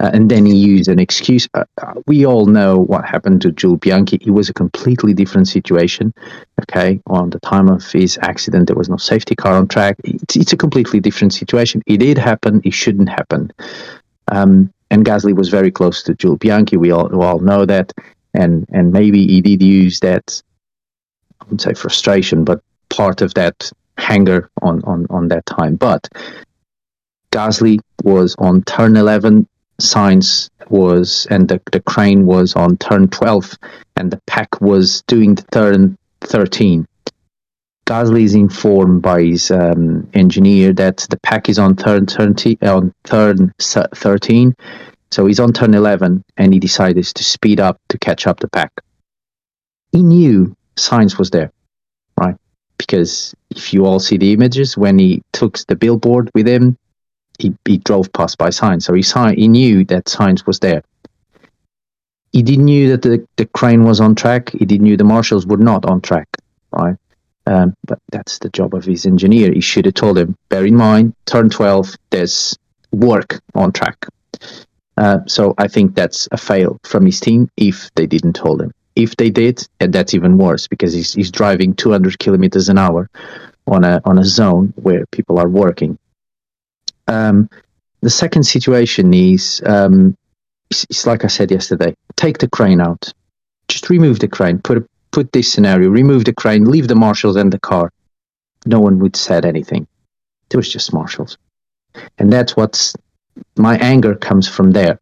Uh, 0.00 0.10
and 0.14 0.30
then 0.30 0.46
he 0.46 0.56
used 0.56 0.88
an 0.88 0.98
excuse. 0.98 1.46
Uh, 1.52 1.64
uh, 1.82 1.92
we 2.06 2.24
all 2.24 2.46
know 2.46 2.78
what 2.78 3.04
happened 3.04 3.42
to 3.42 3.52
Jules 3.52 3.80
Bianchi. 3.80 4.18
It 4.22 4.30
was 4.30 4.48
a 4.48 4.54
completely 4.54 5.12
different 5.12 5.46
situation. 5.46 6.14
Okay, 6.62 7.00
on 7.06 7.30
the 7.30 7.40
time 7.40 7.68
of 7.68 7.84
his 7.90 8.18
accident, 8.22 8.66
there 8.66 8.76
was 8.76 8.88
no 8.88 8.96
safety 8.96 9.36
car 9.36 9.54
on 9.54 9.68
track. 9.68 9.96
It's, 10.04 10.36
it's 10.36 10.52
a 10.54 10.56
completely 10.56 11.00
different 11.00 11.34
situation. 11.34 11.82
It 11.86 11.98
did 11.98 12.16
happen. 12.16 12.62
It 12.64 12.72
shouldn't 12.72 13.10
happen. 13.10 13.52
Um, 14.32 14.72
and 14.90 15.04
Gasly 15.04 15.36
was 15.36 15.50
very 15.50 15.70
close 15.70 16.02
to 16.04 16.14
Jules 16.14 16.38
Bianchi. 16.38 16.78
We 16.78 16.90
all, 16.90 17.08
we 17.08 17.24
all 17.24 17.40
know 17.40 17.66
that. 17.66 17.92
And 18.32 18.66
and 18.72 18.92
maybe 18.92 19.26
he 19.26 19.42
did 19.42 19.62
use 19.62 20.00
that. 20.00 20.42
I 21.40 21.44
wouldn't 21.44 21.60
say 21.60 21.74
frustration, 21.74 22.44
but 22.44 22.62
part 22.88 23.20
of 23.20 23.34
that 23.34 23.70
hanger 23.98 24.48
on 24.62 24.82
on 24.84 25.06
on 25.10 25.28
that 25.28 25.44
time. 25.44 25.76
But 25.76 26.08
Gasly 27.32 27.80
was 28.02 28.34
on 28.38 28.62
turn 28.62 28.96
11 28.96 29.46
Sainz 29.80 30.50
was 30.68 31.26
and 31.30 31.48
the, 31.48 31.60
the 31.72 31.80
crane 31.80 32.26
was 32.26 32.54
on 32.54 32.76
turn 32.78 33.08
12 33.08 33.58
and 33.96 34.10
the 34.10 34.20
pack 34.26 34.60
was 34.60 35.02
doing 35.06 35.34
the 35.34 35.42
turn 35.52 35.96
13 36.22 36.86
Gasly 37.86 38.22
is 38.22 38.34
informed 38.34 39.02
by 39.02 39.22
his 39.22 39.50
um, 39.50 40.08
engineer 40.14 40.72
that 40.74 40.98
the 41.10 41.18
pack 41.20 41.48
is 41.48 41.58
on 41.58 41.74
turn 41.74 42.06
30, 42.06 42.58
on 42.62 42.94
turn 43.04 43.52
13 43.58 44.54
so 45.10 45.26
he's 45.26 45.40
on 45.40 45.52
turn 45.52 45.74
11 45.74 46.22
and 46.36 46.54
he 46.54 46.60
decided 46.60 47.04
to 47.04 47.24
speed 47.24 47.58
up 47.58 47.80
to 47.88 47.98
catch 47.98 48.28
up 48.28 48.38
the 48.38 48.48
pack. 48.48 48.70
He 49.90 50.04
knew 50.04 50.54
Sainz 50.76 51.18
was 51.18 51.30
there 51.30 51.50
right? 52.20 52.36
Because 52.78 53.34
if 53.50 53.72
you 53.72 53.86
all 53.86 53.98
see 53.98 54.16
the 54.16 54.32
images 54.32 54.76
when 54.76 54.98
he 54.98 55.22
took 55.32 55.58
the 55.66 55.76
billboard 55.76 56.30
with 56.34 56.46
him 56.46 56.76
he, 57.40 57.54
he 57.64 57.78
drove 57.78 58.12
past 58.12 58.38
by 58.38 58.50
Sainz, 58.50 58.82
so 58.82 58.94
he 58.94 59.02
saw, 59.02 59.28
he 59.28 59.48
knew 59.48 59.84
that 59.86 60.06
Sainz 60.06 60.46
was 60.46 60.60
there. 60.60 60.82
He 62.32 62.42
didn't 62.42 62.66
knew 62.66 62.90
that 62.90 63.02
the, 63.02 63.26
the 63.36 63.46
crane 63.46 63.84
was 63.84 64.00
on 64.00 64.14
track. 64.14 64.50
He 64.50 64.64
didn't 64.64 64.84
knew 64.84 64.96
the 64.96 65.04
marshals 65.04 65.46
were 65.46 65.56
not 65.56 65.84
on 65.84 66.00
track, 66.00 66.28
right? 66.70 66.96
Um, 67.46 67.74
but 67.86 67.98
that's 68.12 68.38
the 68.38 68.50
job 68.50 68.74
of 68.74 68.84
his 68.84 69.06
engineer. 69.06 69.52
He 69.52 69.60
should 69.60 69.86
have 69.86 69.94
told 69.94 70.18
him. 70.18 70.36
Bear 70.48 70.64
in 70.64 70.76
mind, 70.76 71.14
turn 71.26 71.50
twelve, 71.50 71.96
there's 72.10 72.56
work 72.92 73.40
on 73.54 73.72
track. 73.72 74.06
Uh, 74.96 75.18
so 75.26 75.54
I 75.58 75.66
think 75.66 75.94
that's 75.94 76.28
a 76.30 76.36
fail 76.36 76.78
from 76.84 77.06
his 77.06 77.18
team 77.18 77.48
if 77.56 77.90
they 77.94 78.06
didn't 78.06 78.34
told 78.34 78.60
him. 78.62 78.72
If 78.94 79.16
they 79.16 79.30
did, 79.30 79.66
and 79.80 79.92
that's 79.92 80.14
even 80.14 80.36
worse 80.36 80.68
because 80.68 80.92
he's 80.92 81.14
he's 81.14 81.30
driving 81.30 81.74
200 81.74 82.18
kilometers 82.18 82.68
an 82.68 82.78
hour 82.78 83.08
on 83.66 83.84
a 83.84 84.00
on 84.04 84.18
a 84.18 84.24
zone 84.24 84.72
where 84.76 85.06
people 85.06 85.38
are 85.38 85.48
working. 85.48 85.98
Um, 87.10 87.50
the 88.02 88.10
second 88.10 88.44
situation 88.44 89.12
is 89.12 89.60
um, 89.66 90.16
it's, 90.70 90.84
it's, 90.84 91.06
like 91.06 91.24
I 91.24 91.28
said 91.28 91.50
yesterday. 91.50 91.94
Take 92.16 92.38
the 92.38 92.48
crane 92.48 92.80
out. 92.80 93.12
Just 93.68 93.90
remove 93.90 94.20
the 94.20 94.28
crane. 94.28 94.60
Put 94.60 94.88
put 95.10 95.32
this 95.32 95.52
scenario. 95.52 95.90
Remove 95.90 96.24
the 96.24 96.32
crane. 96.32 96.64
Leave 96.64 96.86
the 96.86 96.94
marshals 96.94 97.36
and 97.36 97.52
the 97.52 97.58
car. 97.58 97.90
No 98.64 98.78
one 98.78 99.00
would 99.00 99.16
said 99.16 99.44
anything. 99.44 99.86
It 100.50 100.56
was 100.56 100.72
just 100.72 100.92
marshals, 100.92 101.36
and 102.18 102.32
that's 102.32 102.56
what's 102.56 102.94
my 103.56 103.76
anger 103.78 104.14
comes 104.14 104.48
from 104.48 104.70
there. 104.70 105.00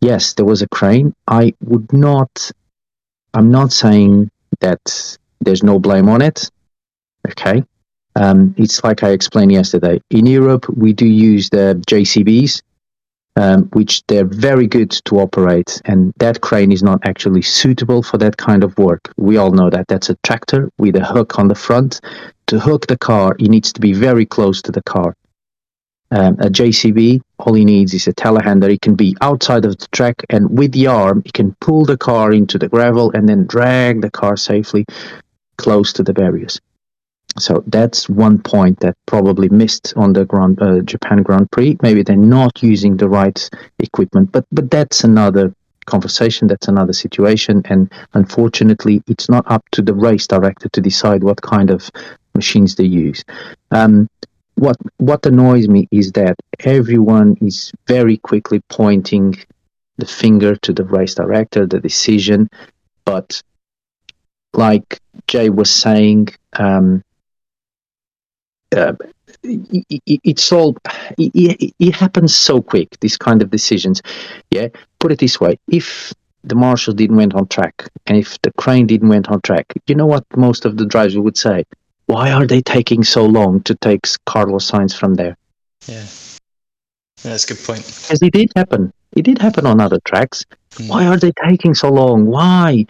Yes, 0.00 0.34
there 0.34 0.46
was 0.46 0.62
a 0.62 0.68
crane. 0.68 1.14
I 1.26 1.54
would 1.64 1.92
not. 1.92 2.50
I'm 3.34 3.50
not 3.50 3.72
saying 3.72 4.30
that 4.60 5.18
there's 5.40 5.62
no 5.62 5.78
blame 5.78 6.08
on 6.08 6.22
it. 6.22 6.50
Okay, 7.28 7.64
um, 8.16 8.54
it's 8.58 8.82
like 8.84 9.02
I 9.02 9.10
explained 9.10 9.52
yesterday. 9.52 10.00
In 10.10 10.26
Europe, 10.26 10.68
we 10.68 10.92
do 10.92 11.06
use 11.06 11.48
the 11.50 11.82
JCBs, 11.86 12.62
um, 13.36 13.64
which 13.72 14.02
they're 14.06 14.26
very 14.26 14.66
good 14.66 14.90
to 15.06 15.20
operate, 15.20 15.80
and 15.86 16.12
that 16.18 16.42
crane 16.42 16.72
is 16.72 16.82
not 16.82 17.00
actually 17.04 17.42
suitable 17.42 18.02
for 18.02 18.18
that 18.18 18.36
kind 18.36 18.62
of 18.62 18.76
work. 18.78 19.12
We 19.16 19.38
all 19.38 19.52
know 19.52 19.70
that. 19.70 19.88
That's 19.88 20.10
a 20.10 20.16
tractor 20.22 20.70
with 20.78 20.96
a 20.96 21.04
hook 21.04 21.38
on 21.38 21.48
the 21.48 21.54
front. 21.54 22.00
To 22.48 22.58
hook 22.58 22.86
the 22.86 22.98
car, 22.98 23.34
it 23.38 23.48
needs 23.48 23.72
to 23.72 23.80
be 23.80 23.94
very 23.94 24.26
close 24.26 24.60
to 24.62 24.72
the 24.72 24.82
car. 24.82 25.14
Um, 26.10 26.34
a 26.40 26.50
JCB, 26.50 27.22
all 27.38 27.54
he 27.54 27.64
needs 27.64 27.94
is 27.94 28.06
a 28.06 28.12
telehandler. 28.12 28.68
He 28.68 28.78
can 28.78 28.94
be 28.94 29.16
outside 29.22 29.64
of 29.64 29.78
the 29.78 29.86
track, 29.92 30.22
and 30.28 30.58
with 30.58 30.72
the 30.72 30.86
arm, 30.86 31.22
he 31.24 31.32
can 31.32 31.56
pull 31.62 31.86
the 31.86 31.96
car 31.96 32.32
into 32.32 32.58
the 32.58 32.68
gravel 32.68 33.10
and 33.12 33.26
then 33.26 33.46
drag 33.46 34.02
the 34.02 34.10
car 34.10 34.36
safely 34.36 34.84
close 35.56 35.94
to 35.94 36.02
the 36.02 36.12
barriers. 36.12 36.60
So 37.38 37.64
that's 37.66 38.08
one 38.08 38.38
point 38.38 38.80
that 38.80 38.96
probably 39.06 39.48
missed 39.48 39.94
on 39.96 40.12
the 40.12 40.24
Grand, 40.24 40.60
uh, 40.60 40.80
Japan 40.80 41.22
Grand 41.22 41.50
Prix. 41.50 41.78
Maybe 41.82 42.02
they're 42.02 42.16
not 42.16 42.62
using 42.62 42.96
the 42.96 43.08
right 43.08 43.50
equipment, 43.78 44.32
but 44.32 44.44
but 44.52 44.70
that's 44.70 45.02
another 45.04 45.54
conversation. 45.86 46.46
That's 46.46 46.68
another 46.68 46.92
situation, 46.92 47.62
and 47.66 47.90
unfortunately, 48.12 49.02
it's 49.06 49.30
not 49.30 49.50
up 49.50 49.64
to 49.72 49.82
the 49.82 49.94
race 49.94 50.26
director 50.26 50.68
to 50.68 50.80
decide 50.80 51.24
what 51.24 51.40
kind 51.40 51.70
of 51.70 51.90
machines 52.34 52.74
they 52.74 52.84
use. 52.84 53.24
Um, 53.70 54.08
what 54.56 54.76
what 54.98 55.24
annoys 55.24 55.68
me 55.68 55.88
is 55.90 56.12
that 56.12 56.36
everyone 56.60 57.36
is 57.40 57.72
very 57.86 58.18
quickly 58.18 58.60
pointing 58.68 59.36
the 59.96 60.06
finger 60.06 60.54
to 60.56 60.72
the 60.72 60.84
race 60.84 61.14
director, 61.14 61.66
the 61.66 61.80
decision, 61.80 62.50
but 63.06 63.42
like 64.52 64.98
Jay 65.28 65.48
was 65.48 65.70
saying. 65.70 66.28
Um, 66.58 67.02
uh, 68.72 68.94
it, 69.42 69.86
it, 70.06 70.20
it's 70.24 70.52
all 70.52 70.76
it, 71.18 71.74
it, 71.78 71.94
happens 71.94 72.34
so 72.34 72.60
quick 72.62 72.98
these 73.00 73.16
kind 73.16 73.42
of 73.42 73.50
decisions. 73.50 74.02
Yeah 74.50 74.68
put 74.98 75.12
it 75.12 75.18
this 75.18 75.40
way 75.40 75.58
if 75.68 76.12
the 76.44 76.54
marshal 76.54 76.94
didn't 76.94 77.16
went 77.16 77.34
on 77.34 77.46
track 77.48 77.88
and 78.06 78.16
if 78.16 78.40
the 78.42 78.52
crane 78.52 78.86
didn't 78.86 79.08
went 79.08 79.28
on 79.28 79.40
track 79.42 79.72
you 79.86 79.94
know 79.94 80.06
what 80.06 80.24
most 80.36 80.64
of 80.64 80.76
the 80.76 80.86
drivers 80.86 81.18
would 81.18 81.36
say? 81.36 81.64
Why 82.06 82.32
are 82.32 82.46
they 82.46 82.60
taking 82.60 83.04
so 83.04 83.24
long 83.24 83.62
to 83.62 83.74
take 83.76 84.06
carlos 84.26 84.70
sainz 84.70 84.94
from 84.94 85.14
there? 85.14 85.36
Yeah. 85.86 86.04
That's 87.22 87.44
a 87.44 87.54
good 87.54 87.64
point. 87.64 87.86
Because 87.86 88.20
it 88.20 88.32
did 88.32 88.50
happen. 88.56 88.92
It 89.12 89.22
did 89.22 89.38
happen 89.38 89.66
on 89.66 89.80
other 89.80 90.00
tracks. 90.04 90.44
Mm. 90.72 90.88
why 90.88 91.06
are 91.06 91.18
they 91.18 91.32
taking 91.44 91.74
so 91.74 91.90
long? 91.90 92.26
Why? 92.26 92.86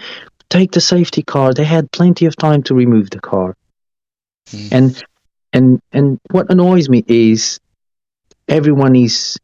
Take 0.50 0.70
the 0.72 0.80
safety 0.80 1.22
car. 1.22 1.52
They 1.52 1.64
had 1.64 1.90
plenty 1.90 2.26
of 2.26 2.36
time 2.36 2.62
to 2.64 2.74
remove 2.74 3.10
the 3.10 3.20
car. 3.20 3.56
Mm. 4.50 4.72
and 4.72 5.04
and 5.52 5.80
and 5.92 6.20
what 6.30 6.50
annoys 6.50 6.88
me 6.88 7.04
is 7.06 7.60
everyone 8.48 8.96
is 8.96 9.38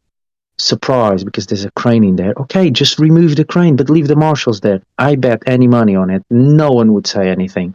surprised 0.58 1.24
because 1.24 1.46
there's 1.46 1.64
a 1.64 1.70
crane 1.72 2.04
in 2.04 2.16
there. 2.16 2.34
Okay, 2.36 2.70
just 2.70 2.98
remove 2.98 3.36
the 3.36 3.44
crane, 3.44 3.76
but 3.76 3.90
leave 3.90 4.08
the 4.08 4.16
marshals 4.16 4.60
there. 4.60 4.82
I 4.98 5.14
bet 5.16 5.42
any 5.46 5.68
money 5.68 5.94
on 5.94 6.10
it. 6.10 6.22
No 6.30 6.72
one 6.72 6.92
would 6.94 7.06
say 7.06 7.28
anything. 7.28 7.74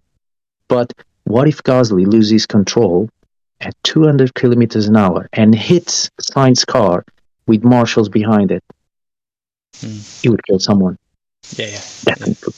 But 0.67 0.91
what 1.23 1.47
if 1.47 1.63
Gasly 1.63 2.05
loses 2.05 2.45
control 2.45 3.09
at 3.61 3.75
200 3.83 4.33
kilometers 4.33 4.87
an 4.87 4.97
hour 4.97 5.29
and 5.31 5.55
hits 5.55 6.09
Sainz's 6.21 6.65
car 6.65 7.05
with 7.47 7.63
marshals 7.63 8.09
behind 8.09 8.51
it? 8.51 8.63
Hmm. 9.79 9.99
He 10.21 10.29
would 10.29 10.43
kill 10.45 10.59
someone. 10.59 10.97
Yeah, 11.55 11.67
yeah. 11.67 11.81
Definitely 12.03 12.53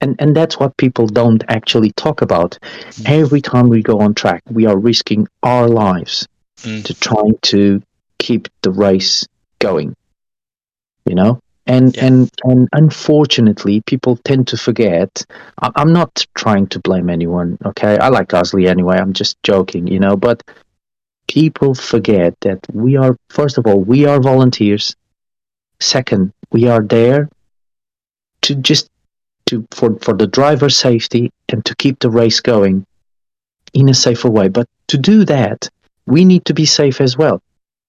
and 0.00 0.16
and 0.18 0.34
that's 0.34 0.58
what 0.58 0.76
people 0.76 1.06
don't 1.06 1.44
actually 1.48 1.92
talk 1.92 2.22
about. 2.22 2.58
Mm. 2.62 3.02
every 3.06 3.40
time 3.40 3.68
we 3.68 3.82
go 3.82 4.00
on 4.00 4.14
track 4.14 4.42
we 4.50 4.66
are 4.66 4.78
risking 4.78 5.26
our 5.42 5.68
lives 5.68 6.26
mm. 6.58 6.84
to 6.84 6.94
trying 6.94 7.38
to 7.42 7.82
keep 8.18 8.48
the 8.62 8.70
race 8.70 9.26
going 9.58 9.94
you 11.06 11.14
know? 11.14 11.40
And 11.66 11.94
yeah. 11.94 12.06
and 12.06 12.30
and 12.44 12.68
unfortunately 12.72 13.82
people 13.82 14.16
tend 14.16 14.48
to 14.48 14.56
forget. 14.56 15.24
I'm 15.58 15.92
not 15.92 16.26
trying 16.34 16.66
to 16.68 16.80
blame 16.80 17.10
anyone 17.10 17.58
okay? 17.64 17.98
I 17.98 18.08
like 18.08 18.28
Gasly 18.28 18.66
anyway. 18.66 18.96
I'm 18.98 19.12
just 19.12 19.40
joking 19.42 19.86
you 19.86 20.00
know? 20.00 20.16
But 20.16 20.42
people 21.28 21.74
forget 21.74 22.34
that 22.40 22.60
we 22.72 22.96
are 22.96 23.16
first 23.28 23.58
of 23.58 23.66
all 23.66 23.80
we 23.80 24.06
are 24.06 24.20
volunteers. 24.20 24.96
Second 25.80 26.32
we 26.50 26.66
are 26.66 26.82
there 26.82 27.28
to 28.42 28.54
just 28.54 28.89
to 29.50 29.66
for, 29.70 29.98
for 29.98 30.14
the 30.14 30.26
driver's 30.26 30.76
safety 30.76 31.32
and 31.48 31.64
to 31.64 31.74
keep 31.76 31.98
the 31.98 32.10
race 32.10 32.40
going 32.40 32.86
in 33.74 33.88
a 33.88 33.94
safer 33.94 34.30
way. 34.30 34.48
But 34.48 34.68
to 34.88 34.98
do 34.98 35.24
that, 35.26 35.68
we 36.06 36.24
need 36.24 36.44
to 36.46 36.54
be 36.54 36.66
safe 36.66 37.00
as 37.00 37.16
well. 37.16 37.42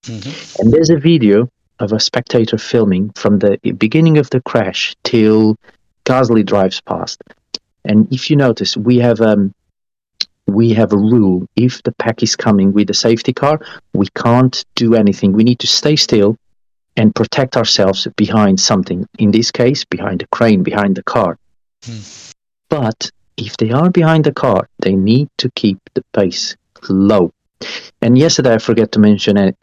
Mm-hmm. 0.03 0.61
And 0.61 0.73
there's 0.73 0.89
a 0.89 0.97
video 0.97 1.49
of 1.79 1.93
a 1.93 1.99
spectator 1.99 2.57
filming 2.57 3.11
from 3.11 3.39
the 3.39 3.57
beginning 3.77 4.17
of 4.17 4.29
the 4.29 4.41
crash 4.41 4.95
till 5.03 5.55
Gasly 6.05 6.45
drives 6.45 6.81
past. 6.81 7.21
And 7.85 8.11
if 8.11 8.29
you 8.29 8.35
notice, 8.35 8.77
we 8.77 8.97
have 8.97 9.21
um, 9.21 9.53
we 10.47 10.73
have 10.73 10.93
a 10.93 10.97
rule: 10.97 11.47
if 11.55 11.81
the 11.83 11.93
pack 11.93 12.23
is 12.23 12.35
coming 12.35 12.73
with 12.73 12.89
a 12.89 12.93
safety 12.93 13.33
car, 13.33 13.59
we 13.93 14.07
can't 14.15 14.65
do 14.75 14.95
anything. 14.95 15.33
We 15.33 15.43
need 15.43 15.59
to 15.59 15.67
stay 15.67 15.95
still 15.95 16.38
and 16.97 17.15
protect 17.15 17.57
ourselves 17.57 18.07
behind 18.17 18.59
something. 18.59 19.07
In 19.17 19.31
this 19.31 19.51
case, 19.51 19.85
behind 19.85 20.21
a 20.21 20.27
crane, 20.27 20.61
behind 20.63 20.95
the 20.95 21.03
car. 21.03 21.38
But 22.69 23.11
if 23.37 23.57
they 23.57 23.71
are 23.71 23.89
behind 23.89 24.25
the 24.25 24.33
car, 24.33 24.67
they 24.79 24.95
need 24.95 25.29
to 25.37 25.49
keep 25.51 25.79
the 25.93 26.03
pace 26.13 26.55
low. 26.89 27.33
And 28.01 28.17
yesterday, 28.17 28.55
I 28.55 28.57
forget 28.57 28.91
to 28.93 28.99
mention 28.99 29.37
uh, 29.37 29.53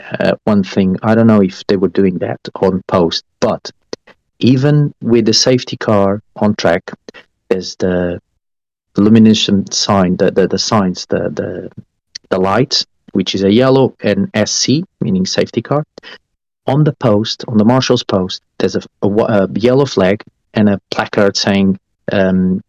one 0.45 0.63
thing. 0.63 0.97
I 1.03 1.15
don't 1.15 1.27
know 1.27 1.43
if 1.43 1.67
they 1.67 1.77
were 1.77 1.89
doing 1.89 2.19
that 2.19 2.41
on 2.61 2.83
post, 2.87 3.25
but 3.41 3.71
even 4.39 4.95
with 5.01 5.27
the 5.27 5.33
safety 5.33 5.77
car 5.77 6.23
on 6.37 6.55
track, 6.55 6.93
there's 7.49 7.77
the 7.77 8.21
luminescent 8.97 9.75
sign, 9.75 10.17
the, 10.17 10.31
the, 10.31 10.47
the 10.47 10.59
signs, 10.59 11.07
the, 11.07 11.31
the, 11.31 11.71
the 12.29 12.39
lights, 12.39 12.87
which 13.13 13.35
is 13.35 13.43
a 13.43 13.53
yellow 13.53 13.95
and 14.01 14.31
SC, 14.47 14.83
meaning 15.01 15.27
safety 15.27 15.63
car. 15.63 15.85
On 16.67 16.85
the 16.85 16.93
post, 16.93 17.45
on 17.49 17.57
the 17.57 17.65
marshal's 17.65 18.05
post, 18.05 18.43
there's 18.59 18.77
a, 18.77 18.83
a, 19.03 19.09
a 19.09 19.49
yellow 19.55 19.87
flag 19.87 20.23
and 20.55 20.69
a 20.69 20.81
placard 20.91 21.37
saying 21.37 21.79
um, 22.13 22.63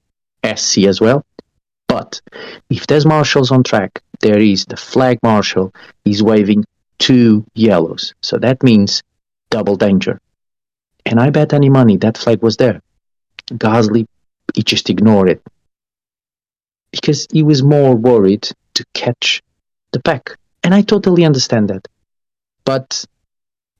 SC 0.44 0.80
as 0.80 1.02
well. 1.02 1.26
But 1.88 2.22
if 2.70 2.88
there's 2.88 3.06
marshals 3.06 3.52
on 3.52 3.64
track, 3.64 4.02
there 4.22 4.40
is 4.40 4.66
the 4.66 4.78
flag 4.78 5.20
marshal. 5.24 5.74
He's 6.06 6.22
waving 6.22 6.66
two 7.00 7.46
yellows. 7.56 8.14
So 8.22 8.38
that 8.38 8.62
means 8.64 9.04
double 9.50 9.76
danger. 9.76 10.22
And 11.06 11.20
I 11.20 11.30
bet 11.30 11.54
any 11.54 11.70
money 11.70 11.98
that 11.98 12.18
flag 12.18 12.44
was 12.44 12.58
there. 12.58 12.82
Gasly, 13.52 14.06
he 14.54 14.62
just 14.62 14.90
ignored 14.90 15.30
it 15.30 15.42
because 16.92 17.28
he 17.32 17.44
was 17.44 17.64
more 17.64 17.96
worried 17.96 18.48
to 18.76 18.86
catch 18.94 19.42
the 19.92 20.02
pack. 20.02 20.38
And 20.64 20.74
I 20.74 20.82
totally 20.82 21.26
understand 21.26 21.70
that. 21.70 21.88
But 22.66 23.06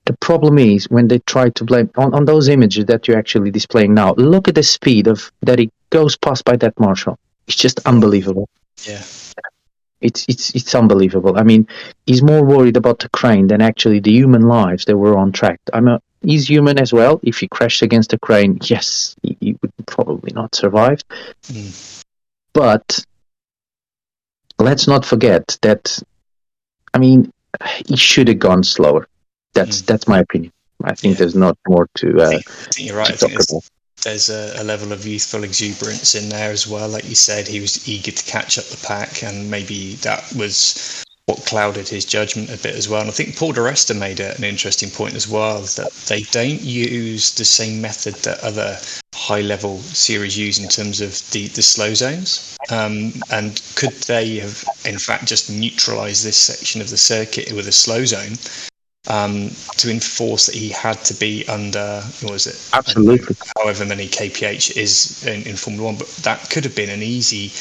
the 0.10 0.18
problem 0.18 0.58
is 0.58 0.90
when 0.90 1.08
they 1.08 1.20
try 1.20 1.52
to 1.52 1.64
blame 1.64 1.88
on, 1.96 2.16
on 2.16 2.26
those 2.26 2.50
images 2.50 2.86
that 2.86 3.08
you're 3.08 3.20
actually 3.20 3.52
displaying 3.52 3.94
now, 3.94 4.16
look 4.16 4.48
at 4.48 4.56
the 4.56 4.64
speed 4.64 5.06
of 5.06 5.32
that 5.42 5.60
it 5.60 5.72
goes 5.92 6.18
past 6.18 6.44
by 6.46 6.56
that 6.56 6.80
marshal. 6.80 7.20
It's 7.48 7.56
just 7.56 7.80
unbelievable. 7.86 8.50
Yeah. 8.82 9.04
It's 10.02 10.26
it's 10.28 10.56
it's 10.56 10.74
unbelievable. 10.74 11.38
I 11.38 11.44
mean, 11.44 11.68
he's 12.08 12.24
more 12.24 12.44
worried 12.44 12.76
about 12.76 12.98
the 12.98 13.10
crane 13.10 13.46
than 13.46 13.62
actually 13.62 14.00
the 14.00 14.12
human 14.12 14.42
lives 14.48 14.86
that 14.86 14.98
were 14.98 15.16
on 15.16 15.32
track. 15.32 15.60
I'm 15.74 15.88
a, 15.88 16.02
he's 16.24 16.50
human 16.50 16.80
as 16.80 16.92
well. 16.92 17.20
If 17.22 17.38
he 17.38 17.48
crashed 17.48 17.84
against 17.84 18.12
a 18.14 18.18
crane, 18.18 18.58
yes, 18.64 19.16
he, 19.22 19.38
he 19.40 19.58
would 19.62 19.74
probably 19.86 20.32
not 20.34 20.56
survive. 20.56 21.04
Mm. 21.44 22.04
But 22.54 23.06
let's 24.58 24.88
not 24.88 25.06
forget 25.06 25.56
that. 25.62 26.02
I 26.96 26.98
mean, 26.98 27.32
he 27.86 27.96
should 27.96 28.28
have 28.28 28.40
gone 28.40 28.64
slower. 28.64 29.08
That's 29.54 29.82
mm. 29.82 29.86
that's 29.86 30.08
my 30.08 30.20
opinion. 30.20 30.52
I 30.84 30.96
think 30.96 31.14
yeah. 31.14 31.20
there's 31.20 31.36
not 31.36 31.58
more 31.68 31.88
to. 31.96 32.22
Uh, 32.22 32.26
I, 32.26 32.30
think, 32.30 32.50
I 32.50 32.72
think 32.72 32.88
you're 32.88 32.98
right. 32.98 33.08
Think 33.08 33.34
there's, 33.34 33.72
there's 34.04 34.30
a, 34.30 34.62
a, 34.62 34.64
level 34.64 34.94
of 34.94 35.06
youthful 35.06 35.44
exuberance 35.44 36.16
in 36.16 36.30
there 36.30 36.52
as 36.52 36.68
well. 36.68 36.88
Like 36.88 37.08
you 37.08 37.16
said, 37.16 37.48
he 37.48 37.60
was 37.60 37.88
eager 37.88 38.12
to 38.12 38.26
catch 38.26 38.58
up 38.58 38.66
the 38.66 38.86
pack, 38.86 39.24
and 39.24 39.52
maybe 39.52 39.96
that 39.96 40.32
was 40.38 41.04
what 41.26 41.46
clouded 41.46 41.88
his 41.88 42.06
judgment 42.06 42.50
a 42.50 42.58
bit 42.58 42.76
as 42.76 42.90
well. 42.90 43.02
And 43.02 43.10
I 43.10 43.14
think 43.14 43.38
Paul 43.38 43.52
di 43.52 43.62
Resta 43.62 43.96
made 43.96 44.20
an 44.20 44.44
interesting 44.44 44.90
point 44.90 45.14
as 45.14 45.28
well 45.28 45.62
that 45.62 45.92
they 46.08 46.22
don't 46.32 46.62
use 46.62 47.36
the 47.36 47.46
same 47.46 47.80
method 47.80 48.16
that 48.24 48.40
other 48.40 48.80
high 49.14 49.42
level 49.42 49.78
series 49.80 50.36
use 50.36 50.58
in 50.58 50.68
terms 50.70 51.02
of 51.02 51.12
the, 51.30 51.48
the 51.50 51.62
slow 51.62 51.94
zones. 51.94 52.58
Um, 52.72 53.14
and 53.30 53.62
could 53.76 53.94
they 54.08 54.38
have, 54.38 54.64
in 54.86 54.98
fact, 54.98 55.28
just 55.28 55.52
neutralized 55.52 56.26
this 56.26 56.38
section 56.38 56.82
of 56.82 56.90
the 56.90 56.98
circuit 56.98 57.52
with 57.52 57.68
a 57.68 57.72
slow 57.72 58.06
zone 58.06 58.34
um, 59.08 59.50
to 59.78 59.90
enforce 59.90 60.48
that 60.48 60.56
he 60.56 60.70
had 60.70 61.04
to 61.06 61.14
be 61.14 61.48
under 61.48 62.02
what 62.22 62.34
was 62.34 62.48
it? 62.48 62.70
Absolutely. 62.74 63.36
However 63.58 63.86
many 63.86 64.08
kph 64.08 64.76
is 64.76 65.26
in, 65.26 65.44
in 65.44 65.56
Formula 65.56 65.86
One, 65.86 65.98
but 65.98 66.08
that 66.24 66.50
could 66.50 66.64
have 66.64 66.76
been 66.76 66.90
an 66.90 67.04
easy 67.04 67.52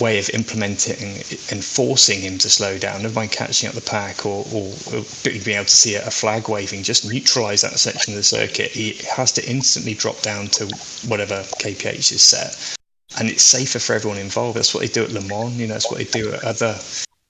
way 0.00 0.18
of 0.18 0.28
implementing 0.30 1.16
enforcing 1.50 2.20
him 2.20 2.36
to 2.36 2.50
slow 2.50 2.76
down 2.76 3.00
never 3.00 3.14
mind 3.14 3.32
catching 3.32 3.66
up 3.66 3.74
the 3.74 3.80
pack 3.80 4.26
or, 4.26 4.44
or, 4.52 4.70
or 4.92 5.02
being 5.22 5.56
able 5.56 5.64
to 5.64 5.76
see 5.76 5.94
a 5.94 6.10
flag 6.10 6.48
waving 6.50 6.82
just 6.82 7.10
neutralize 7.10 7.62
that 7.62 7.78
section 7.78 8.12
of 8.12 8.18
the 8.18 8.22
circuit 8.22 8.70
he 8.70 8.92
has 9.10 9.32
to 9.32 9.48
instantly 9.48 9.94
drop 9.94 10.20
down 10.20 10.46
to 10.48 10.66
whatever 11.08 11.42
kph 11.62 12.12
is 12.12 12.22
set 12.22 12.76
and 13.18 13.30
it's 13.30 13.42
safer 13.42 13.78
for 13.78 13.94
everyone 13.94 14.18
involved 14.18 14.56
that's 14.56 14.74
what 14.74 14.80
they 14.80 14.88
do 14.88 15.02
at 15.02 15.12
le 15.12 15.22
mans 15.22 15.56
you 15.58 15.66
know 15.66 15.72
that's 15.72 15.90
what 15.90 15.96
they 15.96 16.04
do 16.04 16.30
at 16.32 16.44
other 16.44 16.78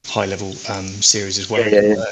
high 0.06 0.26
level 0.26 0.48
um, 0.68 0.88
series 0.88 1.38
as 1.38 1.48
well 1.48 1.60
yeah, 1.60 1.80
yeah, 1.80 1.94
yeah. 1.94 2.04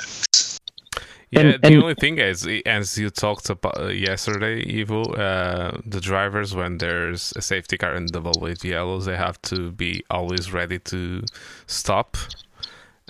Yeah, 1.33 1.41
and, 1.41 1.63
the 1.63 1.67
and, 1.67 1.77
only 1.83 1.95
thing 1.95 2.19
is, 2.19 2.47
as 2.67 2.99
you 2.99 3.09
talked 3.09 3.49
about 3.49 3.81
uh, 3.81 3.87
yesterday, 3.87 4.83
Ivo, 4.83 5.03
uh, 5.15 5.81
the 5.87 5.99
drivers 5.99 6.55
when 6.55 6.77
there's 6.77 7.33
a 7.37 7.41
safety 7.41 7.79
car 7.79 7.95
and 7.95 8.07
double 8.07 8.35
with 8.39 8.63
yellows, 8.63 9.07
they 9.07 9.17
have 9.17 9.41
to 9.43 9.73
be 9.73 10.05
always 10.11 10.53
ready 10.53 10.79
to 10.81 11.25
stop. 11.67 12.19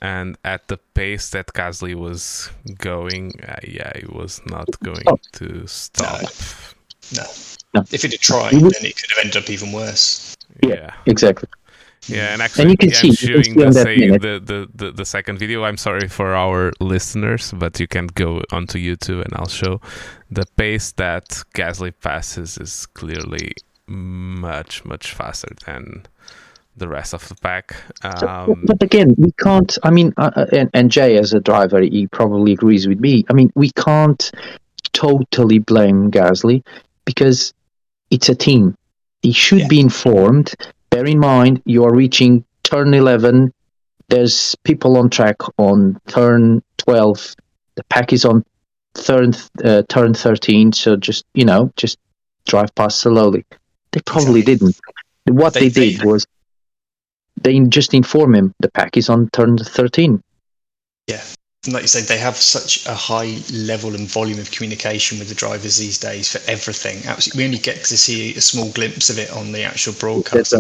And 0.01 0.39
at 0.45 0.69
the 0.69 0.77
pace 0.95 1.31
that 1.31 1.49
Gasly 1.49 1.97
was 1.97 2.49
going, 2.79 3.33
uh, 3.47 3.57
yeah, 3.67 3.91
he 3.99 4.07
was 4.07 4.41
not 4.47 4.69
going 4.85 5.03
oh. 5.09 5.19
to 5.33 5.67
stop. 5.67 6.23
No. 7.17 7.25
no. 7.75 7.81
If 7.91 8.05
it 8.05 8.13
had 8.13 8.21
tried, 8.21 8.53
then 8.53 8.71
it 8.83 8.97
could 8.97 9.11
have 9.17 9.25
ended 9.25 9.43
up 9.43 9.51
even 9.51 9.73
worse. 9.73 10.37
Yeah, 10.63 10.95
exactly. 11.07 11.49
Yeah, 12.09 12.33
and 12.33 12.43
actually, 12.43 12.63
and 12.63 12.71
you 12.73 12.77
can 12.77 12.91
see, 12.91 13.09
I'm 13.09 13.43
showing 13.43 13.55
the, 13.55 14.19
the, 14.19 14.41
the, 14.45 14.69
the, 14.75 14.93
the 14.93 15.05
second 15.05 15.39
video. 15.39 15.63
I'm 15.65 15.77
sorry 15.77 16.09
for 16.09 16.35
our 16.35 16.73
listeners, 16.81 17.53
but 17.57 17.79
you 17.79 17.87
can 17.87 18.09
go 18.09 18.43
onto 18.51 18.79
YouTube 18.79 19.25
and 19.25 19.33
I'll 19.35 19.49
show 19.49 19.81
the 20.31 20.45
pace 20.57 20.93
that 20.93 21.29
Gasly 21.55 21.93
passes 22.01 22.59
is 22.59 22.87
clearly 22.87 23.53
much, 23.87 24.85
much 24.85 25.15
faster 25.15 25.55
than 25.65 26.07
the 26.77 26.89
rest 26.89 27.15
of 27.15 27.29
the 27.29 27.35
pack. 27.37 27.77
Um, 28.03 28.65
but 28.67 28.83
again, 28.83 29.15
we 29.19 29.31
can't. 29.33 29.77
I 29.83 29.91
mean, 29.91 30.13
uh, 30.17 30.31
uh, 30.35 30.47
and, 30.53 30.71
and 30.75 30.91
Jay, 30.91 31.19
as 31.19 31.33
a 31.33 31.41
driver, 31.41 31.81
he 31.83 32.09
probably 32.09 32.53
agrees 32.53 32.89
with 32.89 32.99
me. 32.99 33.25
I 33.31 33.35
mean, 33.35 33.53
we 33.55 33.71
can't 33.73 34.31
totally 34.93 35.59
blame 35.59 36.11
Gasly 36.11 36.65
because 37.05 37.53
it's 38.11 38.29
a 38.29 38.35
team. 38.35 38.77
He 39.23 39.33
should 39.33 39.61
yeah. 39.61 39.69
be 39.69 39.81
informed 39.81 40.55
bear 40.93 41.07
in 41.07 41.19
mind 41.19 41.61
you 41.65 41.85
are 41.85 41.95
reaching 41.95 42.45
turn 42.63 42.95
11 42.95 43.53
there's 44.09 44.55
people 44.63 44.97
on 44.97 45.11
track 45.11 45.37
on 45.59 45.99
turn 46.07 46.63
12 46.79 47.35
the 47.75 47.85
pack 47.85 48.13
is 48.13 48.25
on 48.25 48.45
turn 48.95 49.33
uh, 49.65 49.83
turn 49.89 50.15
13 50.15 50.73
so 50.73 50.97
just 50.97 51.25
you 51.35 51.45
know 51.45 51.73
just 51.77 51.99
drive 52.47 52.75
past 52.75 53.01
slowly. 53.01 53.45
They 53.93 54.01
probably 54.01 54.43
didn't. 54.43 54.79
What 55.25 55.55
they, 55.55 55.69
they 55.69 55.91
did 55.91 56.01
they, 56.01 56.07
was 56.07 56.27
they 57.41 57.59
just 57.61 57.95
inform 57.95 58.35
him 58.35 58.55
the 58.59 58.71
pack 58.71 58.97
is 58.97 59.09
on 59.09 59.29
turn 59.31 59.57
13 59.57 60.23
yeah 61.09 61.23
like 61.69 61.83
you 61.83 61.89
said, 61.89 62.05
they 62.05 62.19
have 62.19 62.37
such 62.37 62.85
a 62.87 62.95
high 62.95 63.39
level 63.53 63.95
and 63.95 64.11
volume 64.11 64.41
of 64.41 64.51
communication 64.51 65.19
with 65.19 65.29
the 65.29 65.35
drivers 65.35 65.77
these 65.77 65.99
days 65.99 66.33
for 66.33 66.51
everything. 66.51 67.07
Absolutely, 67.07 67.41
we 67.41 67.45
only 67.45 67.59
get 67.59 67.85
to 67.85 67.97
see 67.97 68.35
a 68.35 68.41
small 68.41 68.71
glimpse 68.73 69.11
of 69.11 69.19
it 69.19 69.31
on 69.31 69.53
the 69.53 69.63
actual 69.63 69.93
broadcast. 69.93 70.53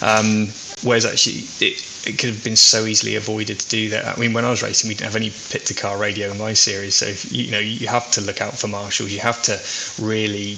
Um, 0.00 0.48
whereas 0.82 1.04
actually, 1.04 1.44
it, 1.60 2.06
it 2.06 2.18
could 2.18 2.30
have 2.30 2.42
been 2.42 2.56
so 2.56 2.86
easily 2.86 3.16
avoided 3.16 3.60
to 3.60 3.68
do 3.68 3.90
that. 3.90 4.16
I 4.16 4.18
mean, 4.18 4.32
when 4.32 4.46
I 4.46 4.50
was 4.50 4.62
racing, 4.62 4.88
we 4.88 4.94
didn't 4.94 5.12
have 5.12 5.16
any 5.16 5.30
pit 5.50 5.66
to 5.66 5.74
car 5.74 5.98
radio 5.98 6.30
in 6.30 6.38
my 6.38 6.54
series, 6.54 6.94
so 6.94 7.06
if, 7.06 7.30
you 7.30 7.50
know 7.50 7.58
you 7.58 7.86
have 7.88 8.10
to 8.12 8.22
look 8.22 8.40
out 8.40 8.58
for 8.58 8.68
marshals. 8.68 9.12
You 9.12 9.20
have 9.20 9.42
to 9.42 9.60
really 10.02 10.56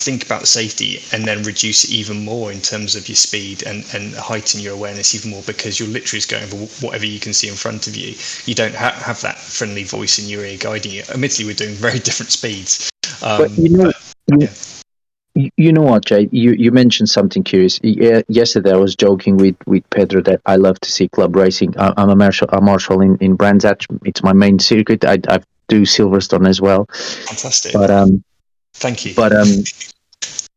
think 0.00 0.24
about 0.24 0.46
safety 0.46 1.00
and 1.12 1.24
then 1.24 1.42
reduce 1.42 1.84
it 1.84 1.90
even 1.90 2.24
more 2.24 2.52
in 2.52 2.60
terms 2.60 2.94
of 2.94 3.08
your 3.08 3.16
speed 3.16 3.64
and, 3.64 3.84
and 3.92 4.14
heighten 4.14 4.60
your 4.60 4.74
awareness 4.74 5.14
even 5.14 5.30
more 5.30 5.42
because 5.42 5.80
you're 5.80 5.88
literally 5.88 6.20
just 6.20 6.30
going 6.30 6.46
for 6.46 6.86
whatever 6.86 7.04
you 7.04 7.18
can 7.18 7.32
see 7.32 7.48
in 7.48 7.54
front 7.54 7.88
of 7.88 7.96
you. 7.96 8.14
You 8.44 8.54
don't 8.54 8.74
ha- 8.74 8.98
have 9.04 9.20
that 9.22 9.38
friendly 9.38 9.82
voice 9.82 10.18
in 10.18 10.28
your 10.28 10.44
ear 10.44 10.56
guiding 10.58 10.92
you. 10.92 11.02
Admittedly, 11.10 11.46
we're 11.46 11.54
doing 11.54 11.74
very 11.74 11.98
different 12.08 12.30
speeds. 12.30 12.90
Um, 13.22 13.42
but 13.42 13.50
you 13.58 13.68
know, 13.70 13.92
but, 14.28 14.40
yeah. 15.34 15.48
you 15.56 15.72
know 15.72 15.82
what, 15.82 16.04
Jay? 16.04 16.28
You 16.30 16.52
you 16.52 16.70
mentioned 16.70 17.08
something 17.08 17.42
curious. 17.42 17.80
Yesterday, 17.82 18.72
I 18.72 18.76
was 18.76 18.94
joking 18.94 19.36
with, 19.36 19.56
with 19.66 19.88
Pedro 19.90 20.22
that 20.22 20.40
I 20.46 20.56
love 20.56 20.78
to 20.80 20.92
see 20.92 21.08
club 21.08 21.34
racing. 21.34 21.74
I'm 21.76 22.10
a 22.10 22.14
marshal, 22.14 22.48
a 22.52 22.60
marshal 22.60 23.00
in 23.00 23.16
in 23.16 23.34
Brands 23.34 23.64
Hatch. 23.64 23.88
It's 24.04 24.22
my 24.22 24.32
main 24.32 24.60
circuit. 24.60 25.04
I, 25.04 25.18
I 25.28 25.40
do 25.66 25.82
Silverstone 25.82 26.48
as 26.48 26.60
well. 26.60 26.86
Fantastic. 26.86 27.72
But 27.72 27.90
um, 27.90 28.22
Thank 28.78 29.04
you. 29.04 29.14
But 29.14 29.32
um, 29.32 29.48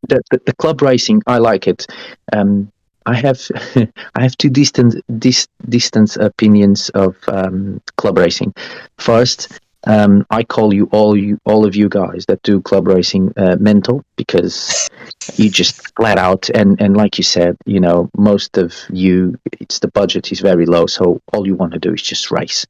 the, 0.08 0.22
the, 0.30 0.42
the 0.46 0.56
club 0.56 0.82
racing, 0.82 1.22
I 1.28 1.40
like 1.40 1.68
it. 1.68 1.88
Um, 2.34 2.72
I 3.06 3.16
have 3.16 3.42
I 4.16 4.22
have 4.22 4.38
two 4.38 4.50
distant 4.50 4.96
dis, 5.20 5.48
distance 5.68 6.18
opinions 6.18 6.90
of 6.90 7.16
um, 7.28 7.82
club 7.98 8.18
racing. 8.18 8.54
First, 8.98 9.60
um, 9.88 10.26
I 10.30 10.44
call 10.44 10.72
you 10.74 10.88
all 10.92 11.18
you 11.18 11.40
all 11.46 11.66
of 11.66 11.76
you 11.76 11.90
guys 11.90 12.26
that 12.28 12.44
do 12.44 12.62
club 12.62 12.88
racing 12.88 13.34
uh, 13.38 13.56
mental 13.60 14.04
because 14.16 14.88
you 15.36 15.50
just 15.50 15.96
flat 15.96 16.20
out 16.20 16.50
and 16.54 16.80
and 16.80 16.96
like 16.96 17.18
you 17.18 17.24
said, 17.24 17.58
you 17.66 17.80
know, 17.80 18.10
most 18.16 18.58
of 18.58 18.76
you 18.92 19.40
it's 19.60 19.80
the 19.80 19.88
budget 19.88 20.32
is 20.32 20.40
very 20.40 20.68
low, 20.68 20.86
so 20.86 21.20
all 21.34 21.48
you 21.48 21.56
want 21.56 21.74
to 21.74 21.80
do 21.80 21.94
is 21.94 22.02
just 22.04 22.30
race 22.30 22.68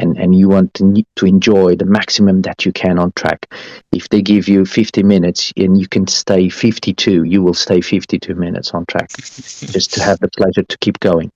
and, 0.00 0.18
and 0.18 0.34
you 0.34 0.48
want 0.48 0.74
to, 0.74 1.04
to 1.16 1.26
enjoy 1.26 1.76
the 1.76 1.84
maximum 1.84 2.42
that 2.42 2.64
you 2.64 2.72
can 2.72 2.98
on 2.98 3.12
track. 3.12 3.52
If 3.92 4.08
they 4.08 4.22
give 4.22 4.48
you 4.48 4.64
50 4.64 5.02
minutes 5.02 5.52
and 5.56 5.78
you 5.78 5.86
can 5.86 6.06
stay 6.06 6.48
52, 6.48 7.24
you 7.24 7.42
will 7.42 7.54
stay 7.54 7.80
52 7.80 8.34
minutes 8.34 8.72
on 8.72 8.86
track 8.86 9.10
just 9.18 9.94
to 9.94 10.02
have 10.02 10.18
the 10.20 10.28
pleasure 10.28 10.62
to 10.62 10.78
keep 10.78 10.98
going. 11.00 11.30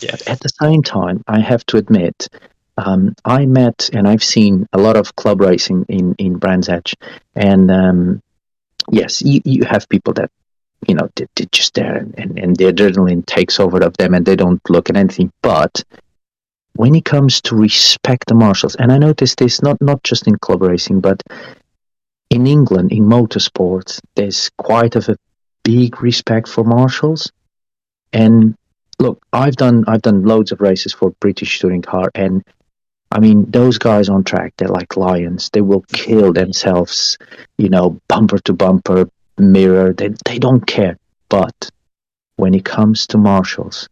Yeah. 0.00 0.12
But 0.12 0.28
at 0.28 0.40
the 0.40 0.50
same 0.60 0.82
time, 0.82 1.24
I 1.26 1.40
have 1.40 1.64
to 1.66 1.76
admit, 1.76 2.28
um, 2.76 3.14
I 3.24 3.46
met 3.46 3.90
and 3.92 4.06
I've 4.06 4.24
seen 4.24 4.66
a 4.72 4.78
lot 4.78 4.96
of 4.96 5.16
club 5.16 5.40
racing 5.40 5.86
in, 5.88 6.14
in 6.14 6.38
Brands 6.38 6.68
Hatch. 6.68 6.94
And 7.34 7.70
um, 7.70 8.22
yes, 8.90 9.22
you, 9.22 9.40
you 9.44 9.64
have 9.64 9.88
people 9.88 10.12
that, 10.14 10.30
you 10.86 10.94
know, 10.94 11.08
they're, 11.16 11.28
they're 11.36 11.46
just 11.52 11.74
there 11.74 11.96
and, 11.96 12.14
and, 12.18 12.38
and 12.38 12.56
the 12.56 12.64
adrenaline 12.64 13.26
takes 13.26 13.60
over 13.60 13.82
of 13.82 13.96
them 13.96 14.14
and 14.14 14.24
they 14.24 14.36
don't 14.36 14.60
look 14.70 14.88
at 14.88 14.96
anything. 14.96 15.32
But 15.42 15.84
when 16.80 16.94
it 16.94 17.04
comes 17.04 17.42
to 17.42 17.54
respect 17.54 18.24
the 18.26 18.34
marshals, 18.34 18.74
and 18.76 18.90
I 18.90 18.96
noticed 18.96 19.36
this 19.36 19.60
not, 19.60 19.76
not 19.82 20.02
just 20.02 20.26
in 20.26 20.38
club 20.38 20.62
racing, 20.62 21.02
but 21.02 21.22
in 22.30 22.46
England, 22.46 22.90
in 22.90 23.04
motorsports, 23.04 24.00
there's 24.14 24.48
quite 24.56 24.96
of 24.96 25.10
a 25.10 25.16
big 25.62 26.00
respect 26.00 26.48
for 26.48 26.64
marshals. 26.64 27.30
And 28.14 28.54
look, 28.98 29.22
I've 29.30 29.56
done 29.56 29.84
I've 29.88 30.00
done 30.00 30.24
loads 30.24 30.52
of 30.52 30.62
races 30.62 30.94
for 30.94 31.10
British 31.20 31.58
touring 31.58 31.82
car, 31.82 32.10
and 32.14 32.42
I 33.12 33.20
mean 33.20 33.50
those 33.50 33.76
guys 33.76 34.08
on 34.08 34.24
track, 34.24 34.54
they're 34.56 34.68
like 34.80 34.96
lions. 34.96 35.50
They 35.52 35.60
will 35.60 35.84
kill 35.92 36.32
themselves, 36.32 37.18
you 37.58 37.68
know, 37.68 38.00
bumper 38.08 38.38
to 38.46 38.54
bumper, 38.54 39.06
mirror. 39.36 39.92
They 39.92 40.14
they 40.24 40.38
don't 40.38 40.66
care. 40.66 40.96
But 41.28 41.70
when 42.36 42.54
it 42.54 42.64
comes 42.64 43.06
to 43.08 43.18
marshals, 43.18 43.86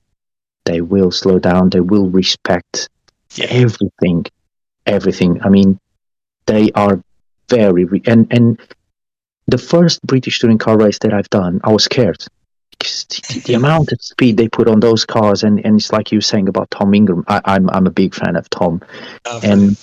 they 0.69 0.81
will 0.81 1.11
slow 1.11 1.39
down. 1.39 1.71
They 1.71 1.81
will 1.81 2.09
respect 2.09 2.89
yeah. 3.35 3.47
everything, 3.47 4.27
everything. 4.87 5.43
I 5.43 5.49
mean, 5.49 5.79
they 6.47 6.71
are 6.73 7.03
very 7.49 7.85
re- 7.85 8.03
and 8.07 8.27
and 8.31 8.61
the 9.47 9.59
first 9.59 10.03
British 10.03 10.39
touring 10.39 10.59
car 10.59 10.77
race 10.79 10.99
that 11.01 11.15
I've 11.15 11.31
done, 11.31 11.61
I 11.65 11.73
was 11.73 11.85
scared 11.85 12.23
the, 12.79 13.43
the, 13.47 13.55
amount 13.63 13.93
of 13.93 14.03
speed 14.03 14.37
they 14.37 14.49
put 14.49 14.69
on 14.69 14.81
those 14.81 15.05
cars, 15.05 15.43
and, 15.43 15.65
and 15.65 15.77
it's 15.77 15.93
like 15.93 16.13
you 16.13 16.19
were 16.19 16.23
saying 16.23 16.49
about 16.49 16.71
Tom 16.71 16.95
Ingram. 16.95 17.25
I, 17.27 17.37
am 17.37 17.43
I'm, 17.45 17.71
I'm 17.71 17.87
a 17.87 17.91
big 17.91 18.15
fan 18.15 18.37
of 18.37 18.49
Tom, 18.51 18.83
oh, 19.27 19.41
and 19.43 19.77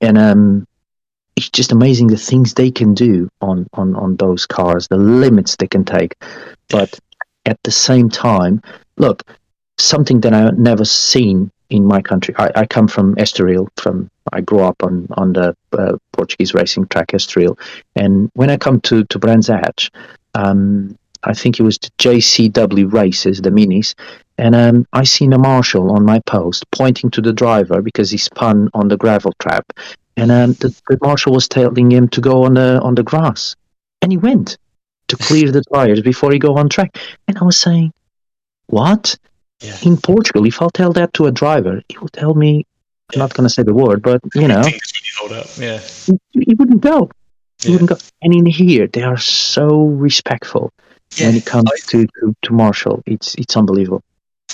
and 0.00 0.18
um, 0.18 0.66
it's 1.36 1.50
just 1.50 1.72
amazing 1.72 2.08
the 2.08 2.16
things 2.16 2.54
they 2.54 2.70
can 2.70 2.94
do 2.94 3.28
on 3.40 3.66
on 3.74 3.94
on 3.96 4.16
those 4.16 4.46
cars, 4.46 4.88
the 4.88 4.96
limits 4.96 5.56
they 5.56 5.68
can 5.68 5.84
take. 5.84 6.16
But 6.68 6.98
at 7.46 7.58
the 7.62 7.70
same 7.70 8.08
time, 8.08 8.62
look, 8.98 9.22
something 9.80 10.20
that 10.20 10.32
I've 10.32 10.58
never 10.58 10.84
seen 10.84 11.50
in 11.70 11.84
my 11.84 12.02
country. 12.02 12.34
I, 12.36 12.50
I 12.56 12.66
come 12.66 12.88
from 12.88 13.14
Estoril. 13.16 13.68
From 13.76 14.10
I 14.32 14.40
grew 14.40 14.60
up 14.60 14.82
on 14.82 15.06
on 15.12 15.32
the 15.32 15.56
uh, 15.72 15.96
Portuguese 16.12 16.54
racing 16.54 16.86
track 16.88 17.08
Estoril, 17.08 17.58
and 17.96 18.30
when 18.34 18.50
I 18.50 18.56
come 18.56 18.80
to 18.82 19.04
to 19.04 19.18
Brands 19.18 19.48
Hatch, 19.48 19.90
um, 20.34 20.98
I 21.24 21.34
think 21.34 21.58
it 21.58 21.62
was 21.62 21.78
the 21.78 21.90
JCW 21.98 22.92
races, 22.92 23.40
the 23.40 23.50
minis, 23.50 23.94
and 24.38 24.54
um, 24.54 24.86
I 24.92 25.04
seen 25.04 25.32
a 25.32 25.38
marshal 25.38 25.92
on 25.92 26.04
my 26.04 26.20
post 26.20 26.64
pointing 26.70 27.10
to 27.12 27.20
the 27.20 27.32
driver 27.32 27.82
because 27.82 28.10
he 28.10 28.18
spun 28.18 28.68
on 28.74 28.88
the 28.88 28.96
gravel 28.96 29.32
trap, 29.38 29.72
and 30.16 30.30
um, 30.30 30.52
the, 30.54 30.74
the 30.88 30.98
marshal 31.02 31.32
was 31.32 31.48
telling 31.48 31.90
him 31.90 32.08
to 32.08 32.20
go 32.20 32.44
on 32.44 32.54
the 32.54 32.80
on 32.82 32.94
the 32.94 33.02
grass, 33.02 33.54
and 34.02 34.12
he 34.12 34.18
went 34.18 34.56
to 35.08 35.16
clear 35.16 35.50
the 35.50 35.62
tires 35.72 36.00
before 36.00 36.32
he 36.32 36.38
go 36.38 36.56
on 36.56 36.68
track, 36.68 36.96
and 37.28 37.36
I 37.38 37.44
was 37.44 37.58
saying, 37.58 37.92
what? 38.66 39.16
Yeah. 39.60 39.76
In 39.82 39.96
Portugal, 39.96 40.46
if 40.46 40.60
I'll 40.62 40.70
tell 40.70 40.92
that 40.94 41.12
to 41.14 41.26
a 41.26 41.32
driver, 41.32 41.82
he 41.88 41.98
will 41.98 42.08
tell 42.08 42.34
me, 42.34 42.66
I'm 43.12 43.18
not 43.18 43.34
going 43.34 43.46
to 43.46 43.52
say 43.52 43.62
the 43.62 43.74
word, 43.74 44.02
but 44.02 44.20
you 44.34 44.48
know, 44.48 44.62
yeah, 45.58 45.78
he, 45.78 46.18
he 46.32 46.54
wouldn't 46.54 46.80
go. 46.80 47.10
He 47.60 47.68
yeah. 47.68 47.72
wouldn't 47.72 47.90
go. 47.90 47.96
And 48.22 48.34
in 48.34 48.46
here, 48.46 48.86
they 48.86 49.02
are 49.02 49.18
so 49.18 49.84
respectful 49.84 50.72
yeah, 51.16 51.26
when 51.26 51.36
it 51.36 51.44
comes 51.44 51.70
I, 51.70 51.76
to, 51.88 52.06
to, 52.06 52.36
to 52.42 52.52
Marshall. 52.52 53.02
It's 53.06 53.34
it's 53.34 53.56
unbelievable. 53.56 54.02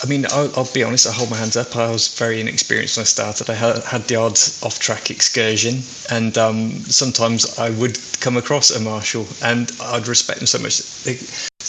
I 0.03 0.07
mean, 0.07 0.27
I'll, 0.31 0.55
I'll, 0.57 0.73
be 0.75 0.83
honest. 0.83 1.07
I 1.07 1.13
hold 1.13 1.31
my 1.31 1.37
hands 1.37 1.57
up. 1.57 1.75
I 1.75 1.91
was 1.91 2.09
very 2.19 2.41
inexperienced 2.41 2.97
when 2.97 3.03
I 3.03 3.07
started. 3.07 3.49
I 3.49 3.55
had, 3.55 3.83
had 3.83 4.03
the 4.09 4.17
odd 4.17 4.39
off-track 4.63 5.11
excursion, 5.11 5.81
and 6.11 6.37
um, 6.37 6.71
sometimes 6.85 7.59
I 7.59 7.71
would 7.71 7.99
come 8.21 8.37
across 8.37 8.71
a 8.71 8.81
marshal, 8.81 9.27
and 9.43 9.73
I'd 9.81 10.07
respect 10.07 10.41
them 10.41 10.47
so 10.47 10.59
much. 10.59 11.03
They, 11.05 11.19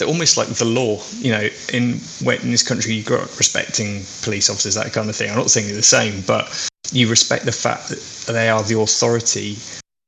are 0.04 0.08
almost 0.08 0.36
like 0.36 0.48
the 0.48 0.66
law. 0.66 1.02
You 1.18 1.32
know, 1.32 1.48
in 1.72 2.00
in 2.20 2.50
this 2.50 2.62
country, 2.62 2.92
you 2.94 3.02
grow 3.02 3.20
up 3.20 3.38
respecting 3.38 4.04
police 4.22 4.50
officers, 4.50 4.74
that 4.74 4.92
kind 4.92 5.08
of 5.08 5.16
thing. 5.16 5.30
I'm 5.30 5.36
not 5.36 5.50
saying 5.50 5.66
they're 5.68 5.76
the 5.76 5.82
same, 5.82 6.22
but 6.26 6.68
you 6.92 7.08
respect 7.08 7.46
the 7.46 7.52
fact 7.52 7.88
that 7.88 8.32
they 8.32 8.48
are 8.50 8.62
the 8.62 8.78
authority 8.78 9.56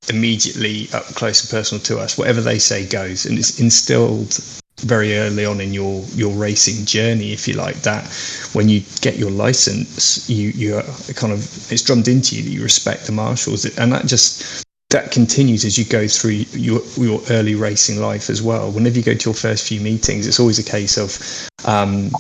immediately 0.08 0.88
up 0.92 1.04
close 1.14 1.42
and 1.42 1.50
personal 1.50 1.82
to 1.84 1.98
us. 1.98 2.18
Whatever 2.18 2.42
they 2.42 2.58
say 2.58 2.86
goes, 2.86 3.24
and 3.24 3.38
it's 3.38 3.58
instilled 3.60 4.38
very 4.82 5.16
early 5.16 5.44
on 5.44 5.60
in 5.60 5.72
your 5.72 6.04
your 6.14 6.32
racing 6.32 6.84
journey, 6.84 7.32
if 7.32 7.46
you 7.46 7.54
like 7.54 7.76
that, 7.82 8.04
when 8.52 8.68
you 8.68 8.82
get 9.00 9.16
your 9.16 9.30
license, 9.30 10.28
you 10.28 10.48
you 10.50 10.82
kind 11.14 11.32
of 11.32 11.72
it's 11.72 11.82
drummed 11.82 12.08
into 12.08 12.36
you 12.36 12.42
that 12.42 12.50
you 12.50 12.62
respect 12.62 13.06
the 13.06 13.12
marshals, 13.12 13.64
and 13.78 13.92
that 13.92 14.06
just 14.06 14.64
that 14.90 15.12
continues 15.12 15.64
as 15.64 15.78
you 15.78 15.84
go 15.84 16.06
through 16.08 16.44
your 16.52 16.80
your 16.96 17.20
early 17.30 17.54
racing 17.54 18.00
life 18.00 18.28
as 18.28 18.42
well. 18.42 18.70
Whenever 18.70 18.96
you 18.96 19.04
go 19.04 19.14
to 19.14 19.28
your 19.28 19.34
first 19.34 19.66
few 19.66 19.80
meetings, 19.80 20.26
it's 20.26 20.40
always 20.40 20.58
a 20.58 20.64
case 20.64 20.96
of 20.98 21.18
um, 21.66 22.10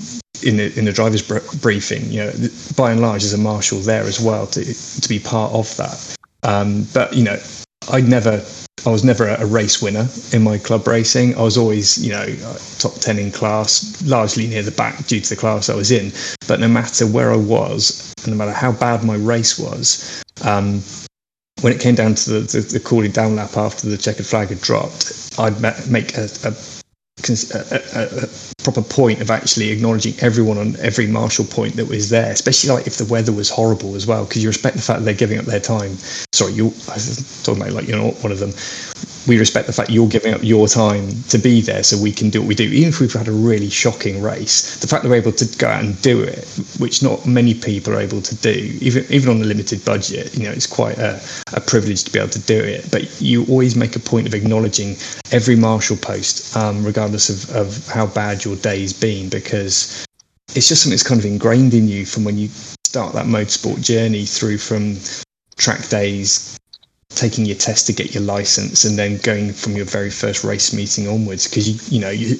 in 0.42 0.56
the 0.56 0.78
in 0.78 0.84
the 0.84 0.92
driver's 0.92 1.22
briefing, 1.60 2.10
you 2.10 2.20
know, 2.20 2.32
by 2.76 2.92
and 2.92 3.00
large, 3.00 3.22
there's 3.22 3.34
a 3.34 3.38
marshal 3.38 3.78
there 3.80 4.04
as 4.04 4.20
well 4.20 4.46
to 4.46 4.64
to 4.64 5.08
be 5.08 5.18
part 5.18 5.52
of 5.52 5.74
that. 5.76 6.16
Um, 6.42 6.86
but 6.94 7.12
you 7.14 7.24
know, 7.24 7.38
I 7.90 8.00
never 8.00 8.44
I 8.86 8.90
was 8.90 9.04
never 9.04 9.28
a 9.28 9.44
race 9.44 9.82
winner 9.82 10.08
in 10.32 10.42
my 10.42 10.56
club 10.56 10.86
racing. 10.86 11.36
I 11.36 11.42
was 11.42 11.58
always, 11.58 12.02
you 12.02 12.12
know, 12.12 12.26
top 12.78 12.94
10 12.94 13.18
in 13.18 13.30
class, 13.30 14.02
largely 14.06 14.46
near 14.46 14.62
the 14.62 14.70
back 14.70 15.06
due 15.06 15.20
to 15.20 15.28
the 15.28 15.36
class 15.36 15.68
I 15.68 15.74
was 15.74 15.90
in. 15.90 16.12
But 16.48 16.60
no 16.60 16.68
matter 16.68 17.06
where 17.06 17.30
I 17.30 17.36
was, 17.36 18.14
no 18.26 18.34
matter 18.34 18.52
how 18.52 18.72
bad 18.72 19.04
my 19.04 19.16
race 19.16 19.58
was, 19.58 20.22
um, 20.42 20.82
when 21.60 21.74
it 21.74 21.80
came 21.80 21.94
down 21.94 22.14
to 22.14 22.30
the, 22.30 22.40
the, 22.40 22.60
the, 22.60 22.80
cooling 22.80 23.10
down 23.10 23.36
lap 23.36 23.56
after 23.56 23.86
the 23.86 23.98
checkered 23.98 24.24
flag 24.24 24.48
had 24.48 24.62
dropped, 24.62 25.34
I'd 25.38 25.60
make 25.90 26.16
a, 26.16 26.24
a 26.44 26.52
a, 27.28 28.24
a, 28.24 28.28
proper 28.62 28.82
point 28.82 29.20
of 29.20 29.30
actually 29.30 29.70
acknowledging 29.70 30.14
everyone 30.20 30.58
on 30.58 30.76
every 30.76 31.06
marshal 31.06 31.44
point 31.44 31.76
that 31.76 31.86
was 31.86 32.10
there, 32.10 32.30
especially 32.30 32.70
like 32.70 32.86
if 32.86 32.96
the 32.96 33.04
weather 33.06 33.32
was 33.32 33.48
horrible 33.48 33.94
as 33.96 34.06
well, 34.06 34.24
because 34.24 34.42
you 34.42 34.48
respect 34.48 34.76
the 34.76 34.82
fact 34.82 35.00
that 35.00 35.04
they're 35.04 35.14
giving 35.14 35.38
up 35.38 35.46
their 35.46 35.60
time. 35.60 35.96
Sorry, 36.32 36.52
you 36.52 36.66
I 36.88 36.94
was 36.94 37.42
talking 37.42 37.62
about 37.62 37.74
like 37.74 37.88
you're 37.88 37.98
not 37.98 38.14
one 38.22 38.32
of 38.32 38.38
them 38.38 38.52
we 39.30 39.38
respect 39.38 39.68
the 39.68 39.72
fact 39.72 39.90
you're 39.90 40.08
giving 40.08 40.34
up 40.34 40.42
your 40.42 40.66
time 40.66 41.08
to 41.28 41.38
be 41.38 41.60
there 41.60 41.84
so 41.84 41.96
we 41.96 42.10
can 42.10 42.30
do 42.30 42.40
what 42.40 42.48
we 42.48 42.54
do. 42.56 42.64
Even 42.64 42.88
if 42.88 42.98
we've 42.98 43.12
had 43.12 43.28
a 43.28 43.32
really 43.32 43.70
shocking 43.70 44.20
race, 44.20 44.74
the 44.78 44.88
fact 44.88 45.04
that 45.04 45.08
we're 45.08 45.14
able 45.14 45.30
to 45.30 45.46
go 45.56 45.68
out 45.68 45.84
and 45.84 46.02
do 46.02 46.20
it, 46.20 46.44
which 46.80 47.00
not 47.00 47.24
many 47.26 47.54
people 47.54 47.94
are 47.94 48.00
able 48.00 48.20
to 48.20 48.34
do, 48.34 48.76
even 48.80 49.06
even 49.08 49.30
on 49.30 49.40
a 49.40 49.44
limited 49.44 49.84
budget, 49.84 50.36
you 50.36 50.42
know, 50.42 50.50
it's 50.50 50.66
quite 50.66 50.98
a, 50.98 51.22
a 51.52 51.60
privilege 51.60 52.02
to 52.02 52.10
be 52.10 52.18
able 52.18 52.30
to 52.30 52.40
do 52.40 52.58
it. 52.58 52.90
But 52.90 53.20
you 53.20 53.46
always 53.46 53.76
make 53.76 53.94
a 53.94 54.00
point 54.00 54.26
of 54.26 54.34
acknowledging 54.34 54.96
every 55.30 55.54
marshal 55.54 55.96
post, 55.96 56.56
um, 56.56 56.84
regardless 56.84 57.30
of, 57.30 57.54
of 57.54 57.86
how 57.86 58.06
bad 58.08 58.44
your 58.44 58.56
day's 58.56 58.92
been, 58.92 59.28
because 59.28 60.04
it's 60.56 60.66
just 60.66 60.82
something 60.82 60.90
that's 60.90 61.06
kind 61.06 61.20
of 61.20 61.24
ingrained 61.24 61.72
in 61.72 61.86
you 61.86 62.04
from 62.04 62.24
when 62.24 62.36
you 62.36 62.48
start 62.84 63.14
that 63.14 63.26
motorsport 63.26 63.80
journey 63.80 64.26
through 64.26 64.58
from 64.58 64.96
track 65.56 65.88
days 65.88 66.58
taking 67.10 67.44
your 67.44 67.56
test 67.56 67.86
to 67.86 67.92
get 67.92 68.14
your 68.14 68.22
license 68.22 68.84
and 68.84 68.98
then 68.98 69.18
going 69.18 69.52
from 69.52 69.76
your 69.76 69.84
very 69.84 70.10
first 70.10 70.44
race 70.44 70.72
meeting 70.72 71.08
onwards 71.08 71.46
because 71.46 71.68
you 71.68 71.78
you 71.90 72.00
know 72.00 72.10
you 72.10 72.36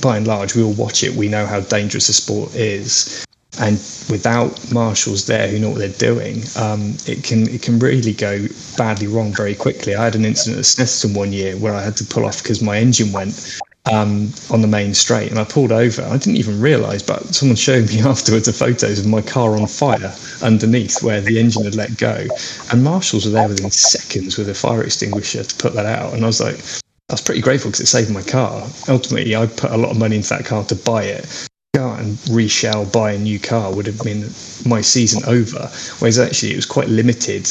by 0.00 0.16
and 0.16 0.26
large 0.26 0.54
we 0.54 0.62
all 0.62 0.72
watch 0.74 1.02
it. 1.02 1.14
We 1.14 1.28
know 1.28 1.46
how 1.46 1.60
dangerous 1.60 2.08
the 2.08 2.12
sport 2.12 2.54
is. 2.54 3.24
And 3.58 3.76
without 4.10 4.70
marshals 4.70 5.26
there 5.26 5.48
who 5.48 5.58
know 5.58 5.70
what 5.70 5.78
they're 5.78 6.12
doing 6.12 6.42
um, 6.56 6.94
it 7.06 7.24
can 7.24 7.48
it 7.48 7.62
can 7.62 7.78
really 7.78 8.12
go 8.12 8.46
badly 8.76 9.06
wrong 9.06 9.32
very 9.32 9.54
quickly. 9.54 9.94
I 9.94 10.04
had 10.04 10.14
an 10.14 10.24
incident 10.24 10.58
at 10.58 10.64
Snetterton 10.64 11.16
one 11.16 11.32
year 11.32 11.56
where 11.56 11.74
i 11.74 11.82
had 11.82 11.96
to 11.96 12.04
pull 12.04 12.26
off 12.26 12.42
because 12.42 12.60
my 12.60 12.78
engine 12.78 13.12
went 13.12 13.58
um, 13.92 14.32
on 14.50 14.62
the 14.62 14.68
main 14.68 14.94
straight 14.94 15.30
and 15.30 15.38
I 15.38 15.44
pulled 15.44 15.72
over. 15.72 16.02
I 16.02 16.16
didn't 16.16 16.36
even 16.36 16.60
realise, 16.60 17.02
but 17.02 17.34
someone 17.34 17.56
showed 17.56 17.88
me 17.88 18.00
afterwards 18.04 18.46
the 18.46 18.52
photos 18.52 18.98
of 18.98 19.06
my 19.06 19.22
car 19.22 19.52
on 19.52 19.66
fire 19.66 20.14
underneath 20.42 21.02
where 21.02 21.20
the 21.20 21.38
engine 21.38 21.64
had 21.64 21.74
let 21.74 21.96
go. 21.96 22.26
And 22.70 22.84
marshals 22.84 23.24
were 23.24 23.32
there 23.32 23.48
within 23.48 23.70
seconds 23.70 24.36
with 24.36 24.48
a 24.48 24.54
fire 24.54 24.82
extinguisher 24.82 25.44
to 25.44 25.56
put 25.56 25.74
that 25.74 25.86
out. 25.86 26.14
And 26.14 26.24
I 26.24 26.26
was 26.26 26.40
like, 26.40 26.58
I 27.08 27.14
was 27.14 27.20
pretty 27.20 27.40
grateful 27.40 27.70
because 27.70 27.80
it 27.80 27.86
saved 27.86 28.10
my 28.10 28.22
car. 28.22 28.66
Ultimately, 28.88 29.36
I 29.36 29.46
put 29.46 29.70
a 29.70 29.76
lot 29.76 29.90
of 29.90 29.98
money 29.98 30.16
into 30.16 30.30
that 30.30 30.44
car 30.44 30.64
to 30.64 30.74
buy 30.74 31.04
it. 31.04 31.48
Go 31.74 31.88
out 31.88 32.00
and 32.00 32.16
reshell, 32.30 32.90
buy 32.92 33.12
a 33.12 33.18
new 33.18 33.38
car 33.38 33.72
would 33.72 33.86
have 33.86 34.00
been 34.00 34.22
my 34.64 34.80
season 34.80 35.22
over. 35.26 35.70
Whereas 35.98 36.18
actually, 36.18 36.52
it 36.52 36.56
was 36.56 36.66
quite 36.66 36.88
limited 36.88 37.48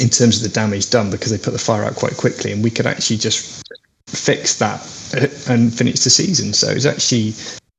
in 0.00 0.08
terms 0.08 0.38
of 0.38 0.42
the 0.42 0.48
damage 0.48 0.90
done 0.90 1.10
because 1.10 1.30
they 1.30 1.38
put 1.38 1.52
the 1.52 1.58
fire 1.58 1.84
out 1.84 1.94
quite 1.94 2.16
quickly 2.16 2.52
and 2.52 2.64
we 2.64 2.70
could 2.70 2.86
actually 2.86 3.16
just 3.16 3.62
fix 4.08 4.58
that 4.58 4.80
uh, 5.14 5.52
and 5.52 5.72
finish 5.72 6.00
the 6.00 6.10
season. 6.10 6.52
So 6.52 6.70
it's 6.70 6.86
actually 6.86 7.32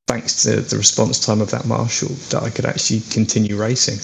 thanks 0.08 0.44
to 0.44 0.62
the 0.62 0.78
response 0.78 1.24
time 1.24 1.42
of 1.42 1.52
that 1.52 1.66
marshal 1.66 2.10
that 2.30 2.42
I 2.42 2.50
could 2.50 2.66
actually 2.66 3.02
continue 3.12 3.56
racing. 3.56 4.00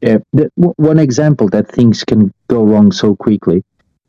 Yeah, 0.00 0.18
the, 0.32 0.50
one 0.56 0.98
example 0.98 1.48
that 1.50 1.70
things 1.70 2.04
can 2.04 2.32
go 2.48 2.64
wrong 2.64 2.90
so 2.90 3.14
quickly. 3.14 3.62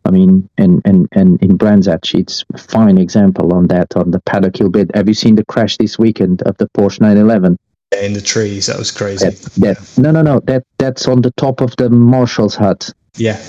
I 0.05 0.11
mean, 0.11 0.49
and 0.57 0.81
and 0.85 1.07
and 1.11 1.41
in 1.43 1.57
Brands 1.57 1.87
it's 1.87 2.43
a 2.53 2.57
fine 2.57 2.97
example 2.97 3.53
on 3.53 3.67
that 3.67 3.95
on 3.95 4.11
the 4.11 4.21
paddock 4.21 4.57
hill 4.57 4.69
bit. 4.69 4.89
Have 4.95 5.07
you 5.07 5.13
seen 5.13 5.35
the 5.35 5.45
crash 5.45 5.77
this 5.77 5.99
weekend 5.99 6.41
of 6.43 6.57
the 6.57 6.67
Porsche 6.69 7.01
911? 7.01 7.57
In 8.01 8.13
the 8.13 8.21
trees, 8.21 8.67
that 8.67 8.79
was 8.79 8.89
crazy. 8.89 9.25
That, 9.25 9.41
that, 9.57 9.97
no, 9.97 10.11
no, 10.11 10.21
no. 10.21 10.39
That 10.39 10.63
that's 10.77 11.07
on 11.07 11.21
the 11.21 11.31
top 11.31 11.61
of 11.61 11.75
the 11.75 11.89
marshal's 11.89 12.55
hut. 12.55 12.89
Yeah. 13.17 13.39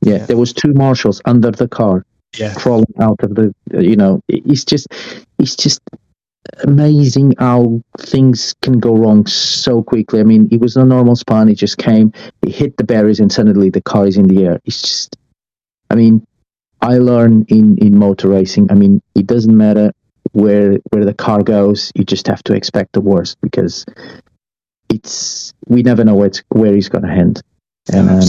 yeah. 0.00 0.16
yeah. 0.16 0.26
there 0.26 0.38
was 0.38 0.52
two 0.52 0.72
marshals 0.72 1.20
under 1.26 1.50
the 1.50 1.68
car. 1.68 2.04
Yeah, 2.38 2.54
crawling 2.54 2.94
out 3.00 3.22
of 3.22 3.34
the. 3.34 3.54
You 3.72 3.96
know, 3.96 4.20
it's 4.28 4.64
just, 4.64 4.86
it's 5.38 5.56
just 5.56 5.80
amazing 6.64 7.34
how 7.38 7.82
things 7.98 8.54
can 8.62 8.78
go 8.78 8.96
wrong 8.96 9.26
so 9.26 9.82
quickly. 9.82 10.20
I 10.20 10.24
mean, 10.24 10.48
it 10.50 10.60
was 10.60 10.76
a 10.76 10.84
normal 10.84 11.16
spin. 11.16 11.48
It 11.48 11.56
just 11.56 11.78
came, 11.78 12.12
it 12.42 12.50
hit 12.50 12.76
the 12.76 12.84
barriers, 12.84 13.20
and 13.20 13.32
suddenly 13.32 13.70
the 13.70 13.82
car 13.82 14.06
is 14.06 14.16
in 14.16 14.26
the 14.26 14.44
air. 14.44 14.60
It's 14.64 14.80
just, 14.80 15.16
I 15.90 15.94
mean, 15.94 16.26
I 16.80 16.98
learn 16.98 17.44
in 17.48 17.76
in 17.78 17.98
motor 17.98 18.28
racing. 18.28 18.70
I 18.70 18.74
mean, 18.74 19.02
it 19.14 19.26
doesn't 19.26 19.56
matter 19.56 19.92
where 20.32 20.78
where 20.90 21.04
the 21.04 21.14
car 21.14 21.42
goes. 21.42 21.92
You 21.94 22.04
just 22.04 22.26
have 22.26 22.42
to 22.44 22.54
expect 22.54 22.92
the 22.92 23.00
worst 23.00 23.38
because 23.42 23.84
it's 24.88 25.52
we 25.66 25.82
never 25.82 26.04
know 26.04 26.14
where 26.14 26.30
where 26.50 26.74
he's 26.74 26.88
going 26.88 27.04
to 27.04 27.10
end. 27.10 27.42
Um, 27.92 28.20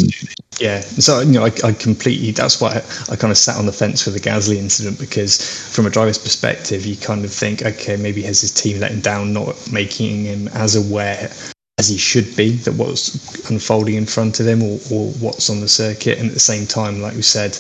yeah, 0.60 0.82
so 0.82 1.22
you 1.22 1.32
know, 1.32 1.46
I, 1.46 1.52
I 1.64 1.74
completely. 1.74 2.32
That's 2.32 2.62
why 2.62 2.70
I, 2.70 3.14
I, 3.14 3.16
kind 3.16 3.32
of 3.32 3.38
sat 3.38 3.58
on 3.58 3.66
the 3.66 3.72
fence 3.72 4.04
for 4.04 4.12
the 4.12 4.20
Gasly 4.20 4.58
incident 4.58 5.00
because, 5.00 5.40
from 5.74 5.86
a 5.86 5.90
driver's 5.90 6.18
perspective, 6.18 6.86
you 6.86 6.96
kind 6.96 7.26
of 7.26 7.32
think, 7.32 7.64
okay, 7.64 7.96
maybe 7.96 8.22
has 8.24 8.42
his 8.42 8.52
team 8.52 8.80
let 8.80 8.92
him 8.92 9.02
down, 9.02 9.34
not 9.34 9.72
making 9.72 10.26
him 10.26 10.48
as 10.50 10.76
aware 10.76 11.32
as 11.80 11.88
he 11.88 11.98
should 11.98 12.36
be 12.36 12.52
that 12.52 12.74
what's 12.74 13.50
unfolding 13.50 13.96
in 13.96 14.06
front 14.06 14.40
of 14.40 14.48
him 14.48 14.62
or, 14.62 14.80
or 14.92 15.10
what's 15.14 15.50
on 15.50 15.62
the 15.62 15.68
circuit. 15.68 16.20
And 16.20 16.28
at 16.28 16.34
the 16.36 16.40
same 16.40 16.68
time, 16.68 17.02
like 17.02 17.16
we 17.16 17.24
said, 17.24 17.58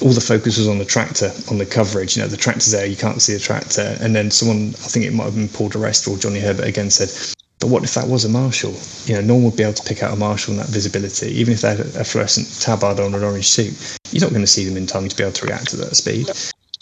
all 0.00 0.12
the 0.12 0.20
focus 0.22 0.56
was 0.56 0.68
on 0.68 0.78
the 0.78 0.84
tractor, 0.86 1.32
on 1.50 1.58
the 1.58 1.66
coverage. 1.66 2.16
You 2.16 2.22
know, 2.22 2.28
the 2.28 2.36
tractor's 2.36 2.72
there, 2.72 2.86
you 2.86 2.96
can't 2.96 3.20
see 3.20 3.34
the 3.34 3.38
tractor. 3.38 3.96
And 4.00 4.16
then 4.16 4.30
someone, 4.30 4.68
I 4.68 4.88
think 4.88 5.04
it 5.04 5.12
might 5.12 5.24
have 5.24 5.34
been 5.34 5.48
Paul 5.48 5.68
di 5.68 5.78
or 5.78 6.16
Johnny 6.16 6.40
Herbert 6.40 6.66
again, 6.66 6.90
said, 6.90 7.10
but 7.58 7.68
what 7.68 7.84
if 7.84 7.94
that 7.94 8.06
was 8.06 8.24
a 8.24 8.28
marshal? 8.28 8.74
You 9.06 9.14
know, 9.14 9.20
no 9.22 9.34
one 9.34 9.44
would 9.44 9.56
be 9.56 9.62
able 9.62 9.74
to 9.74 9.82
pick 9.82 10.02
out 10.02 10.12
a 10.12 10.16
marshal 10.16 10.52
in 10.52 10.58
that 10.58 10.68
visibility. 10.68 11.28
Even 11.28 11.54
if 11.54 11.62
they 11.62 11.76
had 11.76 11.80
a 11.80 12.04
fluorescent 12.04 12.46
tabard 12.60 13.00
on 13.00 13.14
an 13.14 13.24
orange 13.24 13.48
suit, 13.48 13.98
you're 14.12 14.22
not 14.22 14.30
going 14.30 14.42
to 14.42 14.46
see 14.46 14.64
them 14.64 14.76
in 14.76 14.86
time 14.86 15.08
to 15.08 15.16
be 15.16 15.22
able 15.22 15.32
to 15.32 15.46
react 15.46 15.70
to 15.70 15.76
that 15.76 15.96
speed. 15.96 16.28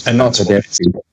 And 0.06 0.18
not 0.18 0.36
that's 0.36 0.80
what, 0.84 1.05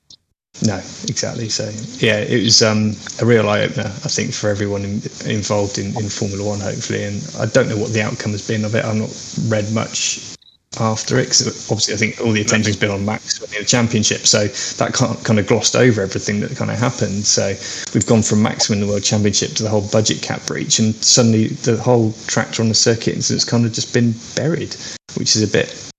no, 0.66 0.76
exactly. 1.08 1.48
So 1.48 1.70
yeah, 2.04 2.18
it 2.18 2.42
was 2.42 2.62
um, 2.62 2.94
a 3.20 3.24
real 3.24 3.48
eye 3.48 3.62
opener, 3.62 3.86
I 3.86 4.08
think, 4.08 4.32
for 4.32 4.50
everyone 4.50 4.82
in, 4.82 5.02
involved 5.26 5.78
in, 5.78 5.96
in 5.96 6.08
Formula 6.08 6.44
One, 6.44 6.60
hopefully. 6.60 7.04
And 7.04 7.22
I 7.38 7.46
don't 7.46 7.68
know 7.68 7.76
what 7.76 7.92
the 7.92 8.02
outcome 8.02 8.32
has 8.32 8.46
been 8.46 8.64
of 8.64 8.74
it. 8.74 8.84
I've 8.84 8.96
not 8.96 9.10
read 9.48 9.72
much 9.72 10.31
after 10.80 11.18
it 11.18 11.24
because 11.24 11.70
obviously 11.70 11.94
I 11.94 11.96
think 11.96 12.20
all 12.20 12.32
the 12.32 12.40
attention's 12.40 12.76
been 12.76 12.90
on 12.90 13.04
Max 13.04 13.40
winning 13.40 13.60
the 13.60 13.66
championship, 13.66 14.26
so 14.26 14.46
that 14.46 14.94
kind 14.94 15.38
of 15.38 15.46
glossed 15.46 15.76
over 15.76 16.02
everything 16.02 16.40
that 16.40 16.56
kind 16.56 16.70
of 16.70 16.78
happened. 16.78 17.24
So 17.24 17.54
we've 17.94 18.06
gone 18.06 18.22
from 18.22 18.42
Max 18.42 18.68
winning 18.68 18.86
the 18.86 18.90
world 18.90 19.04
championship 19.04 19.50
to 19.52 19.62
the 19.62 19.68
whole 19.68 19.86
budget 19.90 20.22
cap 20.22 20.46
breach, 20.46 20.78
and 20.78 20.94
suddenly 20.94 21.48
the 21.48 21.76
whole 21.76 22.12
tractor 22.26 22.62
on 22.62 22.68
the 22.68 22.74
circuit 22.74 23.14
incident's 23.14 23.44
kind 23.44 23.66
of 23.66 23.72
just 23.72 23.92
been 23.92 24.14
buried, 24.34 24.74
which 25.16 25.36
is 25.36 25.42
a 25.42 25.48
bit 25.48 25.90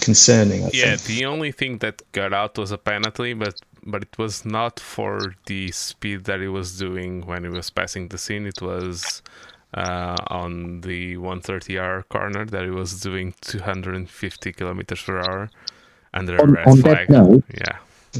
concerning. 0.00 0.64
I 0.64 0.70
yeah, 0.72 0.96
think. 0.96 1.18
the 1.18 1.24
only 1.26 1.52
thing 1.52 1.78
that 1.78 2.02
got 2.12 2.32
out 2.32 2.58
was 2.58 2.70
a 2.70 2.78
penalty, 2.78 3.34
but 3.34 3.60
but 3.84 4.02
it 4.02 4.18
was 4.18 4.44
not 4.44 4.78
for 4.78 5.34
the 5.46 5.70
speed 5.72 6.24
that 6.24 6.40
he 6.40 6.48
was 6.48 6.78
doing 6.78 7.26
when 7.26 7.44
he 7.44 7.50
was 7.50 7.70
passing 7.70 8.08
the 8.08 8.18
scene. 8.18 8.46
It 8.46 8.60
was 8.60 9.22
uh, 9.74 10.16
on 10.28 10.80
the 10.80 11.16
130R 11.16 12.08
corner 12.08 12.44
that 12.44 12.64
he 12.64 12.70
was 12.70 13.00
doing 13.00 13.34
250 13.40 14.52
kilometers 14.52 15.02
per 15.02 15.20
hour 15.20 15.50
under 16.12 16.40
on, 16.40 16.48
a 16.48 16.52
red 16.52 16.66
on 16.66 16.76
flag. 16.78 17.08
That 17.08 17.12
note, 17.12 17.44
yeah. 17.54 17.78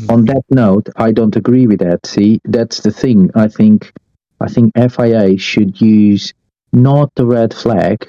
On 0.08 0.24
that 0.26 0.44
note, 0.50 0.88
I 0.96 1.10
don't 1.10 1.34
agree 1.34 1.66
with 1.66 1.80
that. 1.80 2.06
See, 2.06 2.40
that's 2.44 2.80
the 2.80 2.92
thing. 2.92 3.30
I 3.34 3.48
think 3.48 3.92
I 4.40 4.48
think 4.48 4.72
FIA 4.76 5.36
should 5.36 5.80
use 5.80 6.32
not 6.72 7.12
the 7.16 7.26
red 7.26 7.52
flag 7.52 8.08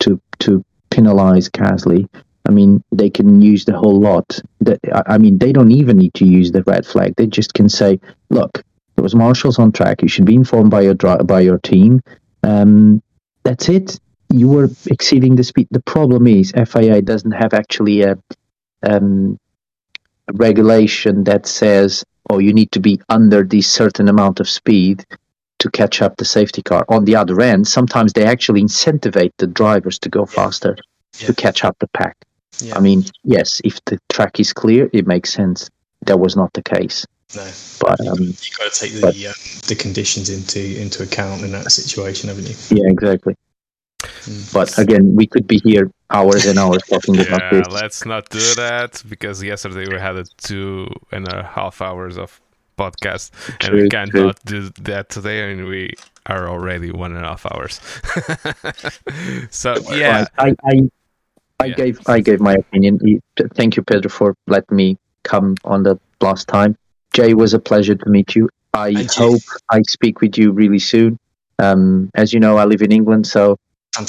to 0.00 0.20
to 0.40 0.64
penalize 0.90 1.48
Gasly. 1.48 2.08
I 2.48 2.52
mean, 2.52 2.82
they 2.90 3.10
can 3.10 3.40
use 3.40 3.64
the 3.64 3.78
whole 3.78 4.00
lot. 4.00 4.40
That 4.60 4.80
I 5.06 5.18
mean, 5.18 5.38
they 5.38 5.52
don't 5.52 5.70
even 5.70 5.98
need 5.98 6.14
to 6.14 6.26
use 6.26 6.50
the 6.50 6.64
red 6.64 6.84
flag. 6.84 7.14
They 7.16 7.28
just 7.28 7.54
can 7.54 7.68
say, 7.68 8.00
"Look, 8.30 8.64
there 8.96 9.04
was 9.04 9.14
marshals 9.14 9.58
on 9.58 9.70
track. 9.70 10.02
You 10.02 10.08
should 10.08 10.24
be 10.24 10.34
informed 10.34 10.70
by 10.70 10.80
your 10.82 10.94
by 10.94 11.40
your 11.40 11.58
team. 11.58 12.02
Um, 12.42 13.02
that's 13.42 13.68
it. 13.68 13.98
You 14.32 14.48
were 14.48 14.68
exceeding 14.86 15.36
the 15.36 15.44
speed. 15.44 15.68
The 15.70 15.82
problem 15.82 16.26
is 16.26 16.52
FIA 16.52 17.02
doesn't 17.02 17.32
have 17.32 17.52
actually 17.52 18.02
a, 18.02 18.16
um, 18.82 19.38
a 20.28 20.32
regulation 20.34 21.24
that 21.24 21.46
says, 21.46 22.04
"Oh, 22.28 22.38
you 22.38 22.52
need 22.52 22.70
to 22.72 22.80
be 22.80 23.00
under 23.08 23.42
this 23.42 23.68
certain 23.68 24.08
amount 24.08 24.40
of 24.40 24.48
speed." 24.48 25.04
to 25.60 25.70
catch 25.70 26.02
up 26.02 26.16
the 26.16 26.24
safety 26.24 26.62
car. 26.62 26.84
On 26.88 27.04
the 27.04 27.14
other 27.14 27.40
end, 27.40 27.68
sometimes 27.68 28.14
they 28.14 28.24
actually 28.24 28.62
incentivize 28.62 29.30
the 29.36 29.46
drivers 29.46 29.98
to 30.00 30.08
go 30.08 30.24
faster 30.26 30.76
yeah. 31.18 31.26
to 31.26 31.34
catch 31.34 31.64
up 31.64 31.76
the 31.78 31.88
pack. 31.88 32.16
Yeah. 32.60 32.76
I 32.76 32.80
mean, 32.80 33.04
yes, 33.24 33.60
if 33.62 33.82
the 33.84 33.98
track 34.08 34.40
is 34.40 34.52
clear, 34.52 34.90
it 34.92 35.06
makes 35.06 35.32
sense. 35.32 35.70
That 36.06 36.18
was 36.18 36.34
not 36.34 36.52
the 36.54 36.62
case. 36.62 37.06
No, 37.34 37.48
but 37.80 38.00
um, 38.08 38.18
you 38.18 38.50
got 38.58 38.72
to 38.72 38.80
take 38.80 38.92
the 38.94 39.00
but, 39.00 39.14
uh, 39.14 39.32
the 39.68 39.76
conditions 39.78 40.30
into 40.30 40.80
into 40.80 41.04
account 41.04 41.42
in 41.42 41.52
that 41.52 41.70
situation, 41.70 42.28
haven't 42.28 42.48
you? 42.48 42.56
Yeah, 42.70 42.90
exactly. 42.90 43.36
Mm. 44.02 44.52
But 44.52 44.76
again, 44.78 45.14
we 45.14 45.26
could 45.26 45.46
be 45.46 45.60
here 45.62 45.90
hours 46.10 46.46
and 46.46 46.58
hours 46.58 46.82
talking 46.88 47.14
yeah, 47.14 47.22
about 47.22 47.52
this. 47.52 47.68
Let's 47.68 48.04
not 48.04 48.28
do 48.30 48.54
that 48.56 49.02
because 49.08 49.42
yesterday 49.42 49.86
we 49.88 50.00
had 50.00 50.16
a 50.16 50.24
two 50.38 50.88
and 51.12 51.28
a 51.28 51.44
half 51.44 51.80
hours 51.80 52.18
of 52.18 52.40
podcast, 52.76 53.30
and 53.60 53.74
we 53.74 53.88
cannot 53.88 54.42
do 54.44 54.70
that 54.80 55.08
today. 55.08 55.44
I 55.44 55.54
mean, 55.54 55.66
we 55.66 55.90
are 56.26 56.48
already 56.48 56.90
one 56.90 57.14
and 57.14 57.24
a 57.24 57.28
half 57.28 57.46
hours. 57.46 57.80
so 59.50 59.76
yeah, 59.92 60.26
I 60.36 60.54
I, 60.64 60.90
I 61.60 61.64
yeah. 61.66 61.74
gave 61.74 62.00
I 62.06 62.20
gave 62.20 62.40
my 62.40 62.54
opinion. 62.54 63.22
Thank 63.54 63.76
you, 63.76 63.82
Pedro, 63.84 64.10
for 64.10 64.34
letting 64.48 64.76
me 64.76 64.98
come 65.22 65.56
on 65.64 65.84
the 65.84 65.98
last 66.20 66.48
time. 66.48 66.76
Jay, 67.14 67.34
was 67.34 67.54
a 67.54 67.58
pleasure 67.58 67.94
to 67.94 68.08
meet 68.08 68.34
you. 68.34 68.48
I 68.74 68.94
Thank 68.94 69.12
hope 69.12 69.40
you. 69.40 69.58
I 69.70 69.82
speak 69.82 70.20
with 70.20 70.38
you 70.38 70.52
really 70.52 70.78
soon. 70.78 71.18
Um, 71.58 72.10
as 72.14 72.32
you 72.32 72.40
know, 72.40 72.56
I 72.56 72.64
live 72.64 72.82
in 72.82 72.92
England, 72.92 73.26
so 73.26 73.58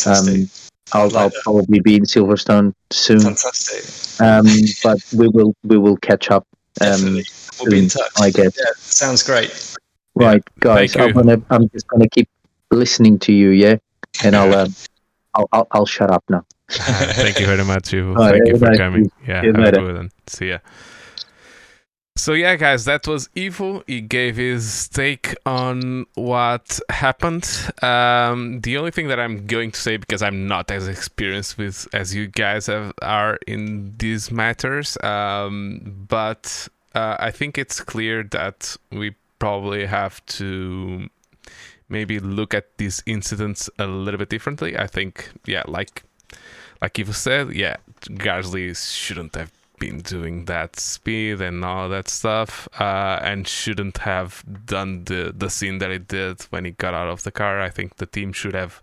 um, 0.05 0.49
I'll, 0.93 1.15
I'll 1.17 1.31
probably 1.43 1.79
be 1.79 1.95
in 1.95 2.03
Silverstone 2.03 2.73
soon. 2.91 3.19
Fantastic. 3.19 4.25
Um, 4.25 4.45
but 4.83 4.99
we 5.17 5.27
will 5.27 5.55
we 5.63 5.77
will 5.77 5.97
catch 5.97 6.29
up. 6.31 6.47
Um, 6.79 7.15
we'll 7.15 7.23
soon, 7.23 7.69
be 7.69 7.79
in 7.79 7.89
touch. 7.89 8.11
I 8.19 8.29
guess. 8.29 8.55
Yeah, 8.57 8.71
sounds 8.77 9.23
great. 9.23 9.75
Right, 10.15 10.43
guys. 10.59 10.95
I'm 10.95 11.13
gonna. 11.13 11.41
I'm 11.49 11.69
just 11.69 11.87
gonna 11.87 12.07
keep 12.09 12.29
listening 12.69 13.19
to 13.19 13.33
you. 13.33 13.49
Yeah, 13.49 13.77
and 14.23 14.35
I'll. 14.35 14.53
Um, 14.53 14.75
I'll, 15.33 15.47
I'll, 15.53 15.67
I'll 15.71 15.85
shut 15.85 16.11
up 16.11 16.23
now. 16.29 16.45
Thank 16.69 17.39
you 17.39 17.45
very 17.45 17.63
much. 17.63 17.93
You. 17.93 18.15
Thank 18.15 18.47
you 18.47 18.57
for 18.57 18.75
coming. 18.75 19.11
Yeah, 19.25 19.43
have 19.43 19.55
a 19.55 19.71
good 19.71 19.95
one. 19.95 20.11
See 20.27 20.49
ya. 20.49 20.59
So 22.17 22.33
yeah, 22.33 22.55
guys, 22.55 22.85
that 22.85 23.07
was 23.07 23.29
Ivo. 23.37 23.83
He 23.87 24.01
gave 24.01 24.35
his 24.35 24.89
take 24.89 25.33
on 25.45 26.05
what 26.15 26.79
happened. 26.89 27.49
Um, 27.81 28.61
the 28.61 28.77
only 28.77 28.91
thing 28.91 29.07
that 29.07 29.19
I'm 29.19 29.47
going 29.47 29.71
to 29.71 29.79
say, 29.79 29.97
because 29.97 30.21
I'm 30.21 30.45
not 30.47 30.69
as 30.69 30.87
experienced 30.87 31.57
with 31.57 31.87
as 31.93 32.13
you 32.13 32.27
guys 32.27 32.67
have, 32.67 32.93
are 33.01 33.39
in 33.47 33.95
these 33.97 34.29
matters, 34.29 34.97
um, 35.03 36.05
but 36.09 36.67
uh, 36.93 37.15
I 37.17 37.31
think 37.31 37.57
it's 37.57 37.79
clear 37.79 38.23
that 38.23 38.75
we 38.91 39.15
probably 39.39 39.85
have 39.85 40.23
to 40.25 41.09
maybe 41.89 42.19
look 42.19 42.53
at 42.53 42.77
these 42.77 43.01
incidents 43.05 43.69
a 43.79 43.87
little 43.87 44.17
bit 44.19 44.29
differently. 44.29 44.77
I 44.77 44.85
think, 44.85 45.31
yeah, 45.45 45.63
like 45.67 46.03
like 46.81 46.99
Ivo 46.99 47.13
said, 47.13 47.53
yeah, 47.53 47.77
Gasly 48.01 48.75
shouldn't 48.75 49.35
have 49.35 49.51
been 49.81 49.99
doing 50.01 50.45
that 50.45 50.79
speed 50.79 51.41
and 51.41 51.65
all 51.65 51.89
that 51.89 52.07
stuff, 52.07 52.69
uh, 52.79 53.19
and 53.23 53.47
shouldn't 53.47 53.97
have 53.97 54.43
done 54.65 55.03
the 55.05 55.33
the 55.35 55.49
scene 55.49 55.79
that 55.79 55.91
he 55.91 55.97
did 55.97 56.35
when 56.51 56.63
he 56.65 56.71
got 56.71 56.93
out 56.93 57.09
of 57.09 57.23
the 57.23 57.31
car. 57.31 57.59
I 57.59 57.69
think 57.69 57.95
the 57.95 58.05
team 58.05 58.31
should 58.31 58.53
have 58.53 58.81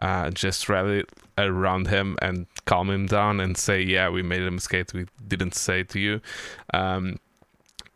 uh, 0.00 0.30
just 0.30 0.68
rallied 0.68 1.06
around 1.36 1.88
him 1.88 2.16
and 2.22 2.46
calm 2.64 2.88
him 2.90 3.06
down 3.06 3.38
and 3.40 3.56
say, 3.56 3.82
"Yeah, 3.82 4.08
we 4.08 4.22
made 4.22 4.42
a 4.42 4.50
mistake. 4.50 4.86
We 4.94 5.06
didn't 5.28 5.54
say 5.54 5.84
to 5.92 5.98
you." 6.06 6.20
Um, 6.72 7.04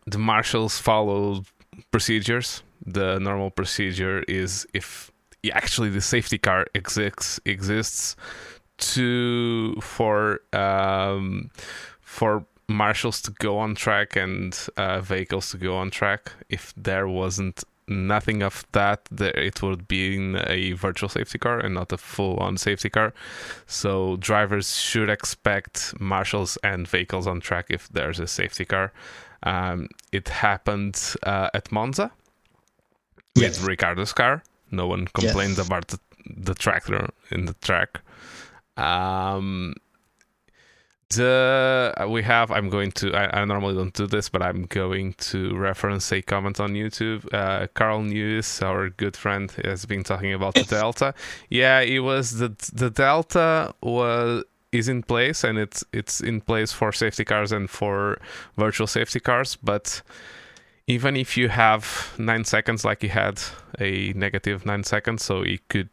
the 0.07 0.19
marshals 0.19 0.79
followed 0.79 1.47
procedures. 1.91 2.63
The 2.85 3.19
normal 3.19 3.51
procedure 3.51 4.23
is 4.29 4.67
if 4.75 5.11
actually 5.53 5.91
the 5.91 6.01
safety 6.01 6.39
car 6.39 6.67
exists 6.75 7.41
exists 7.45 8.17
to 8.77 9.75
for 9.81 10.41
um, 10.53 11.51
for 12.15 12.47
marshals 12.69 13.21
to 13.21 13.31
go 13.33 13.59
on 13.59 13.75
track 13.75 14.15
and 14.17 14.69
uh, 14.77 15.01
vehicles 15.01 15.51
to 15.51 15.59
go 15.59 15.77
on 15.77 15.91
track 15.91 16.33
if 16.49 16.73
there 16.77 17.09
wasn't 17.09 17.65
nothing 17.89 18.43
of 18.43 18.65
that, 18.73 19.01
there, 19.11 19.37
it 19.37 19.61
would 19.63 19.87
be 19.89 20.17
in 20.17 20.41
a 20.47 20.73
virtual 20.73 21.09
safety 21.09 21.39
car 21.39 21.59
and 21.59 21.75
not 21.75 21.93
a 21.93 21.99
full-on 21.99 22.57
safety 22.57 22.89
car. 22.89 23.13
So 23.67 24.17
drivers 24.17 24.79
should 24.81 25.11
expect 25.11 25.93
marshals 26.01 26.57
and 26.63 26.89
vehicles 26.89 27.27
on 27.27 27.41
track 27.41 27.67
if 27.69 27.89
there's 27.89 28.21
a 28.21 28.27
safety 28.27 28.65
car. 28.65 28.93
Um, 29.43 29.89
it 30.13 30.29
happened 30.29 31.17
uh, 31.25 31.51
at 31.53 31.71
Monza 31.73 32.11
with 33.37 33.61
yeah. 33.61 33.67
Ricciardo's 33.67 34.13
car. 34.13 34.43
No 34.71 34.87
one 34.87 35.07
complained 35.09 35.59
yeah. 35.59 35.67
about 35.67 35.89
the, 35.89 35.99
the, 36.35 36.55
tractor 36.55 37.11
in 37.31 37.45
the 37.45 37.55
track. 37.55 38.01
Um, 38.79 39.75
the 41.11 41.95
uh, 41.97 42.09
we 42.09 42.23
have 42.23 42.51
i'm 42.51 42.69
going 42.69 42.91
to 42.93 43.15
I, 43.15 43.41
I, 43.41 43.45
normally 43.45 43.75
don't 43.75 43.95
do 43.95 44.07
this 44.07 44.29
but 44.29 44.43
i'm 44.43 44.67
going 44.67 45.15
to 45.15 45.57
reference 45.57 46.13
a 46.13 46.23
comment 46.23 46.61
on 46.61 46.73
youtube. 46.73 47.33
Uh, 47.33 47.67
carl 47.75 48.03
news 48.03 48.63
our 48.63 48.91
good 48.91 49.17
friend 49.17 49.51
has 49.65 49.87
been 49.87 50.03
talking 50.03 50.33
about 50.33 50.55
the 50.55 50.65
delta. 50.69 51.15
Yeah 51.51 51.81
it 51.81 52.01
was 52.01 52.39
the 52.39 52.55
the 52.73 52.91
delta 52.91 53.75
was 53.83 54.45
is 54.75 54.89
in 54.89 55.03
place 55.03 55.45
and 55.45 55.57
it's 55.57 55.85
it's 55.93 56.21
in 56.21 56.41
place 56.41 56.73
for 56.73 56.93
safety 56.93 57.25
cars 57.25 57.53
and 57.53 57.71
for 57.71 58.19
virtual 58.57 58.87
safety 58.87 59.21
cars. 59.21 59.57
But 59.57 60.03
even 60.87 61.17
if 61.17 61.37
you 61.37 61.49
have 61.49 62.13
nine 62.19 62.45
seconds 62.45 62.85
like 62.85 63.01
he 63.01 63.09
had 63.09 63.41
a 63.79 64.13
negative 64.15 64.67
nine 64.67 64.85
seconds 64.85 65.25
so 65.25 65.43
he 65.43 65.59
could 65.69 65.89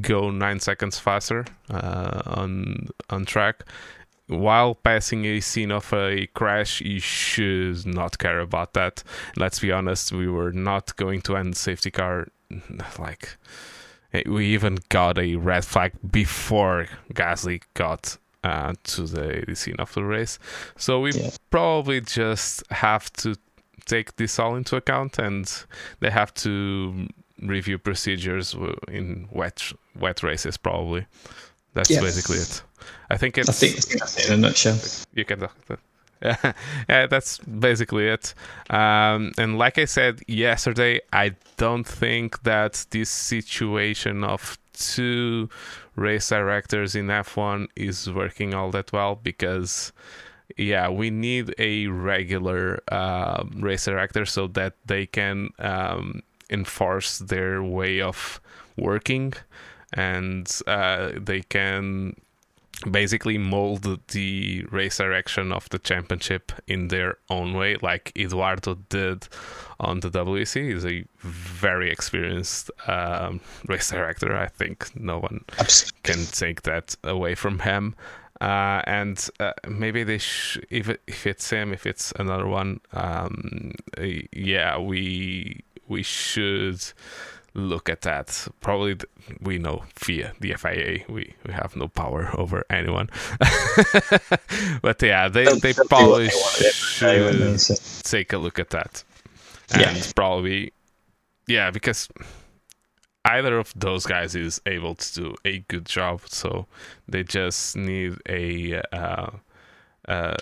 go 0.00 0.30
nine 0.30 0.60
seconds 0.60 0.98
faster 0.98 1.44
uh, 1.70 2.22
on 2.26 2.88
on 3.08 3.24
track 3.24 3.64
while 4.28 4.74
passing 4.74 5.24
a 5.24 5.40
scene 5.40 5.70
of 5.70 5.92
a 5.92 6.26
crash, 6.28 6.80
you 6.80 7.00
should 7.00 7.86
not 7.86 8.18
care 8.18 8.40
about 8.40 8.74
that. 8.74 9.02
Let's 9.36 9.60
be 9.60 9.72
honest, 9.72 10.12
we 10.12 10.28
were 10.28 10.52
not 10.52 10.96
going 10.96 11.22
to 11.22 11.36
end 11.36 11.56
safety 11.56 11.90
car. 11.90 12.28
Like, 12.98 13.36
we 14.26 14.46
even 14.46 14.78
got 14.88 15.18
a 15.18 15.36
red 15.36 15.64
flag 15.64 15.92
before 16.10 16.86
Gasly 17.12 17.62
got 17.74 18.16
uh, 18.44 18.74
to 18.84 19.02
the, 19.02 19.44
the, 19.46 19.54
scene 19.54 19.76
of 19.78 19.92
the 19.94 20.04
race. 20.04 20.38
So 20.76 21.00
we 21.00 21.12
yeah. 21.12 21.30
probably 21.50 22.00
just 22.00 22.62
have 22.70 23.12
to 23.14 23.34
take 23.84 24.16
this 24.16 24.38
all 24.38 24.54
into 24.56 24.76
account, 24.76 25.18
and 25.18 25.52
they 26.00 26.10
have 26.10 26.32
to 26.34 27.08
review 27.42 27.78
procedures 27.78 28.54
in 28.88 29.28
wet 29.30 29.72
wet 29.98 30.22
races. 30.22 30.56
Probably, 30.56 31.06
that's 31.76 31.90
yeah. 31.90 32.00
basically 32.00 32.38
it. 32.38 32.62
I 33.10 33.18
think 33.18 33.36
it's. 33.36 33.50
I 33.50 33.52
think 33.52 34.00
that's 34.00 34.26
in 34.26 34.34
a 34.34 34.36
nutshell. 34.38 34.78
You 35.14 35.24
can 35.26 35.40
talk. 35.40 35.54
Yeah, 36.22 36.52
yeah, 36.88 37.06
that's 37.06 37.36
basically 37.38 38.08
it. 38.08 38.34
Um, 38.70 39.32
and 39.36 39.58
like 39.58 39.76
I 39.78 39.84
said 39.84 40.22
yesterday, 40.26 41.00
I 41.12 41.36
don't 41.58 41.86
think 41.86 42.42
that 42.44 42.86
this 42.90 43.10
situation 43.10 44.24
of 44.24 44.58
two 44.72 45.50
race 45.96 46.30
directors 46.30 46.96
in 46.96 47.08
F1 47.08 47.68
is 47.76 48.10
working 48.10 48.54
all 48.54 48.70
that 48.70 48.92
well 48.92 49.14
because, 49.14 49.92
yeah, 50.56 50.88
we 50.88 51.10
need 51.10 51.54
a 51.58 51.88
regular 51.88 52.80
uh, 52.88 53.44
race 53.54 53.84
director 53.84 54.24
so 54.24 54.46
that 54.48 54.72
they 54.86 55.04
can 55.04 55.50
um, 55.58 56.22
enforce 56.48 57.18
their 57.18 57.62
way 57.62 58.00
of 58.00 58.40
working 58.78 59.34
and 59.96 60.60
uh, 60.66 61.10
they 61.16 61.40
can 61.42 62.14
basically 62.90 63.38
mold 63.38 64.00
the 64.08 64.64
race 64.70 64.98
direction 64.98 65.50
of 65.50 65.68
the 65.70 65.78
championship 65.78 66.52
in 66.66 66.88
their 66.88 67.16
own 67.30 67.54
way, 67.54 67.76
like 67.80 68.12
Eduardo 68.16 68.74
did 68.90 69.26
on 69.80 70.00
the 70.00 70.10
WEC. 70.10 70.72
He's 70.72 70.84
a 70.84 71.04
very 71.20 71.90
experienced 71.90 72.70
um, 72.86 73.40
race 73.66 73.90
director. 73.90 74.36
I 74.36 74.48
think 74.48 74.94
no 74.94 75.18
one 75.18 75.44
Absolutely. 75.58 75.98
can 76.02 76.26
take 76.26 76.62
that 76.62 76.96
away 77.02 77.34
from 77.34 77.60
him. 77.60 77.94
Uh, 78.40 78.82
and 78.84 79.30
uh, 79.40 79.52
maybe 79.66 80.04
they 80.04 80.18
sh- 80.18 80.58
if 80.68 80.90
it, 80.90 81.00
if 81.06 81.26
it's 81.26 81.48
him, 81.48 81.72
if 81.72 81.86
it's 81.86 82.12
another 82.18 82.46
one, 82.46 82.80
um, 82.92 83.72
yeah, 84.32 84.76
we 84.76 85.64
we 85.88 86.02
should 86.02 86.84
look 87.56 87.88
at 87.88 88.02
that. 88.02 88.46
Probably 88.60 88.94
th- 88.94 89.10
we 89.40 89.58
know 89.58 89.84
via 89.98 90.32
the 90.40 90.54
FIA 90.54 91.04
we, 91.08 91.34
we 91.44 91.52
have 91.52 91.74
no 91.74 91.88
power 91.88 92.30
over 92.34 92.64
anyone. 92.70 93.10
but 94.82 95.02
yeah, 95.02 95.28
they, 95.28 95.46
they 95.58 95.72
probably 95.72 96.28
should 96.28 97.80
take 98.04 98.32
a 98.32 98.38
look 98.38 98.58
at 98.58 98.70
that. 98.70 99.02
And 99.74 99.96
yeah. 99.96 100.12
probably, 100.14 100.72
yeah, 101.48 101.70
because 101.70 102.08
either 103.24 103.58
of 103.58 103.72
those 103.74 104.06
guys 104.06 104.36
is 104.36 104.60
able 104.66 104.94
to 104.94 105.14
do 105.14 105.34
a 105.44 105.58
good 105.68 105.86
job. 105.86 106.22
So 106.26 106.66
they 107.08 107.24
just 107.24 107.76
need 107.76 108.18
a 108.28 108.80
uh, 108.92 109.30
uh, 110.06 110.36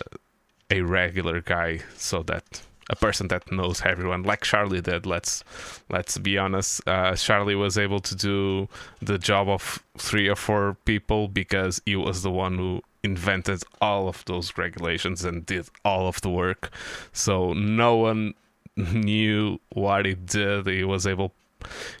a 0.69 0.81
regular 0.81 1.41
guy 1.41 1.79
so 1.95 2.23
that 2.23 2.61
a 2.89 2.95
person 2.95 3.27
that 3.29 3.51
knows 3.51 3.81
everyone 3.83 4.21
like 4.21 4.41
charlie 4.41 4.81
did 4.81 5.05
let's 5.05 5.43
let's 5.89 6.17
be 6.17 6.37
honest. 6.37 6.87
Uh, 6.87 7.15
charlie 7.15 7.55
was 7.55 7.77
able 7.77 7.99
to 7.99 8.15
do 8.15 8.67
the 9.01 9.17
job 9.17 9.49
of 9.49 9.83
three 9.97 10.27
or 10.27 10.35
four 10.35 10.77
people 10.85 11.27
because 11.27 11.81
he 11.85 11.95
was 11.95 12.21
the 12.21 12.31
one 12.31 12.57
who 12.57 12.81
invented 13.05 13.63
all 13.79 14.07
of 14.07 14.25
those 14.25 14.57
regulations 14.57 15.23
and 15.23 15.45
did 15.45 15.69
all 15.85 16.07
of 16.07 16.19
the 16.21 16.29
work. 16.29 16.71
So 17.13 17.53
no 17.53 17.95
one 17.95 18.33
knew 18.75 19.59
what 19.69 20.05
he 20.05 20.15
did. 20.15 20.67
He 20.67 20.83
was 20.83 21.07
able 21.07 21.31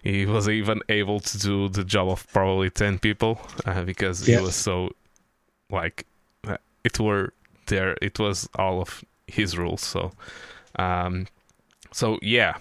he 0.03 0.25
was 0.25 0.47
even 0.47 0.81
able 0.89 1.19
to 1.19 1.37
do 1.39 1.69
the 1.69 1.83
job 1.83 2.09
of 2.09 2.27
probably 2.31 2.69
10 2.69 2.99
people 2.99 3.39
uh, 3.65 3.81
because 3.83 4.27
yeah. 4.27 4.37
he 4.37 4.43
was 4.43 4.55
so 4.55 4.91
like 5.71 6.05
uh, 6.47 6.57
it 6.83 6.99
were 6.99 7.33
there 7.65 7.97
it 7.99 8.19
was 8.19 8.47
all 8.55 8.79
of 8.79 9.03
his 9.25 9.57
rules 9.57 9.81
so 9.81 10.11
um, 10.77 11.27
so 11.91 12.19
yeah, 12.21 12.57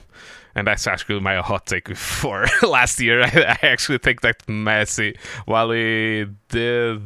and 0.54 0.66
that's 0.66 0.86
actually 0.86 1.20
my 1.20 1.36
hot 1.36 1.66
take 1.66 1.94
for 1.96 2.46
last 2.62 3.00
year. 3.00 3.22
I, 3.24 3.56
I, 3.62 3.66
actually 3.66 3.98
think 3.98 4.20
that 4.20 4.46
Masi, 4.46 5.16
while 5.46 5.70
he 5.70 6.26
did 6.48 7.02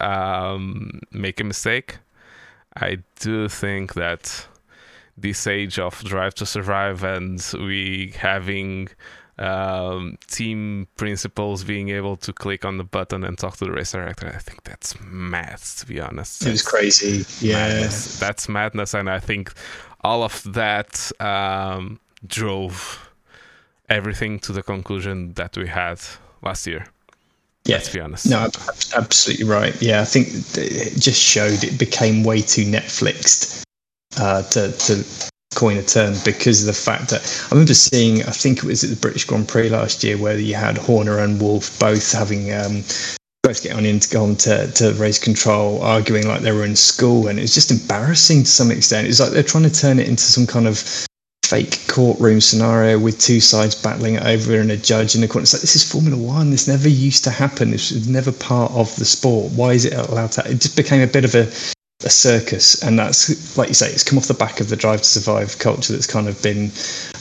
um, 0.00 1.00
make 1.10 1.40
a 1.40 1.44
mistake, 1.44 1.98
I 2.76 2.98
do 3.20 3.48
think 3.48 3.94
that 3.94 4.46
this 5.16 5.46
age 5.46 5.78
of 5.78 6.02
Drive 6.04 6.34
to 6.34 6.46
Survive 6.46 7.04
and 7.04 7.42
we 7.54 8.12
having 8.16 8.88
um, 9.38 10.18
team 10.28 10.86
principals 10.96 11.64
being 11.64 11.88
able 11.88 12.16
to 12.16 12.32
click 12.32 12.64
on 12.64 12.78
the 12.78 12.84
button 12.84 13.24
and 13.24 13.38
talk 13.38 13.56
to 13.58 13.64
the 13.64 13.72
race 13.72 13.92
director. 13.92 14.28
I 14.28 14.38
think 14.38 14.64
that's 14.64 14.94
mad, 15.00 15.58
to 15.78 15.86
be 15.86 16.00
honest. 16.00 16.46
It 16.46 16.50
was 16.50 16.62
crazy. 16.62 17.24
Yeah. 17.44 17.68
Madness. 17.68 18.20
That's 18.20 18.48
madness. 18.48 18.94
And 18.94 19.10
I 19.10 19.18
think 19.18 19.52
all 20.04 20.22
of 20.22 20.42
that 20.52 21.10
um, 21.20 21.98
drove 22.26 23.10
everything 23.88 24.38
to 24.40 24.52
the 24.52 24.62
conclusion 24.62 25.32
that 25.34 25.56
we 25.56 25.66
had 25.66 26.00
last 26.42 26.66
year. 26.66 26.86
Yeah, 27.64 27.76
let's 27.76 27.88
be 27.88 28.00
honest. 28.00 28.28
No, 28.28 28.48
absolutely 28.94 29.46
right. 29.46 29.80
Yeah, 29.80 30.02
I 30.02 30.04
think 30.04 30.28
it 30.56 31.00
just 31.00 31.20
showed 31.20 31.64
it 31.64 31.78
became 31.78 32.22
way 32.22 32.42
too 32.42 32.66
Netflixed 32.66 33.62
uh, 34.18 34.42
to, 34.42 34.70
to 34.72 35.30
coin 35.54 35.78
a 35.78 35.82
term 35.82 36.14
because 36.26 36.60
of 36.60 36.66
the 36.66 36.78
fact 36.78 37.08
that 37.08 37.22
I 37.46 37.54
remember 37.54 37.72
seeing, 37.72 38.22
I 38.22 38.32
think 38.32 38.58
it 38.58 38.64
was 38.64 38.84
at 38.84 38.90
the 38.90 38.96
British 38.96 39.24
Grand 39.24 39.48
Prix 39.48 39.70
last 39.70 40.04
year, 40.04 40.18
where 40.18 40.38
you 40.38 40.54
had 40.54 40.76
Horner 40.76 41.18
and 41.18 41.40
Wolff 41.40 41.78
both 41.78 42.12
having 42.12 42.52
um, 42.52 42.82
both 43.44 43.62
get 43.62 43.76
on 43.76 43.84
on 43.84 44.36
to, 44.36 44.72
to 44.72 44.92
race 44.94 45.18
control, 45.18 45.82
arguing 45.82 46.26
like 46.26 46.40
they 46.40 46.50
were 46.50 46.64
in 46.64 46.74
school, 46.74 47.28
and 47.28 47.38
it's 47.38 47.54
just 47.54 47.70
embarrassing 47.70 48.42
to 48.42 48.50
some 48.50 48.70
extent. 48.70 49.06
It's 49.06 49.20
like 49.20 49.30
they're 49.30 49.42
trying 49.42 49.64
to 49.64 49.70
turn 49.70 49.98
it 49.98 50.08
into 50.08 50.22
some 50.22 50.46
kind 50.46 50.66
of 50.66 50.78
fake 51.44 51.78
courtroom 51.86 52.40
scenario 52.40 52.98
with 52.98 53.20
two 53.20 53.38
sides 53.38 53.74
battling 53.74 54.14
it 54.14 54.24
over 54.24 54.58
and 54.58 54.70
a 54.70 54.78
judge 54.78 55.14
in 55.14 55.20
the 55.20 55.28
corner. 55.28 55.42
It's 55.42 55.52
like 55.52 55.60
this 55.60 55.76
is 55.76 55.88
Formula 55.88 56.16
One. 56.16 56.50
This 56.50 56.66
never 56.66 56.88
used 56.88 57.22
to 57.24 57.30
happen. 57.30 57.70
This 57.70 57.92
was 57.92 58.08
never 58.08 58.32
part 58.32 58.72
of 58.72 58.96
the 58.96 59.04
sport. 59.04 59.52
Why 59.52 59.72
is 59.72 59.84
it 59.84 59.92
allowed 59.92 60.32
to? 60.32 60.50
It 60.50 60.60
just 60.60 60.76
became 60.76 61.02
a 61.02 61.06
bit 61.06 61.26
of 61.26 61.34
a 61.34 61.46
a 62.02 62.10
circus, 62.10 62.82
and 62.82 62.98
that's 62.98 63.56
like 63.58 63.68
you 63.68 63.74
say, 63.74 63.90
it's 63.90 64.02
come 64.02 64.18
off 64.18 64.26
the 64.26 64.34
back 64.34 64.60
of 64.60 64.70
the 64.70 64.76
drive 64.76 65.00
to 65.00 65.08
survive 65.08 65.58
culture 65.58 65.92
that's 65.92 66.06
kind 66.06 66.28
of 66.28 66.42
been 66.42 66.72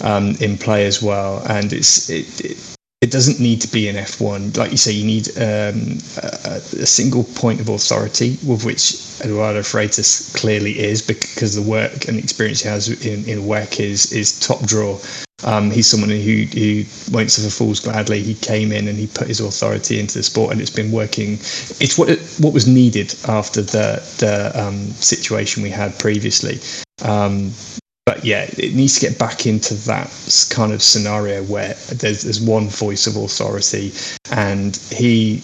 um, 0.02 0.36
in 0.40 0.58
play 0.58 0.86
as 0.86 1.02
well, 1.02 1.44
and 1.50 1.74
it's 1.74 2.10
it, 2.10 2.42
it 2.46 2.73
it 3.04 3.12
doesn't 3.12 3.38
need 3.38 3.60
to 3.60 3.68
be 3.68 3.90
an 3.90 3.98
F1. 3.98 4.56
Like 4.56 4.72
you 4.72 4.78
say, 4.78 4.94
you 4.94 5.06
need 5.06 5.28
um, 5.38 5.98
a, 6.24 6.56
a, 6.56 6.86
single 6.86 7.26
point 7.26 7.60
of 7.60 7.68
authority, 7.68 8.38
with 8.48 8.64
which 8.64 8.96
Eduardo 9.20 9.60
Freitas 9.60 10.34
clearly 10.34 10.80
is, 10.80 11.02
because 11.02 11.54
the 11.54 11.62
work 11.62 12.08
and 12.08 12.18
experience 12.18 12.62
he 12.62 12.70
has 12.70 12.88
in, 13.06 13.28
in 13.28 13.40
WEC 13.40 13.82
is, 13.82 14.14
is 14.14 14.40
top 14.40 14.62
draw. 14.62 14.98
Um, 15.44 15.70
he's 15.70 15.86
someone 15.86 16.12
who, 16.12 16.46
who 16.54 16.86
won't 17.12 17.30
suffer 17.30 17.50
fools 17.50 17.82
gladly. 17.82 18.24
He 18.24 18.36
came 18.36 18.72
in 18.72 18.88
and 18.88 18.98
he 18.98 19.08
put 19.08 19.28
his 19.28 19.42
authority 19.42 20.00
into 20.00 20.20
the 20.20 20.24
sport, 20.24 20.54
and 20.54 20.62
it's 20.62 20.70
been 20.70 20.94
working. 20.94 21.34
It's 21.84 21.98
what 21.98 22.08
it, 22.08 22.22
what 22.40 22.54
was 22.54 22.70
needed 22.70 23.14
after 23.28 23.62
the 23.62 24.02
the 24.20 24.52
um, 24.56 24.88
situation 24.92 25.62
we 25.62 25.72
had 25.72 26.00
previously. 26.00 26.62
Um, 27.04 27.52
but 28.06 28.26
yeah, 28.26 28.44
it 28.58 28.74
needs 28.74 29.00
to 29.00 29.08
get 29.08 29.18
back 29.18 29.46
into 29.46 29.74
that 29.86 30.08
kind 30.50 30.74
of 30.74 30.84
scenario 30.84 31.44
where 31.44 31.74
there's 31.90 32.24
there's 32.24 32.42
one 32.42 32.68
voice 32.68 33.08
of 33.08 33.16
authority, 33.16 33.92
and 34.32 34.76
he. 34.92 35.42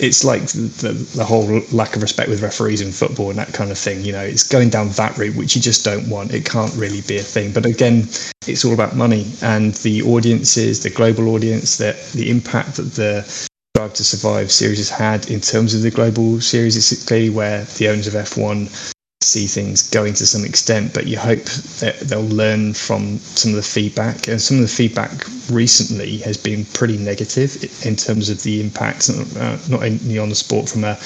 It's 0.00 0.24
like 0.24 0.46
the, 0.46 0.92
the 1.14 1.22
whole 1.22 1.60
lack 1.70 1.94
of 1.96 2.02
respect 2.02 2.30
with 2.30 2.42
referees 2.42 2.80
in 2.80 2.92
football 2.92 3.28
and 3.28 3.38
that 3.38 3.52
kind 3.52 3.70
of 3.70 3.76
thing. 3.76 4.02
You 4.02 4.12
know, 4.12 4.22
it's 4.22 4.42
going 4.42 4.70
down 4.70 4.88
that 4.88 5.18
route, 5.18 5.36
which 5.36 5.54
you 5.54 5.60
just 5.60 5.84
don't 5.84 6.08
want. 6.08 6.32
It 6.32 6.46
can't 6.46 6.74
really 6.74 7.02
be 7.02 7.18
a 7.18 7.22
thing. 7.22 7.52
But 7.52 7.66
again, 7.66 8.08
it's 8.46 8.64
all 8.64 8.72
about 8.72 8.96
money 8.96 9.30
and 9.42 9.74
the 9.74 10.00
audiences, 10.02 10.82
the 10.82 10.88
global 10.88 11.28
audience, 11.28 11.76
that 11.76 12.02
the 12.12 12.30
impact 12.30 12.76
that 12.76 12.94
the 12.94 13.48
Drive 13.74 13.92
to 13.92 14.02
Survive 14.02 14.50
series 14.50 14.78
has 14.78 14.88
had 14.88 15.30
in 15.30 15.42
terms 15.42 15.74
of 15.74 15.82
the 15.82 15.90
global 15.90 16.40
series. 16.40 16.74
It's 16.74 17.04
clearly 17.04 17.30
where 17.30 17.64
the 17.64 17.88
owners 17.90 18.06
of 18.06 18.14
F1 18.14 18.94
see 19.22 19.46
things 19.46 19.88
going 19.90 20.14
to 20.14 20.26
some 20.26 20.44
extent, 20.44 20.92
but 20.94 21.06
you 21.06 21.18
hope 21.18 21.44
that 21.80 21.98
they'll 22.00 22.22
learn 22.22 22.74
from 22.74 23.18
some 23.18 23.50
of 23.50 23.56
the 23.56 23.62
feedback. 23.62 24.28
And 24.28 24.40
some 24.40 24.58
of 24.58 24.62
the 24.62 24.68
feedback 24.68 25.24
recently 25.50 26.18
has 26.18 26.36
been 26.36 26.64
pretty 26.66 26.98
negative 26.98 27.56
in 27.84 27.96
terms 27.96 28.28
of 28.30 28.42
the 28.42 28.60
impact, 28.60 29.10
uh, 29.10 29.58
not 29.68 29.82
only 29.82 30.18
on 30.18 30.28
the 30.28 30.34
sport 30.34 30.68
from 30.68 30.84
a, 30.84 30.98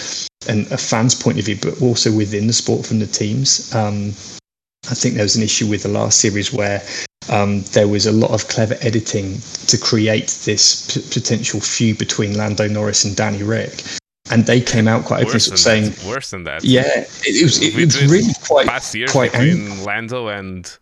an, 0.48 0.66
a 0.70 0.78
fan's 0.78 1.14
point 1.14 1.38
of 1.38 1.44
view, 1.44 1.59
but 1.60 1.80
also 1.82 2.12
within 2.12 2.47
the 2.47 2.52
sport 2.52 2.86
from 2.86 2.98
the 2.98 3.06
teams. 3.06 3.74
Um, 3.74 4.09
I 4.88 4.94
think 4.94 5.14
there 5.14 5.24
was 5.24 5.36
an 5.36 5.43
issue 5.43 5.66
with 5.66 5.82
the 5.82 5.88
last 5.88 6.20
series 6.20 6.52
where 6.52 6.82
um, 7.28 7.62
there 7.72 7.88
was 7.88 8.06
a 8.06 8.12
lot 8.12 8.30
of 8.30 8.47
clever 8.48 8.76
editing 8.80 9.40
to 9.66 9.78
create 9.78 10.28
this 10.44 10.94
p- 10.94 11.02
potential 11.10 11.60
feud 11.60 11.98
between 11.98 12.36
Lando 12.36 12.68
Norris 12.68 13.05
and 13.05 13.16
Danny 13.16 13.43
Ric 13.43 13.82
and 14.31 14.47
they 14.47 14.61
came 14.61 14.89
out 14.89 15.05
quite 15.05 15.23
openly 15.23 15.40
saying 15.40 15.90
that. 15.90 16.05
worse 16.05 16.31
than 16.31 16.44
that. 16.44 16.65
Yeah, 16.65 16.82
it, 16.85 17.09
it 17.24 17.44
was 17.44 17.61
it, 17.61 17.74
was 17.74 18.05
really 18.07 18.32
quite 18.47 18.66
past 18.66 18.94
years 18.94 19.12
quite 19.12 19.32
between 19.32 19.70
ang- 19.70 19.85
Lando 19.85 20.28
and 20.28 20.78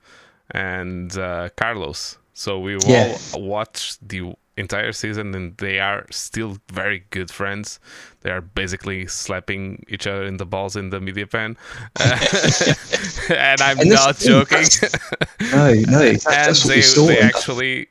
and 0.51 1.17
uh, 1.19 1.49
Carlos. 1.57 2.19
So 2.33 2.59
we 2.59 2.79
yeah. 2.87 3.17
all 3.33 3.43
watched 3.43 4.07
the 4.07 4.35
entire 4.57 4.93
season, 4.93 5.35
and 5.35 5.57
they 5.59 5.79
are 5.79 6.07
still 6.11 6.59
very 6.73 7.05
good 7.11 7.31
friends. 7.31 7.79
They 8.21 8.31
are 8.31 8.41
basically 8.41 9.07
slapping 9.07 9.85
each 9.89 10.07
other 10.07 10.25
in 10.25 10.37
the 10.37 10.47
balls 10.47 10.77
in 10.77 10.91
the 10.91 11.01
media 11.01 11.27
pen, 11.27 11.57
and 12.01 13.61
I'm 13.61 13.81
and 13.81 13.91
not 13.91 14.19
joking. 14.19 14.65
no, 15.53 15.75
no, 15.75 16.01
and 16.01 16.17
they, 16.17 16.17
they 16.17 17.19
actually 17.19 17.89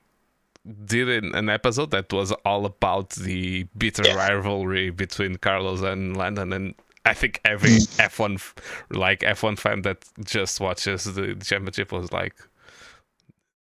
did 0.85 1.09
an 1.09 1.49
episode 1.49 1.91
that 1.91 2.11
was 2.13 2.31
all 2.45 2.65
about 2.65 3.11
the 3.11 3.63
bitter 3.77 4.03
yeah. 4.05 4.15
rivalry 4.15 4.89
between 4.89 5.35
Carlos 5.37 5.81
and 5.81 6.15
Lando, 6.15 6.43
and 6.43 6.75
I 7.05 7.13
think 7.13 7.41
every 7.43 7.69
F1 7.99 8.41
like 8.91 9.21
F1 9.21 9.59
fan 9.59 9.81
that 9.81 10.05
just 10.23 10.59
watches 10.59 11.03
the 11.03 11.35
championship 11.43 11.91
was 11.91 12.11
like, 12.13 12.35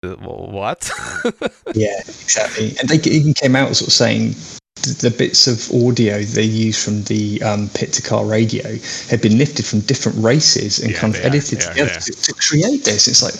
uh, 0.02 0.14
what? 0.16 0.90
yeah, 1.74 1.98
exactly. 2.00 2.74
And 2.78 2.88
they 2.88 3.10
even 3.10 3.34
came 3.34 3.56
out 3.56 3.74
sort 3.76 3.88
of 3.88 3.92
saying 3.92 4.34
the 4.76 5.14
bits 5.16 5.46
of 5.46 5.70
audio 5.84 6.22
they 6.22 6.42
used 6.42 6.82
from 6.82 7.02
the 7.04 7.42
um, 7.42 7.68
pit 7.74 7.92
to 7.92 8.02
car 8.02 8.24
radio 8.24 8.64
had 9.08 9.20
been 9.20 9.36
lifted 9.36 9.66
from 9.66 9.80
different 9.80 10.16
races 10.22 10.78
and 10.78 10.92
yeah, 10.92 10.98
kind 10.98 11.14
of 11.14 11.22
edited 11.22 11.62
are, 11.62 11.68
together 11.68 12.00
to, 12.00 12.12
to, 12.12 12.32
create 12.34 12.84
this. 12.84 13.06
It's 13.06 13.22
like 13.22 13.34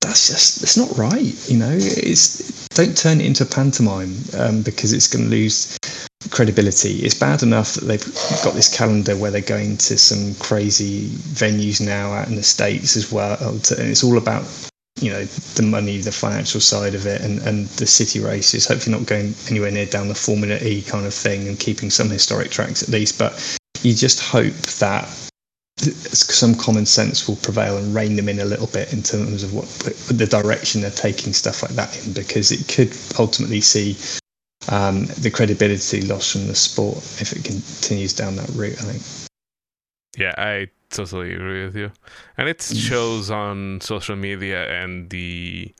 that's 0.00 0.28
just 0.28 0.62
it's 0.62 0.76
not 0.76 0.96
right. 0.96 1.50
You 1.50 1.58
know, 1.58 1.76
it's 1.76 2.53
don't 2.74 2.96
turn 2.96 3.20
it 3.20 3.26
into 3.26 3.44
pantomime 3.46 4.14
um, 4.38 4.62
because 4.62 4.92
it's 4.92 5.06
going 5.06 5.24
to 5.24 5.30
lose 5.30 5.78
credibility. 6.30 7.00
It's 7.04 7.14
bad 7.14 7.42
enough 7.42 7.74
that 7.74 7.84
they've 7.84 8.04
got 8.42 8.54
this 8.54 8.74
calendar 8.74 9.16
where 9.16 9.30
they're 9.30 9.40
going 9.40 9.76
to 9.78 9.96
some 9.98 10.34
crazy 10.36 11.08
venues 11.08 11.80
now 11.80 12.12
out 12.12 12.28
in 12.28 12.36
the 12.36 12.42
states 12.42 12.96
as 12.96 13.12
well, 13.12 13.36
and 13.40 13.90
it's 13.90 14.04
all 14.04 14.18
about 14.18 14.44
you 15.00 15.10
know 15.10 15.24
the 15.24 15.62
money, 15.62 15.98
the 15.98 16.12
financial 16.12 16.60
side 16.60 16.94
of 16.94 17.06
it, 17.06 17.20
and 17.20 17.40
and 17.42 17.66
the 17.78 17.86
city 17.86 18.20
races. 18.20 18.66
Hopefully, 18.66 18.96
not 18.96 19.06
going 19.06 19.34
anywhere 19.48 19.70
near 19.70 19.86
down 19.86 20.08
the 20.08 20.14
Formula 20.14 20.58
E 20.62 20.82
kind 20.82 21.06
of 21.06 21.14
thing, 21.14 21.46
and 21.48 21.58
keeping 21.58 21.90
some 21.90 22.08
historic 22.08 22.50
tracks 22.50 22.82
at 22.82 22.88
least. 22.88 23.18
But 23.18 23.58
you 23.82 23.94
just 23.94 24.20
hope 24.20 24.54
that 24.78 25.08
some 25.76 26.54
common 26.54 26.86
sense 26.86 27.26
will 27.26 27.36
prevail 27.36 27.76
and 27.76 27.94
rein 27.94 28.16
them 28.16 28.28
in 28.28 28.38
a 28.38 28.44
little 28.44 28.68
bit 28.68 28.92
in 28.92 29.02
terms 29.02 29.42
of 29.42 29.52
what 29.52 29.66
the 30.08 30.26
direction 30.26 30.80
they're 30.80 30.90
taking 30.90 31.32
stuff 31.32 31.62
like 31.62 31.72
that 31.72 32.06
in, 32.06 32.12
because 32.12 32.52
it 32.52 32.68
could 32.68 32.96
ultimately 33.18 33.60
see 33.60 33.96
um, 34.70 35.06
the 35.20 35.30
credibility 35.30 36.02
lost 36.02 36.32
from 36.32 36.46
the 36.46 36.54
sport 36.54 36.98
if 37.20 37.32
it 37.32 37.44
continues 37.44 38.12
down 38.12 38.36
that 38.36 38.48
route. 38.50 38.78
I 38.78 38.92
think. 38.92 39.30
Yeah, 40.16 40.34
I 40.38 40.68
totally 40.90 41.34
agree 41.34 41.64
with 41.64 41.76
you, 41.76 41.90
and 42.38 42.48
it 42.48 42.58
mm. 42.58 42.76
shows 42.76 43.30
on 43.30 43.80
social 43.80 44.16
media 44.16 44.70
and 44.82 45.10
the. 45.10 45.74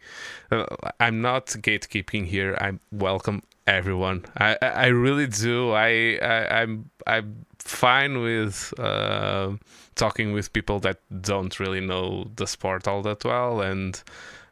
Uh, 0.50 0.66
I'm 0.98 1.22
not 1.22 1.46
gatekeeping 1.46 2.26
here. 2.26 2.56
I 2.60 2.72
welcome 2.90 3.42
everyone. 3.66 4.24
I 4.36 4.58
I 4.60 4.86
really 4.86 5.28
do. 5.28 5.70
I, 5.70 6.18
I 6.20 6.62
I'm 6.62 6.90
I'm 7.06 7.46
fine 7.58 8.20
with. 8.22 8.74
Uh, 8.76 9.52
talking 9.94 10.32
with 10.32 10.52
people 10.52 10.80
that 10.80 10.98
don't 11.20 11.58
really 11.60 11.80
know 11.80 12.30
the 12.36 12.46
sport 12.46 12.86
all 12.88 13.02
that 13.02 13.24
well 13.24 13.60
and 13.60 14.02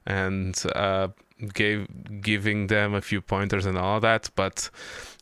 and 0.06 0.62
uh, 0.74 1.08
gave 1.54 1.86
giving 2.20 2.68
them 2.68 2.94
a 2.94 3.00
few 3.00 3.20
pointers 3.20 3.66
and 3.66 3.78
all 3.78 4.00
that 4.00 4.30
but 4.34 4.70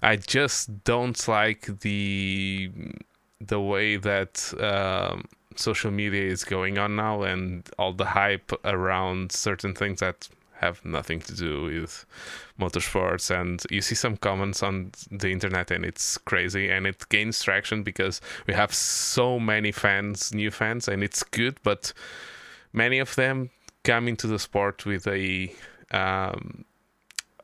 i 0.03 0.17
just 0.17 0.85
don't 0.85 1.29
like 1.29 1.67
the 1.81 2.71
the 3.41 3.61
way 3.61 3.97
that 3.97 4.53
um, 4.61 5.25
social 5.57 5.91
media 5.91 6.25
is 6.25 6.45
going 6.45 6.79
on 6.79 6.97
now 6.97 7.23
and 7.23 7.69
all 7.79 7.93
the 7.93 8.05
hype 8.05 8.53
around 8.65 9.33
certain 9.33 9.75
things 9.75 10.01
that 10.01 10.29
have 10.61 10.85
nothing 10.85 11.21
to 11.21 11.35
do 11.35 11.63
with 11.63 12.05
motorsports 12.59 13.31
and 13.31 13.63
you 13.71 13.81
see 13.81 13.95
some 13.95 14.17
comments 14.17 14.63
on 14.63 14.93
the 15.11 15.31
internet 15.31 15.71
and 15.71 15.85
it's 15.85 16.19
crazy 16.19 16.69
and 16.69 16.87
it 16.87 17.09
gains 17.09 17.43
traction 17.43 17.83
because 17.83 18.21
we 18.47 18.55
have 18.55 18.73
so 18.73 19.41
many 19.41 19.73
fans 19.73 20.35
new 20.35 20.51
fans 20.51 20.87
and 20.87 21.03
it's 21.03 21.23
good 21.23 21.59
but 21.63 21.93
many 22.73 22.99
of 22.99 23.15
them 23.17 23.51
come 23.85 24.07
into 24.07 24.27
the 24.27 24.39
sport 24.39 24.85
with 24.85 25.07
a 25.07 25.53
um, 25.93 26.65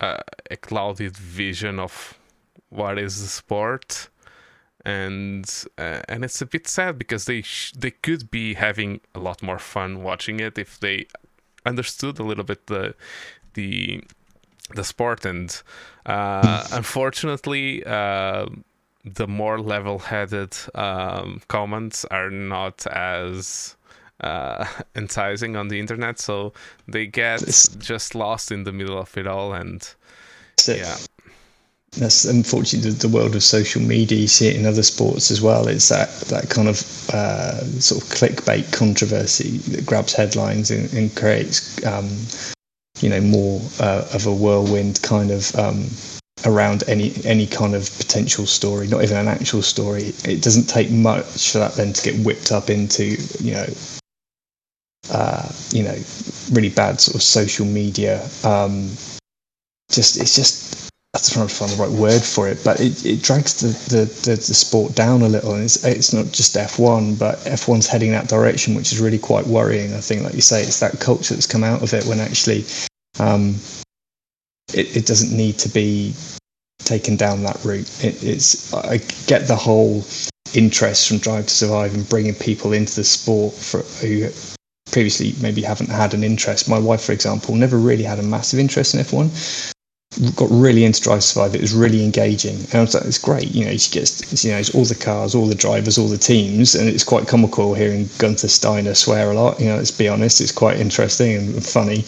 a, 0.00 0.20
a 0.50 0.56
clouded 0.56 1.16
vision 1.16 1.78
of 1.80 2.18
what 2.68 2.98
is 2.98 3.22
the 3.22 3.28
sport 3.28 4.08
and 4.84 5.64
uh, 5.78 6.00
and 6.08 6.24
it's 6.24 6.40
a 6.40 6.46
bit 6.46 6.68
sad 6.68 6.98
because 6.98 7.24
they 7.24 7.42
sh- 7.42 7.72
they 7.72 7.90
could 7.90 8.30
be 8.30 8.54
having 8.54 9.00
a 9.14 9.18
lot 9.18 9.42
more 9.42 9.58
fun 9.58 10.02
watching 10.02 10.38
it 10.38 10.58
if 10.58 10.78
they 10.78 11.06
understood 11.66 12.18
a 12.18 12.22
little 12.22 12.44
bit 12.44 12.66
the 12.66 12.94
the 13.54 14.02
the 14.74 14.84
sport 14.84 15.24
and 15.24 15.62
uh, 16.06 16.66
unfortunately 16.72 17.84
uh, 17.84 18.46
the 19.04 19.28
more 19.28 19.60
level-headed 19.60 20.56
um, 20.74 21.40
comments 21.46 22.04
are 22.06 22.30
not 22.30 22.86
as 22.88 23.76
uh, 24.20 24.64
enticing 24.96 25.56
on 25.56 25.68
the 25.68 25.78
internet. 25.78 26.18
So 26.18 26.52
they 26.88 27.06
get 27.06 27.40
just 27.78 28.14
lost 28.14 28.50
in 28.50 28.64
the 28.64 28.72
middle 28.72 28.98
of 28.98 29.16
it 29.16 29.26
all 29.26 29.52
and 29.52 29.88
yeah 30.66 30.96
that's 31.96 32.24
unfortunately 32.24 32.90
the, 32.90 32.96
the, 32.96 33.08
world 33.08 33.34
of 33.34 33.42
social 33.42 33.80
media. 33.80 34.18
You 34.18 34.28
see 34.28 34.48
it 34.48 34.56
in 34.56 34.66
other 34.66 34.82
sports 34.82 35.30
as 35.30 35.40
well. 35.40 35.66
It's 35.66 35.88
that 35.88 36.10
that 36.28 36.50
kind 36.50 36.68
of 36.68 37.10
uh, 37.10 37.64
sort 37.80 38.02
of 38.02 38.08
clickbait 38.10 38.72
controversy 38.72 39.58
that 39.72 39.86
grabs 39.86 40.12
headlines 40.12 40.70
and, 40.70 40.92
and 40.92 41.14
creates, 41.16 41.84
um, 41.86 42.08
you 43.00 43.08
know, 43.08 43.20
more 43.20 43.60
uh, 43.80 44.06
of 44.12 44.26
a 44.26 44.32
whirlwind 44.32 45.00
kind 45.02 45.30
of 45.30 45.54
um, 45.56 45.86
around 46.44 46.84
any 46.86 47.12
any 47.24 47.46
kind 47.46 47.74
of 47.74 47.90
potential 47.98 48.46
story, 48.46 48.86
not 48.88 49.02
even 49.02 49.16
an 49.16 49.28
actual 49.28 49.62
story. 49.62 50.12
It 50.24 50.42
doesn't 50.42 50.66
take 50.66 50.90
much 50.90 51.52
for 51.52 51.58
that 51.58 51.74
then 51.74 51.92
to 51.94 52.02
get 52.02 52.24
whipped 52.24 52.52
up 52.52 52.70
into, 52.70 53.16
you 53.40 53.52
know. 53.52 53.66
Uh, 55.08 55.48
you 55.70 55.84
know, 55.84 55.96
really 56.50 56.68
bad 56.68 57.00
sort 57.00 57.14
of 57.14 57.22
social 57.22 57.64
media. 57.64 58.28
Um, 58.42 58.90
just 59.88 60.20
it's 60.20 60.34
just 60.34 60.85
I'm 61.16 61.32
trying 61.32 61.48
to 61.48 61.54
find 61.54 61.72
the 61.72 61.82
right 61.82 61.90
word 61.90 62.22
for 62.22 62.46
it, 62.48 62.62
but 62.62 62.78
it, 62.78 63.04
it 63.06 63.22
drags 63.22 63.60
the, 63.60 63.68
the, 63.94 64.04
the, 64.04 64.36
the, 64.36 64.54
sport 64.54 64.94
down 64.94 65.22
a 65.22 65.28
little. 65.28 65.54
And 65.54 65.64
it's, 65.64 65.82
it's 65.84 66.12
not 66.12 66.26
just 66.26 66.54
F1, 66.54 67.18
but 67.18 67.38
F1's 67.40 67.86
heading 67.86 68.10
that 68.10 68.28
direction, 68.28 68.74
which 68.74 68.92
is 68.92 69.00
really 69.00 69.18
quite 69.18 69.46
worrying. 69.46 69.94
I 69.94 70.00
think, 70.00 70.22
like 70.22 70.34
you 70.34 70.42
say, 70.42 70.62
it's 70.62 70.80
that 70.80 71.00
culture 71.00 71.34
that's 71.34 71.46
come 71.46 71.64
out 71.64 71.82
of 71.82 71.94
it 71.94 72.04
when 72.04 72.20
actually 72.20 72.64
um, 73.18 73.56
it, 74.74 74.94
it 74.96 75.06
doesn't 75.06 75.34
need 75.34 75.58
to 75.60 75.70
be 75.70 76.14
taken 76.80 77.16
down 77.16 77.42
that 77.44 77.64
route. 77.64 78.04
It, 78.04 78.22
it's 78.22 78.74
I 78.74 78.98
get 79.26 79.48
the 79.48 79.56
whole 79.56 80.04
interest 80.54 81.08
from 81.08 81.18
Drive 81.18 81.46
to 81.46 81.54
Survive 81.54 81.94
and 81.94 82.06
bringing 82.08 82.34
people 82.34 82.74
into 82.74 82.94
the 82.94 83.04
sport 83.04 83.54
for 83.54 83.80
who 84.04 84.28
previously 84.92 85.34
maybe 85.40 85.62
haven't 85.62 85.90
had 85.90 86.12
an 86.12 86.22
interest. 86.22 86.68
My 86.68 86.78
wife, 86.78 87.02
for 87.02 87.12
example, 87.12 87.54
never 87.54 87.78
really 87.78 88.04
had 88.04 88.18
a 88.18 88.22
massive 88.22 88.60
interest 88.60 88.94
in 88.94 89.00
F1 89.00 89.72
got 90.34 90.48
really 90.50 90.84
into 90.84 91.00
Drive 91.00 91.20
to 91.20 91.26
Survive. 91.26 91.54
It 91.54 91.60
was 91.60 91.74
really 91.74 92.02
engaging, 92.02 92.56
and 92.56 92.74
I 92.74 92.80
was 92.80 92.94
like, 92.94 93.04
"It's 93.04 93.18
great." 93.18 93.54
You 93.54 93.66
know, 93.66 93.76
she 93.76 93.90
gets 93.90 94.44
you 94.44 94.52
know 94.52 94.62
all 94.74 94.84
the 94.84 94.94
cars, 94.94 95.34
all 95.34 95.46
the 95.46 95.54
drivers, 95.54 95.98
all 95.98 96.08
the 96.08 96.18
teams, 96.18 96.74
and 96.74 96.88
it's 96.88 97.04
quite 97.04 97.28
comical 97.28 97.74
hearing 97.74 98.08
Gunther 98.18 98.48
Steiner 98.48 98.94
swear 98.94 99.30
a 99.30 99.34
lot. 99.34 99.60
You 99.60 99.66
know, 99.66 99.76
let's 99.76 99.90
be 99.90 100.08
honest, 100.08 100.40
it's 100.40 100.52
quite 100.52 100.80
interesting 100.80 101.36
and 101.36 101.64
funny. 101.64 102.04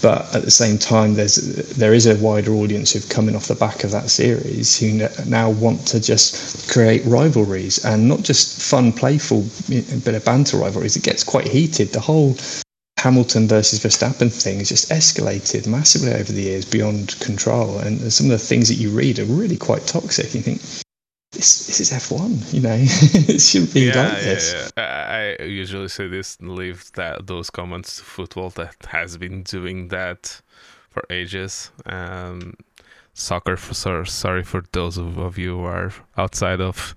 But 0.00 0.34
at 0.34 0.42
the 0.42 0.50
same 0.50 0.78
time, 0.78 1.14
there's 1.14 1.36
there 1.76 1.94
is 1.94 2.06
a 2.06 2.16
wider 2.16 2.52
audience 2.52 2.92
who've 2.92 3.08
coming 3.08 3.36
off 3.36 3.46
the 3.48 3.54
back 3.54 3.84
of 3.84 3.90
that 3.90 4.10
series 4.10 4.78
who 4.78 5.06
now 5.26 5.50
want 5.50 5.86
to 5.88 6.00
just 6.00 6.72
create 6.72 7.04
rivalries 7.04 7.84
and 7.84 8.08
not 8.08 8.22
just 8.22 8.60
fun, 8.60 8.92
playful 8.92 9.46
bit 9.68 10.14
of 10.14 10.24
banter 10.24 10.56
rivalries. 10.56 10.96
It 10.96 11.02
gets 11.02 11.22
quite 11.22 11.46
heated. 11.48 11.92
The 11.92 12.00
whole 12.00 12.36
Hamilton 13.02 13.48
versus 13.48 13.80
Verstappen 13.80 14.30
thing 14.30 14.58
has 14.58 14.68
just 14.68 14.88
escalated 14.90 15.66
massively 15.66 16.12
over 16.12 16.30
the 16.30 16.42
years 16.42 16.64
beyond 16.64 17.18
control. 17.18 17.78
And 17.78 18.12
some 18.12 18.26
of 18.26 18.30
the 18.30 18.38
things 18.38 18.68
that 18.68 18.76
you 18.76 18.90
read 18.90 19.18
are 19.18 19.24
really 19.24 19.56
quite 19.56 19.88
toxic. 19.88 20.32
You 20.32 20.40
think, 20.40 20.60
this, 21.32 21.66
this 21.66 21.80
is 21.80 21.90
F1, 21.90 22.54
you 22.54 22.60
know, 22.60 22.76
it 22.80 23.40
shouldn't 23.40 23.74
be 23.74 23.86
yeah, 23.86 23.96
like 23.96 24.12
yeah, 24.18 24.22
this. 24.22 24.72
Yeah. 24.76 25.36
I 25.40 25.42
usually 25.42 25.88
say 25.88 26.06
this, 26.06 26.40
leave 26.40 26.92
that 26.92 27.26
those 27.26 27.50
comments 27.50 27.96
to 27.96 28.04
football 28.04 28.50
that 28.50 28.76
has 28.86 29.16
been 29.16 29.42
doing 29.42 29.88
that 29.88 30.40
for 30.88 31.02
ages. 31.10 31.72
Um, 31.86 32.54
soccer, 33.14 33.56
for, 33.56 34.04
sorry 34.04 34.44
for 34.44 34.62
those 34.70 34.96
of 34.96 35.38
you 35.38 35.58
who 35.58 35.64
are 35.64 35.92
outside 36.16 36.60
of 36.60 36.94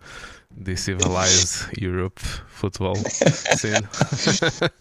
the 0.58 0.76
civilized 0.76 1.78
Europe 1.78 2.20
football 2.20 2.96
scene. 3.56 3.88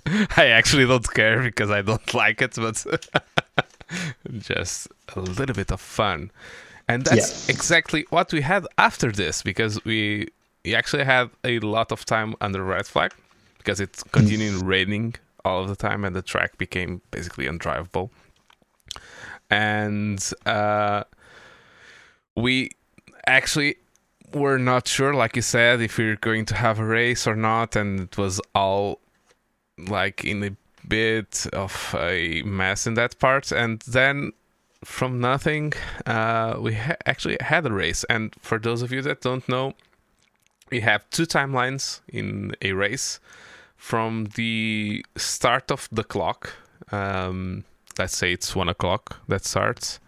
I 0.36 0.46
actually 0.46 0.86
don't 0.86 1.08
care 1.12 1.42
because 1.42 1.70
I 1.70 1.82
don't 1.82 2.14
like 2.14 2.42
it, 2.42 2.54
but 2.56 2.84
just 4.38 4.88
a 5.14 5.20
little 5.20 5.54
bit 5.54 5.70
of 5.70 5.80
fun. 5.80 6.30
And 6.88 7.04
that's 7.04 7.48
yeah. 7.48 7.54
exactly 7.54 8.06
what 8.10 8.32
we 8.32 8.42
had 8.42 8.66
after 8.78 9.10
this 9.10 9.42
because 9.42 9.82
we, 9.84 10.28
we 10.64 10.74
actually 10.74 11.04
had 11.04 11.30
a 11.42 11.58
lot 11.60 11.92
of 11.92 12.04
time 12.04 12.34
under 12.40 12.62
red 12.62 12.86
flag 12.86 13.12
because 13.58 13.80
it 13.80 14.02
continued 14.12 14.62
mm. 14.62 14.66
raining 14.66 15.14
all 15.44 15.62
of 15.62 15.68
the 15.68 15.76
time 15.76 16.04
and 16.04 16.14
the 16.14 16.22
track 16.22 16.58
became 16.58 17.00
basically 17.10 17.46
undrivable. 17.46 18.10
And 19.50 20.22
uh, 20.46 21.04
we 22.36 22.70
actually 23.26 23.76
were 24.34 24.58
not 24.58 24.88
sure, 24.88 25.14
like 25.14 25.36
you 25.36 25.42
said, 25.42 25.80
if 25.80 25.98
we 25.98 26.10
are 26.10 26.16
going 26.16 26.44
to 26.46 26.56
have 26.56 26.78
a 26.78 26.84
race 26.84 27.26
or 27.26 27.36
not, 27.36 27.76
and 27.76 28.00
it 28.00 28.18
was 28.18 28.40
all 28.54 29.00
like 29.78 30.24
in 30.24 30.42
a 30.44 30.56
bit 30.86 31.46
of 31.52 31.94
a 31.98 32.42
mess 32.42 32.86
in 32.86 32.94
that 32.94 33.18
part. 33.18 33.52
And 33.52 33.80
then 33.80 34.32
from 34.84 35.20
nothing, 35.20 35.72
uh, 36.06 36.56
we 36.58 36.74
ha- 36.74 36.96
actually 37.06 37.38
had 37.40 37.66
a 37.66 37.72
race. 37.72 38.04
And 38.04 38.34
for 38.40 38.58
those 38.58 38.82
of 38.82 38.92
you 38.92 39.02
that 39.02 39.20
don't 39.20 39.48
know, 39.48 39.74
we 40.70 40.80
have 40.80 41.08
two 41.10 41.26
timelines 41.26 42.00
in 42.08 42.54
a 42.62 42.72
race 42.72 43.20
from 43.76 44.26
the 44.34 45.04
start 45.16 45.70
of 45.70 45.88
the 45.90 46.04
clock. 46.04 46.52
Um, 46.90 47.64
let's 47.98 48.16
say 48.16 48.32
it's 48.32 48.54
one 48.54 48.68
o'clock 48.68 49.20
that 49.28 49.44
starts 49.44 50.00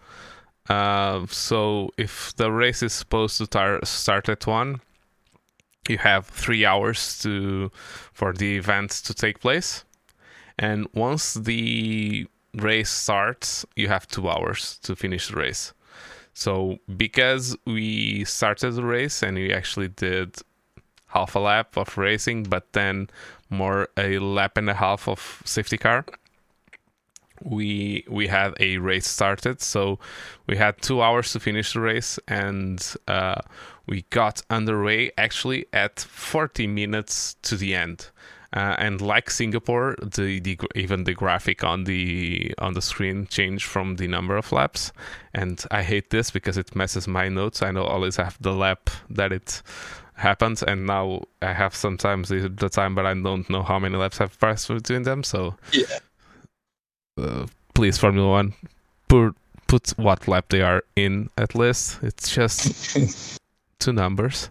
uh, 0.69 1.27
so 1.29 1.91
if 1.97 2.35
the 2.37 2.51
race 2.51 2.83
is 2.83 2.93
supposed 2.93 3.39
to 3.39 3.47
tar- 3.47 3.85
start 3.85 4.29
at 4.29 4.47
one, 4.47 4.81
you 5.89 5.99
have 5.99 6.27
three 6.27 6.65
hours 6.65 7.19
to 7.21 7.71
for 8.13 8.33
the 8.33 8.57
event 8.57 8.91
to 8.91 9.15
take 9.15 9.41
place, 9.41 9.85
and 10.59 10.89
once 10.95 11.35
the 11.35 12.27
race 12.55 12.91
starts, 12.91 13.65
you 13.77 13.89
have 13.89 14.09
two 14.09 14.29
hours 14.29 14.79
to 14.83 14.97
finish 14.97 15.29
the 15.29 15.37
race. 15.37 15.73
So 16.33 16.79
because 16.97 17.57
we 17.67 18.25
started 18.25 18.73
the 18.73 18.85
race 18.85 19.23
and 19.23 19.37
we 19.37 19.53
actually 19.53 19.89
did 19.89 20.37
half 21.07 21.35
a 21.35 21.39
lap 21.39 21.77
of 21.77 21.97
racing, 21.97 22.45
but 22.45 22.73
then 22.73 23.09
more 23.49 23.89
a 23.97 24.19
lap 24.19 24.59
and 24.59 24.69
a 24.69 24.75
half 24.75 25.09
of 25.09 25.43
safety 25.45 25.79
car 25.79 26.05
we 27.43 28.05
we 28.09 28.27
had 28.27 28.55
a 28.61 28.79
race 28.79 29.07
started. 29.07 29.61
So 29.61 29.99
we 30.47 30.57
had 30.57 30.81
two 30.83 31.03
hours 31.03 31.33
to 31.33 31.41
finish 31.41 31.73
the 31.73 31.81
race 31.81 32.19
and 32.29 32.85
uh, 33.09 33.41
we 33.87 34.03
got 34.11 34.43
underway 34.51 35.13
actually 35.17 35.67
at 35.73 36.01
40 36.01 36.67
minutes 36.67 37.37
to 37.43 37.57
the 37.57 37.75
end. 37.75 38.11
Uh, 38.53 38.75
and 38.79 39.01
like 39.01 39.29
Singapore, 39.29 39.97
the, 40.01 40.41
the 40.41 40.59
even 40.75 41.05
the 41.05 41.13
graphic 41.13 41.63
on 41.63 41.85
the 41.85 42.55
on 42.59 42.73
the 42.75 42.81
screen 42.81 43.27
changed 43.27 43.67
from 43.67 43.97
the 43.97 44.07
number 44.07 44.37
of 44.37 44.51
laps, 44.51 44.93
and 45.35 45.63
I 45.71 45.83
hate 45.83 46.09
this 46.11 46.31
because 46.31 46.57
it 46.57 46.75
messes 46.75 47.07
my 47.07 47.29
notes. 47.29 47.61
I 47.61 47.71
know 47.71 47.85
always 47.85 48.17
have 48.17 48.39
the 48.41 48.55
lap 48.55 48.89
that 49.11 49.33
it 49.33 49.63
happens, 50.15 50.63
and 50.63 50.87
now 50.87 51.25
I 51.43 51.53
have 51.53 51.75
sometimes 51.75 52.29
the, 52.31 52.71
time, 52.71 52.95
but 52.95 53.05
I 53.05 53.13
don't 53.13 53.51
know 53.51 53.63
how 53.63 53.79
many 53.79 53.97
laps 53.97 54.19
have 54.19 54.39
passed 54.41 54.69
between 54.69 55.03
them. 55.03 55.23
So 55.23 55.57
yeah 55.73 55.99
uh, 57.19 57.47
please 57.75 57.99
Formula 57.99 58.29
One, 58.29 58.55
put 59.09 59.35
put 59.67 59.91
what 59.97 60.29
lap 60.29 60.47
they 60.49 60.63
are 60.63 60.83
in 60.95 61.31
at 61.37 61.55
least. 61.55 61.99
It's 62.03 62.31
just 62.31 63.39
two 63.79 63.93
numbers. 63.93 64.51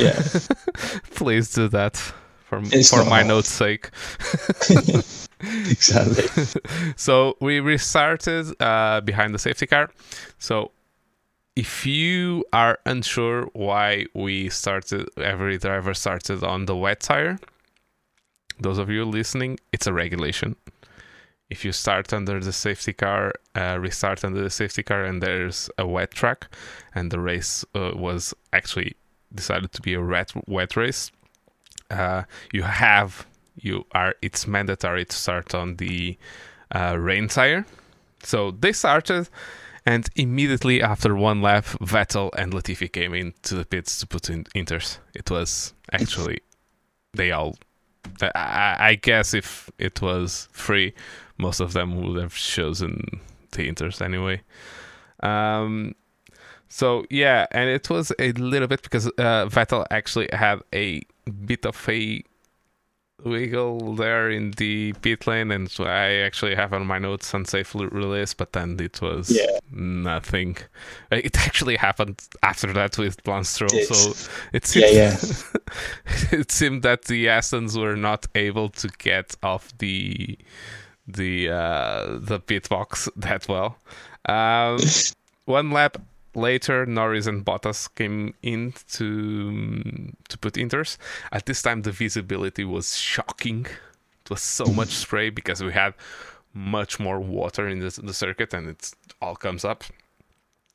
Yeah, 0.00 0.20
please 1.14 1.52
do 1.52 1.68
that 1.68 1.96
for 1.96 2.60
it's 2.64 2.90
for 2.90 3.04
my 3.04 3.22
note's 3.22 3.48
sake. 3.50 3.90
exactly. 5.40 6.44
so 6.96 7.36
we 7.40 7.60
restarted 7.60 8.46
uh, 8.60 9.00
behind 9.00 9.34
the 9.34 9.38
safety 9.38 9.66
car. 9.66 9.90
So 10.38 10.70
if 11.56 11.86
you 11.86 12.44
are 12.52 12.78
unsure 12.86 13.50
why 13.52 14.06
we 14.14 14.48
started, 14.48 15.08
every 15.18 15.58
driver 15.58 15.94
started 15.94 16.42
on 16.42 16.66
the 16.66 16.76
wet 16.76 17.00
tire. 17.00 17.38
Those 18.58 18.78
of 18.78 18.88
you 18.88 19.04
listening, 19.04 19.58
it's 19.72 19.86
a 19.86 19.92
regulation 19.92 20.56
if 21.52 21.66
you 21.66 21.72
start 21.72 22.12
under 22.14 22.40
the 22.40 22.52
safety 22.52 22.94
car, 22.94 23.34
uh, 23.54 23.76
restart 23.78 24.24
under 24.24 24.42
the 24.42 24.50
safety 24.50 24.82
car, 24.82 25.04
and 25.04 25.22
there's 25.22 25.70
a 25.76 25.86
wet 25.86 26.10
track, 26.10 26.48
and 26.94 27.10
the 27.10 27.20
race 27.20 27.62
uh, 27.74 27.92
was 27.94 28.34
actually 28.54 28.96
decided 29.34 29.70
to 29.72 29.82
be 29.82 29.92
a 29.94 30.02
wet 30.02 30.32
wet 30.46 30.76
race, 30.76 31.12
uh, 31.90 32.22
you 32.52 32.62
have 32.62 33.26
you 33.54 33.84
are 33.92 34.14
it's 34.22 34.46
mandatory 34.46 35.04
to 35.04 35.16
start 35.16 35.54
on 35.54 35.76
the 35.76 36.16
uh, 36.74 36.96
rain 36.98 37.28
tire. 37.28 37.66
So 38.22 38.52
they 38.52 38.72
started, 38.72 39.28
and 39.84 40.08
immediately 40.16 40.80
after 40.82 41.14
one 41.14 41.42
lap, 41.42 41.66
Vettel 41.92 42.30
and 42.38 42.52
Latifi 42.54 42.90
came 42.90 43.12
into 43.12 43.54
the 43.56 43.66
pits 43.66 43.98
to 44.00 44.06
put 44.06 44.30
in 44.30 44.44
inters. 44.54 44.98
It 45.14 45.30
was 45.30 45.74
actually 45.92 46.38
they 47.12 47.30
all. 47.30 47.56
I, 48.22 48.76
I 48.90 48.94
guess 48.94 49.34
if 49.34 49.70
it 49.78 50.00
was 50.02 50.48
free, 50.52 50.94
most 51.42 51.60
of 51.60 51.72
them 51.72 52.00
would 52.00 52.22
have 52.22 52.34
chosen 52.34 53.20
the 53.50 53.68
Inters 53.70 54.00
anyway. 54.00 54.40
Um, 55.20 55.94
so 56.68 57.04
yeah, 57.10 57.46
and 57.50 57.68
it 57.68 57.90
was 57.90 58.12
a 58.18 58.32
little 58.32 58.68
bit 58.68 58.82
because 58.82 59.06
uh, 59.06 59.46
Vettel 59.46 59.86
actually 59.90 60.28
had 60.32 60.60
a 60.72 61.02
bit 61.44 61.66
of 61.66 61.76
a 61.88 62.24
wiggle 63.24 63.94
there 63.94 64.30
in 64.30 64.52
the 64.52 64.92
pit 65.02 65.26
lane, 65.26 65.50
and 65.50 65.70
so 65.70 65.84
I 65.84 66.14
actually 66.26 66.54
have 66.54 66.72
on 66.72 66.86
my 66.86 66.98
notes 66.98 67.34
unsafe 67.34 67.74
release, 67.74 68.34
but 68.34 68.52
then 68.52 68.78
it 68.80 69.00
was 69.00 69.30
yeah. 69.30 69.58
nothing. 69.70 70.56
Uh, 71.10 71.20
it 71.22 71.38
actually 71.46 71.76
happened 71.76 72.22
after 72.42 72.72
that 72.72 72.98
with 72.98 73.26
Lance 73.26 73.50
Stroll, 73.50 73.68
so 73.70 74.30
it 74.52 74.66
seemed, 74.66 74.86
yeah, 74.92 75.16
yeah. 75.20 76.32
it 76.38 76.50
seemed 76.50 76.82
that 76.82 77.04
the 77.04 77.26
Astons 77.26 77.80
were 77.80 77.96
not 77.96 78.26
able 78.34 78.70
to 78.70 78.88
get 78.98 79.36
off 79.42 79.76
the 79.78 80.38
the 81.06 81.50
uh, 81.50 82.18
the 82.18 82.40
pit 82.40 82.68
box 82.68 83.08
that 83.16 83.48
well. 83.48 83.76
Um, 84.26 84.78
one 85.44 85.70
lap 85.70 85.98
later, 86.34 86.86
Norris 86.86 87.26
and 87.26 87.44
Bottas 87.44 87.92
came 87.94 88.34
in 88.42 88.74
to 88.92 90.12
to 90.28 90.38
put 90.38 90.54
inters. 90.54 90.96
At 91.32 91.46
this 91.46 91.62
time, 91.62 91.82
the 91.82 91.92
visibility 91.92 92.64
was 92.64 92.96
shocking. 92.96 93.66
It 94.24 94.30
was 94.30 94.42
so 94.42 94.64
much 94.66 94.90
spray 94.90 95.30
because 95.30 95.62
we 95.62 95.72
had 95.72 95.94
much 96.54 97.00
more 97.00 97.18
water 97.18 97.66
in 97.68 97.80
the, 97.80 98.00
the 98.02 98.14
circuit, 98.14 98.54
and 98.54 98.68
it 98.68 98.92
all 99.20 99.36
comes 99.36 99.64
up. 99.64 99.84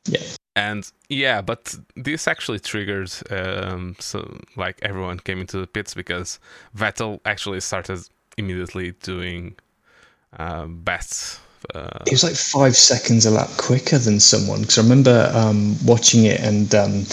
Yeah. 0.05 0.19
And 0.55 0.91
yeah, 1.07 1.41
but 1.41 1.75
this 1.95 2.27
actually 2.27 2.59
triggered 2.59 3.11
um, 3.29 3.95
so 3.99 4.39
like 4.55 4.79
everyone 4.81 5.19
came 5.19 5.39
into 5.39 5.59
the 5.59 5.67
pits 5.67 5.93
because 5.93 6.39
Vettel 6.75 7.19
actually 7.25 7.59
started 7.59 7.99
immediately 8.37 8.91
doing 9.03 9.55
um, 10.37 10.81
best. 10.81 11.39
Uh, 11.73 11.99
it 12.05 12.11
was 12.11 12.23
like 12.23 12.35
five 12.35 12.75
seconds 12.75 13.25
a 13.25 13.31
lap 13.31 13.49
quicker 13.57 13.97
than 13.97 14.19
someone 14.19 14.61
because 14.61 14.77
I 14.77 14.83
remember 14.83 15.31
um, 15.33 15.75
watching 15.85 16.25
it 16.25 16.39
and 16.39 16.73
um, 16.75 17.03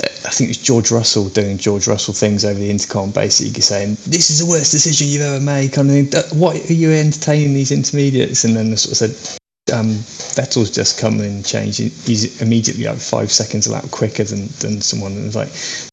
I 0.00 0.30
think 0.30 0.48
it 0.48 0.58
was 0.58 0.58
George 0.58 0.90
Russell 0.90 1.28
doing 1.30 1.58
George 1.58 1.88
Russell 1.88 2.14
things 2.14 2.44
over 2.44 2.58
the 2.58 2.70
intercom, 2.70 3.10
basically 3.10 3.62
saying, 3.62 3.96
"This 4.06 4.30
is 4.30 4.38
the 4.38 4.46
worst 4.46 4.70
decision 4.70 5.08
you've 5.08 5.22
ever 5.22 5.42
made." 5.42 5.72
Kind 5.72 5.90
of 5.90 6.08
thing. 6.08 6.38
What 6.38 6.70
are 6.70 6.72
you 6.72 6.92
entertaining 6.92 7.54
these 7.54 7.72
intermediates? 7.72 8.44
And 8.44 8.54
then 8.54 8.76
sort 8.76 8.92
of 8.92 9.16
said, 9.16 9.38
um, 9.74 9.88
Vettel's 10.36 10.70
just 10.70 11.00
come 11.00 11.20
and 11.20 11.44
changed. 11.44 11.78
He's 11.78 12.40
immediately 12.40 12.84
like 12.84 12.98
five 12.98 13.32
seconds 13.32 13.66
a 13.66 13.72
lap 13.72 13.90
quicker 13.90 14.24
than, 14.24 14.46
than 14.60 14.80
someone. 14.80 15.12
And 15.12 15.26
it's 15.26 15.34
like 15.34 15.48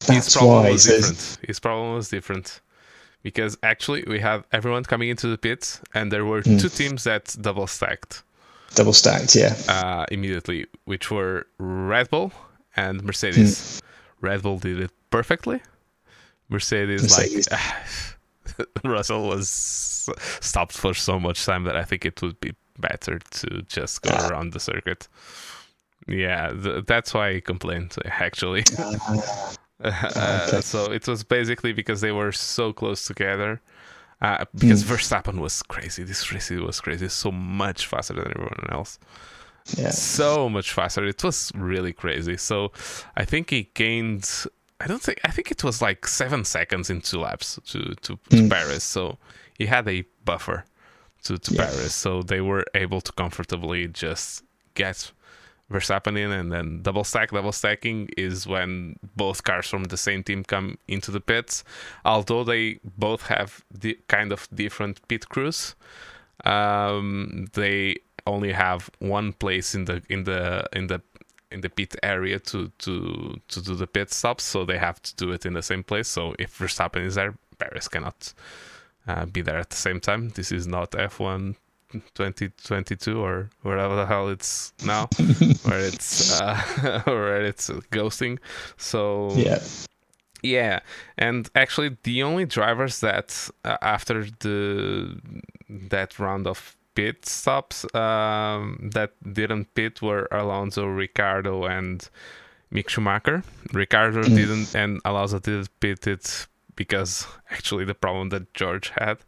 that's 0.06 0.26
His 0.26 0.36
problem 0.36 0.64
why. 0.64 0.70
was 0.70 0.84
different. 0.84 1.38
His 1.46 1.58
problem 1.58 1.94
was 1.94 2.08
different 2.08 2.60
because 3.28 3.52
actually 3.72 4.02
we 4.14 4.18
have 4.20 4.40
everyone 4.58 4.84
coming 4.92 5.08
into 5.14 5.26
the 5.34 5.38
pits, 5.46 5.80
and 5.96 6.04
there 6.12 6.24
were 6.30 6.42
Hmm. 6.42 6.58
two 6.62 6.68
teams 6.80 7.00
that 7.10 7.24
double 7.46 7.66
stacked 7.66 8.22
double 8.74 8.92
stacked, 8.92 9.34
yeah. 9.34 9.54
uh, 9.76 10.04
immediately, 10.16 10.66
which 10.84 11.10
were 11.10 11.36
Red 11.58 12.06
Bull 12.12 12.30
and 12.76 13.02
Mercedes. 13.08 13.52
Hmm. 13.80 14.26
Red 14.26 14.40
Bull 14.42 14.58
did 14.58 14.78
it 14.80 14.92
perfectly. 15.10 15.58
Mercedes, 16.48 17.02
Mercedes. 17.02 17.48
like 17.50 18.68
Russell 18.96 19.22
was 19.28 19.48
stopped 20.40 20.76
for 20.82 20.94
so 20.94 21.18
much 21.18 21.38
time 21.44 21.64
that 21.64 21.76
I 21.76 21.84
think 21.84 22.04
it 22.04 22.22
would 22.22 22.38
be 22.40 22.52
better 22.78 23.18
to 23.40 23.48
just 23.76 24.02
go 24.02 24.10
Ah. 24.12 24.28
around 24.28 24.52
the 24.52 24.60
circuit. 24.60 25.08
Yeah, 26.06 26.52
th- 26.62 26.84
that's 26.86 27.12
why 27.14 27.26
I 27.36 27.40
complained 27.40 27.96
actually. 28.04 28.62
Uh, 28.78 29.54
okay. 29.84 30.60
so 30.62 30.90
it 30.92 31.06
was 31.06 31.22
basically 31.24 31.72
because 31.72 32.00
they 32.00 32.12
were 32.12 32.32
so 32.32 32.72
close 32.72 33.04
together. 33.06 33.60
Uh, 34.22 34.44
because 34.54 34.82
Hmm. 34.82 34.94
Verstappen 34.94 35.38
was 35.40 35.62
crazy. 35.62 36.02
This 36.02 36.32
race 36.32 36.48
was 36.50 36.80
crazy, 36.80 37.08
so 37.08 37.30
much 37.30 37.86
faster 37.86 38.14
than 38.14 38.28
everyone 38.30 38.66
else. 38.70 38.98
yeah. 39.76 39.90
So 39.90 40.48
much 40.48 40.72
faster. 40.72 41.04
It 41.04 41.22
was 41.22 41.52
really 41.54 41.92
crazy. 41.92 42.36
So 42.38 42.72
I 43.16 43.24
think 43.26 43.50
he 43.50 43.70
gained. 43.74 44.30
I 44.80 44.86
don't 44.86 45.02
think. 45.02 45.20
I 45.24 45.30
think 45.30 45.50
it 45.50 45.62
was 45.62 45.82
like 45.82 46.06
seven 46.06 46.44
seconds 46.44 46.88
in 46.88 47.02
two 47.02 47.20
laps 47.20 47.58
to 47.66 47.94
to, 48.04 48.18
to 48.30 48.38
Hmm. 48.42 48.48
Perez. 48.48 48.82
So 48.82 49.18
he 49.58 49.66
had 49.66 49.86
a 49.88 50.04
buffer 50.24 50.64
to 51.24 51.36
to 51.36 51.54
Yeah. 51.54 51.66
Perez. 51.66 51.92
So 51.94 52.22
they 52.22 52.40
were 52.40 52.64
able 52.74 53.02
to 53.02 53.12
comfortably 53.12 53.88
just 53.88 54.44
get 54.74 55.12
Verstappen 55.70 56.16
in 56.16 56.30
and 56.30 56.52
then 56.52 56.82
double 56.82 57.02
stack. 57.02 57.30
Double 57.30 57.52
stacking 57.52 58.08
is 58.16 58.46
when 58.46 58.98
both 59.16 59.42
cars 59.42 59.68
from 59.68 59.84
the 59.84 59.96
same 59.96 60.22
team 60.22 60.44
come 60.44 60.78
into 60.86 61.10
the 61.10 61.20
pits. 61.20 61.64
Although 62.04 62.44
they 62.44 62.78
both 62.84 63.22
have 63.22 63.64
the 63.70 63.98
kind 64.06 64.32
of 64.32 64.48
different 64.54 65.06
pit 65.08 65.28
crews, 65.28 65.74
um, 66.44 67.46
they 67.54 67.96
only 68.26 68.52
have 68.52 68.90
one 69.00 69.32
place 69.32 69.74
in 69.74 69.86
the 69.86 70.02
in 70.08 70.24
the 70.24 70.66
in 70.72 70.86
the 70.86 71.02
in 71.50 71.62
the 71.62 71.68
pit 71.68 71.96
area 72.02 72.38
to 72.38 72.70
to 72.78 73.40
to 73.48 73.60
do 73.60 73.74
the 73.74 73.88
pit 73.88 74.12
stops. 74.12 74.44
So 74.44 74.64
they 74.64 74.78
have 74.78 75.02
to 75.02 75.16
do 75.16 75.32
it 75.32 75.44
in 75.44 75.54
the 75.54 75.62
same 75.62 75.82
place. 75.82 76.06
So 76.06 76.36
if 76.38 76.58
Verstappen 76.58 77.04
is 77.04 77.16
there, 77.16 77.34
Perez 77.58 77.88
cannot 77.88 78.34
uh, 79.08 79.26
be 79.26 79.42
there 79.42 79.58
at 79.58 79.70
the 79.70 79.76
same 79.76 79.98
time. 79.98 80.28
This 80.30 80.52
is 80.52 80.68
not 80.68 80.92
F1 80.92 81.56
2022 81.92 83.18
or 83.20 83.50
wherever 83.62 83.96
the 83.96 84.06
hell 84.06 84.28
it's 84.28 84.72
now, 84.84 85.06
where 85.64 85.80
it's 85.80 86.40
uh, 86.40 87.02
where 87.06 87.42
it's 87.44 87.68
ghosting. 87.90 88.38
So 88.76 89.30
Yeah. 89.36 89.60
yeah, 90.42 90.80
and 91.18 91.48
actually, 91.54 91.96
the 92.02 92.22
only 92.22 92.44
drivers 92.46 93.00
that 93.00 93.48
uh, 93.64 93.76
after 93.82 94.26
the 94.40 95.18
that 95.68 96.18
round 96.18 96.46
of 96.46 96.76
pit 96.94 97.26
stops 97.26 97.84
um, 97.94 98.90
that 98.94 99.12
didn't 99.32 99.74
pit 99.74 100.00
were 100.02 100.26
Alonso, 100.30 100.86
Ricciardo, 100.86 101.64
and 101.64 102.08
Mick 102.72 102.88
Schumacher. 102.88 103.42
Ricciardo 103.72 104.22
Mm. 104.22 104.34
didn't, 104.34 104.74
and 104.74 105.00
Alonso 105.04 105.38
didn't 105.38 105.68
pit 105.80 106.06
it 106.06 106.46
because 106.74 107.26
actually 107.50 107.84
the 107.84 107.94
problem 107.94 108.28
that 108.30 108.52
George 108.54 108.90
had, 108.98 109.18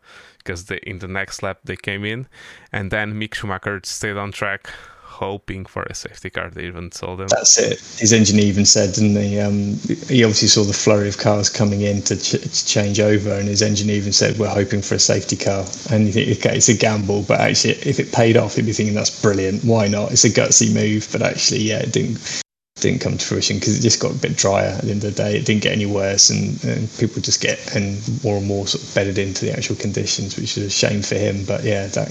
because 0.49 0.65
they 0.65 0.79
in 0.79 0.99
the 1.01 1.07
next 1.07 1.43
lap 1.43 1.59
they 1.65 1.77
came 1.77 2.07
in, 2.07 2.27
and 2.73 2.91
then 2.91 3.13
Mick 3.13 3.35
Schumacher 3.35 3.81
stayed 3.85 4.17
on 4.17 4.33
track. 4.33 4.71
Hoping 5.05 5.65
for 5.67 5.83
a 5.83 5.95
safety 5.97 6.31
car, 6.31 6.49
they 6.49 6.65
even 6.65 6.91
told 6.91 7.21
him. 7.21 7.27
That's 7.27 7.59
it. 7.59 7.81
His 7.99 8.13
engineer 8.13 8.45
even 8.45 8.65
said, 8.65 8.95
didn't 8.95 9.17
he? 9.17 9.41
Um, 9.41 9.77
he 10.07 10.23
obviously 10.23 10.47
saw 10.47 10.63
the 10.63 10.73
flurry 10.73 11.09
of 11.09 11.19
cars 11.19 11.51
coming 11.51 11.81
in 11.81 12.03
to, 12.03 12.17
ch- 12.17 12.41
to 12.41 12.67
change 12.67 13.01
over, 13.01 13.33
and 13.33 13.49
his 13.49 13.61
engineer 13.61 13.97
even 13.97 14.13
said, 14.13 14.39
"We're 14.39 14.49
hoping 14.49 14.81
for 14.81 14.95
a 14.95 15.01
safety 15.01 15.35
car." 15.37 15.67
And 15.91 16.07
you 16.07 16.13
think, 16.13 16.39
okay, 16.39 16.57
it's 16.57 16.69
a 16.69 16.75
gamble, 16.75 17.23
but 17.23 17.41
actually, 17.41 17.75
if 17.83 17.99
it 17.99 18.13
paid 18.13 18.37
off, 18.37 18.55
he'd 18.55 18.67
be 18.67 18.73
thinking 18.73 18.95
that's 18.95 19.21
brilliant. 19.21 19.65
Why 19.65 19.89
not? 19.89 20.13
It's 20.13 20.25
a 20.25 20.31
gutsy 20.31 20.73
move, 20.73 21.09
but 21.11 21.21
actually, 21.21 21.63
yeah, 21.63 21.81
it 21.81 21.93
didn't 21.93 22.41
didn't 22.81 23.01
come 23.01 23.17
to 23.19 23.25
fruition 23.25 23.59
because 23.59 23.79
it 23.79 23.83
just 23.83 24.01
got 24.01 24.13
a 24.13 24.15
bit 24.19 24.37
drier 24.37 24.69
at 24.69 24.83
the 24.85 24.91
end 24.91 25.05
of 25.05 25.15
the 25.15 25.23
day. 25.23 25.37
It 25.37 25.45
didn't 25.47 25.63
get 25.63 25.73
any 25.73 25.87
worse, 25.87 26.31
and, 26.31 26.63
and 26.65 26.89
people 26.99 27.21
just 27.23 27.41
get 27.41 27.75
and 27.75 27.99
more 28.25 28.37
and 28.39 28.47
more 28.47 28.67
sort 28.67 28.83
of 28.85 28.95
bedded 28.95 29.19
into 29.19 29.45
the 29.47 29.53
actual 29.53 29.77
conditions, 29.77 30.37
which 30.37 30.57
is 30.57 30.65
a 30.67 30.71
shame 30.71 31.03
for 31.03 31.15
him. 31.17 31.45
But 31.45 31.65
yeah, 31.65 31.87
that 31.89 32.11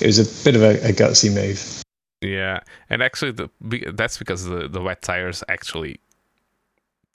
it 0.00 0.06
was 0.06 0.18
a 0.18 0.44
bit 0.44 0.56
of 0.56 0.62
a, 0.62 0.88
a 0.88 0.92
gutsy 0.92 1.32
move. 1.32 1.82
Yeah, 2.20 2.60
and 2.88 3.02
actually, 3.02 3.32
the 3.32 3.50
that's 3.94 4.18
because 4.18 4.44
the 4.44 4.68
the 4.68 4.80
wet 4.80 5.02
tires 5.02 5.42
actually 5.48 5.98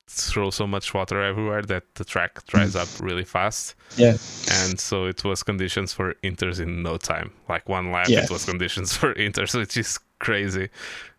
throw 0.10 0.50
so 0.50 0.66
much 0.66 0.94
water 0.94 1.22
everywhere 1.22 1.62
that 1.64 1.84
the 1.96 2.06
track 2.06 2.46
dries 2.48 2.76
up 2.78 2.88
really 3.02 3.26
fast, 3.26 3.76
Yeah, 3.98 4.16
and 4.52 4.80
so 4.80 5.06
it 5.06 5.24
was 5.24 5.44
conditions 5.44 5.92
for 5.94 6.14
inters 6.24 6.60
in 6.62 6.82
no 6.82 6.98
time. 6.98 7.32
Like 7.50 7.68
one 7.68 7.92
lap, 7.92 8.08
Yeah. 8.08 8.24
it 8.24 8.32
was 8.32 8.46
conditions 8.46 8.96
for 8.96 9.14
inters, 9.26 9.54
which 9.58 9.76
is 9.76 10.00
crazy. 10.20 10.70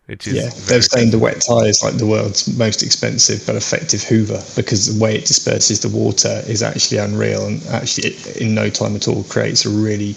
Which 0.09 0.27
is 0.27 0.33
Yeah, 0.33 0.49
they're 0.65 0.81
saying 0.81 1.11
the 1.11 1.19
wet 1.19 1.39
tire 1.39 1.67
is 1.67 1.83
like 1.83 1.97
the 1.97 2.07
world's 2.07 2.47
most 2.57 2.81
expensive 2.81 3.45
but 3.45 3.55
effective 3.55 4.01
Hoover 4.01 4.41
because 4.55 4.91
the 4.91 4.99
way 4.99 5.15
it 5.15 5.25
disperses 5.25 5.81
the 5.81 5.89
water 5.89 6.41
is 6.47 6.63
actually 6.63 6.97
unreal 6.97 7.45
and 7.45 7.63
actually 7.67 8.09
it, 8.09 8.37
in 8.37 8.55
no 8.55 8.71
time 8.71 8.95
at 8.95 9.07
all 9.07 9.23
creates 9.25 9.65
a 9.65 9.69
really 9.69 10.15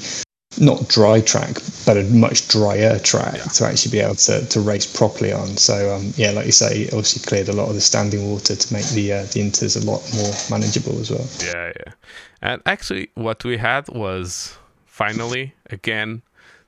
not 0.59 0.89
dry 0.89 1.20
track 1.20 1.56
but 1.85 1.97
a 1.98 2.05
much 2.05 2.48
drier 2.48 2.98
track 3.01 3.35
Yeah. 3.36 3.44
to 3.44 3.66
actually 3.66 3.93
be 3.93 4.01
able 4.01 4.14
to, 4.14 4.47
to 4.47 4.60
race 4.60 4.86
properly 4.86 5.31
on. 5.32 5.56
So 5.59 5.94
um, 5.94 6.12
yeah, 6.16 6.31
like 6.31 6.47
you 6.47 6.52
say, 6.52 6.82
it 6.85 6.94
obviously 6.94 7.23
cleared 7.28 7.48
a 7.48 7.52
lot 7.52 7.69
of 7.69 7.74
the 7.74 7.81
standing 7.82 8.31
water 8.31 8.56
to 8.56 8.73
make 8.73 8.86
the 8.90 9.12
uh, 9.12 9.23
the 9.32 9.40
inters 9.40 9.77
a 9.77 9.85
lot 9.85 10.01
more 10.14 10.32
manageable 10.51 10.98
as 11.01 11.10
well. 11.10 11.27
Yeah, 11.44 11.73
yeah. 11.77 11.93
And 12.40 12.62
actually, 12.64 13.10
what 13.14 13.44
we 13.44 13.59
had 13.59 13.89
was 13.89 14.56
finally 14.86 15.55
again 15.70 16.23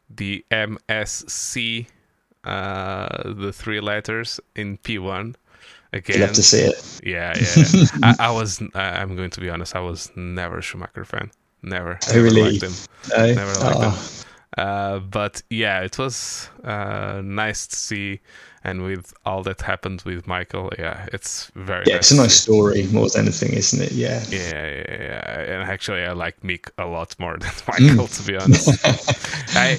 the 0.08 0.44
MSC, 0.50 1.86
uh, 2.44 3.32
the 3.34 3.52
three 3.52 3.80
letters 3.80 4.40
in 4.56 4.78
P1 4.78 5.34
again. 5.92 6.16
You 6.18 6.26
love 6.26 6.34
to 6.34 6.42
see 6.42 6.60
it. 6.60 7.00
Yeah, 7.04 7.34
yeah. 7.36 7.84
I, 8.02 8.28
I 8.28 8.30
was. 8.30 8.62
I'm 8.74 9.16
going 9.16 9.30
to 9.30 9.40
be 9.40 9.50
honest. 9.50 9.74
I 9.76 9.80
was 9.80 10.10
never 10.16 10.58
a 10.58 10.62
Schumacher 10.62 11.04
fan. 11.04 11.30
Never. 11.62 11.98
I 12.08 12.12
never 12.12 12.24
really? 12.24 12.58
liked 12.58 12.62
him. 12.62 12.72
No? 13.16 13.34
Never 13.34 13.54
liked 13.60 13.78
Oh, 13.80 13.90
him. 13.90 13.98
Uh, 14.56 14.98
but 15.00 15.42
yeah, 15.50 15.80
it 15.80 15.98
was 15.98 16.48
uh, 16.62 17.20
nice 17.24 17.66
to 17.66 17.76
see. 17.76 18.20
And 18.66 18.82
with 18.82 19.12
all 19.26 19.42
that 19.42 19.60
happened 19.60 20.02
with 20.06 20.26
Michael, 20.26 20.72
yeah, 20.78 21.06
it's 21.12 21.50
very. 21.54 21.84
yeah, 21.86 21.96
it's 21.96 22.10
a 22.10 22.16
nice 22.16 22.40
story 22.40 22.86
more 22.86 23.10
than 23.10 23.22
anything, 23.22 23.52
isn't 23.52 23.82
it? 23.82 23.92
Yeah. 23.92 24.24
Yeah, 24.30 24.38
yeah, 24.38 24.84
yeah. 24.88 25.40
And 25.40 25.70
actually, 25.70 26.02
I 26.02 26.12
like 26.12 26.40
Mick 26.40 26.70
a 26.78 26.86
lot 26.86 27.14
more 27.20 27.36
than 27.38 27.50
hmm. 27.50 27.86
Michael, 27.86 28.06
to 28.08 28.22
be 28.22 28.36
honest. 28.42 28.70
I 29.54 29.78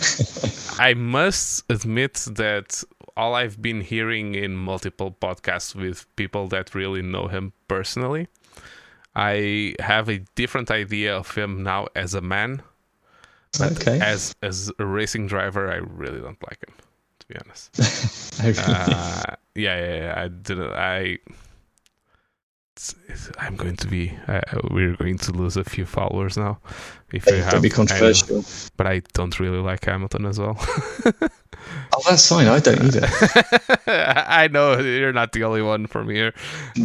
I 0.77 0.93
must 0.93 1.63
admit 1.69 2.13
that 2.35 2.83
all 3.17 3.33
I've 3.33 3.61
been 3.61 3.81
hearing 3.81 4.35
in 4.35 4.55
multiple 4.55 5.15
podcasts 5.19 5.73
with 5.73 6.05
people 6.15 6.47
that 6.49 6.75
really 6.75 7.01
know 7.01 7.27
him 7.27 7.53
personally, 7.67 8.27
I 9.15 9.75
have 9.79 10.09
a 10.09 10.19
different 10.35 10.69
idea 10.69 11.15
of 11.15 11.33
him 11.35 11.63
now 11.63 11.87
as 11.95 12.13
a 12.13 12.21
man. 12.21 12.61
Okay. 13.59 14.01
as 14.01 14.35
as 14.41 14.69
a 14.79 14.85
racing 14.85 15.27
driver, 15.27 15.71
I 15.71 15.75
really 15.75 16.19
don't 16.19 16.41
like 16.43 16.61
him, 16.67 16.75
to 17.27 17.33
be 17.33 17.39
honest. 17.45 17.71
Uh, 18.37 19.35
yeah, 19.55 19.79
yeah, 19.79 19.95
yeah, 19.95 20.13
I 20.17 20.27
didn't. 20.27 20.69
I. 20.73 21.17
It's, 22.75 22.93
it's, 23.07 23.31
I'm 23.39 23.55
going 23.55 23.77
to 23.77 23.87
be. 23.87 24.11
Uh, 24.27 24.41
we're 24.71 24.93
going 24.97 25.17
to 25.19 25.31
lose 25.31 25.55
a 25.55 25.63
few 25.63 25.85
followers 25.85 26.35
now. 26.35 26.59
If 27.13 27.25
we 27.27 27.37
have, 27.37 27.61
be 27.61 27.69
I 27.69 27.71
know, 27.71 27.75
controversial. 27.75 28.43
but 28.75 28.87
I 28.87 29.01
don't 29.13 29.39
really 29.39 29.59
like 29.59 29.85
Hamilton 29.85 30.25
as 30.25 30.37
well. 30.39 30.57
Oh, 31.93 32.01
that's 32.07 32.27
fine. 32.29 32.47
I 32.47 32.59
don't 32.59 32.79
either. 32.83 33.07
I 33.87 34.49
know 34.51 34.77
you're 34.79 35.13
not 35.13 35.31
the 35.31 35.45
only 35.45 35.63
one 35.63 35.87
from 35.87 36.09
here, 36.09 36.31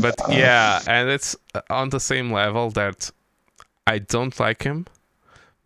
but 0.00 0.14
No. 0.26 0.34
yeah, 0.34 0.80
and 0.86 1.10
it's 1.10 1.36
on 1.68 1.90
the 1.90 2.00
same 2.00 2.32
level 2.32 2.70
that 2.70 3.10
I 3.86 3.98
don't 3.98 4.38
like 4.40 4.62
him, 4.62 4.86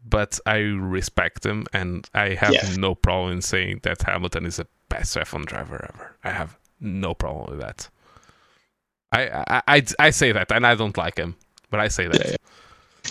but 0.04 0.38
I 0.46 0.56
respect 0.58 1.44
him, 1.46 1.66
and 1.72 2.08
I 2.14 2.34
have 2.34 2.52
Yeah. 2.52 2.74
no 2.76 2.94
problem 2.94 3.32
in 3.32 3.42
saying 3.42 3.80
that 3.82 4.02
Hamilton 4.02 4.46
is 4.46 4.56
the 4.56 4.66
best 4.88 5.16
F1 5.16 5.46
driver 5.46 5.90
ever. 5.92 6.16
I 6.24 6.30
have 6.30 6.56
no 6.80 7.14
problem 7.14 7.50
with 7.50 7.60
that. 7.60 7.88
I 9.12 9.28
I, 9.28 9.62
I, 9.76 9.82
I 9.98 10.10
say 10.10 10.32
that, 10.32 10.50
and 10.52 10.66
I 10.66 10.74
don't 10.74 10.96
like 10.96 11.16
him, 11.16 11.36
but 11.70 11.80
I 11.80 11.88
say 11.88 12.06
that. 12.08 12.26
Yeah, 12.28 12.36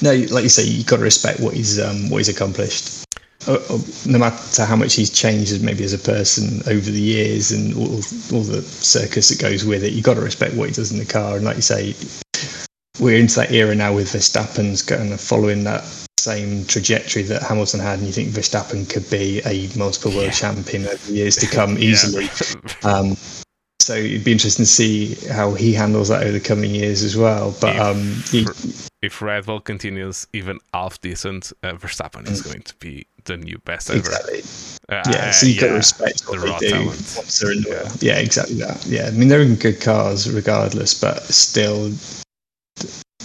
No, 0.01 0.11
like 0.33 0.43
you 0.43 0.49
say, 0.49 0.63
you 0.63 0.83
got 0.83 0.97
to 0.97 1.03
respect 1.03 1.39
what 1.39 1.53
he's 1.53 1.79
um, 1.79 2.09
what 2.09 2.17
he's 2.19 2.29
accomplished. 2.29 3.05
Uh, 3.47 3.59
uh, 3.69 3.77
No 4.05 4.19
matter 4.19 4.63
how 4.65 4.75
much 4.75 4.93
he's 4.95 5.09
changed, 5.09 5.61
maybe 5.63 5.83
as 5.83 5.93
a 5.93 5.97
person 5.99 6.61
over 6.67 6.89
the 6.91 7.01
years, 7.01 7.51
and 7.51 7.73
all, 7.75 7.95
all 8.31 8.43
the 8.43 8.61
circus 8.61 9.29
that 9.29 9.39
goes 9.39 9.65
with 9.65 9.83
it, 9.83 9.93
you 9.93 10.01
got 10.01 10.13
to 10.15 10.21
respect 10.21 10.55
what 10.55 10.69
he 10.69 10.73
does 10.75 10.91
in 10.91 10.97
the 10.97 11.05
car. 11.05 11.35
And 11.35 11.45
like 11.45 11.57
you 11.57 11.61
say, 11.61 11.93
we're 12.99 13.17
into 13.17 13.35
that 13.35 13.51
era 13.51 13.75
now 13.75 13.93
with 13.93 14.13
Verstappen's 14.13 14.81
kind 14.81 15.11
of 15.11 15.19
following 15.19 15.63
that 15.65 15.83
same 16.23 16.65
trajectory 16.65 17.23
that 17.23 17.43
Hamilton 17.43 17.81
had, 17.81 17.99
and 17.99 18.07
you 18.07 18.13
think 18.13 18.29
Verstappen 18.29 18.89
could 18.89 19.09
be 19.09 19.41
a 19.45 19.69
multiple 19.77 20.11
world 20.11 20.25
yeah. 20.25 20.31
champion 20.31 20.85
over 20.85 21.05
the 21.07 21.13
years 21.13 21.35
to 21.37 21.47
come 21.47 21.77
easily. 21.77 22.29
um, 22.83 23.17
so 23.81 23.95
it'd 23.95 24.23
be 24.23 24.31
interesting 24.31 24.63
to 24.63 24.71
see 24.71 25.15
how 25.29 25.53
he 25.53 25.73
handles 25.73 26.07
that 26.07 26.23
over 26.23 26.31
the 26.31 26.39
coming 26.39 26.73
years 26.73 27.03
as 27.03 27.17
well. 27.17 27.53
But 27.59 27.75
if, 27.75 27.81
um, 27.81 28.23
he, 28.31 28.47
if 29.01 29.21
Red 29.21 29.45
Bull 29.45 29.59
continues 29.59 30.25
even 30.31 30.59
half 30.73 31.01
decent, 31.01 31.51
uh, 31.63 31.73
Verstappen 31.73 32.29
is 32.29 32.41
mm. 32.41 32.45
going 32.45 32.61
to 32.61 32.75
be 32.77 33.05
the 33.25 33.35
new 33.35 33.57
best 33.65 33.89
ever. 33.89 33.99
Exactly. 33.99 34.41
Uh, 34.89 35.03
yeah, 35.11 35.31
so 35.31 35.47
you 35.47 35.53
yeah, 35.53 35.61
got 35.61 35.67
to 35.67 35.73
respect 35.73 36.23
what 36.27 36.39
the 36.39 36.57
they 36.59 36.69
do 36.69 36.85
once 36.85 37.39
they're 37.39 37.51
in 37.51 37.61
the 37.63 37.97
yeah. 38.01 38.13
yeah, 38.13 38.19
exactly 38.19 38.55
that. 38.55 38.85
Yeah, 38.85 39.07
I 39.07 39.11
mean 39.11 39.27
they're 39.27 39.41
in 39.41 39.55
good 39.55 39.81
cars 39.81 40.29
regardless, 40.31 40.93
but 40.99 41.21
still 41.23 41.91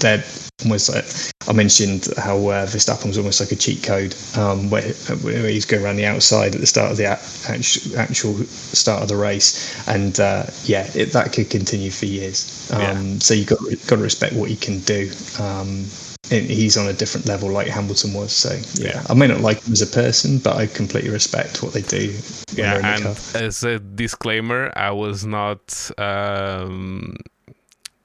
they're 0.01 0.25
almost 0.63 0.93
like 0.93 1.05
I 1.49 1.53
mentioned 1.53 2.09
how 2.19 2.37
uh, 2.37 2.67
Verstappen 2.67 3.07
was 3.07 3.17
almost 3.17 3.41
like 3.41 3.53
a 3.53 3.57
cheat 3.57 3.83
code, 3.83 4.15
um, 4.37 4.69
where, 4.69 4.83
where 5.23 5.49
he's 5.49 5.65
going 5.65 5.83
around 5.83 5.97
the 5.97 6.05
outside 6.05 6.55
at 6.55 6.61
the 6.61 6.67
start 6.67 6.91
of 6.91 6.97
the 6.99 7.07
actual, 7.07 7.99
actual 7.99 8.35
start 8.45 9.03
of 9.03 9.09
the 9.09 9.17
race, 9.17 9.89
and 9.89 10.19
uh, 10.21 10.45
yeah, 10.65 10.91
it, 10.95 11.13
that 11.13 11.33
could 11.33 11.49
continue 11.49 11.91
for 11.91 12.07
years. 12.07 12.71
Um, 12.73 12.81
yeah. 12.81 13.19
So 13.21 13.35
you 13.35 13.45
got 13.45 13.61
got 13.87 13.97
to 13.97 14.03
respect 14.03 14.35
what 14.35 14.51
he 14.51 14.57
can 14.57 14.81
do. 14.81 15.11
Um, 15.41 15.87
he's 16.29 16.77
on 16.77 16.87
a 16.89 16.93
different 16.93 17.27
level 17.27 17.51
like 17.51 17.69
Hamilton 17.69 18.13
was. 18.13 18.33
So 18.33 18.53
yeah, 18.75 18.93
yeah, 18.95 19.07
I 19.09 19.15
may 19.15 19.27
not 19.27 19.41
like 19.41 19.63
him 19.63 19.73
as 19.73 19.81
a 19.81 19.87
person, 19.87 20.39
but 20.39 20.57
I 20.57 20.67
completely 20.67 21.11
respect 21.11 21.63
what 21.63 21.73
they 21.73 21.83
do. 21.83 22.15
Yeah, 22.53 22.97
and 22.97 23.07
as 23.35 23.65
a 23.65 23.79
disclaimer, 23.79 24.73
I 24.77 24.91
was 24.91 25.25
not. 25.25 25.91
Um, 25.97 27.17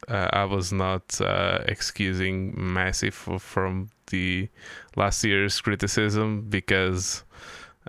uh, 0.07 0.29
I 0.33 0.45
was 0.45 0.71
not 0.71 1.19
uh, 1.21 1.59
excusing 1.67 2.53
Masi 2.55 3.11
from 3.11 3.89
the 4.07 4.49
last 4.95 5.23
year's 5.23 5.59
criticism 5.61 6.41
because 6.49 7.23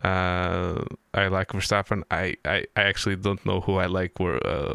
uh, 0.02 0.84
I 1.14 1.28
like 1.28 1.48
Verstappen. 1.48 2.02
I, 2.10 2.36
I, 2.44 2.66
I 2.76 2.82
actually 2.82 3.16
don't 3.16 3.44
know 3.46 3.60
who 3.60 3.76
I 3.76 3.86
like. 3.86 4.18
Where 4.18 4.44
uh, 4.44 4.74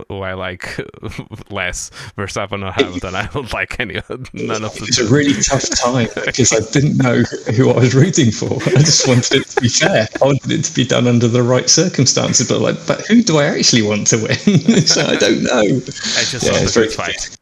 who 0.08 0.20
I 0.22 0.32
like 0.32 0.78
less, 1.50 1.90
Verstappen 2.16 2.66
or 2.66 2.72
Hamilton. 2.72 3.14
I 3.14 3.26
don't 3.26 3.52
like 3.52 3.78
any 3.78 3.94
none 4.32 4.64
of 4.64 4.74
them. 4.74 4.84
It's 4.88 4.98
a 4.98 5.06
really 5.08 5.34
tough 5.42 5.68
time 5.70 6.08
because 6.24 6.52
I 6.52 6.60
didn't 6.72 6.96
know 6.96 7.22
who 7.54 7.70
I 7.70 7.78
was 7.78 7.94
rooting 7.94 8.30
for. 8.30 8.54
I 8.66 8.80
just 8.80 9.06
wanted 9.06 9.42
it 9.42 9.48
to 9.48 9.60
be 9.60 9.68
fair. 9.68 10.08
I 10.20 10.24
wanted 10.24 10.50
it 10.50 10.64
to 10.64 10.74
be 10.74 10.84
done 10.84 11.06
under 11.06 11.28
the 11.28 11.42
right 11.42 11.68
circumstances. 11.68 12.48
But 12.48 12.60
like, 12.60 12.86
but 12.86 13.06
who 13.06 13.22
do 13.22 13.38
I 13.38 13.44
actually 13.44 13.82
want 13.82 14.06
to 14.08 14.16
win? 14.16 14.86
so 14.86 15.02
I 15.02 15.16
don't 15.16 15.42
know. 15.42 15.60
I 15.60 16.24
just 16.24 16.46
yeah, 16.46 16.52
want 16.52 16.70
a 16.70 16.80
good 16.80 16.92
fight. 16.92 17.36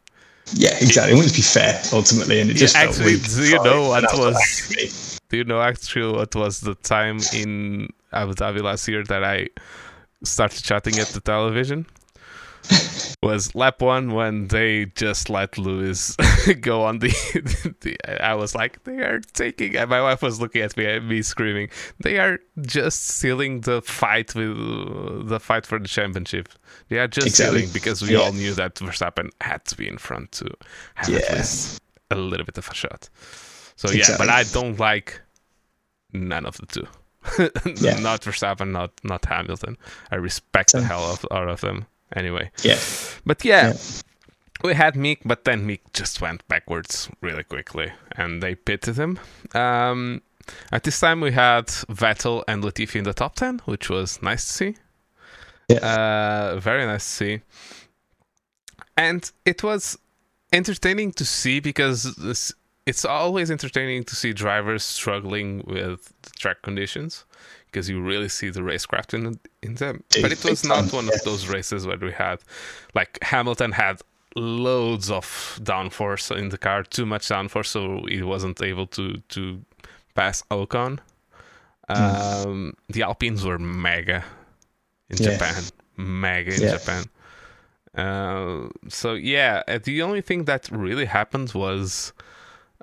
Yeah, 0.54 0.76
exactly. 0.78 1.16
It 1.18 1.28
to 1.28 1.34
be 1.34 1.42
fair 1.42 1.80
ultimately, 1.92 2.40
and 2.40 2.50
it 2.50 2.54
just 2.54 2.74
yeah, 2.74 2.82
actually. 2.82 3.18
You 3.48 3.62
know 3.62 3.88
what 3.88 4.02
was? 4.14 5.07
Do 5.28 5.36
you 5.36 5.44
know 5.44 5.60
actually 5.60 6.12
what 6.12 6.34
was 6.34 6.60
the 6.60 6.74
time 6.74 7.18
in 7.34 7.90
Abu 8.12 8.34
Dhabi 8.34 8.62
last 8.62 8.88
year 8.88 9.04
that 9.04 9.22
I 9.22 9.48
started 10.24 10.62
chatting 10.64 10.98
at 10.98 11.08
the 11.08 11.20
television? 11.20 11.86
was 13.22 13.54
lap 13.54 13.82
one 13.82 14.12
when 14.12 14.48
they 14.48 14.86
just 14.94 15.28
let 15.30 15.58
Lewis 15.58 16.16
go 16.60 16.82
on 16.82 17.00
the, 17.00 17.08
the, 17.80 18.22
I 18.22 18.34
was 18.34 18.54
like, 18.54 18.82
they 18.84 18.98
are 18.98 19.20
taking. 19.20 19.76
And 19.76 19.90
my 19.90 20.00
wife 20.00 20.22
was 20.22 20.40
looking 20.40 20.62
at 20.62 20.76
me, 20.76 20.86
at 20.86 21.04
me 21.04 21.22
screaming. 21.22 21.68
They 22.00 22.18
are 22.18 22.38
just 22.60 23.02
sealing 23.02 23.62
the 23.62 23.82
fight 23.82 24.34
with 24.34 25.28
the 25.28 25.40
fight 25.40 25.66
for 25.66 25.78
the 25.78 25.88
championship. 25.88 26.48
They 26.88 26.98
are 26.98 27.08
just 27.08 27.26
exactly. 27.26 27.60
sealing 27.60 27.72
because 27.72 28.02
we 28.02 28.12
yeah. 28.12 28.20
all 28.20 28.32
knew 28.32 28.54
that 28.54 28.76
Verstappen 28.76 29.30
had 29.40 29.64
to 29.66 29.76
be 29.76 29.88
in 29.88 29.98
front 29.98 30.32
to 30.32 30.50
have 30.94 31.08
yeah. 31.08 31.18
at 31.28 31.38
least 31.38 31.80
a 32.10 32.16
little 32.16 32.46
bit 32.46 32.58
of 32.58 32.68
a 32.68 32.74
shot. 32.74 33.08
So 33.78 33.88
exactly. 33.88 34.12
yeah, 34.12 34.18
but 34.18 34.28
I 34.28 34.42
don't 34.42 34.78
like 34.80 35.20
none 36.12 36.44
of 36.44 36.56
the 36.56 36.66
two. 36.66 36.86
yeah. 37.80 38.00
not 38.00 38.22
Verstappen, 38.22 38.72
not 38.72 38.90
not 39.04 39.24
Hamilton. 39.24 39.76
I 40.10 40.16
respect 40.16 40.72
the 40.72 40.82
hell 40.82 41.12
of, 41.12 41.24
out 41.30 41.48
of 41.48 41.60
them. 41.60 41.86
Anyway. 42.16 42.50
Yeah. 42.64 42.78
But 43.24 43.44
yeah, 43.44 43.68
yeah, 43.68 43.76
we 44.64 44.74
had 44.74 44.94
Mick, 44.94 45.18
but 45.24 45.44
then 45.44 45.64
Mick 45.64 45.80
just 45.92 46.20
went 46.20 46.46
backwards 46.48 47.08
really 47.20 47.44
quickly, 47.44 47.92
and 48.16 48.42
they 48.42 48.56
pitted 48.56 48.96
him. 48.96 49.20
Um, 49.54 50.22
at 50.72 50.82
this 50.82 50.98
time, 50.98 51.20
we 51.20 51.30
had 51.30 51.68
Vettel 51.68 52.42
and 52.48 52.64
Latifi 52.64 52.96
in 52.96 53.04
the 53.04 53.14
top 53.14 53.36
ten, 53.36 53.60
which 53.66 53.88
was 53.88 54.20
nice 54.22 54.44
to 54.46 54.52
see. 54.52 54.76
Yeah. 55.68 55.78
Uh, 55.78 56.58
very 56.58 56.84
nice 56.84 57.04
to 57.04 57.10
see. 57.10 57.40
And 58.96 59.30
it 59.44 59.62
was 59.62 59.96
entertaining 60.52 61.12
to 61.12 61.24
see 61.24 61.60
because 61.60 62.16
this, 62.16 62.52
it's 62.88 63.04
always 63.04 63.50
entertaining 63.50 64.02
to 64.02 64.16
see 64.16 64.32
drivers 64.32 64.82
struggling 64.82 65.62
with 65.66 66.10
the 66.22 66.30
track 66.30 66.62
conditions 66.62 67.26
because 67.66 67.90
you 67.90 68.00
really 68.00 68.30
see 68.30 68.48
the 68.48 68.60
racecraft 68.60 69.12
in, 69.12 69.38
in 69.62 69.74
them. 69.74 70.02
But 70.22 70.32
it 70.32 70.42
was 70.42 70.64
not 70.64 70.90
one 70.90 71.06
of 71.06 71.22
those 71.22 71.48
races 71.48 71.86
where 71.86 71.98
we 71.98 72.12
had, 72.12 72.38
like 72.94 73.18
Hamilton 73.20 73.72
had 73.72 74.00
loads 74.34 75.10
of 75.10 75.26
downforce 75.62 76.34
in 76.34 76.48
the 76.48 76.56
car, 76.56 76.82
too 76.82 77.04
much 77.04 77.28
downforce, 77.28 77.66
so 77.66 78.06
he 78.08 78.22
wasn't 78.22 78.62
able 78.62 78.86
to 78.86 79.18
to 79.28 79.62
pass 80.14 80.42
Ocon. 80.50 80.98
Hmm. 81.90 82.48
Um, 82.48 82.74
The 82.88 83.02
Alpines 83.02 83.44
were 83.44 83.58
mega 83.58 84.24
in 85.10 85.18
yeah. 85.18 85.32
Japan, 85.32 85.62
mega 85.98 86.54
in 86.54 86.62
yeah. 86.62 86.78
Japan. 86.78 87.04
Uh, 87.94 88.68
so 88.88 89.12
yeah, 89.12 89.62
uh, 89.68 89.78
the 89.82 90.00
only 90.00 90.22
thing 90.22 90.44
that 90.44 90.70
really 90.70 91.06
happened 91.06 91.52
was 91.52 92.14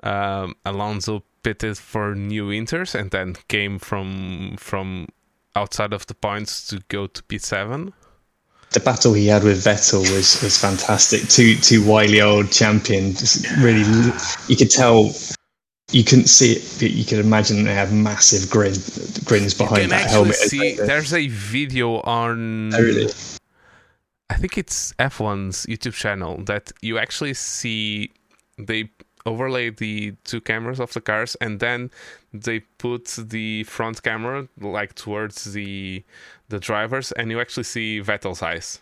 um, 0.06 0.54
Alonso 0.64 1.22
pitted 1.42 1.76
for 1.76 2.14
new 2.14 2.48
inters 2.48 2.94
and 2.94 3.10
then 3.10 3.36
came 3.48 3.78
from 3.78 4.56
from 4.58 5.08
outside 5.54 5.92
of 5.92 6.06
the 6.06 6.14
points 6.14 6.66
to 6.68 6.80
go 6.88 7.06
to 7.06 7.22
P7. 7.24 7.92
The 8.70 8.80
battle 8.80 9.14
he 9.14 9.26
had 9.26 9.42
with 9.42 9.64
Vettel 9.64 10.00
was 10.00 10.42
was 10.42 10.58
fantastic. 10.58 11.28
Two 11.28 11.56
two 11.56 11.84
wily 11.84 12.20
old 12.20 12.50
champions. 12.50 13.20
Just 13.20 13.50
really, 13.58 13.84
you 14.48 14.56
could 14.56 14.70
tell. 14.70 15.12
You 15.92 16.02
couldn't 16.02 16.26
see 16.26 16.54
it, 16.54 16.76
but 16.80 16.90
you 16.90 17.04
could 17.04 17.20
imagine 17.20 17.62
they 17.62 17.72
have 17.72 17.92
massive 17.92 18.50
grin, 18.50 18.74
grins 19.24 19.54
behind 19.54 19.92
that 19.92 20.10
helmet. 20.10 20.34
See, 20.34 20.74
there's 20.74 21.14
a 21.14 21.28
video 21.28 22.00
on. 22.00 22.74
Oh, 22.74 22.80
really? 22.80 23.06
I 24.28 24.34
think 24.34 24.58
it's 24.58 24.92
F1's 24.94 25.64
YouTube 25.66 25.94
channel 25.94 26.42
that 26.46 26.72
you 26.82 26.98
actually 26.98 27.34
see 27.34 28.10
they 28.58 28.90
overlay 29.26 29.70
the 29.70 30.14
two 30.24 30.40
cameras 30.40 30.80
of 30.80 30.92
the 30.92 31.00
cars 31.00 31.34
and 31.40 31.60
then 31.60 31.90
they 32.32 32.60
put 32.78 33.04
the 33.18 33.64
front 33.64 34.02
camera 34.02 34.48
like 34.60 34.94
towards 34.94 35.52
the 35.52 36.02
the 36.48 36.58
drivers 36.60 37.12
and 37.12 37.30
you 37.30 37.40
actually 37.40 37.64
see 37.64 38.00
Vettel's 38.00 38.42
eyes 38.42 38.80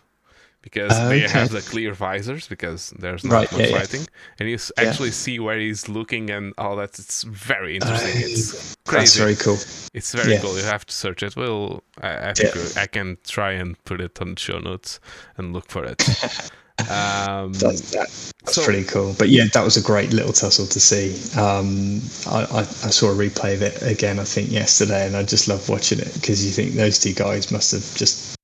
because 0.61 0.91
uh, 0.93 1.09
they 1.09 1.19
have 1.19 1.49
the 1.49 1.61
clear 1.61 1.93
visors 1.93 2.47
because 2.47 2.91
there's 2.99 3.23
not 3.23 3.33
right, 3.33 3.51
much 3.51 3.69
yeah, 3.69 3.79
fighting 3.79 4.01
yeah. 4.01 4.07
and 4.39 4.49
you 4.49 4.57
actually 4.77 5.09
yeah. 5.09 5.13
see 5.13 5.39
where 5.39 5.59
he's 5.59 5.89
looking 5.89 6.29
and 6.29 6.53
all 6.57 6.75
that. 6.75 6.97
It's 6.97 7.23
very 7.23 7.75
interesting. 7.75 8.23
Uh, 8.23 8.25
it's 8.25 8.75
crazy. 8.85 8.99
that's 8.99 9.17
very 9.17 9.35
cool. 9.35 9.57
It's 9.93 10.13
very 10.13 10.37
cool. 10.39 10.57
You 10.57 10.63
have 10.63 10.85
to 10.85 10.93
search 10.93 11.23
it. 11.23 11.35
Well 11.35 11.83
I, 12.01 12.29
I 12.29 12.33
think 12.33 12.77
I 12.77 12.85
can 12.85 13.17
try 13.25 13.51
and 13.51 13.83
put 13.85 13.99
it 13.99 14.21
on 14.21 14.35
show 14.35 14.59
notes 14.59 14.99
and 15.37 15.53
look 15.53 15.69
for 15.69 15.85
it 15.85 16.03
Um, 16.79 17.53
that, 17.53 17.77
that, 17.93 18.09
that's 18.43 18.55
so, 18.55 18.63
pretty 18.63 18.83
cool. 18.83 19.15
But 19.17 19.29
yeah, 19.29 19.45
that 19.53 19.63
was 19.63 19.77
a 19.77 19.81
great 19.81 20.11
little 20.11 20.33
tussle 20.33 20.67
to 20.67 20.79
see. 20.79 21.15
Um, 21.39 22.01
I, 22.27 22.43
I, 22.43 22.59
I, 22.59 22.91
saw 22.91 23.11
a 23.11 23.15
replay 23.15 23.53
of 23.53 23.61
it 23.61 23.81
again, 23.81 24.19
I 24.19 24.23
think, 24.25 24.51
yesterday, 24.51 25.07
and 25.07 25.15
I 25.15 25.23
just 25.23 25.47
love 25.47 25.67
watching 25.69 25.99
it 25.99 26.13
because 26.13 26.45
you 26.45 26.51
think 26.51 26.73
those 26.73 26.99
two 26.99 27.13
guys 27.13 27.51
must 27.51 27.71
have 27.71 27.81
just 27.95 28.35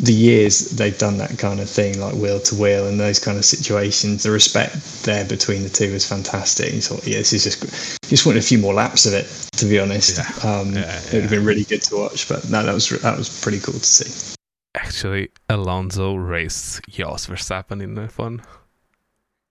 the 0.00 0.12
years 0.12 0.70
they've 0.70 0.96
done 0.96 1.18
that 1.18 1.38
kind 1.38 1.60
of 1.60 1.68
thing, 1.68 2.00
like 2.00 2.14
wheel 2.14 2.40
to 2.40 2.54
wheel, 2.54 2.86
and 2.86 2.98
those 2.98 3.18
kind 3.18 3.36
of 3.36 3.44
situations. 3.44 4.22
The 4.22 4.30
respect 4.30 5.04
there 5.04 5.26
between 5.26 5.62
the 5.62 5.68
two 5.68 5.92
was 5.92 6.08
fantastic. 6.08 6.72
You 6.72 6.80
thought, 6.80 7.06
yeah, 7.06 7.18
this 7.18 7.34
is 7.34 7.44
just 7.44 8.00
just 8.08 8.24
wanted 8.24 8.38
a 8.38 8.46
few 8.46 8.58
more 8.58 8.72
laps 8.72 9.04
of 9.04 9.12
it, 9.12 9.26
to 9.58 9.66
be 9.66 9.78
honest. 9.78 10.16
Yeah. 10.16 10.50
Um, 10.50 10.72
yeah, 10.72 10.80
yeah. 10.80 10.96
It 10.96 11.12
would 11.12 11.22
have 11.22 11.30
been 11.30 11.44
really 11.44 11.64
good 11.64 11.82
to 11.82 11.96
watch, 11.96 12.26
but 12.26 12.48
no, 12.48 12.64
that 12.64 12.72
was 12.72 12.88
that 12.88 13.18
was 13.18 13.40
pretty 13.42 13.60
cool 13.60 13.74
to 13.74 13.86
see 13.86 14.36
actually 14.74 15.30
Alonso 15.48 16.14
raced 16.14 16.82
Jos 16.88 17.26
Verstappen 17.26 17.82
in 17.82 17.94
F1? 17.94 18.44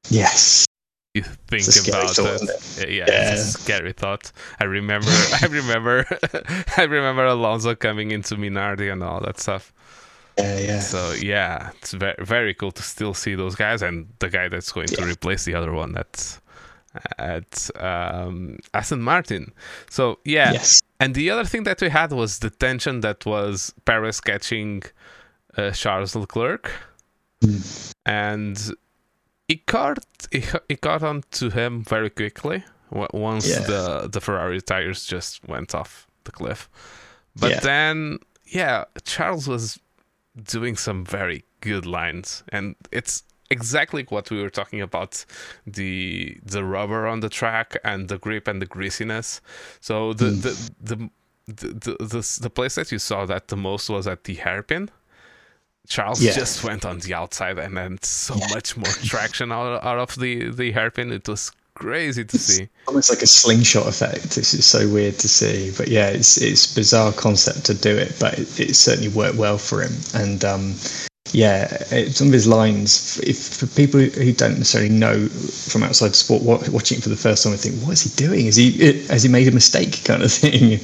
Yes. 0.09 0.65
You 1.13 1.23
think 1.23 1.63
about 1.87 2.11
thought, 2.11 2.41
it. 2.41 2.83
it? 2.83 2.89
Yeah, 2.91 3.05
yeah, 3.07 3.33
it's 3.33 3.41
a 3.41 3.59
scary 3.59 3.93
thought. 3.93 4.31
I 4.59 4.65
remember 4.65 5.09
I 5.41 5.47
remember 5.49 6.05
I 6.77 6.83
remember 6.83 7.25
Alonso 7.25 7.75
coming 7.75 8.11
into 8.11 8.35
Minardi 8.35 8.91
and 8.91 9.03
all 9.03 9.19
that 9.21 9.39
stuff. 9.39 9.73
Yeah, 10.37 10.59
yeah. 10.59 10.79
So 10.79 11.13
yeah, 11.13 11.71
it's 11.81 11.93
very 11.93 12.15
very 12.19 12.53
cool 12.53 12.71
to 12.71 12.83
still 12.83 13.15
see 13.15 13.33
those 13.33 13.55
guys 13.55 13.81
and 13.81 14.07
the 14.19 14.29
guy 14.29 14.49
that's 14.49 14.71
going 14.71 14.87
yeah. 14.91 14.97
to 14.97 15.05
replace 15.07 15.45
the 15.45 15.55
other 15.55 15.73
one 15.73 15.93
that's 15.93 16.39
at 17.17 17.69
um, 17.75 18.59
Aston 18.73 19.01
Martin. 19.01 19.51
So 19.89 20.19
yeah, 20.25 20.53
yes. 20.53 20.81
And 20.99 21.15
the 21.15 21.29
other 21.29 21.45
thing 21.45 21.63
that 21.63 21.81
we 21.81 21.89
had 21.89 22.11
was 22.11 22.39
the 22.39 22.49
tension 22.49 23.01
that 23.01 23.25
was 23.25 23.73
Perez 23.85 24.19
catching 24.19 24.83
uh, 25.57 25.71
Charles 25.71 26.15
Leclerc, 26.15 26.71
mm. 27.41 27.93
and 28.05 28.75
it 29.47 29.65
caught 29.65 29.99
it, 30.31 30.53
it 30.67 30.81
caught 30.81 31.03
on 31.03 31.23
to 31.31 31.49
him 31.49 31.83
very 31.83 32.09
quickly. 32.09 32.63
once 32.91 33.47
yeah. 33.47 33.59
the 33.59 34.09
the 34.11 34.19
Ferrari 34.19 34.61
tires 34.61 35.05
just 35.05 35.47
went 35.47 35.73
off 35.73 36.07
the 36.25 36.31
cliff. 36.31 36.69
But 37.35 37.51
yeah. 37.51 37.59
then, 37.61 38.19
yeah, 38.45 38.85
Charles 39.05 39.47
was 39.47 39.79
doing 40.43 40.75
some 40.75 41.05
very 41.05 41.43
good 41.61 41.85
lines, 41.85 42.43
and 42.49 42.75
it's 42.91 43.23
exactly 43.51 44.05
what 44.09 44.29
we 44.29 44.41
were 44.41 44.49
talking 44.49 44.81
about 44.81 45.25
the 45.65 46.37
the 46.43 46.63
rubber 46.63 47.07
on 47.07 47.19
the 47.19 47.29
track 47.29 47.77
and 47.83 48.09
the 48.09 48.17
grip 48.17 48.47
and 48.47 48.61
the 48.61 48.65
greasiness. 48.65 49.41
So 49.79 50.13
the 50.13 50.25
mm. 50.25 50.41
the, 50.41 50.95
the 50.95 51.09
the, 51.49 51.97
the, 51.99 52.39
the 52.41 52.49
place 52.49 52.75
that 52.75 52.91
you 52.91 52.99
saw 52.99 53.25
that 53.25 53.47
the 53.47 53.57
most 53.57 53.89
was 53.89 54.07
at 54.07 54.25
the 54.25 54.35
hairpin. 54.35 54.89
Charles 55.87 56.21
yeah. 56.21 56.33
just 56.33 56.63
went 56.63 56.85
on 56.85 56.99
the 56.99 57.15
outside 57.15 57.57
and 57.57 57.75
then 57.75 57.97
so 58.03 58.35
yeah. 58.35 58.47
much 58.53 58.77
more 58.77 58.85
traction 59.03 59.51
out, 59.51 59.83
out 59.83 59.97
of 59.97 60.15
the, 60.19 60.51
the 60.51 60.71
hairpin. 60.71 61.11
It 61.11 61.27
was 61.27 61.51
crazy 61.73 62.23
to 62.23 62.35
it's 62.35 62.45
see. 62.45 62.69
Almost 62.87 63.09
like 63.09 63.23
a 63.23 63.27
slingshot 63.27 63.87
effect. 63.87 64.35
This 64.35 64.53
is 64.53 64.65
so 64.65 64.87
weird 64.87 65.15
to 65.19 65.27
see, 65.27 65.71
but 65.75 65.87
yeah, 65.87 66.09
it's 66.09 66.39
it's 66.39 66.73
bizarre 66.75 67.11
concept 67.13 67.65
to 67.65 67.73
do 67.73 67.95
it, 67.95 68.15
but 68.19 68.37
it, 68.37 68.59
it 68.59 68.75
certainly 68.75 69.09
worked 69.09 69.37
well 69.37 69.57
for 69.57 69.81
him. 69.81 69.93
And 70.13 70.45
um, 70.45 70.75
yeah, 71.31 71.67
some 72.09 72.27
of 72.27 72.33
his 72.33 72.47
lines, 72.47 73.19
if 73.19 73.37
for 73.37 73.67
people 73.67 73.99
who 73.99 74.33
don't 74.33 74.57
necessarily 74.57 74.89
know 74.89 75.27
from 75.27 75.83
outside 75.83 76.09
the 76.09 76.15
sport, 76.15 76.41
watching 76.43 76.97
it 76.97 77.03
for 77.03 77.09
the 77.09 77.15
first 77.15 77.43
time, 77.43 77.53
I 77.53 77.57
think, 77.57 77.81
what 77.83 77.93
is 77.93 78.01
he 78.01 78.09
doing? 78.15 78.47
Is 78.47 78.55
he 78.55 79.03
has 79.07 79.23
he 79.23 79.29
made 79.29 79.47
a 79.47 79.51
mistake, 79.51 80.01
kind 80.05 80.23
of 80.23 80.31
thing? 80.31 80.79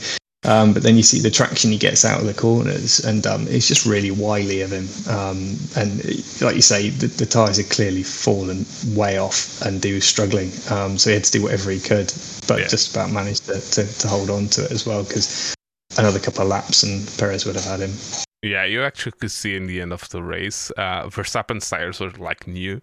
Um, 0.46 0.74
but 0.74 0.84
then 0.84 0.96
you 0.96 1.02
see 1.02 1.20
the 1.20 1.32
traction 1.32 1.72
he 1.72 1.78
gets 1.78 2.06
out 2.06 2.20
of 2.20 2.28
the 2.28 2.34
corners, 2.34 3.04
and 3.04 3.26
um, 3.26 3.48
it's 3.48 3.68
just 3.68 3.86
really 3.86 4.12
wily 4.12 4.62
of 4.62 4.72
him. 4.72 4.88
Um, 5.10 5.58
and 5.76 6.06
like 6.42 6.56
you 6.56 6.62
say, 6.62 6.90
the, 6.90 7.08
the 7.08 7.26
tyres 7.26 7.58
had 7.58 7.70
clearly 7.70 8.04
fallen 8.04 8.66
way 8.96 9.18
off, 9.18 9.62
and 9.64 9.84
he 9.84 9.94
was 9.94 10.06
struggling. 10.06 10.52
Um, 10.70 11.00
so 11.00 11.10
he 11.10 11.16
had 11.16 11.24
to 11.24 11.32
do 11.32 11.42
whatever 11.42 11.72
he 11.72 11.80
could, 11.80 12.14
but 12.48 12.60
yeah. 12.60 12.68
just 12.68 12.92
about 12.92 13.12
managed 13.12 13.46
to, 13.48 13.60
to, 13.60 14.00
to, 14.00 14.08
hold 14.08 14.30
on 14.30 14.48
to 14.50 14.66
it 14.66 14.72
as 14.72 14.86
well. 14.86 15.04
Because 15.04 15.56
another 15.98 16.20
couple 16.20 16.44
of 16.44 16.50
laps, 16.50 16.84
and 16.84 17.10
Perez 17.18 17.46
would 17.48 17.56
have 17.56 17.66
had 17.66 17.80
him. 17.80 17.94
Yeah, 18.42 18.66
you 18.66 18.84
actually 18.84 19.14
could 19.14 19.32
see 19.32 19.56
in 19.56 19.66
the 19.66 19.82
end 19.82 19.92
of 19.92 20.08
the 20.10 20.22
race, 20.22 20.72
uh, 20.78 21.08
Verstappen's 21.08 21.70
tires 21.70 22.00
were 22.00 22.12
like 22.12 22.48
new. 22.48 22.82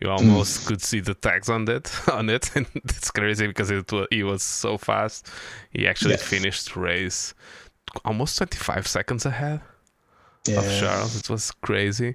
You 0.00 0.10
almost 0.10 0.60
mm. 0.60 0.66
could 0.66 0.82
see 0.82 1.00
the 1.00 1.14
tags 1.14 1.48
on 1.48 1.68
it 1.68 1.90
on 2.08 2.28
it, 2.28 2.54
and 2.56 2.66
it's 2.74 3.10
crazy 3.10 3.46
because 3.46 3.70
it 3.70 3.90
was, 3.92 4.06
he 4.10 4.22
was 4.22 4.42
so 4.42 4.78
fast. 4.78 5.28
He 5.70 5.86
actually 5.86 6.12
yes. 6.12 6.22
finished 6.22 6.76
race 6.76 7.34
almost 8.04 8.36
25 8.38 8.86
seconds 8.86 9.26
ahead 9.26 9.60
yeah. 10.46 10.58
of 10.58 10.80
Charles. 10.80 11.16
It 11.16 11.30
was 11.30 11.50
crazy, 11.50 12.14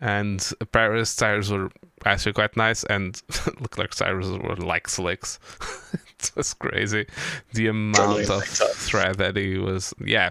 and 0.00 0.46
Perez 0.72 1.16
tires 1.16 1.50
were 1.50 1.70
actually 2.04 2.32
quite 2.32 2.56
nice, 2.56 2.84
and 2.84 3.20
Leclerc 3.60 3.94
tires 3.94 4.30
were 4.30 4.56
like 4.56 4.88
slicks. 4.88 5.38
it 6.18 6.32
was 6.34 6.54
crazy 6.54 7.06
the 7.52 7.66
amount 7.66 7.96
totally 7.96 8.24
of 8.24 8.44
thread 8.46 9.16
that 9.16 9.36
he 9.36 9.58
was. 9.58 9.94
Yeah, 10.04 10.30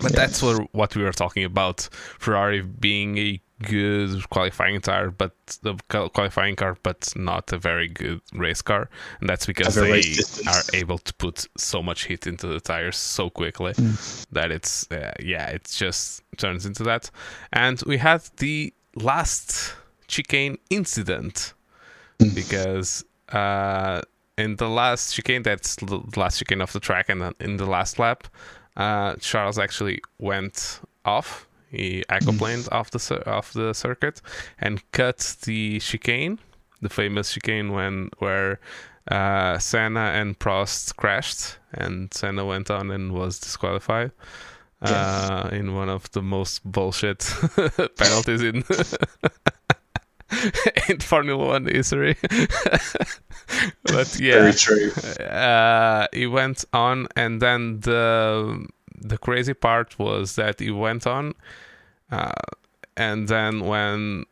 but 0.00 0.12
yeah. 0.12 0.16
that's 0.20 0.42
what 0.42 0.72
what 0.74 0.96
we 0.96 1.02
were 1.02 1.12
talking 1.12 1.44
about. 1.44 1.88
Ferrari 2.18 2.62
being 2.62 3.18
a 3.18 3.40
good 3.62 4.28
qualifying 4.30 4.80
tire, 4.80 5.10
but 5.10 5.32
the 5.62 5.74
qualifying 5.88 6.56
car, 6.56 6.76
but 6.82 7.12
not 7.14 7.52
a 7.52 7.58
very 7.58 7.88
good 7.88 8.20
race 8.32 8.62
car, 8.62 8.88
and 9.20 9.28
that's 9.28 9.46
because 9.46 9.74
they 9.74 10.14
are 10.48 10.62
able 10.74 10.98
to 10.98 11.12
put 11.14 11.46
so 11.56 11.82
much 11.82 12.04
heat 12.04 12.26
into 12.26 12.46
the 12.46 12.60
tires 12.60 12.96
so 12.96 13.28
quickly 13.28 13.72
mm. 13.74 14.26
that 14.32 14.50
it's 14.50 14.90
uh, 14.90 15.12
yeah, 15.20 15.46
it 15.48 15.64
just 15.64 16.22
turns 16.36 16.66
into 16.66 16.82
that. 16.84 17.10
And 17.52 17.82
we 17.86 17.98
had 17.98 18.22
the 18.38 18.72
last 18.96 19.74
chicane 20.08 20.58
incident 20.70 21.54
mm. 22.18 22.34
because 22.34 23.04
uh, 23.28 24.00
in 24.38 24.56
the 24.56 24.68
last 24.68 25.14
chicane, 25.14 25.42
that's 25.42 25.76
the 25.76 26.00
last 26.16 26.38
chicane 26.38 26.62
of 26.62 26.72
the 26.72 26.80
track, 26.80 27.08
and 27.08 27.34
in 27.40 27.58
the 27.58 27.66
last 27.66 27.98
lap, 27.98 28.26
uh, 28.76 29.14
Charles 29.16 29.58
actually 29.58 30.00
went 30.18 30.80
off. 31.04 31.46
He 31.70 32.04
aquaplaned 32.08 32.68
off 32.72 32.90
the 32.90 33.30
off 33.30 33.52
the 33.52 33.72
circuit 33.74 34.20
and 34.58 34.82
cut 34.92 35.36
the 35.44 35.78
chicane, 35.78 36.38
the 36.82 36.88
famous 36.88 37.32
chicane 37.32 37.72
when 37.72 38.10
where 38.18 38.58
uh, 39.08 39.58
Senna 39.58 40.12
and 40.14 40.38
Prost 40.38 40.96
crashed, 40.96 41.58
and 41.72 42.12
Senna 42.12 42.44
went 42.44 42.70
on 42.70 42.90
and 42.90 43.12
was 43.12 43.38
disqualified 43.38 44.10
uh, 44.82 45.48
in 45.52 45.74
one 45.74 45.88
of 45.88 46.10
the 46.12 46.22
most 46.22 46.64
bullshit 46.64 47.32
penalties 47.96 48.42
in 48.42 48.64
in 50.88 51.00
Formula 51.00 51.46
One 51.46 51.66
history. 51.66 52.16
but 53.84 54.18
yeah, 54.18 54.40
very 54.40 54.52
true. 54.52 54.92
Uh, 55.24 56.06
he 56.12 56.26
went 56.26 56.64
on, 56.72 57.08
and 57.16 57.40
then 57.40 57.80
the 57.80 58.66
the 58.96 59.18
crazy 59.18 59.54
part 59.54 59.98
was 59.98 60.36
that 60.36 60.60
he 60.60 60.70
went 60.70 61.06
on, 61.06 61.34
uh, 62.10 62.32
and 62.96 63.28
then 63.28 63.60
when 63.60 64.24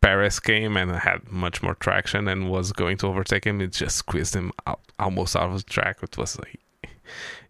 Perez 0.00 0.38
came 0.40 0.76
and 0.76 0.90
had 0.92 1.30
much 1.30 1.62
more 1.62 1.74
traction 1.74 2.28
and 2.28 2.50
was 2.50 2.72
going 2.72 2.96
to 2.98 3.06
overtake 3.06 3.44
him, 3.44 3.60
it 3.60 3.72
just 3.72 3.96
squeezed 3.96 4.34
him 4.34 4.52
out, 4.66 4.80
almost 4.98 5.34
out 5.34 5.50
of 5.50 5.56
the 5.56 5.62
track. 5.70 5.98
It 6.02 6.16
was 6.16 6.36
a 6.36 6.88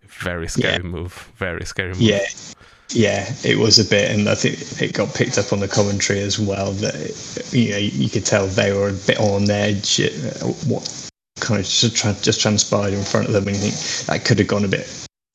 very 0.06 0.48
scary 0.48 0.82
yeah. 0.82 0.88
move. 0.88 1.32
Very 1.36 1.64
scary 1.64 1.90
move. 1.90 2.00
Yeah. 2.00 2.24
Yeah, 2.90 3.32
it 3.44 3.58
was 3.58 3.78
a 3.78 3.84
bit, 3.84 4.10
and 4.10 4.28
I 4.28 4.34
think 4.34 4.80
it 4.80 4.92
got 4.92 5.12
picked 5.12 5.38
up 5.38 5.52
on 5.52 5.60
the 5.60 5.68
commentary 5.68 6.20
as 6.20 6.38
well. 6.38 6.72
That 6.72 6.94
you 7.52 7.70
know, 7.70 7.78
you 7.78 8.08
could 8.08 8.24
tell 8.24 8.46
they 8.46 8.72
were 8.72 8.90
a 8.90 8.92
bit 8.92 9.18
on 9.18 9.50
edge. 9.50 10.00
What 10.66 11.10
kind 11.40 11.60
of 11.60 11.66
just, 11.66 12.22
just 12.22 12.40
transpired 12.40 12.94
in 12.94 13.02
front 13.02 13.26
of 13.26 13.32
them, 13.32 13.48
and 13.48 13.56
think 13.56 14.06
that 14.06 14.24
could 14.24 14.38
have 14.38 14.48
gone 14.48 14.64
a 14.64 14.68
bit 14.68 14.86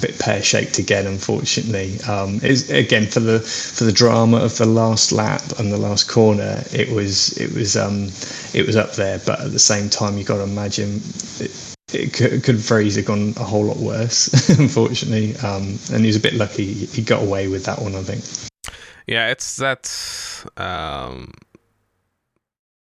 bit 0.01 0.17
pear 0.17 0.41
shaped 0.41 0.79
again, 0.79 1.05
unfortunately. 1.05 1.99
Um, 2.01 2.39
again 2.69 3.05
for 3.05 3.19
the 3.19 3.39
for 3.39 3.83
the 3.83 3.91
drama 3.91 4.37
of 4.37 4.57
the 4.57 4.65
last 4.65 5.11
lap 5.11 5.43
and 5.59 5.71
the 5.71 5.77
last 5.77 6.09
corner, 6.09 6.63
it 6.73 6.89
was 6.89 7.37
it 7.37 7.53
was 7.53 7.77
um, 7.77 8.09
it 8.53 8.65
was 8.65 8.75
up 8.75 8.93
there. 8.93 9.19
But 9.25 9.41
at 9.41 9.51
the 9.51 9.59
same 9.59 9.89
time, 9.89 10.17
you 10.17 10.23
got 10.23 10.37
to 10.37 10.43
imagine 10.43 11.01
it, 11.39 11.70
it 11.93 12.13
could, 12.13 12.34
it 12.34 12.43
could 12.43 12.55
very 12.55 12.85
easily 12.85 13.05
gone 13.05 13.34
a 13.38 13.43
whole 13.43 13.65
lot 13.65 13.77
worse, 13.77 14.49
unfortunately. 14.59 15.35
Um, 15.38 15.80
and 15.91 16.01
he 16.01 16.07
was 16.07 16.15
a 16.15 16.19
bit 16.19 16.34
lucky; 16.34 16.73
he 16.73 17.01
got 17.01 17.22
away 17.22 17.47
with 17.47 17.65
that 17.65 17.80
one, 17.80 17.95
I 17.95 18.03
think. 18.03 18.23
Yeah, 19.07 19.30
it's 19.30 19.57
that. 19.57 19.89
Um, 20.57 21.31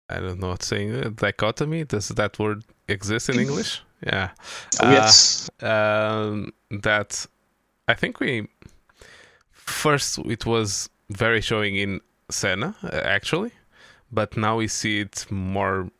I 0.08 0.20
don't 0.20 0.40
know 0.40 0.48
what 0.48 0.62
saying. 0.62 1.14
Dichotomy. 1.14 1.84
Does 1.84 2.08
that 2.08 2.38
word 2.38 2.64
exist 2.88 3.28
in 3.28 3.38
English? 3.38 3.82
Yeah. 4.06 4.30
Oh, 4.80 4.92
yes. 4.92 5.50
Uh, 5.60 5.66
um, 5.66 6.52
that 6.70 7.26
I 7.88 7.94
think 7.94 8.20
we 8.20 8.46
first 9.50 10.18
it 10.18 10.46
was 10.46 10.88
very 11.10 11.40
showing 11.40 11.74
in 11.74 12.00
Senna 12.30 12.76
uh, 12.84 13.00
actually, 13.02 13.50
but 14.12 14.36
now 14.36 14.58
we 14.58 14.68
see 14.68 15.00
it 15.00 15.26
more 15.30 15.90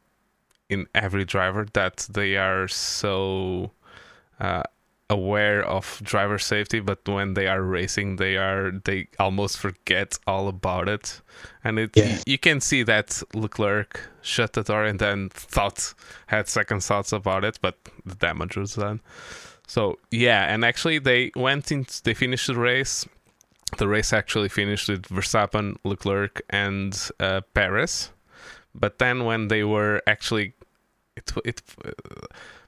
in 0.68 0.86
every 0.94 1.24
driver 1.24 1.66
that 1.72 2.08
they 2.10 2.36
are 2.36 2.68
so 2.68 3.70
uh, 4.40 4.62
aware 5.10 5.62
of 5.64 6.00
driver 6.02 6.38
safety 6.38 6.80
but 6.80 7.06
when 7.08 7.32
they 7.32 7.46
are 7.46 7.62
racing 7.62 8.16
they 8.16 8.36
are 8.36 8.72
they 8.84 9.08
almost 9.18 9.58
forget 9.58 10.18
all 10.26 10.48
about 10.48 10.88
it. 10.88 11.20
And 11.64 11.78
it 11.78 11.96
yeah. 11.96 12.18
you 12.26 12.38
can 12.38 12.60
see 12.60 12.82
that 12.82 13.22
leclerc 13.32 14.00
shut 14.20 14.52
the 14.52 14.62
door 14.62 14.84
and 14.84 14.98
then 14.98 15.30
thought 15.30 15.94
had 16.26 16.48
second 16.48 16.82
thoughts 16.82 17.12
about 17.12 17.44
it 17.44 17.58
but 17.62 17.76
the 18.04 18.16
damage 18.16 18.56
was 18.56 18.74
done. 18.74 19.00
So 19.66 19.98
yeah 20.10 20.52
and 20.52 20.64
actually 20.64 20.98
they 20.98 21.32
went 21.34 21.72
in 21.72 21.86
they 22.04 22.14
finished 22.14 22.48
the 22.48 22.56
race. 22.56 23.06
The 23.78 23.88
race 23.88 24.12
actually 24.12 24.48
finished 24.48 24.88
with 24.88 25.02
verstappen 25.04 25.76
leclerc 25.84 26.42
and 26.50 26.98
uh, 27.20 27.42
perez. 27.54 28.10
But 28.74 28.98
then 28.98 29.24
when 29.24 29.48
they 29.48 29.64
were 29.64 30.02
actually 30.06 30.54
it 31.18 31.32
it 31.44 31.62
uh, 31.84 31.90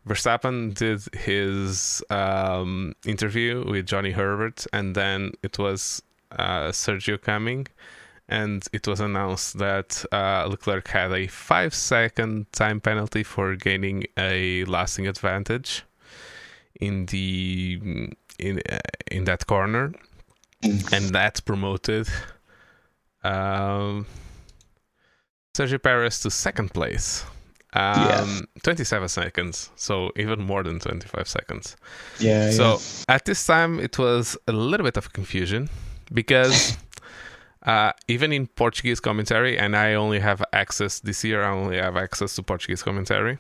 Verstappen 0.06 0.74
did 0.74 1.01
his 1.14 2.02
um, 2.10 2.94
interview 3.05 3.64
with 3.70 3.86
Johnny 3.86 4.12
Herbert, 4.12 4.66
and 4.72 4.94
then 4.94 5.32
it 5.43 5.59
was 5.59 6.02
uh, 6.32 6.70
Sergio 6.72 7.20
coming, 7.20 7.66
and 8.28 8.66
it 8.72 8.86
was 8.86 9.01
announced 9.01 9.59
that 9.59 10.05
uh, 10.12 10.47
Leclerc 10.51 10.89
had 10.89 11.12
a 11.12 11.27
five 11.27 11.74
second 11.74 12.51
time 12.52 12.81
penalty 12.81 13.22
for 13.22 13.56
gaining 13.56 14.05
a 14.16 14.64
lasting 14.64 15.06
advantage 15.06 15.85
in 16.81 17.06
the 17.06 18.10
in 18.39 18.62
uh, 18.70 18.78
in 19.10 19.24
that 19.24 19.47
corner, 19.47 19.93
and 20.62 21.10
that 21.10 21.44
promoted 21.44 22.09
um, 23.22 24.06
Sergio 25.55 25.82
Perez 25.82 26.20
to 26.20 26.31
second 26.31 26.72
place. 26.72 27.24
Um, 27.73 28.49
yeah. 28.57 28.63
27 28.65 29.09
seconds, 29.09 29.71
so 29.77 30.11
even 30.17 30.41
more 30.41 30.63
than 30.63 30.81
25 30.81 31.29
seconds. 31.29 31.77
Yeah. 32.19 32.51
So 32.51 32.65
yeah. 32.73 33.15
at 33.15 33.25
this 33.25 33.47
time, 33.47 33.79
it 33.79 33.99
was 33.99 34.37
a 34.49 34.53
little 34.53 34.85
bit 34.85 34.97
of 34.97 35.13
confusion 35.13 35.69
because 36.13 36.77
uh, 37.63 37.93
even 38.09 38.33
in 38.33 38.49
Portuguese 38.49 38.99
commentary, 38.99 39.57
and 39.57 39.77
I 39.77 39.95
only 39.95 40.19
have 40.19 40.43
access 40.53 41.01
this 41.01 41.23
year, 41.23 41.45
I 41.45 41.51
only 41.51 41.77
have 41.77 41.97
access 41.97 42.35
to 42.37 42.43
Portuguese 42.43 42.83
commentary. 42.83 43.39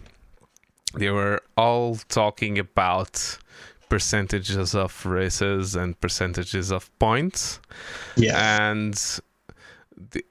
they 0.94 1.10
were 1.10 1.40
all 1.56 1.96
talking 2.08 2.58
about 2.58 3.38
percentages 3.88 4.74
of 4.74 5.04
races 5.04 5.74
and 5.74 6.00
percentages 6.00 6.70
of 6.70 6.96
points. 6.98 7.60
Yeah. 8.16 8.70
And 8.70 8.94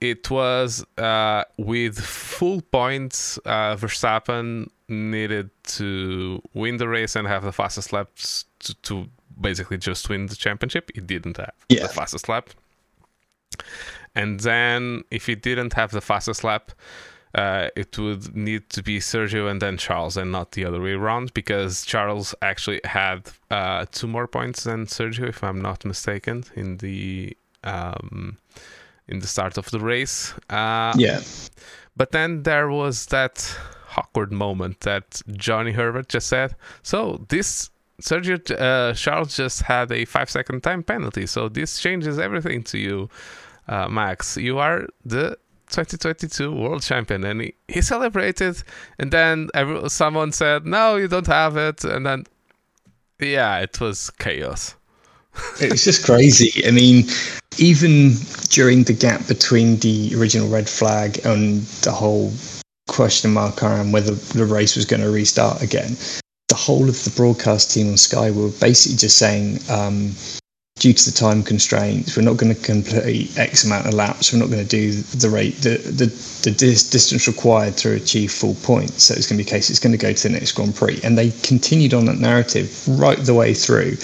it 0.02 0.30
was 0.30 0.86
uh, 0.98 1.44
with 1.58 2.00
full 2.00 2.62
points, 2.62 3.38
uh, 3.46 3.76
Verstappen 3.76 4.70
needed 4.88 5.50
to 5.64 6.42
win 6.54 6.78
the 6.78 6.88
race 6.88 7.16
and 7.16 7.28
have 7.28 7.44
the 7.44 7.52
fastest 7.52 7.94
laps 7.94 8.46
to, 8.60 8.74
to 8.76 9.10
basically 9.40 9.78
just 9.78 10.10
win 10.10 10.28
the 10.28 10.36
championship. 10.36 10.92
He 10.94 11.02
didn't 11.02 11.38
have 11.38 11.54
yeah. 11.70 11.84
the 11.84 11.94
fastest 11.94 12.28
lap. 12.28 12.50
And 14.16 14.40
then, 14.40 15.04
if 15.12 15.28
he 15.28 15.36
didn't 15.36 15.74
have 15.74 15.92
the 15.92 16.02
fastest 16.02 16.44
lap, 16.44 16.72
uh, 17.36 17.70
it 17.76 17.98
would 17.98 18.36
need 18.36 18.70
to 18.72 18.82
be 18.82 19.00
Sergio 19.00 19.50
and 19.50 19.62
then 19.62 19.78
Charles, 19.78 20.18
and 20.18 20.32
not 20.32 20.54
the 20.54 20.66
other 20.66 20.82
way 20.82 20.94
around, 20.94 21.34
because 21.34 21.86
Charles 21.86 22.34
actually 22.42 22.82
had 22.84 23.30
uh, 23.52 23.86
two 23.92 24.08
more 24.08 24.28
points 24.28 24.64
than 24.64 24.88
Sergio, 24.88 25.30
if 25.30 25.44
I'm 25.44 25.62
not 25.62 25.86
mistaken, 25.86 26.44
in 26.56 26.78
the 26.78 27.38
um, 27.64 28.38
in 29.10 29.20
the 29.20 29.28
start 29.28 29.58
of 29.58 29.70
the 29.72 29.80
race. 29.80 30.34
Uh, 30.50 30.94
yeah. 30.96 31.20
But 31.98 32.12
then 32.12 32.44
there 32.44 32.70
was 32.70 33.08
that 33.08 33.58
awkward 33.98 34.32
moment 34.32 34.82
that 34.82 35.22
Johnny 35.32 35.72
Herbert 35.72 36.08
just 36.08 36.28
said. 36.28 36.56
So 36.84 37.26
this 37.28 37.70
Sergio 38.02 38.40
uh, 38.58 38.94
Charles 38.94 39.36
just 39.36 39.64
had 39.64 39.92
a 39.92 40.06
five 40.06 40.30
second 40.30 40.62
time 40.64 40.84
penalty. 40.84 41.26
So 41.26 41.50
this 41.50 41.80
changes 41.80 42.18
everything 42.18 42.64
to 42.66 42.78
you, 42.78 43.10
uh, 43.68 43.90
Max. 43.90 44.38
You 44.38 44.60
are 44.60 44.88
the 45.04 45.38
2022 45.70 46.52
world 46.52 46.82
champion 46.82 47.24
and 47.24 47.42
he, 47.42 47.54
he 47.68 47.82
celebrated 47.82 48.64
and 48.98 49.12
then 49.12 49.50
every, 49.54 49.88
someone 49.88 50.32
said 50.32 50.66
no 50.66 50.96
you 50.96 51.08
don't 51.08 51.28
have 51.28 51.56
it 51.58 51.84
and 51.84 52.08
then 52.08 52.24
yeah 53.20 53.60
it 53.60 53.80
was 53.80 54.10
chaos 54.18 54.76
it's 55.60 55.84
just 55.84 56.06
crazy. 56.06 56.66
I 56.66 56.72
mean 56.72 57.06
even 57.58 58.14
during 58.50 58.84
the 58.84 58.94
gap 58.94 59.28
between 59.28 59.78
the 59.80 60.14
original 60.16 60.48
red 60.48 60.70
flag 60.70 61.20
and 61.26 61.62
the 61.84 61.92
whole 61.92 62.32
question 62.88 63.32
mark 63.34 63.62
around 63.62 63.92
whether 63.92 64.16
the 64.16 64.46
race 64.46 64.76
was 64.76 64.86
going 64.86 65.02
to 65.02 65.10
restart 65.10 65.62
again 65.62 65.96
the 66.50 66.56
whole 66.56 66.90
of 66.90 67.04
the 67.04 67.12
broadcast 67.12 67.72
team 67.72 67.90
on 67.90 67.98
sky 67.98 68.32
were 68.32 68.50
basically 68.60 68.98
just 68.98 69.18
saying 69.18 69.60
um, 69.70 70.12
due 70.80 70.94
to 70.94 71.12
the 71.12 71.16
time 71.16 71.44
constraints, 71.44 72.16
we're 72.16 72.24
not 72.24 72.38
going 72.38 72.54
to 72.54 72.62
complete 72.62 73.38
X 73.38 73.66
amount 73.66 73.86
of 73.86 73.94
laps. 73.94 74.34
We're 74.34 74.40
not 74.40 74.50
going 74.50 74.66
to 74.66 74.70
do 74.70 74.92
the 74.92 75.30
rate, 75.30 75.56
the 75.58 75.78
the, 75.78 76.06
the 76.44 76.52
dis- 76.52 76.90
distance 76.90 77.28
required 77.28 77.78
to 77.78 77.94
achieve 77.94 78.32
full 78.32 78.56
points. 78.56 79.04
So 79.04 79.14
it's 79.14 79.28
going 79.28 79.38
to 79.38 79.44
be 79.44 79.50
a 79.50 79.52
case. 79.52 79.70
It's 79.70 79.80
going 79.80 79.92
to 79.92 79.98
go 79.98 80.14
to 80.14 80.24
the 80.24 80.34
next 80.34 80.54
Grand 80.54 80.76
Prix, 80.76 81.00
and 81.04 81.18
they 81.18 81.32
continued 81.44 81.94
on 81.94 82.06
that 82.06 82.18
narrative 82.18 82.88
right 82.88 83.18
the 83.18 83.34
way 83.34 83.54
through. 83.54 83.98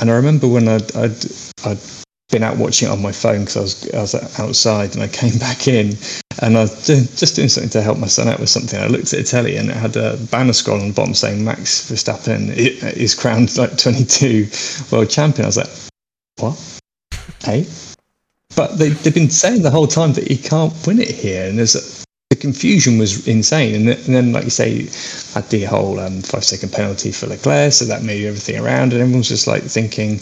And 0.00 0.10
I 0.10 0.14
remember 0.14 0.48
when 0.48 0.68
I'd, 0.68 0.96
I'd, 0.96 1.24
I'd 1.64 1.78
been 2.30 2.44
out 2.44 2.56
watching 2.56 2.88
it 2.88 2.92
on 2.92 3.02
my 3.02 3.12
phone 3.12 3.40
because 3.40 3.56
I 3.56 3.60
was 3.60 3.94
I 3.94 4.00
was 4.00 4.38
outside 4.38 4.94
and 4.94 5.02
I 5.02 5.08
came 5.08 5.36
back 5.38 5.66
in 5.66 5.94
and 6.42 6.56
I 6.56 6.62
was 6.62 6.86
just 6.86 7.34
doing 7.36 7.48
something 7.48 7.70
to 7.70 7.82
help 7.82 7.98
my 7.98 8.06
son 8.06 8.28
out 8.28 8.38
with 8.38 8.48
something. 8.48 8.80
I 8.80 8.86
looked 8.86 9.12
at 9.12 9.18
the 9.18 9.24
telly 9.24 9.56
and 9.56 9.68
it 9.68 9.76
had 9.76 9.96
a 9.96 10.16
banner 10.30 10.52
scroll 10.52 10.80
on 10.80 10.88
the 10.88 10.94
bottom 10.94 11.14
saying 11.14 11.44
Max 11.44 11.90
Verstappen 11.90 12.50
is 12.56 13.14
crowned 13.14 13.56
like 13.58 13.76
22 13.76 14.48
world 14.92 15.10
champion. 15.10 15.44
I 15.44 15.48
was 15.48 15.56
like, 15.56 15.89
what? 16.40 16.80
Hey? 17.42 17.66
But 18.56 18.78
they, 18.78 18.90
they've 18.90 19.14
been 19.14 19.30
saying 19.30 19.62
the 19.62 19.70
whole 19.70 19.86
time 19.86 20.12
that 20.14 20.26
he 20.26 20.36
can't 20.36 20.74
win 20.86 20.98
it 20.98 21.10
here. 21.10 21.48
And 21.48 21.58
there's 21.58 21.76
a, 21.76 22.06
the 22.30 22.36
confusion 22.36 22.98
was 22.98 23.26
insane. 23.26 23.74
And, 23.74 23.88
and, 23.88 24.14
then, 24.14 24.32
like 24.32 24.44
you 24.44 24.50
say, 24.50 24.82
had 25.34 25.48
the 25.50 25.64
whole 25.64 26.00
um, 26.00 26.22
five 26.22 26.44
second 26.44 26.72
penalty 26.72 27.12
for 27.12 27.26
Leclerc. 27.26 27.72
So 27.72 27.84
that 27.84 28.02
made 28.02 28.24
everything 28.24 28.60
around. 28.60 28.92
And 28.92 29.00
everyone's 29.02 29.28
just 29.28 29.46
like 29.46 29.62
thinking, 29.62 30.20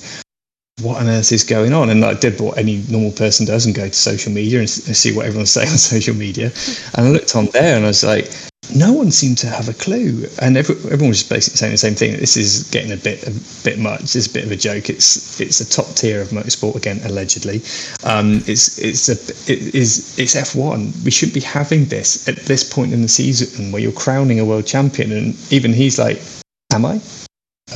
what 0.81 1.01
on 1.01 1.09
earth 1.09 1.33
is 1.33 1.45
going 1.45 1.73
on? 1.73 1.91
And 1.91 2.05
I 2.05 2.15
did 2.15 2.41
what 2.41 2.59
any 2.59 2.85
normal 2.89 3.13
person 3.13 3.47
does 3.47 3.67
and 3.67 3.75
go 3.75 3.89
to 3.89 3.95
social 3.95 4.33
media 4.33 4.61
and 4.61 4.69
see 4.69 5.15
what 5.15 5.27
everyone's 5.27 5.51
saying 5.59 5.69
on 5.69 5.79
social 5.79 6.15
media. 6.15 6.53
And 6.95 7.07
I 7.07 7.11
looked 7.11 7.35
on 7.37 7.47
there 7.47 7.77
and 7.77 7.85
I 7.85 7.89
was 7.89 8.05
like, 8.05 8.31
no 8.75 8.93
one 8.93 9.11
seemed 9.11 9.39
to 9.39 9.47
have 9.47 9.69
a 9.69 9.73
clue, 9.73 10.27
and 10.43 10.57
every, 10.57 10.75
everyone 10.77 11.09
was 11.09 11.19
just 11.21 11.31
basically 11.31 11.57
saying 11.57 11.73
the 11.73 11.79
same 11.79 11.95
thing. 11.95 12.13
This 12.19 12.37
is 12.37 12.65
getting 12.71 12.93
a 12.93 12.97
bit 12.97 13.27
a 13.27 13.33
bit 13.65 13.79
much. 13.79 14.15
It's 14.15 14.27
a 14.27 14.33
bit 14.33 14.45
of 14.45 14.53
a 14.53 14.57
joke. 14.57 14.91
It's 14.91 15.41
it's 15.41 15.61
a 15.61 15.69
top 15.69 15.87
tier 15.95 16.21
of 16.21 16.29
motorsport 16.29 16.75
again, 16.75 17.01
allegedly. 17.05 17.63
Um, 18.05 18.43
it's 18.47 18.79
it's 18.79 19.09
a 19.09 19.13
it 19.51 19.75
is 19.75 20.19
it's 20.19 20.37
F 20.37 20.55
one. 20.55 20.93
We 21.05 21.11
shouldn't 21.11 21.35
be 21.35 21.41
having 21.41 21.87
this 21.87 22.29
at 22.29 22.37
this 22.37 22.63
point 22.63 22.93
in 22.93 23.03
the 23.03 23.09
season 23.09 23.73
where 23.73 23.81
you're 23.81 23.93
crowning 23.93 24.41
a 24.41 24.45
world 24.45 24.67
champion, 24.67 25.13
and 25.13 25.53
even 25.53 25.73
he's 25.73 25.99
like, 25.99 26.21
"Am 26.73 26.85
I? 26.85 27.01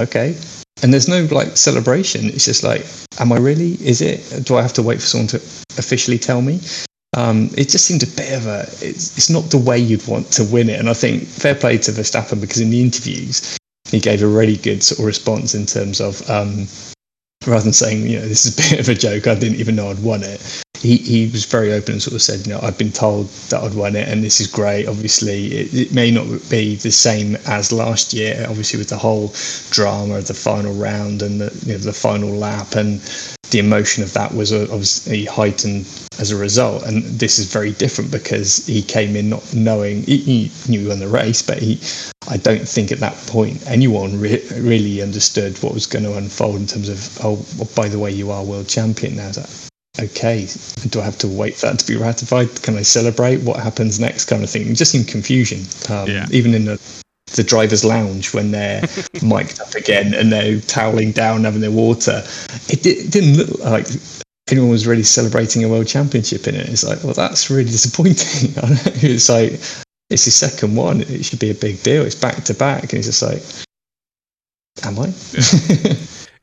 Okay." 0.00 0.36
And 0.82 0.92
there's 0.92 1.08
no 1.08 1.28
like 1.30 1.56
celebration. 1.56 2.26
It's 2.26 2.44
just 2.44 2.64
like, 2.64 2.84
"Am 3.18 3.32
I 3.32 3.38
really? 3.38 3.72
Is 3.74 4.00
it? 4.00 4.44
Do 4.44 4.56
I 4.56 4.62
have 4.62 4.72
to 4.74 4.82
wait 4.82 5.00
for 5.00 5.06
someone 5.06 5.28
to 5.28 5.36
officially 5.78 6.18
tell 6.18 6.42
me?" 6.42 6.60
Um, 7.14 7.50
it 7.58 7.68
just 7.68 7.84
seemed 7.84 8.02
a 8.02 8.06
bit 8.06 8.32
of 8.32 8.46
a. 8.46 8.62
It's, 8.80 9.16
it's 9.16 9.30
not 9.30 9.50
the 9.50 9.58
way 9.58 9.78
you'd 9.78 10.06
want 10.08 10.30
to 10.32 10.44
win 10.44 10.70
it, 10.70 10.80
and 10.80 10.88
I 10.88 10.94
think 10.94 11.24
fair 11.24 11.54
play 11.54 11.78
to 11.78 11.92
Verstappen 11.92 12.40
because 12.40 12.60
in 12.60 12.70
the 12.70 12.80
interviews 12.80 13.58
he 13.90 14.00
gave 14.00 14.22
a 14.22 14.26
really 14.26 14.56
good 14.56 14.82
sort 14.82 15.00
of 15.00 15.04
response 15.04 15.54
in 15.54 15.66
terms 15.66 16.00
of 16.00 16.28
um, 16.30 16.66
rather 17.46 17.64
than 17.64 17.72
saying 17.72 18.06
you 18.06 18.18
know 18.18 18.26
this 18.26 18.46
is 18.46 18.54
a 18.54 18.56
bit 18.70 18.80
of 18.80 18.88
a 18.88 18.94
joke, 18.94 19.26
I 19.26 19.34
didn't 19.34 19.58
even 19.58 19.76
know 19.76 19.90
I'd 19.90 20.02
won 20.02 20.22
it. 20.22 20.62
He 20.78 20.96
he 20.96 21.28
was 21.28 21.44
very 21.44 21.72
open 21.72 21.92
and 21.92 22.02
sort 22.02 22.14
of 22.14 22.22
said 22.22 22.46
you 22.46 22.52
know 22.52 22.60
I've 22.60 22.78
been 22.78 22.92
told 22.92 23.28
that 23.50 23.62
I'd 23.62 23.74
won 23.74 23.96
it, 23.96 24.08
and 24.08 24.22
this 24.22 24.40
is 24.40 24.46
great. 24.46 24.86
Obviously, 24.86 25.46
it, 25.54 25.74
it 25.74 25.94
may 25.94 26.10
not 26.10 26.26
be 26.50 26.76
the 26.76 26.90
same 26.90 27.36
as 27.46 27.72
last 27.72 28.12
year. 28.12 28.46
Obviously, 28.48 28.78
with 28.78 28.88
the 28.88 28.98
whole 28.98 29.32
drama 29.70 30.16
of 30.16 30.26
the 30.26 30.34
final 30.34 30.74
round 30.74 31.22
and 31.22 31.40
the 31.40 31.52
you 31.66 31.72
know, 31.72 31.78
the 31.78 31.92
final 31.92 32.30
lap 32.30 32.74
and 32.74 33.00
the 33.50 33.58
emotion 33.58 34.02
of 34.02 34.12
that 34.14 34.34
was 34.34 34.52
obviously 34.52 35.24
heightened 35.26 35.86
as 36.18 36.30
a 36.30 36.36
result. 36.36 36.84
And 36.84 37.04
this 37.04 37.38
is 37.38 37.52
very 37.52 37.72
different 37.72 38.10
because 38.10 38.66
he 38.66 38.82
came 38.82 39.14
in 39.14 39.28
not 39.28 39.54
knowing 39.54 40.02
he, 40.04 40.16
he 40.16 40.52
knew 40.68 40.80
he 40.80 40.88
won 40.88 40.98
the 40.98 41.08
race, 41.08 41.42
but 41.42 41.58
he, 41.58 41.78
I 42.28 42.38
don't 42.38 42.66
think 42.66 42.90
at 42.90 42.98
that 43.00 43.16
point 43.26 43.62
anyone 43.66 44.18
re- 44.18 44.42
really 44.54 45.02
understood 45.02 45.62
what 45.62 45.74
was 45.74 45.86
going 45.86 46.04
to 46.04 46.16
unfold 46.16 46.56
in 46.56 46.66
terms 46.66 46.88
of 46.88 47.18
oh, 47.24 47.44
well, 47.58 47.68
by 47.76 47.88
the 47.88 47.98
way, 47.98 48.10
you 48.10 48.30
are 48.30 48.42
world 48.42 48.68
champion 48.68 49.16
now. 49.16 49.30
That 49.32 49.68
okay, 50.00 50.48
do 50.88 51.00
I 51.00 51.04
have 51.04 51.18
to 51.18 51.28
wait 51.28 51.56
for 51.56 51.66
that 51.66 51.78
to 51.80 51.86
be 51.86 51.96
ratified? 51.98 52.62
Can 52.62 52.76
I 52.76 52.82
celebrate? 52.82 53.42
What 53.42 53.60
happens 53.60 54.00
next? 54.00 54.24
Kind 54.26 54.42
of 54.42 54.50
thing. 54.50 54.74
Just 54.74 54.94
in 54.94 55.04
confusion. 55.04 55.60
Um, 55.90 56.08
yeah. 56.08 56.26
Even 56.30 56.54
in 56.54 56.64
the 56.64 57.01
the 57.32 57.42
driver's 57.42 57.84
lounge 57.84 58.32
when 58.34 58.50
they're 58.50 58.82
mic'd 59.22 59.60
up 59.60 59.74
again 59.74 60.14
and 60.14 60.32
they're 60.32 60.60
toweling 60.60 61.12
down 61.12 61.44
having 61.44 61.60
their 61.60 61.70
water. 61.70 62.22
It, 62.68 62.84
it, 62.86 63.10
didn't 63.10 63.36
look 63.36 63.58
like 63.60 63.86
anyone 64.50 64.70
was 64.70 64.86
really 64.86 65.02
celebrating 65.02 65.64
a 65.64 65.68
world 65.68 65.86
championship 65.86 66.46
in 66.46 66.54
it. 66.54 66.68
It's 66.68 66.84
like, 66.84 67.02
well, 67.02 67.14
that's 67.14 67.50
really 67.50 67.64
disappointing. 67.64 68.52
it's 68.56 69.28
like 69.28 69.52
it's 70.10 70.24
his 70.24 70.34
second 70.34 70.76
one. 70.76 71.00
It 71.02 71.24
should 71.24 71.38
be 71.38 71.50
a 71.50 71.54
big 71.54 71.82
deal. 71.82 72.04
It's 72.04 72.14
back 72.14 72.44
to 72.44 72.54
back, 72.54 72.82
and 72.82 72.92
he's 72.92 73.06
just 73.06 73.22
like, 73.22 73.42
am 74.84 74.98
I? 74.98 75.12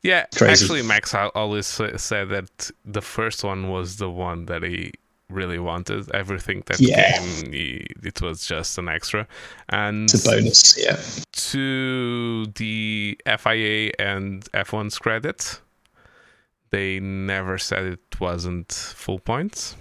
Yeah, 0.02 0.26
yeah 0.42 0.48
actually, 0.48 0.82
Max 0.82 1.14
always 1.14 1.66
said 1.66 2.28
that 2.30 2.70
the 2.84 3.02
first 3.02 3.44
one 3.44 3.70
was 3.70 3.96
the 3.96 4.10
one 4.10 4.46
that 4.46 4.62
he 4.62 4.92
really 5.30 5.58
wanted. 5.58 6.10
Everything 6.12 6.62
that 6.66 6.80
yeah. 6.80 7.18
came, 7.18 7.52
it 7.52 8.20
was 8.20 8.46
just 8.46 8.78
an 8.78 8.88
extra. 8.88 9.26
And 9.68 10.04
it's 10.04 10.26
a 10.26 10.30
bonus, 10.30 10.78
yeah. 10.78 11.00
To 11.32 12.46
the 12.46 13.18
FIA 13.38 13.92
and 13.98 14.44
F1's 14.52 14.98
credit, 14.98 15.60
they 16.70 17.00
never 17.00 17.58
said 17.58 17.84
it 17.84 18.20
wasn't 18.20 18.72
full 18.72 19.18
points. 19.18 19.76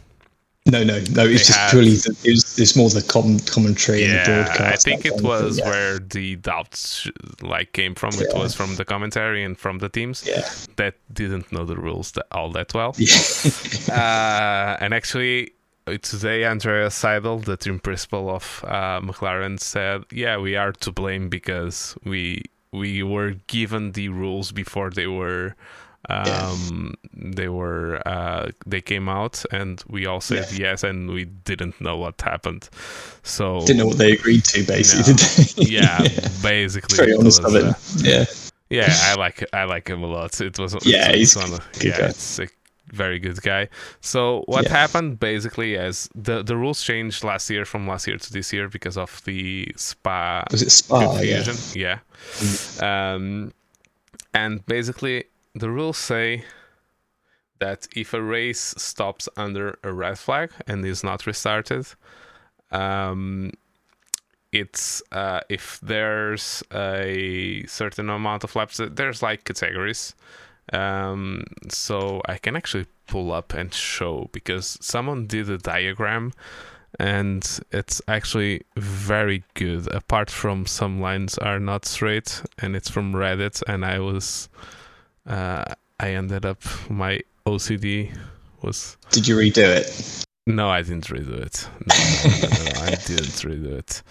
No, 0.71 0.83
no, 0.83 0.99
no. 1.11 1.25
It's 1.25 1.47
just 1.47 1.57
had, 1.57 1.71
purely 1.71 1.95
the, 1.95 2.15
it's, 2.23 2.59
it's 2.59 2.75
more 2.75 2.89
the 2.89 3.01
com- 3.01 3.39
commentary 3.39 4.01
yeah, 4.01 4.07
and 4.07 4.19
the 4.19 4.43
broadcast. 4.43 4.87
I 4.87 4.89
think 4.89 5.05
it 5.05 5.21
was 5.21 5.55
thing, 5.55 5.65
yeah. 5.65 5.71
where 5.71 5.99
the 5.99 6.35
doubts 6.37 7.09
like 7.41 7.73
came 7.73 7.95
from. 7.95 8.11
Yeah. 8.13 8.27
It 8.27 8.37
was 8.37 8.53
from 8.53 8.75
the 8.75 8.85
commentary 8.85 9.43
and 9.43 9.57
from 9.57 9.79
the 9.79 9.89
teams 9.89 10.25
yeah. 10.27 10.47
that 10.75 10.95
didn't 11.13 11.51
know 11.51 11.65
the 11.65 11.75
rules 11.75 12.11
that, 12.13 12.27
all 12.31 12.51
that 12.51 12.73
well. 12.73 12.95
Yeah. 12.97 13.15
uh, 13.91 14.77
and 14.79 14.93
actually, 14.93 15.53
today 15.97 16.43
Andrea 16.43 16.87
Seidl, 16.87 17.43
the 17.43 17.57
team 17.57 17.79
principal 17.79 18.29
of 18.29 18.63
uh, 18.67 18.99
McLaren, 19.01 19.59
said, 19.59 20.03
"Yeah, 20.11 20.37
we 20.37 20.55
are 20.55 20.71
to 20.73 20.91
blame 20.91 21.29
because 21.29 21.97
we 22.03 22.43
we 22.71 23.01
were 23.01 23.31
given 23.47 23.93
the 23.93 24.09
rules 24.09 24.51
before 24.51 24.89
they 24.89 25.07
were." 25.07 25.55
Um 26.09 26.95
yeah. 27.03 27.31
they 27.35 27.49
were 27.49 28.01
uh 28.07 28.49
they 28.65 28.81
came 28.81 29.07
out 29.07 29.43
and 29.51 29.83
we 29.87 30.05
all 30.05 30.21
said 30.21 30.47
yeah. 30.51 30.69
yes 30.69 30.83
and 30.83 31.09
we 31.09 31.25
didn't 31.25 31.79
know 31.79 31.97
what 31.97 32.19
happened 32.21 32.69
so 33.23 33.59
didn't 33.61 33.77
know 33.77 33.87
what 33.87 33.97
they 33.97 34.13
agreed 34.13 34.43
to 34.43 34.63
basically 34.63 35.13
no. 35.63 35.69
yeah, 35.69 36.01
yeah, 36.03 36.29
basically 36.41 36.97
very 36.97 37.13
honest 37.13 37.43
of 37.43 37.55
it 37.55 37.63
uh, 37.63 37.73
yeah 37.97 38.25
yeah 38.69 38.93
i 39.03 39.15
like 39.15 39.43
i 39.53 39.63
like 39.63 39.87
him 39.87 40.03
a 40.03 40.07
lot 40.07 40.39
it 40.41 40.57
was 40.59 40.73
yeah 40.85 41.09
it's, 41.09 41.17
he's 41.17 41.35
one 41.35 41.53
of, 41.53 41.83
yeah 41.83 41.97
guy. 41.97 42.05
it's 42.07 42.39
a 42.39 42.47
very 42.91 43.19
good 43.19 43.41
guy. 43.41 43.69
So 44.01 44.43
what 44.47 44.63
yeah. 44.65 44.71
happened 44.71 45.19
basically 45.19 45.75
is 45.75 46.09
the 46.15 46.43
the 46.43 46.55
rules 46.55 46.81
changed 46.81 47.23
last 47.23 47.49
year 47.49 47.65
from 47.65 47.87
last 47.87 48.07
year 48.07 48.17
to 48.17 48.33
this 48.33 48.51
year 48.53 48.67
because 48.67 48.97
of 48.97 49.21
the 49.25 49.71
spa. 49.75 50.43
Was 50.51 50.61
it 50.61 50.71
spa? 50.71 50.99
Confusion. 50.99 51.55
Yeah. 51.79 51.99
yeah. 52.39 52.47
Mm. 52.47 52.83
Um, 52.83 53.53
and 54.33 54.65
basically 54.65 55.25
the 55.55 55.69
rules 55.69 55.97
say 55.97 56.43
that 57.59 57.87
if 57.95 58.13
a 58.13 58.21
race 58.21 58.73
stops 58.77 59.27
under 59.35 59.77
a 59.83 59.91
red 59.91 60.17
flag 60.17 60.51
and 60.67 60.85
is 60.85 61.03
not 61.03 61.25
restarted, 61.25 61.87
um, 62.71 63.51
it's 64.51 65.01
uh, 65.11 65.41
if 65.49 65.79
there's 65.81 66.63
a 66.73 67.63
certain 67.67 68.09
amount 68.09 68.43
of 68.43 68.55
laps, 68.55 68.79
there's 68.91 69.21
like 69.21 69.43
categories. 69.43 70.15
Um, 70.71 71.45
so 71.69 72.21
I 72.25 72.37
can 72.37 72.55
actually 72.55 72.85
pull 73.07 73.31
up 73.31 73.53
and 73.53 73.73
show 73.73 74.29
because 74.31 74.77
someone 74.81 75.25
did 75.25 75.49
a 75.49 75.57
diagram 75.57 76.31
and 76.99 77.59
it's 77.71 78.01
actually 78.07 78.61
very 78.75 79.43
good 79.53 79.87
apart 79.93 80.29
from 80.29 80.65
some 80.65 80.99
lines 81.01 81.37
are 81.37 81.59
not 81.59 81.85
straight 81.85 82.41
and 82.59 82.75
it's 82.75 82.89
from 82.89 83.13
reddit 83.13 83.61
and 83.67 83.85
i 83.85 83.99
was 83.99 84.49
uh, 85.29 85.63
i 85.99 86.09
ended 86.09 86.45
up 86.45 86.61
my 86.89 87.19
ocd 87.45 88.17
was 88.61 88.97
did 89.11 89.27
you 89.27 89.35
redo 89.35 89.63
it 89.63 90.25
no 90.45 90.69
i 90.69 90.81
didn't 90.81 91.07
redo 91.07 91.39
it 91.39 91.67
no, 91.87 91.95
no, 92.41 92.73
no, 92.73 92.81
i 92.81 92.89
didn't 93.07 93.39
redo 93.43 93.77
it 93.77 94.03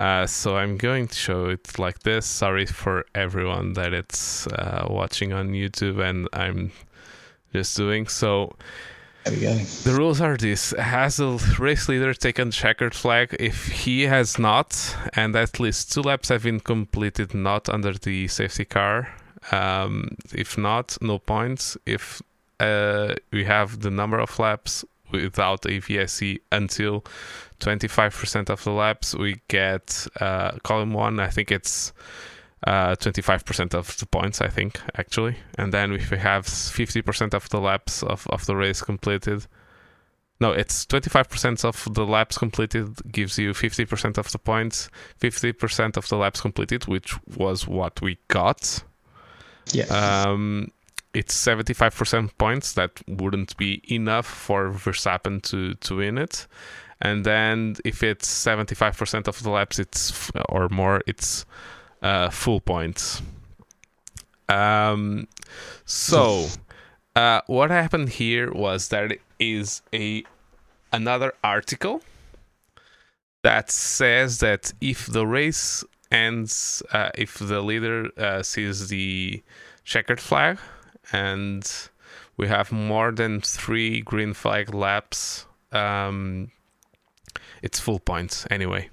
uh, 0.00 0.26
so 0.26 0.56
i'm 0.56 0.76
going 0.76 1.06
to 1.06 1.14
show 1.14 1.46
it 1.46 1.78
like 1.78 2.00
this 2.00 2.26
sorry 2.26 2.66
for 2.66 3.04
everyone 3.14 3.72
that 3.74 3.92
it's 3.92 4.46
uh, 4.48 4.86
watching 4.90 5.32
on 5.32 5.50
youtube 5.50 6.02
and 6.02 6.28
i'm 6.32 6.70
just 7.52 7.76
doing 7.76 8.06
so 8.06 8.54
there 9.24 9.32
we 9.32 9.40
go. 9.40 9.54
The 9.54 9.94
rules 9.96 10.20
are 10.20 10.36
this: 10.36 10.74
Has 10.78 11.18
a 11.18 11.38
race 11.58 11.88
leader 11.88 12.12
taken 12.12 12.50
checkered 12.50 12.94
flag? 12.94 13.34
If 13.40 13.68
he 13.68 14.02
has 14.02 14.38
not, 14.38 14.94
and 15.14 15.34
at 15.34 15.58
least 15.58 15.92
two 15.92 16.02
laps 16.02 16.28
have 16.28 16.42
been 16.42 16.60
completed 16.60 17.32
not 17.32 17.70
under 17.70 17.94
the 17.94 18.28
safety 18.28 18.66
car. 18.66 19.08
Um, 19.52 20.16
if 20.32 20.56
not, 20.56 20.96
no 21.00 21.18
points. 21.18 21.76
If 21.86 22.22
uh, 22.60 23.14
we 23.32 23.44
have 23.44 23.80
the 23.80 23.90
number 23.90 24.18
of 24.18 24.38
laps 24.38 24.84
without 25.10 25.62
AVSE 25.62 26.40
until 26.50 27.04
25% 27.60 28.50
of 28.50 28.64
the 28.64 28.72
laps, 28.72 29.14
we 29.14 29.40
get 29.48 30.06
uh, 30.20 30.52
column 30.62 30.92
one. 30.92 31.20
I 31.20 31.28
think 31.28 31.50
it's 31.50 31.92
uh, 32.66 32.96
25% 32.96 33.74
of 33.74 33.96
the 33.98 34.06
points, 34.06 34.40
I 34.40 34.48
think, 34.48 34.80
actually. 34.96 35.36
And 35.58 35.72
then 35.72 35.92
if 35.92 36.10
we 36.10 36.18
have 36.18 36.46
50% 36.46 37.34
of 37.34 37.48
the 37.50 37.60
laps 37.60 38.02
of, 38.02 38.26
of 38.28 38.46
the 38.46 38.56
race 38.56 38.82
completed, 38.82 39.46
no, 40.40 40.52
it's 40.52 40.84
25% 40.86 41.64
of 41.64 41.94
the 41.94 42.04
laps 42.04 42.38
completed 42.38 42.88
gives 43.12 43.38
you 43.38 43.52
50% 43.52 44.18
of 44.18 44.32
the 44.32 44.38
points, 44.38 44.90
50% 45.20 45.96
of 45.96 46.08
the 46.08 46.16
laps 46.16 46.40
completed, 46.40 46.86
which 46.86 47.14
was 47.36 47.68
what 47.68 48.00
we 48.02 48.18
got. 48.28 48.82
Yeah. 49.72 49.84
Um, 49.86 50.70
it's 51.12 51.34
75% 51.36 52.30
points 52.38 52.72
that 52.72 53.00
wouldn't 53.06 53.56
be 53.56 53.82
enough 53.88 54.26
for 54.26 54.70
Verstappen 54.70 55.42
to, 55.42 55.74
to 55.74 55.96
win 55.96 56.18
it. 56.18 56.46
And 57.00 57.24
then 57.24 57.76
if 57.84 58.02
it's 58.02 58.28
75% 58.28 59.28
of 59.28 59.42
the 59.42 59.50
laps, 59.50 59.78
it's 59.78 60.30
or 60.48 60.68
more, 60.68 61.02
it's 61.06 61.44
uh, 62.02 62.30
full 62.30 62.60
points. 62.60 63.22
Um, 64.48 65.28
so 65.84 66.46
uh, 67.16 67.40
what 67.46 67.70
happened 67.70 68.10
here 68.10 68.52
was 68.52 68.88
there 68.88 69.10
is 69.38 69.82
a 69.92 70.24
another 70.92 71.34
article 71.42 72.02
that 73.42 73.70
says 73.70 74.38
that 74.38 74.72
if 74.80 75.06
the 75.06 75.26
race 75.26 75.84
ends, 76.10 76.82
uh, 76.92 77.10
if 77.14 77.38
the 77.38 77.60
leader 77.60 78.08
uh, 78.18 78.42
sees 78.42 78.88
the 78.88 79.42
checkered 79.84 80.20
flag, 80.20 80.58
and 81.12 81.70
we 82.36 82.48
have 82.48 82.72
more 82.72 83.12
than 83.12 83.40
three 83.40 84.00
green 84.00 84.34
flag 84.34 84.74
laps, 84.74 85.46
um, 85.72 86.50
it's 87.62 87.80
full 87.80 88.00
points 88.00 88.46
anyway. 88.50 88.90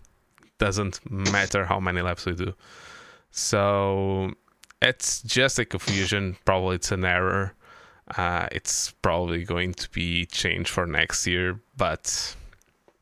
Doesn't 0.57 0.99
matter 1.09 1.65
how 1.65 1.79
many 1.79 2.01
laps 2.01 2.25
we 2.25 2.33
do. 2.33 2.53
So 3.31 4.33
it's 4.81 5.21
just 5.23 5.59
a 5.59 5.65
confusion. 5.65 6.37
Probably 6.45 6.75
it's 6.75 6.91
an 6.91 7.05
error. 7.05 7.53
Uh, 8.17 8.47
it's 8.51 8.91
probably 9.01 9.43
going 9.43 9.73
to 9.73 9.89
be 9.91 10.25
changed 10.25 10.69
for 10.69 10.85
next 10.85 11.25
year, 11.25 11.59
but 11.77 12.35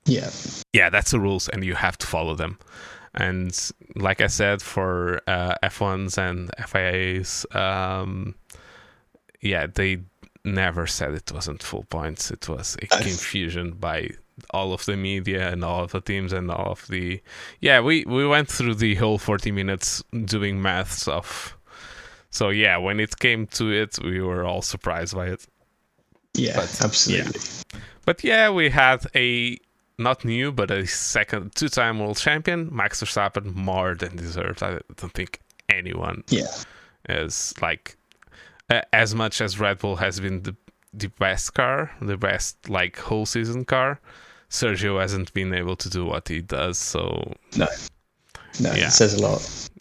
yeah, 0.06 0.30
yeah, 0.72 0.90
that's 0.90 1.12
the 1.12 1.20
rules, 1.20 1.50
and 1.50 1.64
you 1.64 1.74
have 1.74 1.98
to 1.98 2.08
follow 2.08 2.36
them. 2.36 2.60
And 3.14 3.58
like 3.96 4.22
I 4.22 4.28
said, 4.28 4.62
for 4.62 5.22
uh, 5.28 5.56
F1s 5.64 6.18
and 6.18 6.52
FIAs, 6.68 7.46
um, 7.56 8.36
yeah, 9.42 9.68
they 9.68 10.00
never 10.46 10.88
said 10.88 11.14
it 11.14 11.32
wasn't 11.32 11.64
full 11.64 11.84
points. 11.84 12.32
It 12.32 12.48
was 12.48 12.78
a 12.82 12.88
confusion 12.88 13.72
by 13.72 14.12
all 14.52 14.74
of 14.74 14.86
the 14.86 14.96
media 14.96 15.52
and 15.52 15.64
all 15.64 15.84
of 15.84 15.92
the 15.92 16.02
teams 16.02 16.34
and 16.34 16.50
all 16.50 16.72
of 16.72 16.88
the 16.88 17.22
yeah 17.60 17.82
we 17.82 18.06
we 18.06 18.26
went 18.26 18.48
through 18.48 18.76
the 18.76 18.96
whole 18.96 19.18
40 19.18 19.52
minutes 19.52 20.04
doing 20.26 20.62
maths 20.62 21.08
of 21.08 21.58
so 22.30 22.50
yeah 22.50 22.78
when 22.78 23.00
it 23.00 23.20
came 23.20 23.48
to 23.48 23.70
it 23.72 23.98
we 24.04 24.22
were 24.22 24.46
all 24.46 24.62
surprised 24.62 25.16
by 25.16 25.28
it 25.28 25.46
yeah 26.36 26.56
but, 26.56 26.82
absolutely 26.82 27.40
yeah. 27.74 27.80
but 28.06 28.24
yeah 28.24 28.50
we 28.50 28.70
had 28.70 29.06
a 29.16 29.58
not 30.00 30.26
new 30.26 30.52
but 30.52 30.72
a 30.72 30.88
second 30.88 31.54
two-time 31.56 32.00
world 32.00 32.18
champion 32.18 32.70
max 32.72 33.04
verstappen 33.04 33.54
more 33.54 33.96
than 33.96 34.16
deserved 34.16 34.64
i 34.64 34.80
don't 34.96 35.14
think 35.14 35.40
anyone 35.70 36.24
yeah 36.30 36.48
is 37.08 37.54
like 37.62 37.96
uh, 38.70 38.82
as 38.94 39.14
much 39.14 39.42
as 39.42 39.60
red 39.60 39.78
bull 39.80 39.96
has 39.98 40.20
been 40.20 40.44
the 40.44 40.56
the 40.94 41.08
best 41.08 41.54
car, 41.54 41.92
the 42.02 42.18
best 42.18 42.70
like 42.70 42.98
whole 42.98 43.26
season 43.26 43.66
car. 43.66 44.00
Sergio 44.50 45.00
hasn't 45.00 45.32
been 45.34 45.54
able 45.54 45.76
to 45.76 45.90
do 45.90 46.06
what 46.06 46.28
he 46.28 46.42
does. 46.42 46.78
So 46.78 47.34
no, 47.56 47.68
no, 48.60 48.74
yeah. 48.74 48.88
it 48.88 48.92
says 48.92 49.14
a 49.14 49.22
lot. 49.22 49.40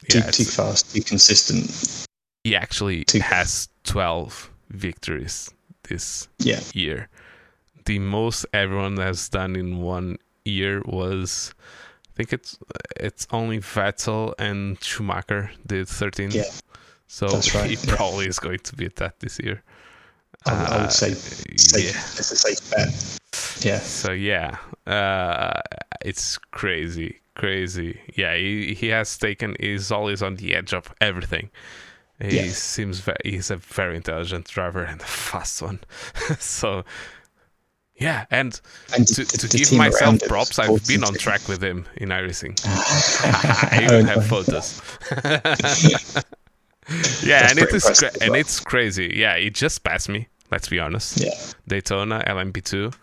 Too, 0.09 0.19
yeah, 0.19 0.31
too 0.31 0.45
fast, 0.45 0.95
too 0.95 1.03
consistent. 1.03 2.07
He 2.45 2.55
actually 2.55 3.05
too 3.05 3.21
has 3.21 3.69
twelve 3.85 4.51
victories 4.71 5.51
this 5.89 6.29
yeah. 6.39 6.61
year. 6.75 7.09
The 7.89 7.99
most 7.99 8.45
everyone 8.53 8.99
has 8.99 9.31
done 9.31 9.57
in 9.57 9.79
one 9.81 10.19
year 10.45 10.83
was, 10.85 11.55
I 12.07 12.11
think 12.17 12.35
it's 12.35 12.59
it's 12.97 13.27
only 13.31 13.61
Vettel 13.61 14.35
and 14.39 14.77
Schumacher 14.85 15.51
did 15.67 15.89
thirteen. 15.89 16.31
Yeah, 16.31 16.43
so 17.07 17.29
right. 17.29 17.71
he 17.71 17.77
probably 17.87 18.27
is 18.27 18.39
going 18.39 18.59
to 18.59 18.77
beat 18.77 18.97
that 18.97 19.21
this 19.21 19.39
year. 19.39 19.63
I 20.45 20.53
would, 20.53 20.69
I 20.69 20.83
would 20.83 20.93
say, 20.93 21.15
safe, 21.15 21.83
yeah. 21.83 22.01
it's 22.19 22.31
a 22.31 22.37
safe 22.37 22.71
bet. 22.71 23.65
Yeah. 23.65 23.79
So 23.79 24.13
yeah, 24.13 24.59
uh, 24.87 25.63
it's 26.03 26.37
crazy, 26.37 27.21
crazy. 27.37 28.03
Yeah, 28.15 28.37
he, 28.37 28.75
he 28.75 28.89
has 28.89 29.17
taken. 29.17 29.57
He's 29.59 29.91
always 29.91 30.23
on 30.23 30.37
the 30.37 30.55
edge 30.55 30.75
of 30.75 30.93
everything. 31.01 31.49
He 32.21 32.37
yeah. 32.37 32.53
seems 32.53 33.01
very, 33.01 33.17
he's 33.25 33.51
a 33.51 33.57
very 33.57 33.97
intelligent 33.97 34.47
driver 34.47 34.83
and 34.83 35.01
a 35.01 35.05
fast 35.05 35.63
one. 35.63 35.81
so 36.39 36.85
yeah, 37.99 38.27
and, 38.31 38.61
and 38.95 39.07
to, 39.07 39.25
to, 39.25 39.49
to 39.49 39.57
give 39.57 39.73
myself 39.73 40.21
props, 40.27 40.59
I've 40.59 40.87
been 40.87 41.05
on 41.05 41.15
track 41.15 41.47
with 41.49 41.63
him 41.63 41.87
in 41.97 42.11
iRacing. 42.11 42.59
I 42.65 43.85
even 43.85 44.07
have 44.07 44.27
photos. 44.27 44.81
yeah, 47.23 47.41
That's 47.41 47.51
and 47.51 47.59
it 47.59 47.73
is 47.73 47.85
cra- 47.85 48.11
well. 48.21 48.29
and 48.29 48.37
it's 48.37 48.61
crazy. 48.61 49.13
Yeah, 49.15 49.37
he 49.37 49.51
just 49.51 49.85
passed 49.85 50.09
me. 50.09 50.29
Let's 50.51 50.69
be 50.69 50.79
honest. 50.79 51.21
Yeah, 51.21 51.35
Daytona 51.67 52.25
LMP2 52.27 52.95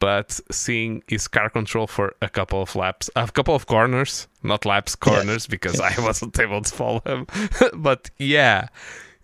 but 0.00 0.38
seeing 0.50 1.02
his 1.08 1.28
car 1.28 1.48
control 1.50 1.86
for 1.86 2.14
a 2.20 2.28
couple 2.28 2.62
of 2.62 2.76
laps, 2.76 3.10
a 3.16 3.26
couple 3.28 3.54
of 3.54 3.66
corners, 3.66 4.28
not 4.42 4.64
laps, 4.64 4.94
corners, 4.94 5.46
yeah. 5.46 5.50
because 5.50 5.80
I 5.80 5.94
wasn't 5.98 6.38
able 6.38 6.62
to 6.62 6.74
follow 6.74 7.00
him. 7.06 7.26
but 7.74 8.10
yeah, 8.18 8.68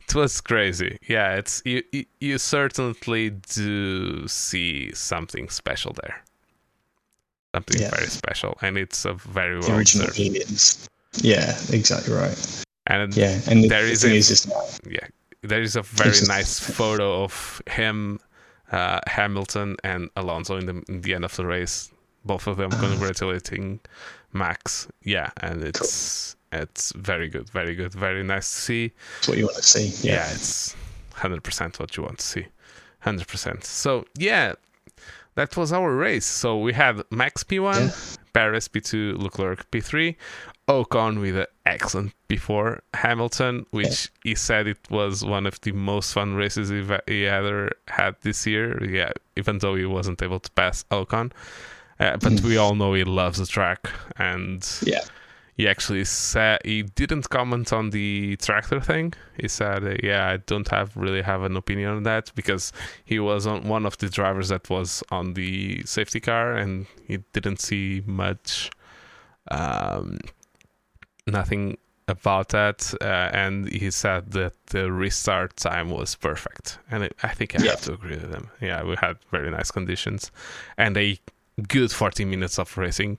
it 0.09 0.14
was 0.14 0.40
crazy. 0.40 0.98
Yeah, 1.09 1.36
it's 1.36 1.62
you, 1.64 1.82
you, 1.93 2.05
you. 2.20 2.39
certainly 2.39 3.31
do 3.31 4.26
see 4.28 4.93
something 4.94 5.48
special 5.48 5.93
there. 6.02 6.22
Something 7.55 7.82
yeah. 7.82 7.90
very 7.90 8.09
special, 8.09 8.59
and 8.62 8.76
it's 8.76 9.05
a 9.05 9.14
very 9.14 9.59
well 9.60 9.76
original 9.76 10.09
aliens. 10.18 10.89
Yeah, 11.14 11.56
exactly 11.70 12.12
right. 12.14 12.64
And 12.86 13.16
yeah, 13.16 13.40
and 13.48 13.70
there 13.70 13.86
is 13.86 14.05
a, 14.05 14.12
is 14.12 14.47
yeah, 14.89 15.06
there 15.43 15.62
is 15.62 15.76
a 15.76 15.82
very 15.82 16.16
nice 16.26 16.59
photo 16.59 17.22
of 17.22 17.62
him 17.66 18.20
uh, 18.72 19.01
Hamilton 19.06 19.76
and 19.85 20.10
Alonso 20.16 20.56
in 20.56 20.66
the, 20.66 20.82
in 20.89 21.01
the 21.02 21.14
end 21.14 21.24
of 21.24 21.35
the 21.36 21.47
race. 21.47 21.90
Both 22.24 22.47
of 22.47 22.56
them 22.56 22.70
ah. 22.72 22.81
congratulating 22.81 23.81
Max. 24.32 24.89
Yeah, 25.02 25.31
and 25.40 25.62
it's 25.62 26.34
cool. 26.34 26.34
It's 26.62 26.93
very 26.93 27.28
good, 27.28 27.48
very 27.51 27.74
good, 27.74 27.93
very 27.93 28.22
nice 28.22 28.48
to 28.52 28.60
see. 28.60 28.93
It's 29.18 29.28
what 29.28 29.39
you 29.39 29.44
want 29.44 29.56
to 29.56 29.62
see. 29.62 30.06
Yeah, 30.06 30.14
yeah 30.14 30.32
it's 30.32 30.76
hundred 31.14 31.43
percent 31.43 31.78
what 31.78 31.97
you 31.97 32.02
want 32.02 32.18
to 32.18 32.26
see. 32.26 32.47
hundred 33.01 33.28
percent. 33.28 33.64
So 33.64 34.05
yeah, 34.18 34.55
that 35.35 35.56
was 35.56 35.72
our 35.72 35.94
race. 35.94 36.26
So 36.26 36.59
we 36.59 36.72
had 36.72 37.02
Max 37.10 37.44
P1, 37.44 37.89
yeah. 37.89 38.22
Perez 38.32 38.68
P2, 38.68 39.18
Leclerc 39.18 39.70
P3, 39.70 40.16
Ocon 40.68 41.20
with 41.20 41.36
an 41.36 41.47
excellent 41.66 42.12
P4, 42.28 42.81
Hamilton, 42.94 43.66
which 43.70 44.10
yeah. 44.24 44.31
he 44.31 44.35
said 44.35 44.66
it 44.66 44.90
was 44.90 45.24
one 45.24 45.47
of 45.47 45.60
the 45.60 45.72
most 45.72 46.12
fun 46.12 46.35
races 46.35 46.68
he 47.06 47.26
ever 47.26 47.70
had 47.89 48.16
this 48.22 48.47
year. 48.47 48.82
Yeah, 48.85 49.12
even 49.36 49.59
though 49.59 49.74
he 49.74 49.85
wasn't 49.85 50.22
able 50.22 50.40
to 50.40 50.51
pass 50.52 50.85
Ocon, 50.90 51.32
uh, 52.01 52.16
but 52.16 52.40
we 52.40 52.56
all 52.56 52.74
know 52.74 52.94
he 52.94 53.05
loves 53.05 53.39
the 53.39 53.47
track, 53.47 53.90
and 54.16 54.66
yeah 54.82 55.05
he 55.56 55.68
actually 55.68 56.05
said 56.05 56.60
he 56.64 56.82
didn't 56.82 57.31
comment 57.31 57.72
on 57.72 57.90
the 57.90 58.36
tractor 58.36 58.81
thing. 58.81 59.14
He 59.36 59.48
said, 59.48 59.85
uh, 59.85 59.97
"Yeah, 60.02 60.28
I 60.28 60.39
don't 60.39 60.68
have 60.68 60.97
really 60.97 61.22
have 61.22 61.43
an 61.43 61.56
opinion 61.56 61.90
on 61.90 62.02
that 62.05 62.32
because 62.35 62.72
he 63.05 63.18
was 63.20 63.47
on 63.47 63.68
one 63.68 63.86
of 63.86 63.97
the 63.98 64.09
drivers 64.09 64.48
that 64.48 64.68
was 64.68 65.02
on 65.10 65.35
the 65.35 65.82
safety 65.85 66.20
car 66.20 66.56
and 66.56 66.86
he 67.06 67.18
didn't 67.32 67.60
see 67.60 68.02
much, 68.06 68.70
um, 69.51 70.18
nothing 71.26 71.78
about 72.09 72.48
that. 72.51 72.93
Uh, 73.01 73.31
and 73.32 73.68
he 73.70 73.90
said 73.90 74.32
that 74.32 74.55
the 74.66 74.90
restart 74.90 75.56
time 75.56 75.90
was 75.90 76.16
perfect, 76.16 76.78
and 76.90 77.05
it, 77.05 77.16
I 77.22 77.28
think 77.28 77.55
I 77.59 77.62
yeah. 77.64 77.70
have 77.70 77.82
to 77.82 77.93
agree 77.94 78.16
with 78.16 78.32
him. 78.32 78.51
Yeah, 78.60 78.82
we 78.82 78.97
had 79.01 79.18
very 79.31 79.51
nice 79.51 79.70
conditions, 79.70 80.31
and 80.76 80.97
they 80.97 81.20
good 81.68 81.93
40 81.93 82.24
minutes 82.24 82.59
of 82.59 82.76
racing 82.76 83.18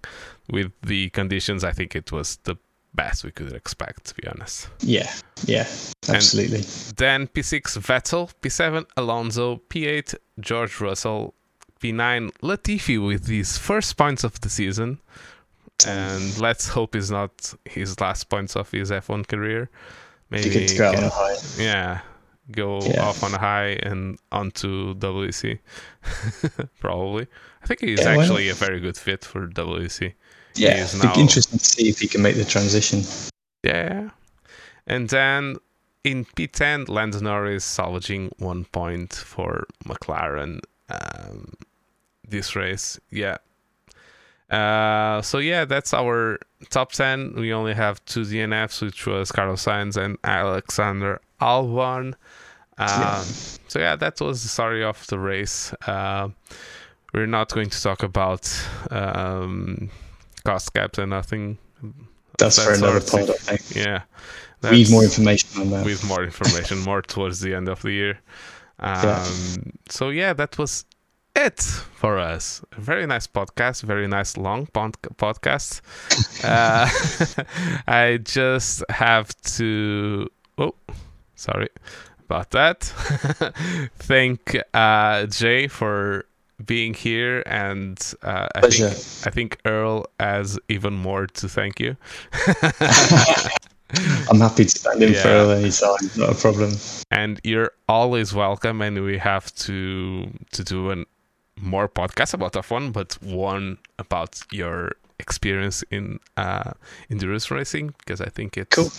with 0.50 0.72
the 0.82 1.10
conditions 1.12 1.64
i 1.64 1.72
think 1.72 1.96
it 1.96 2.12
was 2.12 2.38
the 2.44 2.56
best 2.94 3.24
we 3.24 3.32
could 3.32 3.52
expect 3.52 4.06
to 4.06 4.16
be 4.16 4.26
honest. 4.28 4.70
Yeah 4.80 5.12
yeah 5.46 5.68
absolutely. 6.08 6.60
and 6.60 6.66
then 6.96 7.28
p6 7.28 7.78
vettel 7.80 8.32
p7 8.42 8.86
alonso 8.96 9.62
p8 9.70 10.16
george 10.40 10.80
russell 10.80 11.34
p9 11.82 12.32
latifi 12.42 13.06
with 13.06 13.28
his 13.28 13.58
first 13.58 13.98
points 13.98 14.24
of 14.24 14.40
the 14.42 14.50
season. 14.50 15.00
And 15.86 16.40
let's 16.40 16.70
hope 16.70 16.96
it's 16.96 17.10
not 17.10 17.54
his 17.66 18.00
last 18.00 18.30
points 18.30 18.56
of 18.56 18.72
his 18.72 18.92
f1 18.92 19.28
career. 19.28 19.70
Maybe 20.30 20.68
can, 20.68 21.12
yeah 21.60 22.02
go 22.52 22.80
yeah. 22.82 23.04
off 23.04 23.24
on 23.24 23.34
a 23.34 23.40
high 23.40 23.80
and 23.82 24.20
onto 24.32 24.94
wec 24.96 25.60
probably 26.80 27.28
I 27.66 27.68
think 27.68 27.82
he's 27.82 28.00
yeah, 28.00 28.12
actually 28.12 28.46
well, 28.46 28.52
a 28.52 28.56
very 28.56 28.80
good 28.80 28.96
fit 28.96 29.26
for 29.26 29.48
WEC. 29.48 30.14
Yeah, 30.54 30.70
I 30.70 30.84
think 30.84 31.04
now, 31.04 31.16
interesting 31.16 31.58
to 31.58 31.66
see 31.66 31.90
if 31.90 32.00
he 32.00 32.08
can 32.08 32.22
make 32.22 32.36
the 32.36 32.46
transition. 32.46 33.02
Yeah, 33.64 34.12
and 34.86 35.10
then 35.10 35.56
in 36.04 36.26
P10, 36.26 36.90
Lando 36.90 37.20
Norris 37.22 37.66
salvaging 37.66 38.32
one 38.38 38.66
point 38.66 39.16
for 39.16 39.66
McLaren 39.84 40.60
um, 40.90 41.54
this 42.28 42.56
race. 42.56 43.00
Yeah. 43.10 43.38
Uh, 44.52 45.24
so 45.24 45.40
yeah, 45.40 45.66
that's 45.66 45.92
our 45.92 46.38
top 46.70 46.92
ten. 46.92 47.34
We 47.34 47.52
only 47.52 47.74
have 47.74 48.06
two 48.06 48.22
DNFs, 48.22 48.84
which 48.84 49.08
was 49.08 49.32
Carlos 49.32 49.66
Sainz 49.66 49.98
and 49.98 50.20
Alexander 50.24 51.20
Albon. 51.42 52.14
Um, 52.78 52.88
yeah. 52.88 53.24
So 53.68 53.80
yeah, 53.80 53.96
that 53.96 54.20
was 54.22 54.44
the 54.44 54.50
story 54.50 54.84
of 54.84 55.06
the 55.08 55.20
race. 55.20 55.74
Uh, 55.88 56.30
we're 57.14 57.26
not 57.26 57.54
going 57.54 57.70
to 57.70 57.82
talk 57.82 58.04
about 58.04 58.52
um, 58.92 59.90
cost 60.44 60.74
caps 60.74 60.98
and 60.98 61.12
nothing. 61.12 61.58
That's 62.38 62.58
that 62.58 62.66
for 62.66 62.74
another 62.74 63.00
pod, 63.00 63.30
I 63.48 63.58
think. 63.58 63.86
Yeah. 63.86 64.02
Read 64.62 64.90
more 64.90 65.04
information 65.04 65.62
on 65.62 65.70
that. 65.72 65.86
With 65.86 66.04
more 66.06 66.24
information, 66.24 66.80
more 66.80 67.02
towards 67.14 67.40
the 67.40 67.54
end 67.54 67.70
of 67.70 67.82
the 67.82 67.92
year. 67.92 68.20
Um, 68.80 69.04
yeah. 69.04 69.26
So, 69.90 70.10
yeah, 70.10 70.34
that 70.34 70.58
was 70.58 70.86
it 71.36 71.62
for 71.62 72.18
us. 72.18 72.64
Very 72.78 73.06
nice 73.06 73.28
podcast, 73.28 73.84
very 73.84 74.08
nice 74.08 74.38
long 74.38 74.68
pod- 74.68 75.02
podcast. 75.18 75.82
uh, 76.44 76.90
I 77.88 78.18
just 78.18 78.84
have 78.90 79.36
to. 79.58 80.30
Oh, 80.58 80.76
sorry 81.46 81.70
about 82.26 82.52
that. 82.52 82.84
Thank 84.00 84.58
uh, 84.74 85.28
Jay 85.28 85.68
for 85.68 86.26
being 86.66 86.94
here, 86.94 87.44
and 87.46 88.00
uh, 88.24 88.48
I 88.56 88.70
think 88.70 88.96
I 89.28 89.30
think 89.30 89.60
Earl 89.66 90.06
has 90.20 90.58
even 90.70 90.94
more 90.96 91.28
to 91.28 91.50
thank 91.50 91.80
you. 91.80 91.98
I'm 94.30 94.40
happy 94.40 94.66
to 94.66 94.70
stand 94.70 95.04
in 95.04 95.14
yeah. 95.14 95.22
for 95.22 95.28
Earl 95.30 95.52
anytime, 95.52 96.10
not 96.16 96.30
a 96.32 96.36
problem. 96.36 96.72
And 97.12 97.40
you're 97.44 97.72
always 97.88 98.34
welcome, 98.34 98.82
and 98.82 99.04
we 99.04 99.18
have 99.18 99.54
to 99.68 100.30
to 100.52 100.64
do 100.64 100.92
an 100.92 101.06
more 101.58 101.88
podcast 101.88 102.34
about 102.34 102.54
F1, 102.54 102.92
but 102.92 103.18
one 103.22 103.78
about 104.00 104.42
your 104.52 104.92
experience 105.20 105.84
in 105.92 106.20
uh, 106.38 106.72
endurance 107.10 107.50
racing 107.52 107.94
because 108.00 108.22
I 108.22 108.30
think 108.30 108.58
it's 108.58 108.76
cool. 108.76 108.92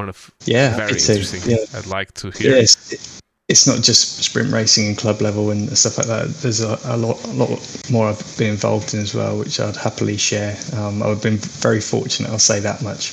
One 0.00 0.08
of 0.08 0.30
yeah, 0.46 0.76
very 0.76 0.92
interesting. 0.92 1.42
Yeah. 1.44 1.64
I'd 1.74 1.86
like 1.86 2.12
to 2.14 2.30
hear. 2.30 2.56
Yes, 2.56 3.20
it's 3.48 3.66
not 3.66 3.82
just 3.82 4.22
sprint 4.22 4.52
racing 4.52 4.86
and 4.88 4.96
club 4.96 5.20
level 5.20 5.50
and 5.50 5.76
stuff 5.76 5.98
like 5.98 6.06
that. 6.06 6.28
There's 6.40 6.60
a, 6.60 6.78
a 6.84 6.96
lot, 6.96 7.22
a 7.24 7.32
lot 7.32 7.50
more 7.90 8.08
I've 8.08 8.38
been 8.38 8.50
involved 8.50 8.94
in 8.94 9.00
as 9.00 9.14
well, 9.14 9.38
which 9.38 9.60
I'd 9.60 9.76
happily 9.76 10.16
share. 10.16 10.56
Um, 10.76 11.02
I've 11.02 11.22
been 11.22 11.36
very 11.36 11.80
fortunate. 11.80 12.30
I'll 12.30 12.38
say 12.38 12.60
that 12.60 12.82
much. 12.82 13.12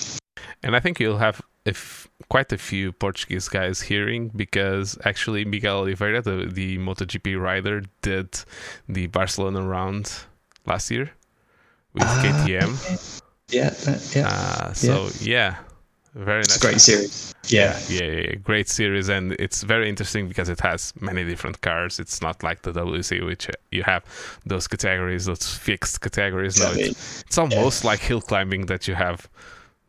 And 0.63 0.75
I 0.75 0.79
think 0.79 0.99
you'll 0.99 1.17
have 1.17 1.41
if 1.65 2.07
quite 2.29 2.53
a 2.53 2.57
few 2.57 2.93
Portuguese 2.93 3.49
guys 3.49 3.81
hearing 3.81 4.29
because 4.29 4.97
actually 5.03 5.43
Miguel 5.43 5.79
Oliveira, 5.79 6.21
the 6.21 6.49
the 6.51 6.77
MotoGP 6.77 7.39
rider, 7.39 7.83
did 8.01 8.29
the 8.87 9.07
Barcelona 9.07 9.61
round 9.61 10.05
last 10.65 10.89
year 10.89 11.11
with 11.93 12.03
uh, 12.03 12.07
ah, 12.07 12.23
KTM. 12.23 13.21
Yeah, 13.49 13.73
yeah. 14.15 14.27
Uh, 14.27 14.73
so 14.73 15.09
yeah. 15.19 15.55
yeah 15.55 15.66
very 16.17 16.39
it's 16.39 16.49
nice. 16.49 16.59
great 16.59 16.81
series. 16.81 17.35
Yeah. 17.47 17.79
yeah. 17.87 18.01
yeah, 18.01 18.11
yeah, 18.21 18.35
great 18.35 18.67
series, 18.67 19.09
and 19.09 19.33
it's 19.33 19.63
very 19.63 19.87
interesting 19.87 20.27
because 20.27 20.49
it 20.49 20.59
has 20.61 20.93
many 20.99 21.23
different 21.23 21.61
cars. 21.61 21.99
It's 21.99 22.21
not 22.21 22.43
like 22.43 22.63
the 22.63 22.73
WEC, 22.73 23.25
which 23.25 23.49
uh, 23.49 23.53
you 23.71 23.83
have 23.83 24.03
those 24.45 24.67
categories, 24.67 25.25
those 25.25 25.47
fixed 25.47 26.01
categories. 26.01 26.59
No, 26.59 26.71
it's, 26.71 27.21
it's 27.21 27.37
almost 27.37 27.83
yeah. 27.83 27.91
like 27.91 27.99
hill 27.99 28.21
climbing 28.21 28.65
that 28.65 28.87
you 28.87 28.95
have 28.95 29.29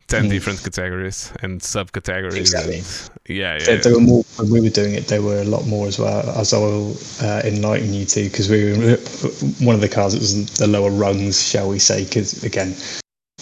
10 0.07 0.25
mm. 0.25 0.29
different 0.29 0.63
categories 0.63 1.31
and 1.41 1.61
subcategories. 1.61 2.37
Exactly. 2.37 2.77
And 2.77 3.09
yeah, 3.27 3.57
yeah. 3.59 3.65
They, 3.65 3.77
they, 3.77 3.93
were 3.93 3.99
more, 3.99 4.23
when 4.37 4.49
we 4.51 4.61
were 4.61 4.69
doing 4.69 4.93
it, 4.93 5.07
they 5.07 5.19
were 5.19 5.41
a 5.41 5.45
lot 5.45 5.65
more 5.67 5.87
as 5.87 5.99
well, 5.99 6.29
as 6.37 6.53
I 6.53 6.57
will 6.57 6.97
uh, 7.21 7.41
enlighten 7.43 7.93
you 7.93 8.05
to, 8.05 8.23
because 8.23 8.49
we 8.49 8.77
were 8.77 8.97
one 9.65 9.75
of 9.75 9.81
the 9.81 9.89
cars 9.89 10.13
that 10.13 10.19
was 10.19 10.57
the 10.57 10.67
lower 10.67 10.91
rungs, 10.91 11.47
shall 11.47 11.69
we 11.69 11.79
say, 11.79 12.03
because 12.03 12.43
again, 12.43 12.75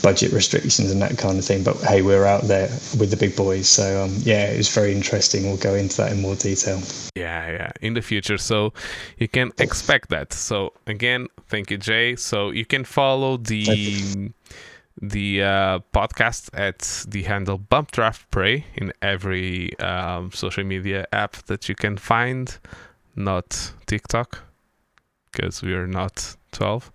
budget 0.02 0.32
restrictions 0.32 0.92
and 0.92 1.02
that 1.02 1.18
kind 1.18 1.38
of 1.38 1.46
thing. 1.46 1.64
But 1.64 1.78
hey, 1.78 2.02
we're 2.02 2.26
out 2.26 2.44
there 2.44 2.70
with 3.00 3.12
the 3.12 3.18
big 3.18 3.36
boys. 3.36 3.68
So 3.68 4.04
um, 4.04 4.16
yeah, 4.20 4.50
it 4.50 4.58
was 4.58 4.70
very 4.70 4.94
interesting. 4.94 5.44
We'll 5.44 5.58
go 5.58 5.76
into 5.76 5.98
that 5.98 6.12
in 6.12 6.22
more 6.22 6.36
detail. 6.36 6.82
Yeah, 7.16 7.52
yeah, 7.52 7.72
in 7.82 7.94
the 7.94 8.02
future. 8.02 8.38
So 8.38 8.74
you 9.18 9.28
can 9.28 9.52
expect 9.58 10.10
that. 10.10 10.34
So 10.34 10.74
again, 10.86 11.28
thank 11.48 11.72
you, 11.72 11.78
Jay. 11.78 12.16
So 12.16 12.52
you 12.52 12.66
can 12.66 12.84
follow 12.86 13.38
the 13.38 14.32
the 15.02 15.44
uh, 15.44 15.80
podcast 15.94 16.50
at 16.54 17.06
the 17.08 17.24
handle 17.24 17.58
Bump 17.58 17.92
Draft 17.92 18.30
Pray 18.32 18.66
in 18.76 18.94
every 19.02 19.78
um, 19.80 20.32
social 20.32 20.64
media 20.64 21.06
app 21.12 21.34
that 21.48 21.70
you 21.70 21.76
can 21.76 21.98
find, 21.98 22.58
not 23.16 23.74
TikTok, 23.86 24.40
because 25.32 25.62
we 25.62 25.74
are 25.74 25.88
not 25.88 26.37
12. 26.58 26.92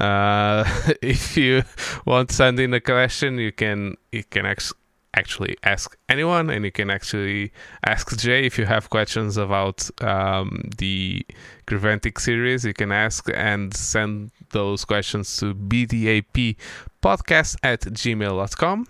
Uh, 0.00 0.64
if 1.02 1.36
you 1.36 1.62
want 2.06 2.28
to 2.30 2.34
send 2.34 2.58
in 2.60 2.72
a 2.72 2.80
question, 2.80 3.38
you 3.38 3.52
can 3.52 3.96
you 4.12 4.24
can 4.24 4.46
ex- 4.46 4.72
actually 5.14 5.56
ask 5.64 5.96
anyone, 6.08 6.50
and 6.50 6.64
you 6.64 6.72
can 6.72 6.88
actually 6.88 7.52
ask 7.84 8.16
Jay 8.16 8.46
if 8.46 8.58
you 8.58 8.64
have 8.64 8.88
questions 8.90 9.36
about 9.36 9.90
um, 10.00 10.62
the 10.78 11.26
Creventic 11.66 12.18
series. 12.20 12.64
You 12.64 12.74
can 12.74 12.92
ask 12.92 13.28
and 13.34 13.74
send 13.74 14.30
those 14.52 14.84
questions 14.84 15.36
to 15.38 15.54
bdap 15.54 16.56
podcast 17.02 17.56
at 17.62 17.80
gmail.com. 17.80 18.86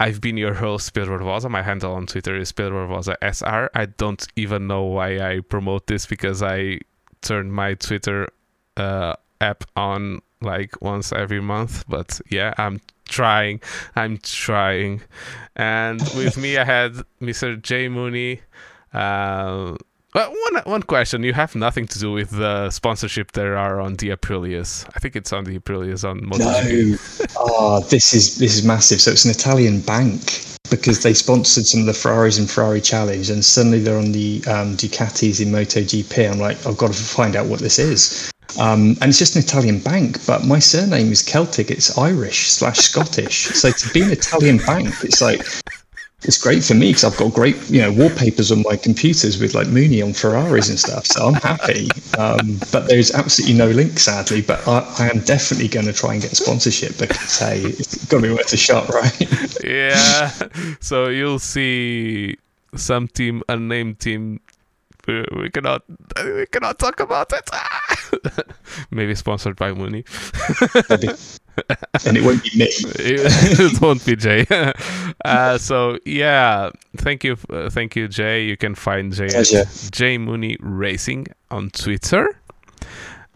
I've 0.00 0.20
been 0.20 0.36
your 0.36 0.54
host, 0.54 0.92
Pedro 0.92 1.18
Barbosa. 1.18 1.48
My 1.48 1.62
handle 1.62 1.94
on 1.94 2.06
Twitter 2.06 2.36
is 2.36 2.50
Pedro 2.52 2.86
Barbosa 2.86 3.14
SR. 3.22 3.70
I 3.74 3.86
don't 3.86 4.26
even 4.36 4.66
know 4.66 4.82
why 4.82 5.18
I 5.18 5.40
promote 5.40 5.86
this 5.86 6.04
because 6.04 6.42
I 6.42 6.80
turned 7.22 7.52
my 7.52 7.74
Twitter 7.74 8.28
uh, 8.76 9.14
app 9.40 9.64
on 9.76 10.20
like 10.40 10.80
once 10.82 11.12
every 11.12 11.40
month 11.40 11.84
but 11.88 12.20
yeah 12.30 12.52
i'm 12.58 12.80
trying 13.08 13.60
i'm 13.96 14.18
trying 14.18 15.00
and 15.56 16.00
with 16.16 16.36
me 16.36 16.58
i 16.58 16.64
had 16.76 16.92
mr 17.20 17.60
jay 17.60 17.88
mooney 17.88 18.40
uh, 18.92 19.76
well, 20.14 20.32
one 20.52 20.62
one 20.64 20.82
question. 20.84 21.24
You 21.24 21.32
have 21.32 21.56
nothing 21.56 21.88
to 21.88 21.98
do 21.98 22.12
with 22.12 22.30
the 22.30 22.70
sponsorship 22.70 23.32
there 23.32 23.56
are 23.56 23.80
on 23.80 23.94
the 23.94 24.10
Aprilias. 24.10 24.88
I 24.94 25.00
think 25.00 25.16
it's 25.16 25.32
on 25.32 25.42
the 25.42 25.58
Aprilias 25.58 26.08
on 26.08 26.20
MotoGP. 26.20 26.90
No. 27.20 27.26
oh, 27.36 27.80
this 27.90 28.14
is 28.14 28.38
this 28.38 28.54
is 28.54 28.64
massive. 28.64 29.00
So 29.00 29.10
it's 29.10 29.24
an 29.24 29.32
Italian 29.32 29.80
bank 29.80 30.20
because 30.70 31.02
they 31.02 31.14
sponsored 31.14 31.66
some 31.66 31.80
of 31.80 31.86
the 31.86 31.92
Ferraris 31.92 32.38
and 32.38 32.48
Ferrari 32.48 32.80
Challenge, 32.80 33.28
and 33.28 33.44
suddenly 33.44 33.80
they're 33.80 33.98
on 33.98 34.12
the 34.12 34.36
um, 34.46 34.76
Ducatis 34.76 35.40
in 35.42 35.48
MotoGP. 35.48 36.30
I'm 36.30 36.38
like, 36.38 36.64
I've 36.64 36.76
got 36.76 36.92
to 36.92 37.02
find 37.02 37.34
out 37.34 37.46
what 37.46 37.58
this 37.58 37.80
is. 37.80 38.30
Um, 38.58 38.96
and 39.00 39.04
it's 39.04 39.18
just 39.18 39.36
an 39.36 39.42
Italian 39.42 39.80
bank, 39.80 40.24
but 40.26 40.44
my 40.44 40.58
surname 40.58 41.10
is 41.10 41.22
Celtic. 41.22 41.70
It's 41.70 41.96
Irish 41.98 42.50
slash 42.50 42.78
Scottish. 42.78 43.46
so 43.46 43.70
to 43.70 43.92
be 43.92 44.02
an 44.02 44.10
Italian 44.10 44.58
bank, 44.58 44.94
it's 45.02 45.20
like 45.20 45.42
it's 46.24 46.38
great 46.38 46.64
for 46.64 46.74
me 46.74 46.88
because 46.88 47.04
I've 47.04 47.16
got 47.16 47.34
great, 47.34 47.56
you 47.68 47.82
know, 47.82 47.92
wallpapers 47.92 48.50
on 48.50 48.62
my 48.62 48.76
computers 48.76 49.38
with 49.38 49.54
like 49.54 49.68
Mooney 49.68 50.00
on 50.00 50.14
Ferraris 50.14 50.70
and 50.70 50.78
stuff. 50.78 51.04
So 51.06 51.26
I'm 51.26 51.34
happy. 51.34 51.88
Um, 52.18 52.58
but 52.72 52.88
there's 52.88 53.12
absolutely 53.12 53.56
no 53.56 53.68
link, 53.68 53.98
sadly. 53.98 54.40
But 54.40 54.66
I, 54.66 54.80
I 54.98 55.08
am 55.08 55.20
definitely 55.20 55.68
going 55.68 55.86
to 55.86 55.92
try 55.92 56.14
and 56.14 56.22
get 56.22 56.34
sponsorship 56.36 56.96
because 56.98 57.38
hey, 57.38 57.60
it's 57.60 58.04
got 58.06 58.18
to 58.18 58.22
be 58.22 58.30
worth 58.30 58.52
a 58.52 58.56
shot, 58.56 58.88
right? 58.88 59.64
yeah. 59.64 60.30
So 60.80 61.08
you'll 61.08 61.38
see 61.38 62.36
some 62.74 63.08
team, 63.08 63.42
unnamed 63.48 64.00
team. 64.00 64.40
We 65.06 65.50
cannot, 65.50 65.82
we 66.24 66.46
cannot 66.46 66.78
talk 66.78 67.00
about 67.00 67.32
it. 67.32 67.50
Maybe 68.90 69.14
sponsored 69.14 69.56
by 69.56 69.72
Mooney. 69.72 70.04
and 70.88 72.16
it 72.16 72.24
won't 72.24 72.42
be 72.42 72.50
me. 72.58 72.66
it 72.70 73.80
won't 73.80 74.04
be 74.04 74.16
Jay. 74.16 74.46
Uh, 75.24 75.58
so 75.58 75.98
yeah, 76.04 76.70
thank 76.96 77.24
you, 77.24 77.36
uh, 77.50 77.70
thank 77.70 77.96
you, 77.96 78.08
Jay. 78.08 78.44
You 78.44 78.56
can 78.56 78.74
find 78.74 79.12
Jay 79.12 79.26
at 79.26 79.90
Jay 79.90 80.18
Mooney 80.18 80.56
Racing 80.60 81.26
on 81.50 81.70
Twitter, 81.70 82.28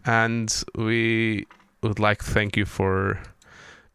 and 0.05 0.65
we 0.74 1.47
would 1.82 1.99
like 1.99 2.24
to 2.24 2.31
thank 2.31 2.57
you 2.57 2.65
for 2.65 3.20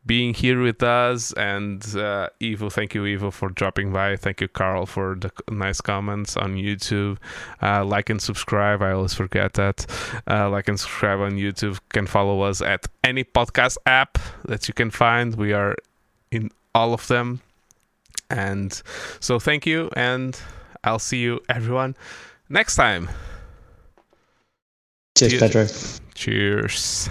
being 0.06 0.34
here 0.34 0.62
with 0.62 0.84
us. 0.84 1.32
And 1.34 1.82
uh, 1.96 2.30
Evo, 2.42 2.72
thank 2.72 2.94
you, 2.94 3.04
Evo, 3.04 3.32
for 3.32 3.50
dropping 3.50 3.92
by. 3.92 4.16
Thank 4.16 4.42
you, 4.42 4.48
Carl, 4.48 4.86
for 4.86 5.16
the 5.16 5.32
nice 5.50 5.82
comments 5.82 6.36
on 6.38 6.56
YouTube. 6.56 7.18
Uh, 7.62 7.86
like 7.86 8.10
and 8.10 8.22
subscribe. 8.22 8.82
I 8.82 8.92
always 8.92 9.14
forget 9.14 9.54
that. 9.54 9.86
Uh, 10.30 10.50
like 10.50 10.68
and 10.68 10.80
subscribe 10.80 11.20
on 11.20 11.34
YouTube. 11.34 11.80
Can 11.90 12.08
follow 12.08 12.42
us 12.42 12.62
at 12.62 12.88
any 13.04 13.24
podcast 13.24 13.78
app 13.86 14.18
that 14.46 14.68
you 14.68 14.74
can 14.74 14.92
find. 14.92 15.36
We 15.36 15.54
are 15.54 15.76
in 16.32 16.50
all 16.76 16.94
of 16.94 17.08
them. 17.08 17.42
And 18.30 18.82
so, 19.20 19.40
thank 19.40 19.66
you, 19.66 19.92
and 19.96 20.40
I'll 20.84 20.98
see 20.98 21.20
you, 21.20 21.40
everyone, 21.50 21.96
next 22.50 22.76
time. 22.76 23.10
Cheers, 25.16 25.40
Pedro. 25.40 25.68
Cheers. 26.16 27.10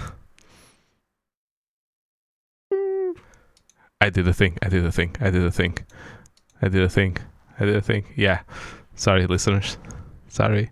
I 4.03 4.09
did 4.09 4.27
a 4.27 4.33
thing. 4.33 4.57
I 4.61 4.67
did 4.67 4.85
a 4.85 4.91
thing. 4.91 5.15
I 5.21 5.29
did 5.29 5.45
a 5.45 5.51
thing. 5.51 5.77
I 6.61 6.67
did 6.67 6.83
a 6.83 6.89
thing. 6.89 7.15
I 7.57 7.63
did 7.63 7.77
a 7.77 7.81
thing. 7.81 8.03
Yeah. 8.17 8.41
Sorry, 8.95 9.25
listeners. 9.27 9.77
Sorry. 10.27 10.71